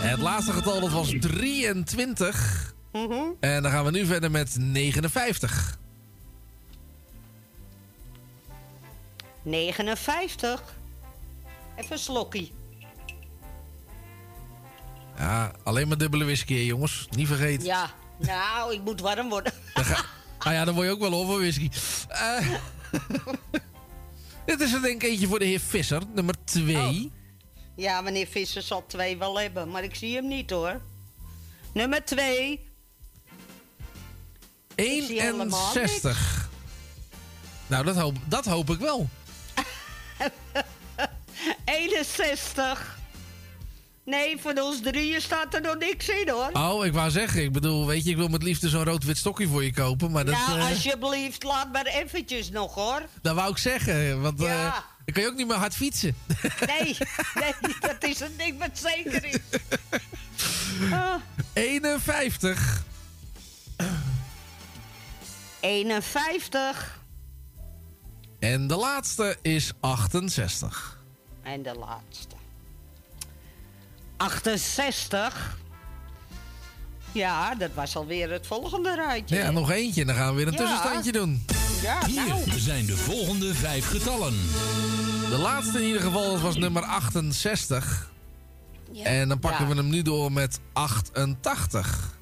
Het 0.02 0.20
laatste 0.20 0.52
getal 0.54 0.80
dat 0.80 0.92
was 0.92 1.14
23. 1.20 2.74
Mhm. 2.92 3.14
En 3.40 3.64
dan 3.64 3.72
gaan 3.72 3.86
we 3.86 3.92
nu 3.92 4.06
verder 4.06 4.32
met 4.32 4.56
59. 4.60 5.78
59. 9.44 10.64
Even 11.76 11.92
een 11.92 11.98
slokkie. 12.00 12.54
Ja, 15.18 15.52
alleen 15.64 15.88
maar 15.88 15.98
dubbele 15.98 16.24
whisky, 16.26 16.54
jongens. 16.54 17.08
Niet 17.10 17.28
vergeten. 17.28 17.66
Ja, 17.66 17.92
nou, 18.22 18.73
ik 18.73 18.81
moet 18.81 18.99
warm 19.02 19.30
worden. 19.30 19.53
Ah 20.43 20.53
ja, 20.53 20.65
dan 20.65 20.73
word 20.73 20.88
je 20.88 20.93
ook 20.93 20.99
wel 20.99 21.14
over 21.14 21.38
whisky. 21.39 21.69
Eh, 22.07 22.52
dit 24.45 24.61
is 24.61 24.73
er 24.73 24.81
denk 24.81 25.03
ik 25.03 25.10
eentje 25.10 25.27
voor 25.27 25.39
de 25.39 25.45
heer 25.45 25.60
Visser, 25.60 26.02
nummer 26.14 26.35
2. 26.43 27.11
Ja, 27.76 28.02
meneer 28.02 28.27
Visser 28.27 28.61
zal 28.61 28.85
twee 28.88 29.18
wel 29.18 29.39
hebben, 29.39 29.69
maar 29.69 29.84
ik 29.84 29.95
zie 29.95 30.15
hem 30.15 30.27
niet 30.27 30.49
hoor. 30.49 30.81
Nummer 31.73 32.06
2. 32.06 32.52
Ik 34.76 35.03
zie 35.03 35.22
helemaal 35.22 35.76
61. 35.76 36.49
Nou, 37.68 37.85
dat 37.85 37.95
hoop, 37.95 38.15
dat 38.26 38.45
hoop 38.45 38.69
ik 38.69 38.80
wel. 38.80 39.10
61. 41.65 42.99
Nee, 44.06 44.38
van 44.41 44.60
ons 44.61 44.82
drieën 44.82 45.22
staat 45.22 45.53
er 45.53 45.61
nog 45.61 45.78
niks 45.78 46.10
in 46.10 46.30
hoor. 46.30 46.49
Oh, 46.53 46.86
ik 46.86 46.94
wou 46.94 47.10
zeggen, 47.10 47.44
ik 47.44 47.52
bedoel, 47.52 47.86
weet 47.88 48.03
je, 48.03 48.10
ik 48.10 48.18
wil 48.18 48.28
met 48.28 48.44
liefde 48.44 48.69
zo'n 48.69 48.84
rood-wit 48.84 49.18
stokje 49.18 49.48
voor 49.48 49.64
je 49.64 49.73
kopen, 49.73 50.11
maar 50.11 50.26
dat... 50.26 50.36
nou, 50.48 50.60
eh, 50.60 50.69
alsjeblieft, 50.69 51.44
laat 51.44 51.72
maar 51.72 51.86
eventjes 51.86 52.49
nog 52.49 52.73
hoor. 52.76 53.02
Dat 53.22 53.36
wou 53.36 53.52
ik 53.52 53.57
zeggen, 53.57 54.22
want 54.22 54.41
eh, 54.41 54.48
Ja. 54.48 54.72
dan 55.06 55.14
kan 55.14 55.23
je 55.23 55.30
ook 55.30 55.36
niet 55.36 55.48
meer 55.48 55.56
hard 55.57 55.76
fietsen. 55.76 56.15
Nee, 56.68 56.98
nee, 57.41 57.53
dat 57.80 58.03
is 58.03 58.19
een 58.19 58.34
ding 58.38 58.60
wat 58.60 58.78
zeker 58.80 59.26
is. 59.26 59.38
Ah, 60.91 61.15
51. 61.53 62.84
51. 65.60 66.99
En 68.40 68.68
de 68.68 68.76
laatste 68.76 69.38
is 69.41 69.72
68. 69.80 70.99
En 71.44 71.61
de 71.64 71.73
laatste. 71.76 72.36
68. 74.22 75.57
Ja, 77.11 77.56
dat 77.56 77.69
was 77.73 77.95
alweer 77.95 78.31
het 78.31 78.48
volgende 78.48 78.95
rijtje. 78.95 79.35
Ja, 79.35 79.52
nog 79.52 79.72
eentje. 79.72 80.06
Dan 80.06 80.15
gaan 80.15 80.30
we 80.30 80.35
weer 80.35 80.48
een 80.48 80.53
Ja. 80.53 80.57
tussenstandje 80.60 81.11
doen. 81.11 81.45
Ja, 81.81 82.07
nou. 82.07 82.49
Hier 82.49 82.60
zijn 82.60 82.85
de 82.85 82.98
volgende 82.98 83.53
vijf 83.56 83.88
getallen. 83.89 84.34
De 85.30 85.38
laatste 85.41 85.77
in 85.80 85.85
ieder 85.88 86.02
geval, 86.02 86.39
was 86.39 86.56
nummer 86.57 86.84
68. 86.84 88.10
En 89.03 89.27
dan 89.30 89.39
pakken 89.39 89.68
Ja. 89.68 89.72
we 89.72 89.77
hem 89.77 89.89
nu 89.89 90.02
door 90.02 90.31
met 90.31 90.60
88. 90.73 92.18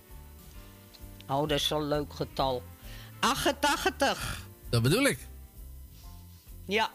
Oh, 1.28 1.40
dat 1.48 1.52
is 1.52 1.68
zo'n 1.68 1.88
leuk 1.88 2.14
getal. 2.14 2.64
88. 3.20 4.40
Dat 4.70 4.82
bedoel 4.82 5.04
ik. 5.04 5.28
Ja. 6.68 6.90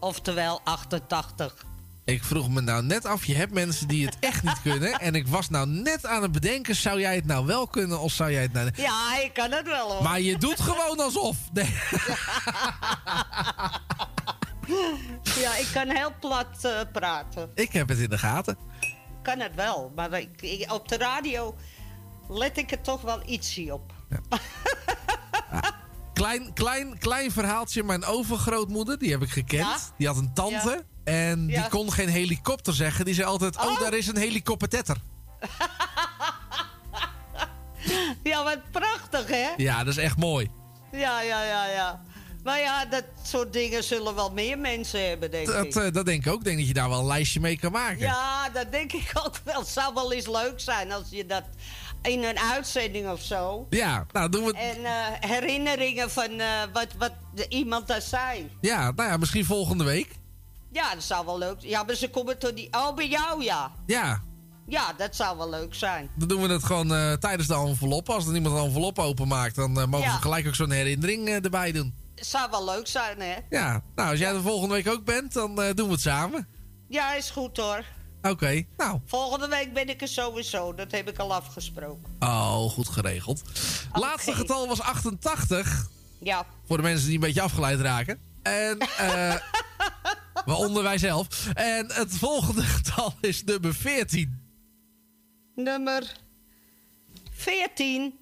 Oftewel 0.00 0.60
88. 0.64 1.64
Ik 2.08 2.24
vroeg 2.24 2.48
me 2.48 2.60
nou 2.60 2.82
net 2.82 3.04
af, 3.04 3.24
je 3.24 3.34
hebt 3.34 3.52
mensen 3.52 3.88
die 3.88 4.06
het 4.06 4.16
echt 4.20 4.42
niet 4.42 4.62
kunnen. 4.62 4.92
En 5.00 5.14
ik 5.14 5.26
was 5.28 5.48
nou 5.48 5.66
net 5.66 6.06
aan 6.06 6.22
het 6.22 6.32
bedenken, 6.32 6.76
zou 6.76 7.00
jij 7.00 7.14
het 7.14 7.24
nou 7.26 7.46
wel 7.46 7.66
kunnen 7.66 8.00
of 8.00 8.12
zou 8.12 8.32
jij 8.32 8.42
het 8.42 8.52
nou... 8.52 8.70
Ja, 8.74 9.18
ik 9.22 9.34
kan 9.34 9.50
het 9.50 9.66
wel 9.66 9.92
hoor. 9.92 10.02
Maar 10.02 10.20
je 10.20 10.36
doet 10.38 10.60
gewoon 10.60 11.00
alsof. 11.00 11.36
Nee. 11.52 11.74
Ja, 15.40 15.56
ik 15.56 15.68
kan 15.72 15.88
heel 15.88 16.12
plat 16.20 16.64
eh, 16.64 16.80
praten. 16.92 17.50
Ik 17.54 17.72
heb 17.72 17.88
het 17.88 17.98
in 17.98 18.08
de 18.10 18.18
gaten. 18.18 18.56
Ik 18.80 18.94
kan 19.22 19.38
het 19.40 19.54
wel. 19.54 19.92
Maar 19.94 20.12
ik, 20.20 20.42
ik- 20.42 20.72
op 20.72 20.88
de 20.88 20.96
radio 20.96 21.54
let 22.28 22.56
ik 22.58 22.70
er 22.70 22.80
toch 22.80 23.00
wel 23.00 23.22
ietsie 23.26 23.72
op. 23.74 23.92
Klein, 26.12 26.52
klein, 26.52 26.98
klein 26.98 27.30
verhaaltje. 27.30 27.82
Mijn 27.82 28.04
overgrootmoeder, 28.04 28.98
die 28.98 29.10
heb 29.10 29.22
ik 29.22 29.30
gekend. 29.30 29.66
Ja? 29.66 29.76
Die 29.98 30.06
had 30.06 30.16
een 30.16 30.34
tante. 30.34 30.70
Ja. 30.70 30.82
En 31.08 31.46
die 31.46 31.56
Ja. 31.56 31.68
kon 31.68 31.92
geen 31.92 32.08
helikopter 32.08 32.74
zeggen. 32.74 33.04
Die 33.04 33.14
zei 33.14 33.26
altijd, 33.26 33.56
oh, 33.56 33.64
Oh. 33.64 33.80
daar 33.80 33.94
is 33.94 34.06
een 34.06 34.16
helikoptertetter. 34.16 34.96
Ja, 38.22 38.44
wat 38.44 38.58
prachtig 38.70 39.28
hè? 39.28 39.48
Ja, 39.56 39.78
dat 39.84 39.92
is 39.96 40.02
echt 40.02 40.16
mooi. 40.16 40.50
Ja, 40.92 41.20
ja, 41.20 41.42
ja, 41.44 41.66
ja. 41.66 42.02
Maar 42.44 42.58
ja, 42.60 42.84
dat 42.84 43.04
soort 43.22 43.52
dingen 43.52 43.84
zullen 43.84 44.14
wel 44.14 44.30
meer 44.32 44.58
mensen 44.58 45.08
hebben, 45.08 45.30
denk 45.30 45.46
Dat, 45.46 45.64
ik. 45.64 45.74
eh, 45.74 45.92
dat 45.92 46.06
denk 46.06 46.26
ik 46.26 46.32
ook. 46.32 46.38
Ik 46.38 46.44
denk 46.44 46.58
dat 46.58 46.66
je 46.66 46.74
daar 46.74 46.88
wel 46.88 46.98
een 46.98 47.06
lijstje 47.06 47.40
mee 47.40 47.58
kan 47.58 47.72
maken. 47.72 47.98
Ja, 47.98 48.48
dat 48.48 48.72
denk 48.72 48.92
ik 48.92 49.10
ook 49.24 49.40
wel. 49.44 49.58
Het 49.58 49.68
zou 49.68 49.94
wel 49.94 50.12
eens 50.12 50.26
leuk 50.26 50.60
zijn 50.60 50.92
als 50.92 51.04
je 51.10 51.26
dat 51.26 51.42
in 52.02 52.24
een 52.24 52.38
uitzending 52.38 53.08
of 53.10 53.20
zo. 53.20 53.66
Ja, 53.70 54.06
nou 54.12 54.28
doen 54.28 54.40
we 54.44 54.46
het. 54.56 54.76
En 54.76 54.84
eh, 54.84 55.30
herinneringen 55.30 56.10
van 56.10 56.40
eh, 56.40 56.46
wat, 56.72 56.86
wat 56.98 57.12
iemand 57.48 57.86
daar 57.86 58.02
zei. 58.02 58.50
Ja, 58.60 58.90
nou 58.90 59.08
ja, 59.10 59.16
misschien 59.16 59.44
volgende 59.44 59.84
week. 59.84 60.17
Ja, 60.72 60.94
dat 60.94 61.02
zou 61.02 61.26
wel 61.26 61.38
leuk 61.38 61.56
zijn. 61.58 61.70
Ja, 61.70 61.82
maar 61.82 61.94
ze 61.94 62.10
komen 62.10 62.38
tot 62.38 62.56
die... 62.56 62.68
Oh, 62.70 62.94
bij 62.94 63.08
jou, 63.08 63.42
ja. 63.44 63.70
Ja, 63.86 64.22
Ja, 64.66 64.92
dat 64.92 65.16
zou 65.16 65.36
wel 65.36 65.50
leuk 65.50 65.74
zijn. 65.74 66.10
dan 66.16 66.28
doen 66.28 66.42
we 66.42 66.48
het 66.48 66.64
gewoon 66.64 66.94
eh, 66.94 67.12
tijdens 67.12 67.48
de 67.48 67.54
envelop. 67.54 68.08
Als 68.08 68.26
er 68.26 68.34
iemand 68.34 68.56
een 68.56 68.64
envelop 68.64 68.98
openmaakt, 68.98 69.54
dan 69.54 69.80
eh, 69.80 69.86
mogen 69.86 70.06
Ja. 70.08 70.14
we 70.16 70.20
gelijk 70.22 70.46
ook 70.46 70.54
zo'n 70.54 70.70
herinnering 70.70 71.28
eh, 71.28 71.44
erbij 71.44 71.72
doen. 71.72 71.94
Zou 72.14 72.50
wel 72.50 72.64
leuk 72.64 72.86
zijn, 72.86 73.20
hè? 73.20 73.34
Ja, 73.50 73.82
nou, 73.94 74.10
als 74.10 74.18
jij 74.18 74.34
er 74.34 74.42
volgende 74.42 74.74
week 74.74 74.88
ook 74.88 75.04
bent, 75.04 75.32
dan 75.32 75.54
doen 75.54 75.86
we 75.86 75.92
het 75.92 76.00
samen. 76.00 76.48
Ja, 76.88 77.14
is 77.14 77.30
goed 77.30 77.56
hoor. 77.56 77.84
Oké, 78.22 78.64
nou. 78.76 79.00
Volgende 79.06 79.48
week 79.48 79.72
ben 79.74 79.88
ik 79.88 80.02
er 80.02 80.08
sowieso. 80.08 80.74
Dat 80.74 80.90
heb 80.90 81.08
ik 81.08 81.18
al 81.18 81.34
afgesproken. 81.34 82.16
Oh, 82.18 82.70
goed 82.70 82.88
geregeld. 82.88 83.42
Laatste 83.92 84.32
getal 84.32 84.68
was 84.68 84.80
88. 84.80 85.86
Ja. 86.20 86.46
Voor 86.66 86.76
de 86.76 86.82
mensen 86.82 87.06
die 87.06 87.14
een 87.14 87.20
beetje 87.20 87.40
afgeleid 87.42 87.80
raken. 87.80 88.18
En, 88.42 88.78
eh 88.78 89.34
waaronder 90.48 90.82
wij 90.82 90.98
zelf. 90.98 91.48
En 91.54 91.92
het 91.92 92.16
volgende 92.16 92.62
getal 92.62 93.14
is 93.20 93.44
nummer 93.44 93.74
14. 93.74 94.40
Nummer 95.54 96.12
14. 97.30 98.18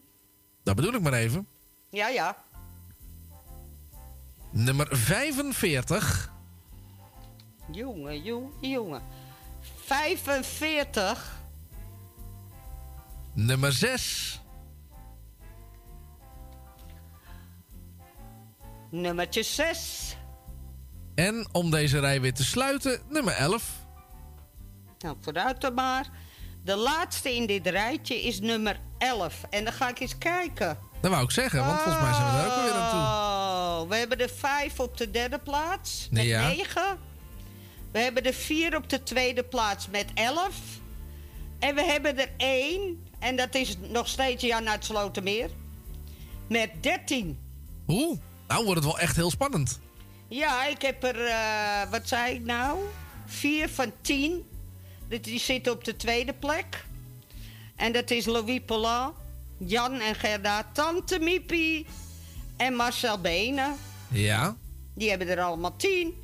Dat 0.62 0.76
bedoel 0.76 0.94
ik 0.94 1.00
maar 1.00 1.12
even. 1.12 1.46
Ja, 1.90 2.08
ja. 2.08 2.36
Nummer 4.50 4.88
45. 4.90 6.32
Jongen, 7.70 8.22
jongen, 8.22 8.68
jongen. 8.70 9.02
45. 9.84 11.40
Nummer 13.34 13.72
6. 13.72 14.40
Nummertje 18.90 19.42
6. 19.42 20.16
En 21.16 21.46
om 21.52 21.70
deze 21.70 21.98
rij 21.98 22.20
weer 22.20 22.34
te 22.34 22.44
sluiten, 22.44 23.00
nummer 23.08 23.32
11. 23.34 23.70
Nou, 24.98 25.16
vooruit 25.20 25.60
dan 25.60 25.74
maar. 25.74 26.06
De 26.64 26.76
laatste 26.76 27.34
in 27.34 27.46
dit 27.46 27.66
rijtje 27.66 28.22
is 28.22 28.40
nummer 28.40 28.80
11. 28.98 29.34
En 29.50 29.64
dan 29.64 29.72
ga 29.72 29.88
ik 29.88 29.98
eens 29.98 30.18
kijken. 30.18 30.78
Dat 31.00 31.10
wou 31.10 31.24
ik 31.24 31.30
zeggen, 31.30 31.66
want 31.66 31.80
volgens 31.80 32.04
mij 32.04 32.12
zijn 32.14 32.32
we 32.32 32.38
er 32.38 32.46
ook 32.46 32.52
alweer 32.52 32.72
aan 32.72 32.90
toe. 32.90 32.98
Oh, 32.98 33.88
we 33.88 33.96
hebben 33.96 34.18
er 34.18 34.30
5 34.30 34.80
op 34.80 34.96
de 34.96 35.10
derde 35.10 35.38
plaats 35.38 36.08
met 36.10 36.24
Ja. 36.24 36.48
9. 36.48 36.98
We 37.92 37.98
hebben 37.98 38.24
er 38.24 38.32
4 38.34 38.76
op 38.76 38.88
de 38.88 39.02
tweede 39.02 39.44
plaats 39.44 39.88
met 39.88 40.06
11. 40.14 40.54
En 41.58 41.74
we 41.74 41.84
hebben 41.84 42.18
er 42.18 42.30
1, 42.36 43.06
en 43.18 43.36
dat 43.36 43.54
is 43.54 43.76
nog 43.80 44.08
steeds 44.08 44.44
Jan 44.44 44.68
uit 44.68 44.84
Slotermeer, 44.84 45.50
met 46.48 46.70
13. 46.80 47.38
Oeh, 47.88 48.18
nou 48.48 48.64
wordt 48.64 48.80
het 48.80 48.92
wel 48.92 48.98
echt 48.98 49.16
heel 49.16 49.30
spannend. 49.30 49.80
Ja, 50.28 50.66
ik 50.66 50.82
heb 50.82 51.02
er, 51.04 51.24
eh, 51.26 51.90
wat 51.90 52.08
zei 52.08 52.34
ik 52.34 52.44
nou? 52.44 52.78
4 53.26 53.68
van 53.68 53.92
10. 54.00 54.44
Die- 55.08 55.38
zitten 55.38 55.72
op 55.72 55.84
de 55.84 55.96
tweede 55.96 56.32
plek. 56.32 56.84
En 57.76 57.92
dat 57.92 58.10
is 58.10 58.24
Louis 58.26 58.60
Poulin, 58.66 59.10
Jan 59.58 60.00
en 60.00 60.14
Gerda, 60.14 60.66
Tante 60.72 61.18
Miepie 61.18 61.86
en 62.56 62.74
Marcel 62.74 63.20
Benen. 63.20 63.74
Ja. 64.10 64.56
Die 64.94 65.08
hebben 65.08 65.28
er 65.28 65.40
allemaal 65.40 65.76
10. 65.76 66.14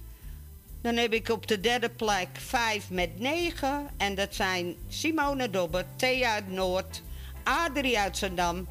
Dan 0.82 0.96
heb 0.96 1.12
ik 1.12 1.28
op 1.28 1.46
de 1.46 1.60
derde 1.60 1.88
plek 1.90 2.28
5 2.32 2.90
met 2.90 3.18
9. 3.20 3.88
En 3.96 4.14
dat 4.14 4.34
zijn 4.34 4.74
Simone 4.88 5.50
Dobber, 5.50 5.84
Thea 5.96 6.32
uit 6.32 6.48
Noord, 6.48 7.02
Adrie 7.44 7.98
uit 7.98 8.16
Zandam, 8.16 8.68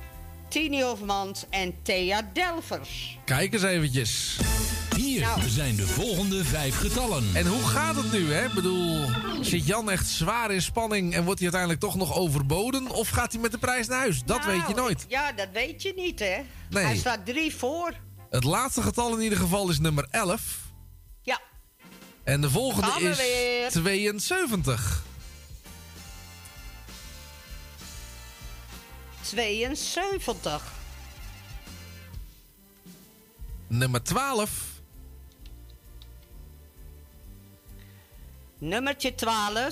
Tini 0.51 0.81
Hofmans 0.83 1.45
en 1.49 1.73
Thea 1.83 2.29
Delvers. 2.33 3.17
Kijk 3.25 3.53
eens 3.53 3.63
eventjes. 3.63 4.37
Hier 4.95 5.21
Nou. 5.21 5.49
zijn 5.49 5.75
de 5.75 5.87
volgende 5.87 6.45
vijf 6.45 6.77
getallen. 6.77 7.23
En 7.33 7.47
hoe 7.47 7.61
gaat 7.67 7.95
het 7.95 8.11
nu, 8.11 8.33
hè? 8.33 8.45
Ik 8.45 8.53
bedoel, 8.53 9.05
zit 9.41 9.65
Jan 9.67 9.91
echt 9.91 10.07
zwaar 10.07 10.51
in 10.51 10.61
spanning 10.61 11.13
en 11.13 11.23
wordt 11.23 11.39
hij 11.39 11.51
uiteindelijk 11.51 11.79
toch 11.81 11.95
nog 11.95 12.15
overboden? 12.17 12.89
Of 12.89 13.09
gaat 13.09 13.31
hij 13.31 13.41
met 13.41 13.51
de 13.51 13.57
prijs 13.57 13.87
naar 13.87 13.99
huis? 13.99 14.23
Dat 14.25 14.39
Nou, 14.45 14.51
weet 14.57 14.67
je 14.67 14.73
nooit. 14.73 15.05
Ja, 15.07 15.31
dat 15.31 15.47
weet 15.53 15.81
je 15.81 15.93
niet, 15.95 16.19
hè? 16.19 16.37
Nee. 16.69 16.83
Hij 16.83 16.95
staat 16.97 17.25
drie 17.25 17.55
voor. 17.55 17.93
Het 18.29 18.43
laatste 18.43 18.81
getal 18.81 19.15
in 19.15 19.21
ieder 19.23 19.37
geval 19.37 19.69
is 19.69 19.79
nummer 19.79 20.07
11. 20.09 20.41
Ja. 21.21 21.39
En 22.23 22.41
de 22.41 22.49
volgende 22.49 22.91
is 23.09 23.17
weer. 23.17 23.69
72. 23.69 25.03
72. 29.31 30.61
Nummer 33.67 34.01
12. 34.01 34.51
Nummertje 38.59 39.11
12. 39.11 39.71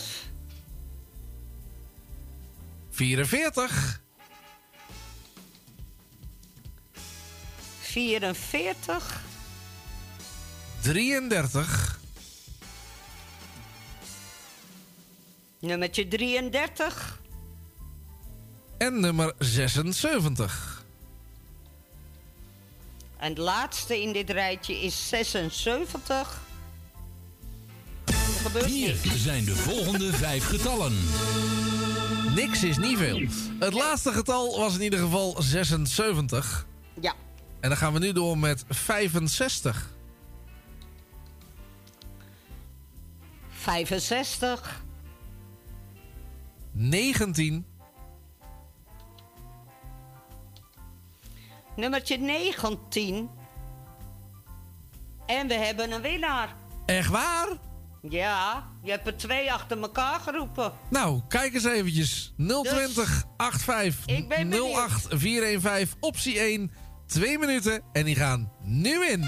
44. 2.91 3.69
44. 7.81 9.01
33. 10.83 11.65
Nummertje 15.61 16.05
33. 16.05 17.18
En 18.79 18.99
nummer 18.99 19.33
76. 19.39 20.83
En 23.17 23.29
het 23.29 23.37
laatste 23.37 24.01
in 24.01 24.13
dit 24.13 24.29
rijtje 24.29 24.81
is 24.81 25.09
76. 25.09 26.41
Er 28.05 28.13
gebeurt 28.15 28.65
Hier 28.65 28.95
zijn 29.15 29.45
de 29.45 29.55
volgende 29.55 30.13
vijf 30.13 30.45
getallen. 30.45 30.93
Niks 32.35 32.63
is 32.63 32.77
niet 32.77 32.97
veel. 32.97 33.27
Het 33.59 33.73
laatste 33.73 34.11
getal 34.11 34.57
was 34.57 34.75
in 34.75 34.81
ieder 34.81 34.99
geval 34.99 35.41
76. 35.41 36.65
Ja. 37.01 37.13
En 37.59 37.69
dan 37.69 37.77
gaan 37.77 37.93
we 37.93 37.99
nu 37.99 38.11
door 38.11 38.37
met 38.37 38.63
65. 38.69 39.89
65. 43.49 44.83
19. 46.71 47.65
Nummertje 51.79 52.17
19. 52.17 53.29
En 55.25 55.47
we 55.47 55.53
hebben 55.53 55.91
een 55.91 56.01
winnaar. 56.01 56.55
Echt 56.85 57.09
waar? 57.09 57.47
Ja, 58.01 58.67
je 58.83 58.91
hebt 58.91 59.07
er 59.07 59.17
twee 59.17 59.51
achter 59.53 59.81
elkaar 59.81 60.19
geroepen. 60.19 60.73
Nou, 60.89 61.21
kijk 61.27 61.53
eens 61.53 61.65
eventjes. 61.65 62.33
020 62.37 63.23
85 63.37 64.05
ik 64.05 64.27
ben 64.27 64.49
benieuwd. 64.49 64.89
08 64.89 65.07
415 65.09 65.97
optie 65.99 66.39
1. 66.39 66.71
Twee 67.07 67.37
minuten 67.39 67.81
en 67.93 68.05
die 68.05 68.15
gaan 68.15 68.51
nu 68.63 69.05
in. 69.05 69.25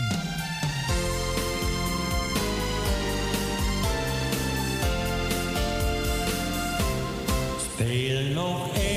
Speel 7.74 8.34
nog 8.34 8.76
eenmaal 8.76 8.91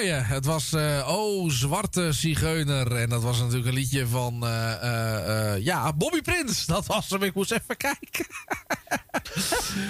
mooie. 0.00 0.12
Het 0.12 0.44
was 0.44 0.72
eh 0.72 1.08
Oh, 1.08 1.50
Zwarte 1.50 2.12
Zigeuner. 2.12 2.96
En 2.96 3.08
dat 3.08 3.22
was 3.22 3.38
natuurlijk 3.38 3.66
een 3.66 3.74
liedje 3.74 4.06
van, 4.06 4.46
eh, 4.46 5.64
ja, 5.64 5.92
Bobby 5.92 6.20
Prins. 6.20 6.66
Dat 6.66 6.86
was 6.86 7.10
hem. 7.10 7.22
Ik 7.22 7.34
moest 7.34 7.52
even 7.52 7.76
kijken. 7.76 8.26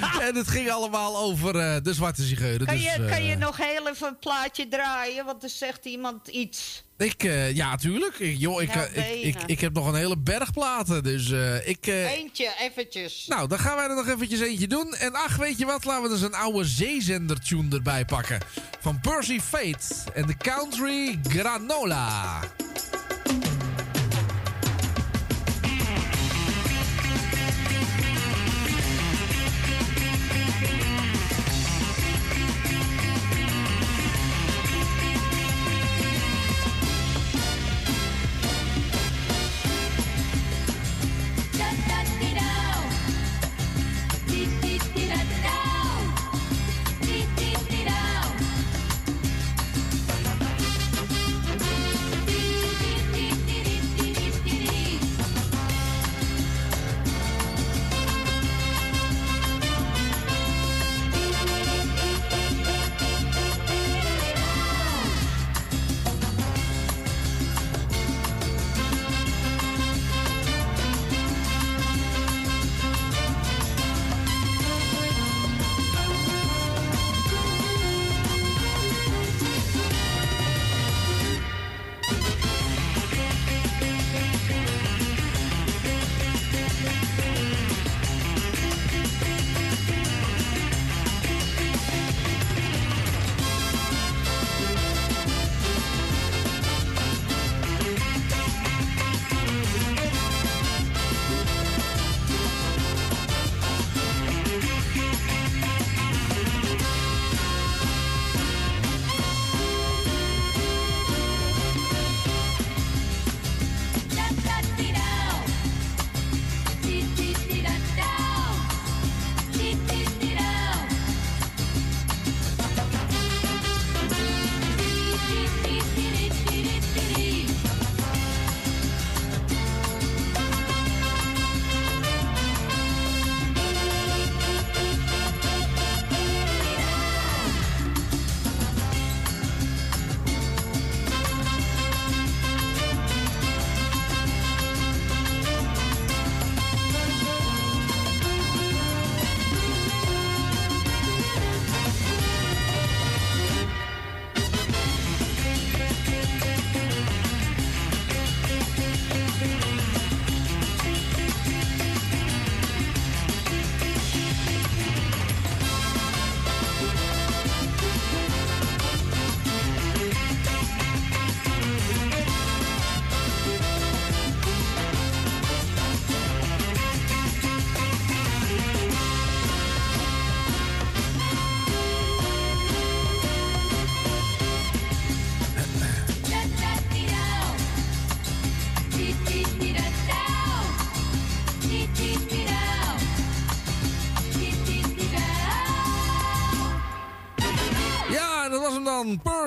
en 0.29 0.35
het 0.37 0.49
ging 0.49 0.71
allemaal 0.71 1.17
over 1.19 1.57
eh, 1.57 1.77
de 1.83 1.95
Zwarte 1.95 2.23
Zigeuner. 2.23 2.67
Kan, 2.67 2.75
dus, 2.77 2.85
je, 2.85 2.95
kan 2.97 3.07
eh, 3.17 3.29
je 3.29 3.37
nog 3.37 3.57
heel 3.57 3.89
even 3.89 4.09
een 4.09 4.19
plaatje 4.19 4.69
draaien? 4.69 5.25
Want 5.25 5.43
er 5.43 5.49
zegt 5.49 5.85
iemand 5.85 6.29
iets. 6.29 6.85
Ik, 6.97 7.25
eh, 7.25 7.55
ja, 7.57 7.77
tuurlijk. 7.77 8.19
Ik, 8.19 8.37
joh, 8.39 8.63
ik, 8.63 8.75
Nou, 8.75 8.89
eh, 8.95 9.27
ik, 9.27 9.37
ik, 9.47 9.61
heb 9.61 9.73
nog 9.73 9.87
een 9.87 9.95
hele 9.95 10.19
berg 10.19 10.53
platen. 10.53 11.03
Dus 11.03 11.31
eh, 11.31 11.69
ik... 11.69 11.87
eh, 11.87 12.11
Eentje, 12.13 12.53
eventjes. 12.61 13.25
nou, 13.29 13.49
dan 13.49 13.59
gaan 13.59 13.77
wij 13.77 13.89
er 13.89 13.95
nog 13.95 14.09
eventjes 14.09 14.41
eentje 14.41 14.67
doen. 14.67 14.95
En 14.95 15.15
ach, 15.15 15.37
weet 15.37 15.59
je 15.59 15.67
wat? 15.67 15.85
Laten 15.85 16.03
we 16.03 16.09
dus 16.09 16.21
een 16.23 16.35
oude 16.35 16.65
zeezender-tune 16.65 17.75
erbij 17.77 18.05
pakken. 18.05 18.39
Van 18.81 19.01
Percy 19.01 19.41
Fate 19.41 19.95
en 20.15 20.27
de 20.27 20.37
Country 20.37 21.19
Granola. 21.29 22.41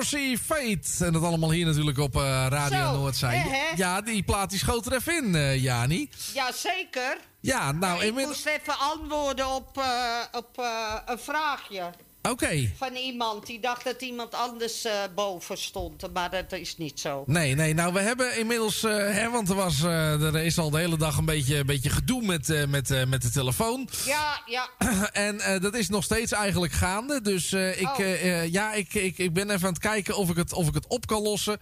Fate. 0.04 1.04
En 1.04 1.12
dat 1.12 1.22
allemaal 1.22 1.50
hier 1.50 1.66
natuurlijk 1.66 1.98
op 1.98 2.16
eh, 2.16 2.46
Radio 2.48 2.78
Zo, 2.78 2.92
Noordzee. 2.92 3.30
hè, 3.30 3.48
hè? 3.48 3.76
Ja, 3.76 4.00
die 4.00 4.22
plaat 4.22 4.50
die 4.50 4.58
schoot 4.58 4.86
er 4.86 4.92
even 4.92 5.24
in, 5.24 5.34
eh, 5.34 5.62
Jani. 5.62 6.10
Jazeker. 6.34 7.18
Ja, 7.40 7.72
nou, 7.72 7.98
ik 8.00 8.06
inmiddels... 8.06 8.44
moest 8.44 8.58
even 8.60 8.78
antwoorden 8.78 9.46
op, 9.54 9.78
eh, 9.78 10.20
op 10.32 10.58
een 11.06 11.18
vraagje. 11.18 11.90
Oké. 12.30 12.70
Van 12.76 12.94
iemand 12.94 13.46
die 13.46 13.60
dacht 13.60 13.84
dat 13.84 14.02
iemand 14.02 14.34
anders 14.34 14.84
eh, 14.84 14.92
boven 15.14 15.58
stond. 15.58 16.12
Maar 16.12 16.30
dat 16.30 16.52
is 16.52 16.76
niet 16.76 17.00
zo. 17.00 17.24
Nee, 17.26 17.54
nee, 17.54 17.74
nou 17.74 17.92
we 17.92 18.00
hebben 18.00 18.38
inmiddels, 18.38 18.82
eh, 18.82 18.90
hè, 18.96 19.30
want 19.30 19.48
er, 19.48 19.54
was, 19.54 19.82
eh, 19.82 20.22
er 20.22 20.36
is 20.36 20.58
al 20.58 20.70
de 20.70 20.78
hele 20.78 20.96
dag 20.96 21.16
een 21.16 21.24
beetje, 21.24 21.56
een 21.56 21.66
beetje 21.66 21.90
gedoe 21.90 22.22
met, 22.22 22.68
met, 22.68 23.08
met 23.08 23.22
de 23.22 23.30
telefoon. 23.30 23.88
Ja, 24.06 24.42
ja. 24.46 24.68
En 25.12 25.60
dat 25.60 25.74
is 25.74 25.88
nog 25.88 26.04
steeds 26.04 26.32
eigenlijk 26.32 26.72
gaande. 26.72 27.20
Dus 27.20 27.52
ik, 27.52 27.82
Oh. 27.94 28.44
ja, 28.50 28.72
ik, 28.72 28.94
ik, 28.94 29.18
ik 29.18 29.32
ben 29.32 29.50
even 29.50 29.66
aan 29.66 29.72
het 29.72 29.82
kijken 29.82 30.16
of 30.16 30.30
ik 30.30 30.36
het, 30.36 30.52
of 30.52 30.68
ik 30.68 30.74
het 30.74 30.86
op 30.86 31.06
kan 31.06 31.22
lossen. 31.22 31.58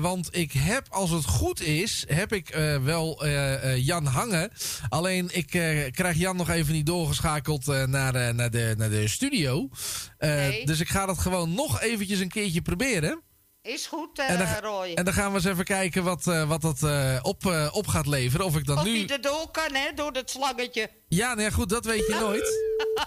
Want 0.00 0.36
ik 0.36 0.52
heb, 0.52 0.86
als 0.90 1.10
het 1.10 1.24
goed 1.24 1.60
is, 1.60 2.04
heb 2.08 2.32
ik 2.32 2.54
wel 2.82 3.26
Jan 3.76 4.06
hangen. 4.06 4.50
Alleen 4.88 5.28
ik 5.32 5.46
krijg 5.92 6.16
Jan 6.16 6.36
nog 6.36 6.48
even 6.50 6.72
niet 6.72 6.86
doorgeschakeld 6.86 7.66
naar, 7.66 8.34
naar, 8.34 8.50
de, 8.50 8.74
naar 8.76 8.90
de 8.90 9.08
studio. 9.20 9.68
Eh, 10.18 10.30
Nee. 10.30 10.66
Dus 10.66 10.80
ik 10.80 10.88
ga 10.88 11.06
dat 11.06 11.18
gewoon 11.18 11.54
nog 11.54 11.80
eventjes 11.80 12.18
een 12.18 12.28
keertje 12.28 12.62
proberen. 12.62 13.22
Is 13.62 13.86
goed, 13.86 14.18
eh, 14.18 14.30
En 14.30 14.38
dan, 14.38 14.48
Roy. 14.70 14.92
en 14.94 15.04
dan 15.04 15.14
gaan 15.14 15.28
we 15.30 15.34
eens 15.36 15.44
even 15.44 15.64
kijken 15.64 16.04
wat, 16.04 16.26
eh, 16.26 16.48
wat 16.48 16.60
dat 16.60 16.82
eh, 16.82 17.18
op, 17.22 17.46
eh, 17.46 17.68
op 17.72 17.86
gaat 17.86 18.06
leveren. 18.06 18.46
Of 18.46 18.56
ik 18.56 18.64
dan 18.66 18.78
of 18.78 18.84
nu. 18.84 18.92
die 18.92 19.12
erdoor 19.12 19.50
kan, 19.50 19.74
hè, 19.74 19.92
door 19.94 20.12
dat 20.12 20.30
slangetje. 20.30 20.90
Ja, 21.08 21.28
nou 21.28 21.40
ja, 21.42 21.50
goed, 21.50 21.68
dat 21.68 21.84
weet 21.84 22.06
je 22.06 22.14
nooit. 22.20 22.58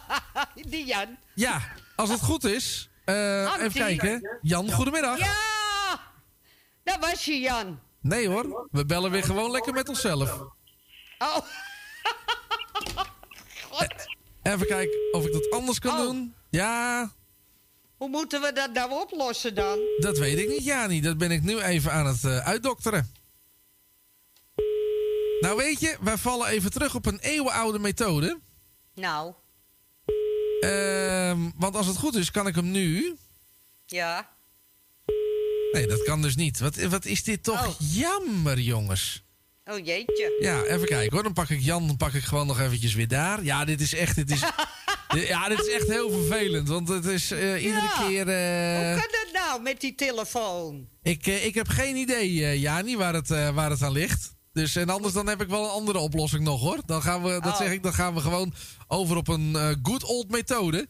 die 0.72 0.86
Jan. 0.86 1.18
Ja, 1.36 1.62
als 1.96 2.10
het 2.10 2.22
goed 2.22 2.44
is. 2.44 2.90
eh, 3.06 3.54
even 3.60 3.72
kijken. 3.74 4.38
Jan, 4.42 4.72
goedemiddag. 4.72 5.18
Ja! 5.20 5.36
Dat 6.84 6.98
was 7.00 7.26
je, 7.26 7.40
Jan. 7.40 7.80
Nee 8.02 8.28
hoor, 8.28 8.68
we 8.72 8.86
bellen 8.86 9.12
weer 9.12 9.24
gewoon 9.24 9.52
lekker 9.52 9.74
met 9.74 9.90
onszelf. 9.90 10.32
Oh. 11.18 11.38
God. 13.72 13.94
Even 14.44 14.68
kijken 14.68 15.00
of 15.12 15.26
ik 15.26 15.32
dat 15.34 15.52
anders 15.52 15.80
kan 15.80 16.00
Oh. 16.00 16.02
doen. 16.06 16.34
Ja, 16.50 17.12
Hoe 17.98 18.10
moeten 18.10 18.42
we 18.42 18.52
dat 18.54 18.74
nou 18.74 18.92
oplossen 19.02 19.56
dan? 19.56 19.80
dat 19.98 20.18
weet 20.18 20.38
ik 20.40 20.48
niet, 20.50 20.64
Jani. 20.64 21.02
Dat 21.02 21.18
ben 21.18 21.32
ik 21.32 21.42
nu 21.42 21.60
even 21.62 21.92
aan 21.92 22.06
het 22.06 22.24
eh, 22.24 22.38
uitdokteren. 22.38 23.12
Nou 25.40 25.58
weet 25.58 25.80
je, 25.80 25.98
wij 26.02 26.18
vallen 26.18 26.48
even 26.48 26.72
terug 26.72 26.96
op 26.96 27.06
een 27.06 27.20
eeuwenoude 27.20 27.80
methode. 27.80 28.40
Nou, 28.96 29.34
Ehm, 30.60 31.50
want 31.56 31.76
als 31.76 31.88
het 31.88 31.98
goed 31.98 32.16
is, 32.16 32.32
kan 32.32 32.48
ik 32.48 32.56
hem 32.56 32.72
nu... 32.72 33.16
ja. 33.86 34.32
Nee, 35.72 35.88
dat 35.88 36.04
kan 36.04 36.22
dus 36.22 36.36
niet. 36.36 36.60
Wat, 36.60 36.76
wat 36.76 37.06
is 37.06 37.24
dit 37.24 37.44
toch 37.44 37.76
jammer, 37.80 38.60
jongens. 38.60 39.24
Oh 39.66 39.86
jeetje. 39.86 40.38
Ja, 40.40 40.64
even 40.64 40.88
kijken 40.88 41.14
hoor. 41.14 41.24
Dan 41.24 41.34
pak 41.34 41.50
ik 41.50 41.60
Jan, 41.62 41.88
dan 41.88 41.98
pak 41.98 42.14
ik 42.14 42.24
gewoon 42.24 42.48
nog 42.48 42.60
eventjes 42.60 42.94
weer 42.94 43.08
daar. 43.08 43.44
Ja, 43.44 43.66
dit 43.66 43.82
is 43.82 43.94
echt, 43.94 44.16
dit 44.16 44.32
is, 44.32 44.40
dit- 45.14 45.28
ja, 45.28 45.48
dit 45.50 45.60
is 45.60 45.70
echt 45.74 45.88
heel 45.88 46.10
vervelend. 46.12 46.68
Want 46.68 46.88
het 46.88 47.06
is 47.06 47.32
eh, 47.32 47.64
iedere 47.64 47.82
Ja. 47.82 48.08
keer... 48.08 48.28
eh, 48.28 48.92
Hoe 48.92 49.02
kan 49.02 49.12
dat 49.24 49.28
nou 49.34 49.62
met 49.62 49.82
die 49.82 49.96
telefoon? 49.96 50.88
ik, 51.02 51.28
eh, 51.28 51.46
ik 51.46 51.54
heb 51.54 51.68
geen 51.68 51.96
idee, 51.96 52.60
Jani, 52.60 52.98
waar 52.98 53.14
het, 53.14 53.28
waar 53.28 53.70
het 53.70 53.82
aan 53.82 53.92
ligt. 53.92 54.32
Dus 54.54 54.76
en 54.76 54.90
anders 54.90 55.14
dan 55.14 55.28
heb 55.28 55.42
ik 55.42 55.48
wel 55.48 55.64
een 55.64 55.70
andere 55.70 55.98
oplossing 55.98 56.44
nog 56.44 56.62
hoor. 56.62 56.78
Dan 56.86 57.02
gaan 57.02 57.24
we, 57.24 57.30
dat 57.30 57.52
Oh. 57.52 57.58
zeg 57.58 57.72
ik, 57.72 57.84
dan 57.84 57.94
gaan 57.94 58.14
we 58.14 58.20
gewoon 58.22 58.54
over 58.88 59.16
op 59.18 59.28
een 59.28 59.56
good 59.84 60.04
old 60.04 60.30
methode. 60.30 60.88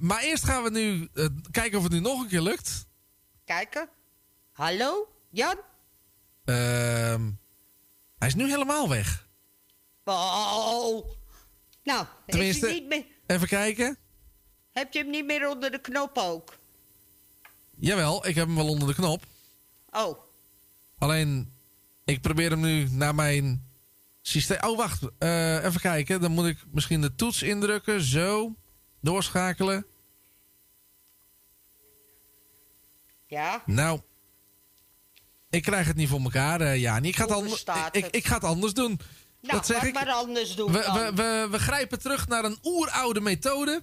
Maar 0.00 0.22
eerst 0.22 0.44
gaan 0.44 0.62
we 0.62 0.70
nu 0.70 1.08
kijken 1.50 1.78
of 1.78 1.84
het 1.84 1.92
nu 1.92 2.00
nog 2.00 2.20
een 2.22 2.28
keer 2.28 2.40
lukt. 2.42 2.86
Kijken. 3.44 3.88
Hallo, 4.52 5.08
Jan? 5.30 5.56
Ehm, 6.44 7.30
hij 8.22 8.30
is 8.30 8.36
nu 8.36 8.48
helemaal 8.50 8.88
weg. 8.88 9.28
Oh. 10.04 11.06
Nou, 11.82 12.06
Tenminste- 12.26 12.66
niet 12.66 12.86
meer, 12.86 13.04
Even 13.26 13.48
kijken. 13.48 13.96
heb 14.72 14.92
je 14.92 14.98
hem 14.98 15.10
niet 15.10 15.24
meer 15.24 15.48
onder 15.48 15.70
de 15.70 15.80
knop 15.80 16.18
ook? 16.18 16.56
Jawel, 17.78 18.26
ik 18.26 18.34
heb 18.34 18.46
hem 18.46 18.56
wel 18.56 18.68
onder 18.68 18.88
de 18.88 18.94
knop. 18.94 19.24
Oh, 19.90 20.18
Alleen, 20.98 21.52
ik 22.04 22.20
probeer 22.20 22.50
hem 22.50 22.60
nu 22.60 22.88
naar 22.90 23.14
mijn 23.14 23.70
systeem... 24.20 24.58
Oh, 24.64 24.76
wacht. 24.76 25.02
Eh, 25.18 25.64
even 25.64 25.80
kijken. 25.80 26.20
Dan 26.20 26.32
moet 26.32 26.46
ik 26.46 26.58
misschien 26.70 27.00
de 27.00 27.14
toets 27.14 27.42
indrukken. 27.42 28.00
Zo. 28.02 28.54
Doorschakelen. 29.00 29.86
ja. 33.26 33.62
Nou. 33.66 34.00
Ik 35.52 35.62
krijg 35.62 35.86
het 35.86 35.96
niet 35.96 36.08
voor 36.08 36.20
elkaar, 36.20 36.60
eh 36.60 36.80
Jani. 36.80 37.08
Ik 37.08 37.16
ga, 37.16 37.22
het 37.22 37.32
anders, 37.32 37.64
ik, 37.90 38.06
ik 38.06 38.26
ga 38.26 38.34
het 38.34 38.44
anders 38.44 38.72
doen. 38.74 39.00
Nou, 39.40 39.54
dat 39.56 39.66
zeg 39.66 39.82
ik. 39.82 39.94
maar 39.94 40.08
anders 40.10 40.54
doen 40.56 40.72
We, 40.72 40.78
we, 40.78 41.12
we, 41.22 41.48
we 41.50 41.58
grijpen 41.58 41.98
terug 42.00 42.28
naar 42.28 42.44
een 42.44 42.58
oeroude 42.62 43.20
methode. 43.20 43.82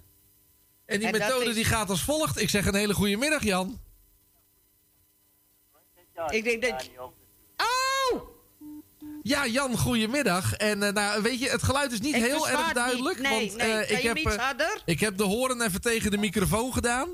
En 0.86 1.00
die 1.00 1.08
En 1.12 1.20
methode 1.20 1.46
is- 1.46 1.56
die 1.56 1.66
gaat 1.66 1.90
als 1.90 2.04
volgt. 2.04 2.42
Ik 2.42 2.50
zeg 2.50 2.66
een 2.66 2.76
hele 2.76 2.94
goede 2.94 3.18
middag, 3.18 3.44
Jan. 3.44 3.80
Ik 6.30 6.44
denk 6.44 6.62
dat... 6.62 6.90
Oh! 7.58 8.22
Ja, 9.24 9.48
Jan, 9.48 9.78
goedemiddag. 9.78 10.54
En 10.54 10.84
eh, 10.84 10.94
nou, 10.94 11.22
weet 11.22 11.40
je, 11.40 11.50
het 11.50 11.64
geluid 11.64 11.92
is 11.92 12.00
niet 12.00 12.16
Ik 12.16 12.24
heel 12.24 12.50
erg 12.50 12.72
duidelijk. 12.74 13.18
niet. 13.20 13.28
Nee, 13.30 13.48
want 13.48 13.58
nee. 13.58 13.72
eh, 13.74 13.88
Kan 13.88 13.98
ik, 13.98 14.04
heb, 14.26 14.82
ik 14.86 15.00
heb 15.00 15.18
de 15.18 15.24
horen 15.24 15.62
even 15.62 15.82
tegen 15.82 16.12
de 16.12 16.18
microfoon 16.18 16.74
gedaan. 16.74 17.10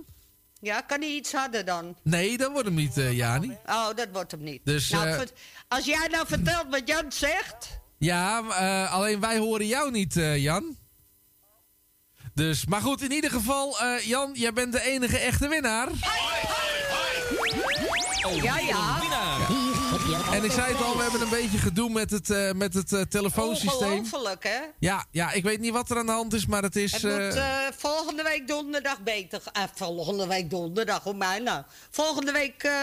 Ja, 0.66 0.82
kan 0.82 1.00
hij 1.00 1.10
iets 1.10 1.32
harder 1.32 1.66
dan? 1.66 1.96
Nee, 2.04 2.38
dat 2.38 2.52
wordt 2.52 2.66
hem 2.68 2.76
niet, 2.76 2.98
eh, 2.98 3.14
Jani. 3.14 3.58
Oh, 3.66 3.88
dat 3.96 4.08
wordt 4.12 4.32
hem 4.32 4.44
niet. 4.44 4.62
Dus, 4.64 4.90
nou, 4.90 5.08
eh, 5.08 5.20
als 5.68 5.86
jij 5.86 6.08
nou 6.12 6.28
vertelt 6.28 6.66
wat 6.70 6.82
Jan 6.86 7.12
zegt... 7.12 7.80
Ja, 7.98 8.44
eh, 8.50 8.94
alleen 8.94 9.20
wij 9.20 9.38
horen 9.38 9.68
jou 9.68 9.92
niet, 9.92 10.14
Jan. 10.36 10.78
Dus, 12.34 12.66
maar 12.66 12.82
goed, 12.82 13.02
in 13.02 13.12
ieder 13.12 13.32
geval, 13.32 13.76
Jan, 14.02 14.32
jij 14.34 14.54
bent 14.54 14.72
de 14.72 14.82
enige 14.82 15.18
echte 15.18 15.48
winnaar. 15.48 15.90
Ja, 18.42 18.60
ja. 18.60 19.05
Ik 20.46 20.52
zei 20.52 20.74
het 20.74 20.82
al, 20.84 20.96
we 20.98 21.02
hebben 21.02 21.22
een 21.22 21.30
beetje 21.30 21.58
gedoe 21.58 21.90
met 21.90 22.12
het, 22.12 22.30
eh, 22.30 22.52
met 22.52 22.74
het 22.74 22.94
eh, 22.94 23.02
telefoonsysteem. 23.02 23.92
Ongelooflijk, 23.92 24.44
hè? 24.44 24.60
Ja, 24.80 25.06
ja, 25.12 25.32
ik 25.32 25.44
weet 25.44 25.60
niet 25.60 25.72
wat 25.72 25.90
er 25.90 25.98
aan 25.98 26.06
de 26.06 26.12
hand 26.12 26.34
is, 26.34 26.46
maar 26.46 26.64
het 26.64 26.76
is... 26.76 26.92
Het 26.92 27.04
moet 27.04 27.36
eh, 27.36 27.58
volgende 27.78 28.24
week 28.24 28.48
donderdag 28.48 29.00
beter... 29.02 29.42
Eh, 29.54 29.64
volgende 29.76 30.28
week 30.28 30.50
donderdag, 30.50 31.04
hoe 31.04 31.14
mij 31.14 31.40
nou? 31.40 31.64
Volgende 31.90 32.32
week 32.32 32.64
eh, 32.64 32.74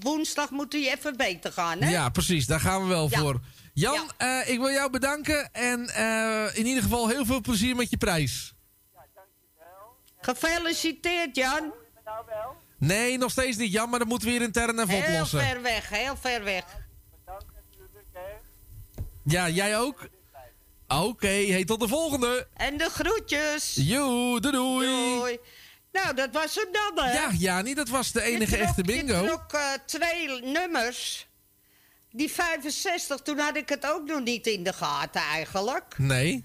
woensdag 0.00 0.50
moet 0.50 0.72
hij 0.72 0.92
even 0.94 1.16
beter 1.16 1.52
gaan, 1.52 1.80
hè? 1.82 1.90
Ja, 1.90 2.08
precies, 2.08 2.46
daar 2.46 2.60
gaan 2.60 2.82
we 2.82 2.88
wel 2.88 3.06
Ja. 3.10 3.18
voor. 3.18 3.40
Jan, 3.74 4.10
eh, 4.16 4.48
ik 4.48 4.58
wil 4.58 4.70
jou 4.70 4.90
bedanken 4.90 5.52
en 5.52 5.88
eh, 5.88 6.56
in 6.56 6.66
ieder 6.66 6.82
geval 6.82 7.08
heel 7.08 7.24
veel 7.24 7.40
plezier 7.40 7.76
met 7.76 7.90
je 7.90 7.96
prijs. 7.96 8.54
Gefeliciteerd, 10.20 11.36
Jan. 11.36 11.72
Nee, 12.78 13.18
nog 13.18 13.30
steeds 13.30 13.56
niet, 13.56 13.72
Jan, 13.72 13.90
maar 13.90 13.98
dat 13.98 14.08
moeten 14.08 14.28
we 14.28 14.34
hier 14.34 14.42
intern 14.42 14.78
even 14.78 14.88
Heel 14.88 15.12
oplossen. 15.12 15.40
ver 15.40 15.62
weg, 15.62 15.88
heel 15.88 16.16
ver 16.20 16.44
weg. 16.44 16.64
Ja, 19.28 19.48
jij 19.48 19.78
ook? 19.78 20.08
Oké, 20.88 21.26
hey, 21.46 21.64
tot 21.64 21.80
de 21.80 21.88
volgende. 21.88 22.48
En 22.54 22.76
de 22.76 22.90
groetjes. 22.90 23.74
Joe, 23.80 24.40
doei 24.40 24.52
doei. 24.54 24.86
Doei. 25.18 25.38
Nou, 25.92 26.14
dat 26.14 26.28
was 26.32 26.54
het 26.54 26.68
dan, 26.94 27.04
hè? 27.04 27.12
Ja, 27.12 27.30
Jani, 27.38 27.74
dat 27.74 27.88
was 27.88 28.12
de 28.12 28.22
enige 28.22 28.50
trok- 28.56 28.66
echte 28.66 28.82
bingo. 28.82 29.20
Je 29.22 29.26
trok 29.26 29.52
eh, 29.52 29.72
twee 29.86 30.42
nummers. 30.42 31.26
Die 32.12 32.30
65, 32.32 33.20
toen 33.20 33.38
had 33.38 33.56
ik 33.56 33.68
het 33.68 33.86
ook 33.86 34.06
nog 34.06 34.20
niet 34.20 34.46
in 34.46 34.62
de 34.62 34.72
gaten 34.72 35.20
eigenlijk. 35.20 35.94
Nee. 35.98 36.44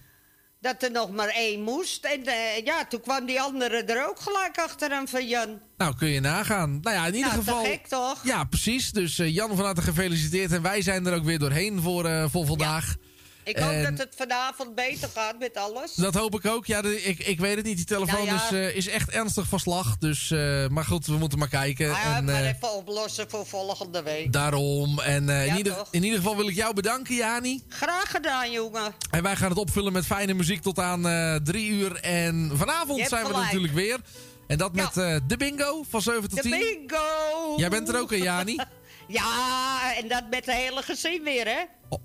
Dat 0.63 0.83
er 0.83 0.91
nog 0.91 1.11
maar 1.11 1.27
één 1.27 1.61
moest. 1.61 2.05
En 2.05 2.25
eh, 2.25 2.65
ja, 2.65 2.85
toen 2.85 3.01
kwam 3.01 3.25
die 3.25 3.41
andere 3.41 3.83
er 3.83 4.07
ook 4.09 4.19
gelijk 4.19 4.57
achteraan 4.57 5.07
van 5.07 5.27
Jan. 5.27 5.59
Nou, 5.77 5.95
kun 5.95 6.07
je 6.07 6.19
nagaan. 6.19 6.79
Nou 6.81 6.95
ja, 6.95 7.05
in 7.05 7.13
ieder 7.15 7.29
Nou, 7.31 7.43
geval... 7.43 7.63
gek, 7.63 7.87
toch? 7.87 8.23
Ja, 8.23 8.43
precies. 8.43 8.91
Dus 8.91 9.19
eh, 9.19 9.33
Jan 9.33 9.55
van 9.55 9.65
harte 9.65 9.81
gefeliciteerd. 9.81 10.51
En 10.51 10.61
wij 10.61 10.81
zijn 10.81 11.05
er 11.05 11.13
ook 11.13 11.23
weer 11.23 11.39
doorheen 11.39 11.81
voor, 11.81 12.05
eh, 12.05 12.25
voor 12.29 12.45
vandaag. 12.45 12.95
Ik 13.43 13.57
hoop 13.57 13.71
En- 13.71 13.83
dat 13.95 13.97
het 14.05 14.13
vanavond 14.17 14.75
beter 14.75 15.09
gaat 15.13 15.39
met 15.39 15.57
alles. 15.57 15.93
Dat 15.95 16.13
hoop 16.13 16.35
ik 16.35 16.45
ook. 16.45 16.65
Ja, 16.65 16.81
de- 16.81 17.03
ik, 17.03 17.19
ik 17.19 17.39
weet 17.39 17.55
het 17.55 17.65
niet. 17.65 17.75
Die 17.77 17.85
telefoon 17.85 18.25
Nou 18.25 18.37
ja. 18.37 18.43
is, 18.45 18.51
eh, 18.51 18.75
is 18.75 18.87
echt 18.87 19.09
ernstig 19.09 19.47
van 19.47 19.59
slag. 19.59 19.97
Dus, 19.97 20.31
eh, 20.31 20.67
maar 20.67 20.85
goed, 20.85 21.05
we 21.05 21.13
moeten 21.17 21.39
maar 21.39 21.47
kijken. 21.47 21.91
Ah, 21.93 22.01
ja, 22.03 22.15
en, 22.15 22.25
maar 22.25 22.41
eh, 22.41 22.47
even 22.47 22.73
oplossen 22.73 23.29
voor 23.29 23.45
volgende 23.45 24.03
week. 24.03 24.31
daarom. 24.33 24.99
En 24.99 25.29
in, 25.29 25.55
ieder, 25.57 25.75
in 25.91 26.03
ieder 26.03 26.17
geval 26.19 26.35
wil 26.37 26.47
ik 26.47 26.55
jou 26.55 26.73
bedanken, 26.73 27.15
Jani. 27.15 27.63
Graag 27.67 28.11
gedaan, 28.11 28.51
jongen. 28.51 28.93
En 29.11 29.23
wij 29.23 29.35
gaan 29.35 29.49
het 29.49 29.57
opvullen 29.59 29.93
met 29.93 30.05
fijne 30.05 30.33
muziek 30.33 30.61
tot 30.61 30.79
aan 30.79 31.01
drie 31.43 31.69
uur. 31.69 31.95
En 31.95 32.51
vanavond 32.53 33.07
zijn 33.07 33.23
we 33.27 33.33
er 33.33 33.39
natuurlijk 33.39 33.73
weer. 33.73 33.99
En 34.47 34.57
dat 34.57 34.73
met 34.73 34.93
de 35.27 35.37
bingo 35.37 35.83
van 35.89 36.01
7 36.01 36.21
tot 36.29 36.43
De 36.43 36.49
10. 36.49 36.51
bingo! 36.59 37.53
Jij 37.57 37.69
bent 37.69 37.89
er 37.89 37.99
ook, 37.99 38.09
hè, 38.09 38.15
Jani? 38.15 38.55
Ja, 39.07 39.95
en 39.97 40.07
dat 40.07 40.23
met 40.29 40.45
het 40.45 40.55
hele 40.55 40.81
gezin 40.81 41.23
weer, 41.23 41.45
hè? 41.47 41.59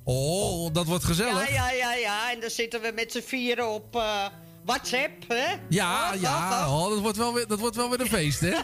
Oh, 0.05 0.73
dat 0.73 0.87
wordt 0.87 1.05
gezellig. 1.05 1.53
Ja, 1.53 1.71
ja, 1.71 1.71
ja, 1.71 1.95
ja. 1.95 2.33
En 2.33 2.41
dan 2.41 2.51
zitten 2.51 2.81
we 2.81 2.93
met 2.95 3.13
z'n 3.13 3.23
vieren 3.27 3.69
op... 3.69 3.97
eh, 3.97 4.27
WhatsApp, 4.65 5.25
hè? 5.29 5.45
Ja, 5.69 6.11
Oh, 6.15 6.21
ja, 6.21 6.67
oh, 6.69 6.83
oh, 6.85 6.91
dat, 6.91 6.99
wordt 6.99 7.17
wel 7.17 7.35
weer, 7.35 7.47
dat 7.47 7.59
wordt 7.59 7.77
wel 7.77 7.91
weer 7.91 8.01
een 8.01 8.07
feest, 8.09 8.41
hè? 8.41 8.51
oh. 8.51 8.61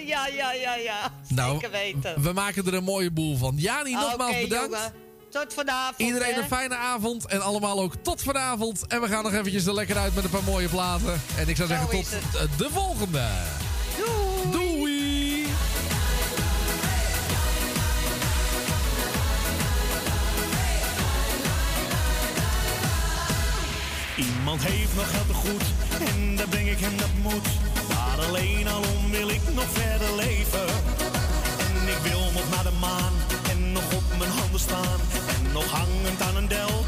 ja, 0.12 0.26
ja, 0.26 0.52
ja, 0.52 0.74
ja. 0.74 1.12
Nou, 1.28 1.52
Zeker 1.52 1.70
weten. 1.70 2.22
we 2.22 2.32
maken 2.32 2.66
er 2.66 2.74
een 2.74 2.84
mooie 2.84 3.10
boel 3.10 3.36
van. 3.36 3.54
Jani, 3.56 3.92
nogmaals 3.92 4.40
bedankt. 4.40 4.74
jongen. 4.74 4.92
Tot 5.30 5.54
vanavond. 5.54 5.98
Iedereen 5.98 6.34
hè? 6.34 6.40
een 6.40 6.46
fijne 6.46 6.76
avond 6.76 7.26
en 7.26 7.40
allemaal 7.40 7.80
ook 7.80 7.94
tot 8.02 8.22
vanavond. 8.22 8.86
En 8.86 9.00
we 9.00 9.08
gaan 9.08 9.22
nog 9.22 9.32
eventjes 9.32 9.66
er 9.66 9.74
lekker 9.74 9.96
uit 9.96 10.14
met 10.14 10.24
een 10.24 10.30
paar 10.30 10.44
mooie 10.44 10.68
platen. 10.68 11.20
En 11.38 11.48
ik 11.48 11.56
zou 11.56 11.68
zeggen 11.68 11.88
tot 11.90 12.10
de 12.58 12.68
volgende. 12.70 13.28
Iemand 24.18 24.62
heeft 24.64 24.94
nog 24.94 25.10
geld 25.10 25.26
te 25.26 25.34
goed 25.34 25.64
en 26.08 26.36
daar 26.36 26.48
breng 26.48 26.68
ik 26.68 26.80
hem 26.80 26.96
dat 26.96 27.14
moet. 27.22 27.48
Maar 27.88 28.26
alleen 28.26 28.68
al 28.68 28.82
om 28.96 29.10
wil 29.10 29.28
ik 29.28 29.40
nog 29.54 29.68
verder 29.72 30.16
leven. 30.16 30.68
En 31.76 31.88
ik 31.94 32.00
wil 32.08 32.20
nog 32.34 32.46
naar 32.54 32.64
de 32.70 32.76
maan 32.80 33.12
en 33.50 33.72
nog 33.72 33.94
op 33.94 34.18
mijn 34.18 34.30
handen 34.30 34.60
staan. 34.60 35.00
En 35.34 35.52
nog 35.52 35.70
hangend 35.70 36.20
aan 36.22 36.36
een 36.36 36.48
deltavleugel 36.48 36.87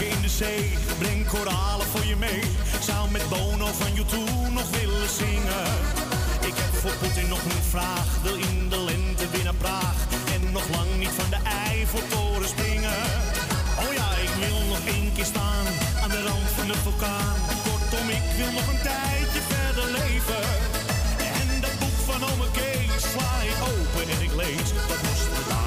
in 0.00 0.20
de 0.20 0.28
zee, 0.28 0.78
breng 0.98 1.26
koralen 1.26 1.86
voor 1.86 2.04
je 2.04 2.16
mee. 2.16 2.42
Zou 2.80 3.10
met 3.10 3.28
Bono 3.28 3.66
van 3.66 3.92
U2 4.02 4.14
nog 4.52 4.70
willen 4.70 5.08
zingen. 5.08 5.66
Ik 6.40 6.56
heb 6.62 6.72
voor 6.80 6.94
Poetin 7.00 7.28
nog 7.28 7.42
een 7.44 7.64
vraag, 7.70 8.08
wil 8.22 8.34
in 8.34 8.68
de 8.68 8.78
lente 8.78 9.30
weer 9.30 9.44
naar 9.44 9.54
Praag. 9.54 9.96
En 10.34 10.52
nog 10.52 10.68
lang 10.76 10.90
niet 10.98 11.14
van 11.20 11.30
de 11.30 11.40
Eiffeltoren 11.66 12.48
springen. 12.48 13.02
Oh 13.82 13.92
ja, 13.98 14.08
ik 14.26 14.34
wil 14.44 14.60
nog 14.68 14.82
één 14.86 15.12
keer 15.14 15.24
staan, 15.24 15.66
aan 16.02 16.10
de 16.10 16.22
rand 16.22 16.48
van 16.56 16.66
de 16.66 16.78
vulkaan. 16.84 17.36
Kortom, 17.64 18.08
ik 18.08 18.26
wil 18.36 18.52
nog 18.58 18.66
een 18.72 18.82
tijdje 18.90 19.42
verder 19.52 19.86
leven. 19.98 20.44
En 21.40 21.60
dat 21.60 21.74
boek 21.80 21.98
van 22.08 22.20
ome 22.30 22.48
Kees 22.56 23.02
sla 23.12 23.32
ik 23.52 23.60
open 23.72 24.04
en 24.14 24.20
ik 24.22 24.34
lees 24.34 24.70
Nostradamus 24.78 25.30
allemaal 25.36 25.59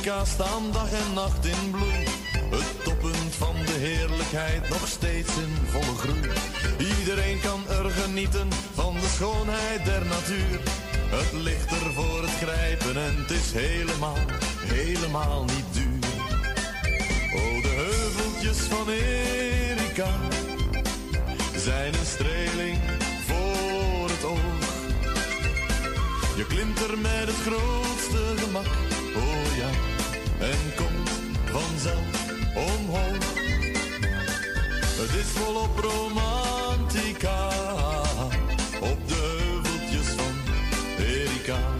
van 0.00 0.12
Erika 0.12 0.24
staan 0.24 0.72
dag 0.72 0.92
en 0.92 1.12
nacht 1.14 1.46
in 1.46 1.70
bloei. 1.70 2.04
Het 2.50 2.84
toppunt 2.84 3.34
van 3.38 3.54
de 3.66 3.72
heerlijkheid 3.72 4.68
nog 4.68 4.86
steeds 4.88 5.36
in 5.36 5.56
volle 5.66 5.96
groei. 5.96 6.30
Iedereen 6.98 7.40
kan 7.40 7.60
er 7.68 7.90
genieten 7.90 8.48
van 8.74 8.94
de 8.94 9.08
schoonheid 9.14 9.84
der 9.84 10.06
natuur. 10.06 10.60
Het 11.10 11.32
ligt 11.32 11.70
er 11.70 11.92
voor 11.92 12.22
het 12.22 12.30
grijpen 12.30 12.96
en 12.96 13.16
het 13.16 13.30
is 13.30 13.52
helemaal, 13.52 14.18
helemaal 14.64 15.44
niet 15.44 15.68
duur. 15.72 16.10
Oh, 17.34 17.62
de 17.62 17.74
heuveltjes 17.84 18.58
van 18.58 18.88
Erika 18.88 20.10
zijn 21.56 21.94
een 21.94 22.06
streling 22.06 22.78
voor 23.26 24.08
het 24.08 24.24
oog. 24.24 24.68
Je 26.36 26.46
klimt 26.46 26.80
er 26.80 26.98
met 26.98 27.26
het 27.26 27.40
grootste 27.46 28.34
gemak, 28.36 28.66
oh 29.16 29.56
ja, 29.56 29.89
en 30.40 30.74
komt 30.76 31.10
vanzelf 31.44 32.28
omhoog. 32.54 33.38
Het 35.00 35.14
is 35.20 35.26
volop 35.26 35.78
romantica 35.78 37.48
op 38.80 39.08
de 39.08 39.60
voetjes 39.62 40.06
van 40.06 40.34
Erika. 40.98 41.79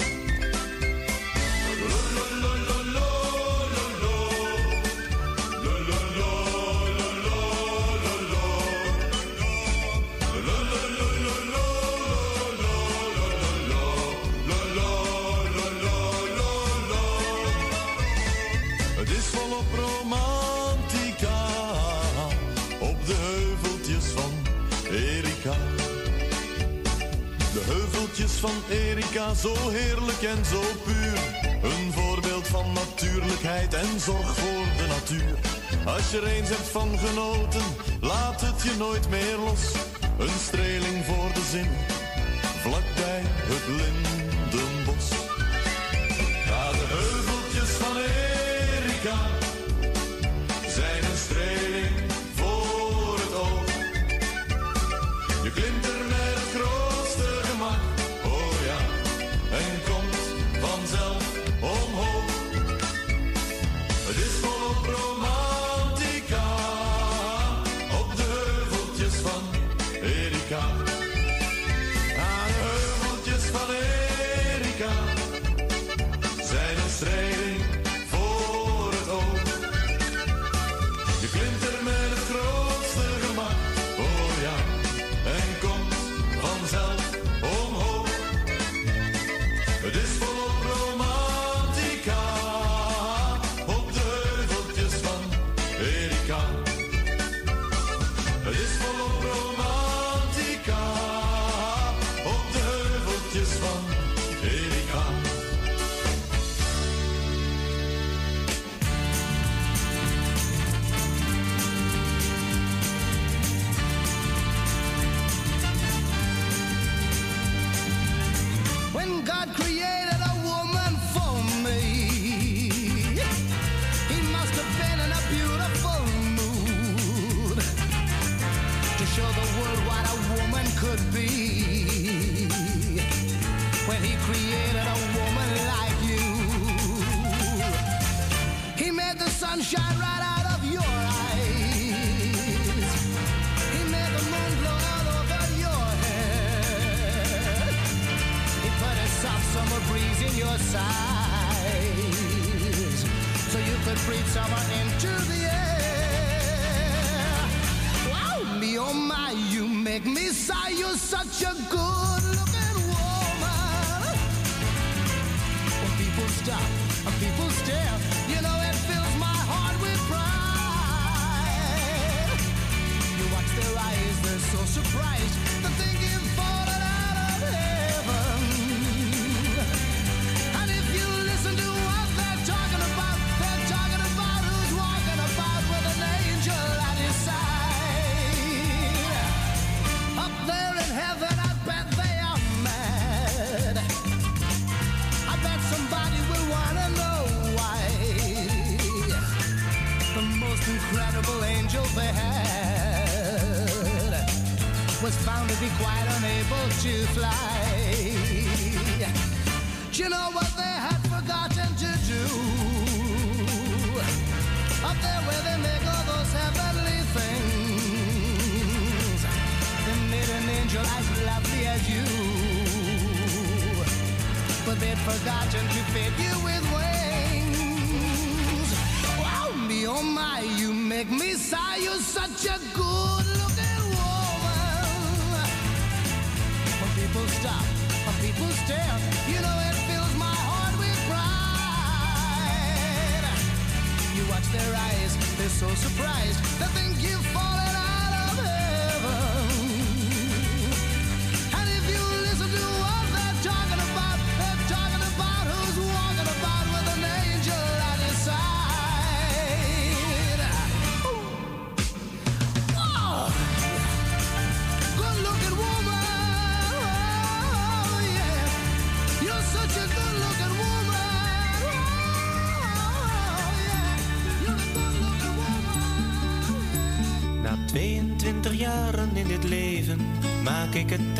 van 28.40 28.62
Erika 28.70 29.34
zo 29.34 29.54
heerlijk 29.68 30.22
en 30.22 30.44
zo 30.44 30.62
puur. 30.84 31.18
Een 31.62 31.92
voorbeeld 31.92 32.46
van 32.46 32.72
natuurlijkheid 32.72 33.74
en 33.74 34.00
zorg 34.00 34.36
voor 34.36 34.64
de 34.76 34.86
natuur. 34.86 35.38
Als 35.86 36.10
je 36.10 36.20
er 36.20 36.26
eens 36.26 36.48
hebt 36.48 36.68
van 36.68 36.98
genoten, 36.98 37.62
laat 38.00 38.40
het 38.40 38.62
je 38.62 38.74
nooit 38.78 39.08
meer 39.10 39.36
los. 39.36 39.62
Een 40.18 40.38
streling 40.46 41.04
voor 41.04 41.30
de 41.34 41.44
zin, 41.50 41.70
vlakbij 42.64 43.22
het 43.50 43.66
lindenbos. 43.78 45.08
Ga 46.46 46.70
de 46.70 46.86
heuveltjes 46.88 47.70
van 47.82 47.96
Erika 47.96 49.39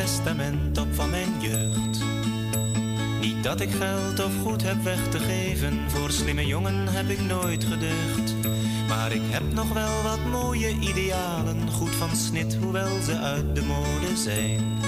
testament 0.01 0.79
op 0.79 0.95
van 0.95 1.11
mijn 1.11 1.41
jeugd. 1.41 1.99
Niet 3.21 3.43
dat 3.43 3.61
ik 3.61 3.71
geld 3.71 4.25
of 4.25 4.33
goed 4.43 4.63
heb 4.63 4.83
weg 4.83 5.09
te 5.09 5.19
geven, 5.19 5.91
voor 5.91 6.11
slimme 6.11 6.47
jongen 6.47 6.89
heb 6.89 7.09
ik 7.09 7.21
nooit 7.21 7.65
geducht. 7.65 8.35
Maar 8.89 9.13
ik 9.13 9.23
heb 9.25 9.43
nog 9.53 9.73
wel 9.73 10.03
wat 10.03 10.25
mooie 10.31 10.69
idealen, 10.79 11.71
goed 11.71 11.95
van 11.95 12.17
snit, 12.17 12.57
hoewel 12.63 13.03
ze 13.03 13.19
uit 13.19 13.55
de 13.55 13.63
mode 13.63 14.17
zijn. 14.17 14.79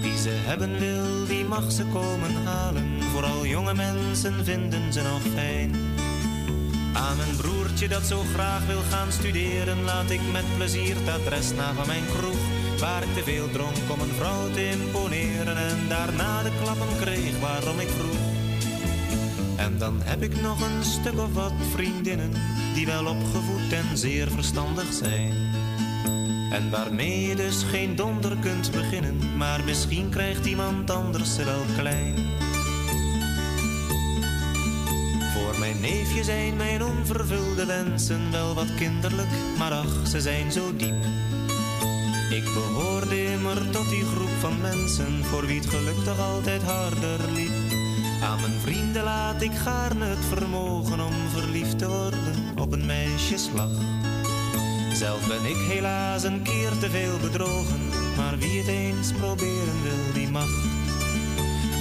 Wie 0.00 0.16
ze 0.16 0.30
hebben 0.30 0.78
wil, 0.78 1.26
die 1.26 1.44
mag 1.44 1.72
ze 1.72 1.84
komen 1.84 2.34
halen, 2.44 3.02
vooral 3.12 3.46
jonge 3.46 3.74
mensen 3.74 4.44
vinden 4.44 4.92
ze 4.92 5.02
nog 5.02 5.22
fijn. 5.34 5.74
Aan 6.92 7.16
mijn 7.16 7.36
broertje 7.36 7.88
dat 7.88 8.02
zo 8.02 8.22
graag 8.34 8.66
wil 8.66 8.82
gaan 8.90 9.12
studeren, 9.12 9.84
laat 9.84 10.10
ik 10.10 10.20
met 10.32 10.56
plezier 10.56 10.94
dat 11.04 11.20
adres 11.20 11.52
na 11.52 11.74
van 11.74 11.86
mijn 11.86 12.06
kroeg 12.16 12.51
Waar 12.82 13.02
ik 13.02 13.14
te 13.14 13.22
veel 13.22 13.50
dronk 13.50 13.90
om 13.90 14.00
een 14.00 14.14
vrouw 14.14 14.50
te 14.50 14.68
imponeren 14.68 15.56
en 15.56 15.88
daarna 15.88 16.42
de 16.42 16.50
klappen 16.62 16.96
kreeg 17.00 17.40
waarom 17.40 17.78
ik 17.78 17.88
vroeg. 17.88 18.16
En 19.56 19.78
dan 19.78 20.00
heb 20.04 20.22
ik 20.22 20.40
nog 20.40 20.60
een 20.60 20.84
stuk 20.84 21.18
of 21.18 21.34
wat 21.34 21.52
vriendinnen 21.72 22.32
die 22.74 22.86
wel 22.86 23.06
opgevoed 23.06 23.72
en 23.72 23.96
zeer 23.96 24.30
verstandig 24.30 24.92
zijn. 24.92 25.32
En 26.50 26.70
waarmee 26.70 27.26
je 27.28 27.36
dus 27.36 27.62
geen 27.62 27.96
donder 27.96 28.36
kunt 28.36 28.70
beginnen, 28.70 29.36
maar 29.36 29.64
misschien 29.64 30.08
krijgt 30.08 30.46
iemand 30.46 30.90
anders 30.90 31.34
ze 31.34 31.44
wel 31.44 31.62
klein. 31.76 32.14
Voor 35.32 35.58
mijn 35.58 35.80
neefje 35.80 36.24
zijn 36.24 36.56
mijn 36.56 36.84
onvervulde 36.84 37.66
wensen 37.66 38.30
wel 38.30 38.54
wat 38.54 38.74
kinderlijk, 38.74 39.30
maar 39.58 39.72
ach, 39.72 40.06
ze 40.06 40.20
zijn 40.20 40.52
zo 40.52 40.76
diep. 40.76 41.21
Ik 42.32 42.44
behoorde 42.44 43.24
immer 43.24 43.70
tot 43.70 43.88
die 43.88 44.04
groep 44.04 44.34
van 44.40 44.60
mensen 44.60 45.24
voor 45.24 45.46
wie 45.46 45.60
het 45.60 45.68
geluk 45.68 46.04
toch 46.04 46.18
altijd 46.18 46.62
harder 46.62 47.18
liep. 47.34 47.50
Aan 48.22 48.40
mijn 48.40 48.60
vrienden 48.60 49.04
laat 49.04 49.42
ik 49.42 49.52
gaarne 49.52 50.04
het 50.04 50.24
vermogen 50.24 51.00
om 51.00 51.12
verliefd 51.28 51.78
te 51.78 51.88
worden 51.88 52.34
op 52.58 52.72
een 52.72 52.86
meisjeslag. 52.86 53.70
Zelf 54.92 55.28
ben 55.28 55.44
ik 55.44 55.56
helaas 55.56 56.22
een 56.22 56.42
keer 56.42 56.70
te 56.78 56.90
veel 56.90 57.18
bedrogen, 57.18 57.80
maar 58.16 58.38
wie 58.38 58.58
het 58.58 58.68
eens 58.68 59.12
proberen 59.12 59.82
wil, 59.82 60.12
die 60.12 60.28
mag. 60.28 60.50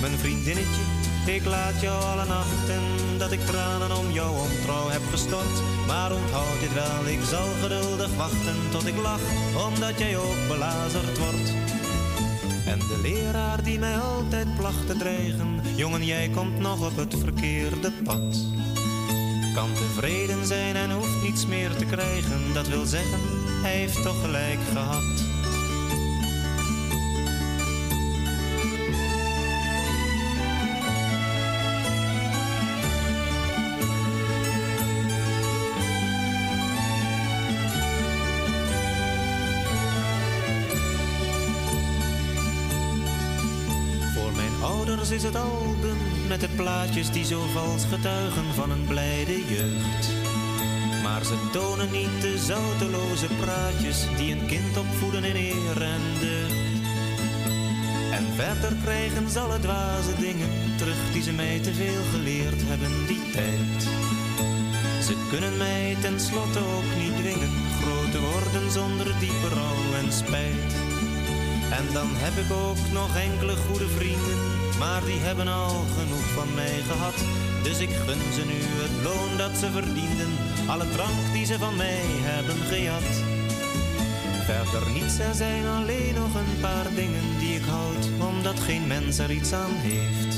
Mijn 0.01 0.17
vriendinnetje, 0.17 0.83
ik 1.27 1.45
laat 1.45 1.81
jou 1.81 2.03
alle 2.03 2.25
nachten 2.25 2.81
dat 3.17 3.31
ik 3.31 3.39
tranen 3.39 3.97
om 3.97 4.11
jouw 4.11 4.33
ontrouw 4.33 4.89
heb 4.89 5.01
gestort. 5.11 5.61
Maar 5.87 6.11
onthoud 6.11 6.59
dit 6.59 6.73
wel, 6.73 7.13
ik 7.13 7.19
zal 7.29 7.47
geduldig 7.61 8.15
wachten 8.15 8.55
tot 8.71 8.87
ik 8.87 8.97
lach, 9.01 9.21
omdat 9.67 9.99
jij 9.99 10.17
ook 10.17 10.47
belazerd 10.47 11.17
wordt. 11.17 11.53
En 12.65 12.79
de 12.79 12.99
leraar 13.01 13.63
die 13.63 13.79
mij 13.79 13.97
altijd 13.97 14.55
placht 14.55 14.87
te 14.87 14.97
dreigen, 14.97 15.61
jongen 15.75 16.05
jij 16.05 16.29
komt 16.29 16.59
nog 16.59 16.85
op 16.85 16.97
het 16.97 17.15
verkeerde 17.19 17.91
pad. 18.03 18.45
Kan 19.53 19.73
tevreden 19.73 20.45
zijn 20.45 20.75
en 20.75 20.91
hoeft 20.91 21.21
niets 21.23 21.45
meer 21.45 21.75
te 21.75 21.85
krijgen, 21.85 22.53
dat 22.53 22.67
wil 22.67 22.85
zeggen, 22.85 23.19
hij 23.61 23.75
heeft 23.75 24.03
toch 24.03 24.21
gelijk 24.21 24.59
gehad. 24.71 25.30
De 46.41 46.47
plaatjes 46.55 47.11
die 47.11 47.25
zo 47.25 47.41
vals 47.53 47.83
getuigen 47.85 48.53
van 48.53 48.71
een 48.71 48.85
blijde 48.87 49.45
jeugd. 49.47 50.05
Maar 51.03 51.25
ze 51.25 51.49
tonen 51.51 51.91
niet 51.91 52.21
de 52.21 52.37
zouteloze 52.37 53.27
praatjes 53.39 54.05
die 54.17 54.31
een 54.31 54.45
kind 54.45 54.77
opvoeden 54.77 55.23
in 55.23 55.35
eer 55.35 55.81
en 55.81 56.01
deugd. 56.19 56.81
En 58.11 58.25
verder 58.35 58.73
krijgen 58.83 59.29
ze 59.29 59.39
alle 59.39 59.59
dwaze 59.59 60.15
dingen 60.19 60.49
terug 60.77 61.11
die 61.13 61.21
ze 61.21 61.33
mij 61.33 61.59
te 61.59 61.73
veel 61.73 62.03
geleerd 62.11 62.61
hebben 62.71 63.07
die 63.07 63.31
tijd. 63.31 63.81
Ze 65.07 65.15
kunnen 65.29 65.57
mij 65.57 65.97
tenslotte 66.01 66.59
ook 66.59 66.89
niet 67.01 67.17
dwingen 67.17 67.53
groot 67.81 68.11
te 68.11 68.19
worden 68.19 68.71
zonder 68.71 69.19
diepe 69.19 69.47
rouw 69.47 69.99
en 70.01 70.11
spijt. 70.11 70.73
En 71.71 71.85
dan 71.93 72.09
heb 72.23 72.35
ik 72.43 72.51
ook 72.51 72.81
nog 72.93 73.15
enkele 73.15 73.55
goede 73.55 73.87
vrienden, 73.87 74.39
maar 74.81 75.05
die 75.05 75.19
hebben 75.27 75.47
al 75.47 75.85
genoeg 75.97 76.27
van 76.37 76.53
mij 76.53 76.77
gehad. 76.89 77.17
Dus 77.63 77.79
ik 77.79 77.93
gun 78.05 78.23
ze 78.37 78.43
nu 78.51 78.59
het 78.83 78.95
loon 79.07 79.31
dat 79.37 79.53
ze 79.61 79.67
verdienden, 79.71 80.31
alle 80.67 80.87
drank 80.95 81.19
die 81.33 81.45
ze 81.45 81.57
van 81.57 81.75
mij 81.75 82.03
hebben 82.31 82.59
gejat. 82.69 83.09
Verder 84.49 84.85
niets, 84.93 85.19
er 85.19 85.35
zijn 85.35 85.65
alleen 85.65 86.13
nog 86.13 86.33
een 86.41 86.55
paar 86.61 86.89
dingen 86.95 87.27
die 87.39 87.55
ik 87.55 87.65
houd, 87.65 88.05
omdat 88.29 88.59
geen 88.59 88.87
mens 88.87 89.17
er 89.17 89.31
iets 89.31 89.53
aan 89.53 89.75
heeft. 89.89 90.33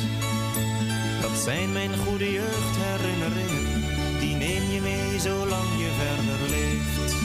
Dat 1.22 1.36
zijn 1.48 1.72
mijn 1.72 1.94
goede 2.06 2.32
jeugdherinneringen, 2.32 3.66
die 4.20 4.36
neem 4.36 4.66
je 4.76 4.82
mee 4.82 5.20
zolang 5.20 5.70
je 5.84 5.92
verder 6.02 6.50
leeft. 6.50 7.23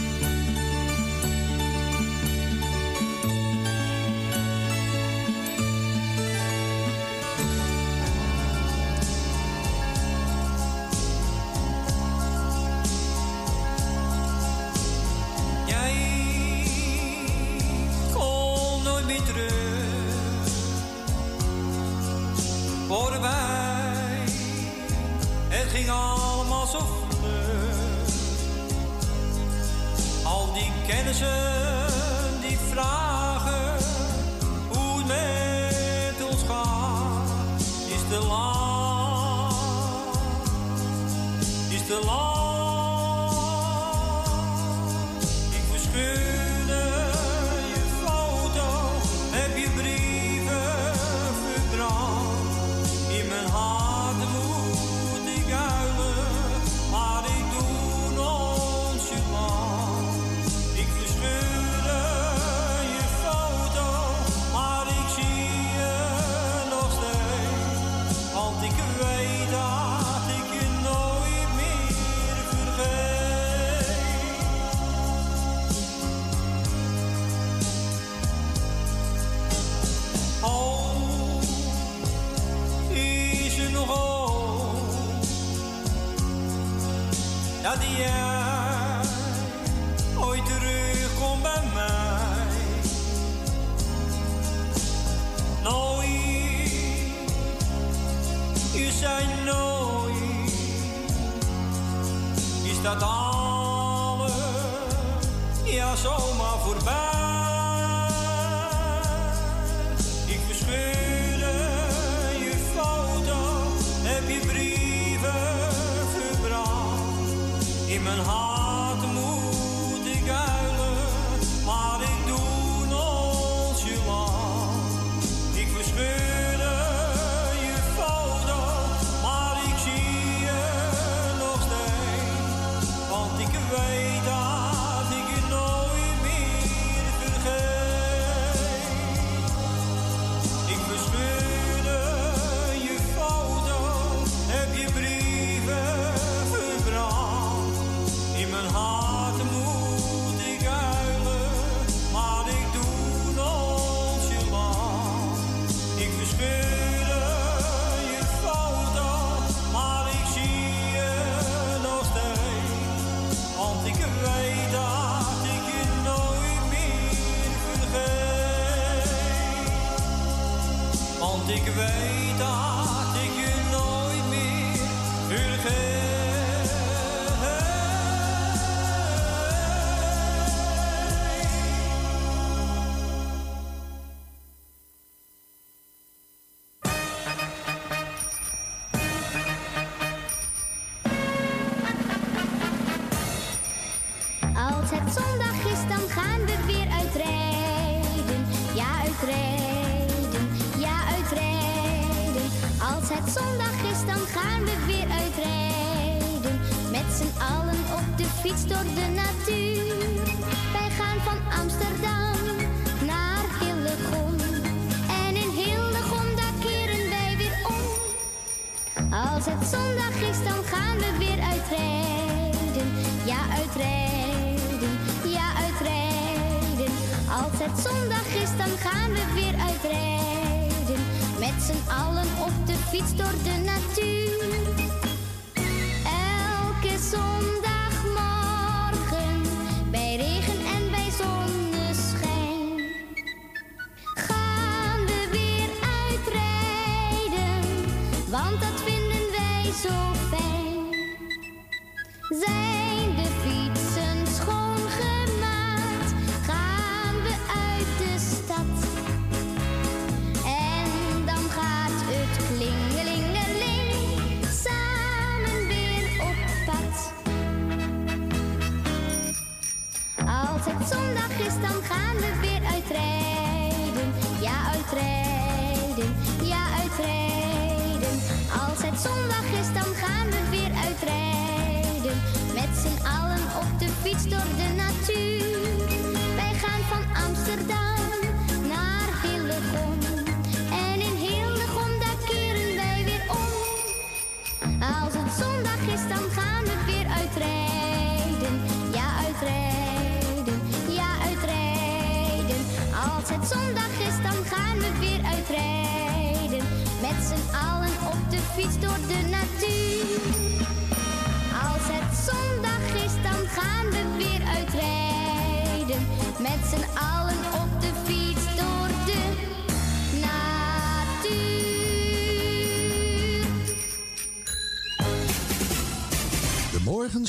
Verbrand. 118.17 118.49
In 118.49 118.58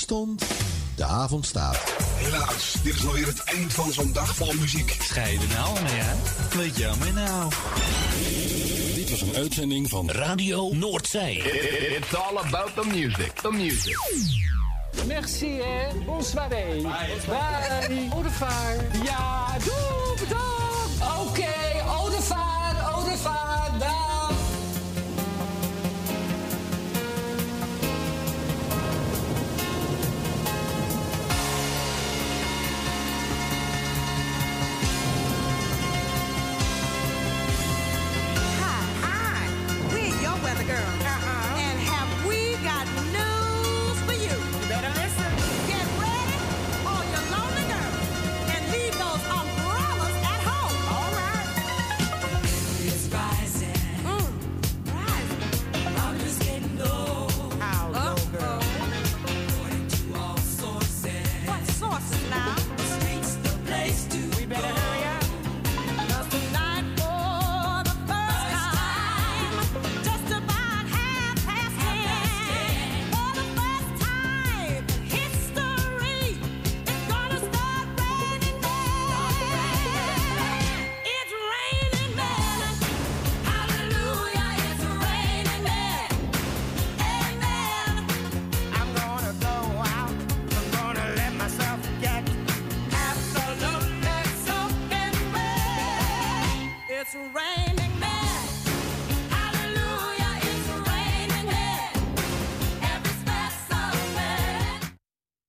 de 0.10 1.06
avond 1.06 1.46
staat. 1.46 1.78
Helaas, 2.16 2.74
dit 2.84 2.96
is 2.96 3.06
alweer 3.06 3.28
het 3.28 3.44
eind 3.44 3.74
van 3.74 3.92
zo'n 3.94 4.14
dag 4.14 4.36
vol 4.36 4.54
muziek. 4.54 4.98
Scheiden 5.02 5.48
nou, 5.50 5.74
nou 5.74 5.96
ja. 5.96 6.16
Weet 6.58 6.78
je 6.78 6.92
mij 7.00 7.12
nou. 7.12 7.52
Dit 8.96 9.10
was 9.10 9.22
een 9.22 9.36
uitzending 9.36 9.90
van 9.90 10.12
Radio 10.12 10.74
Noordzee. 10.74 11.38
It's 11.98 12.14
all 12.14 12.38
about 12.38 12.74
the 12.76 12.86
music. 12.86 13.32
The 13.42 13.52
music. 13.52 13.98
Merci, 15.08 15.60
hè. 15.62 16.04
Bonsoiré. 16.06 16.66
Bye. 16.66 16.84
Bye. 17.28 18.10
Au 18.14 18.22
revoir. 18.22 19.04
Ja, 19.04 19.58
doei. 19.66 20.20
Bedankt. 20.20 20.49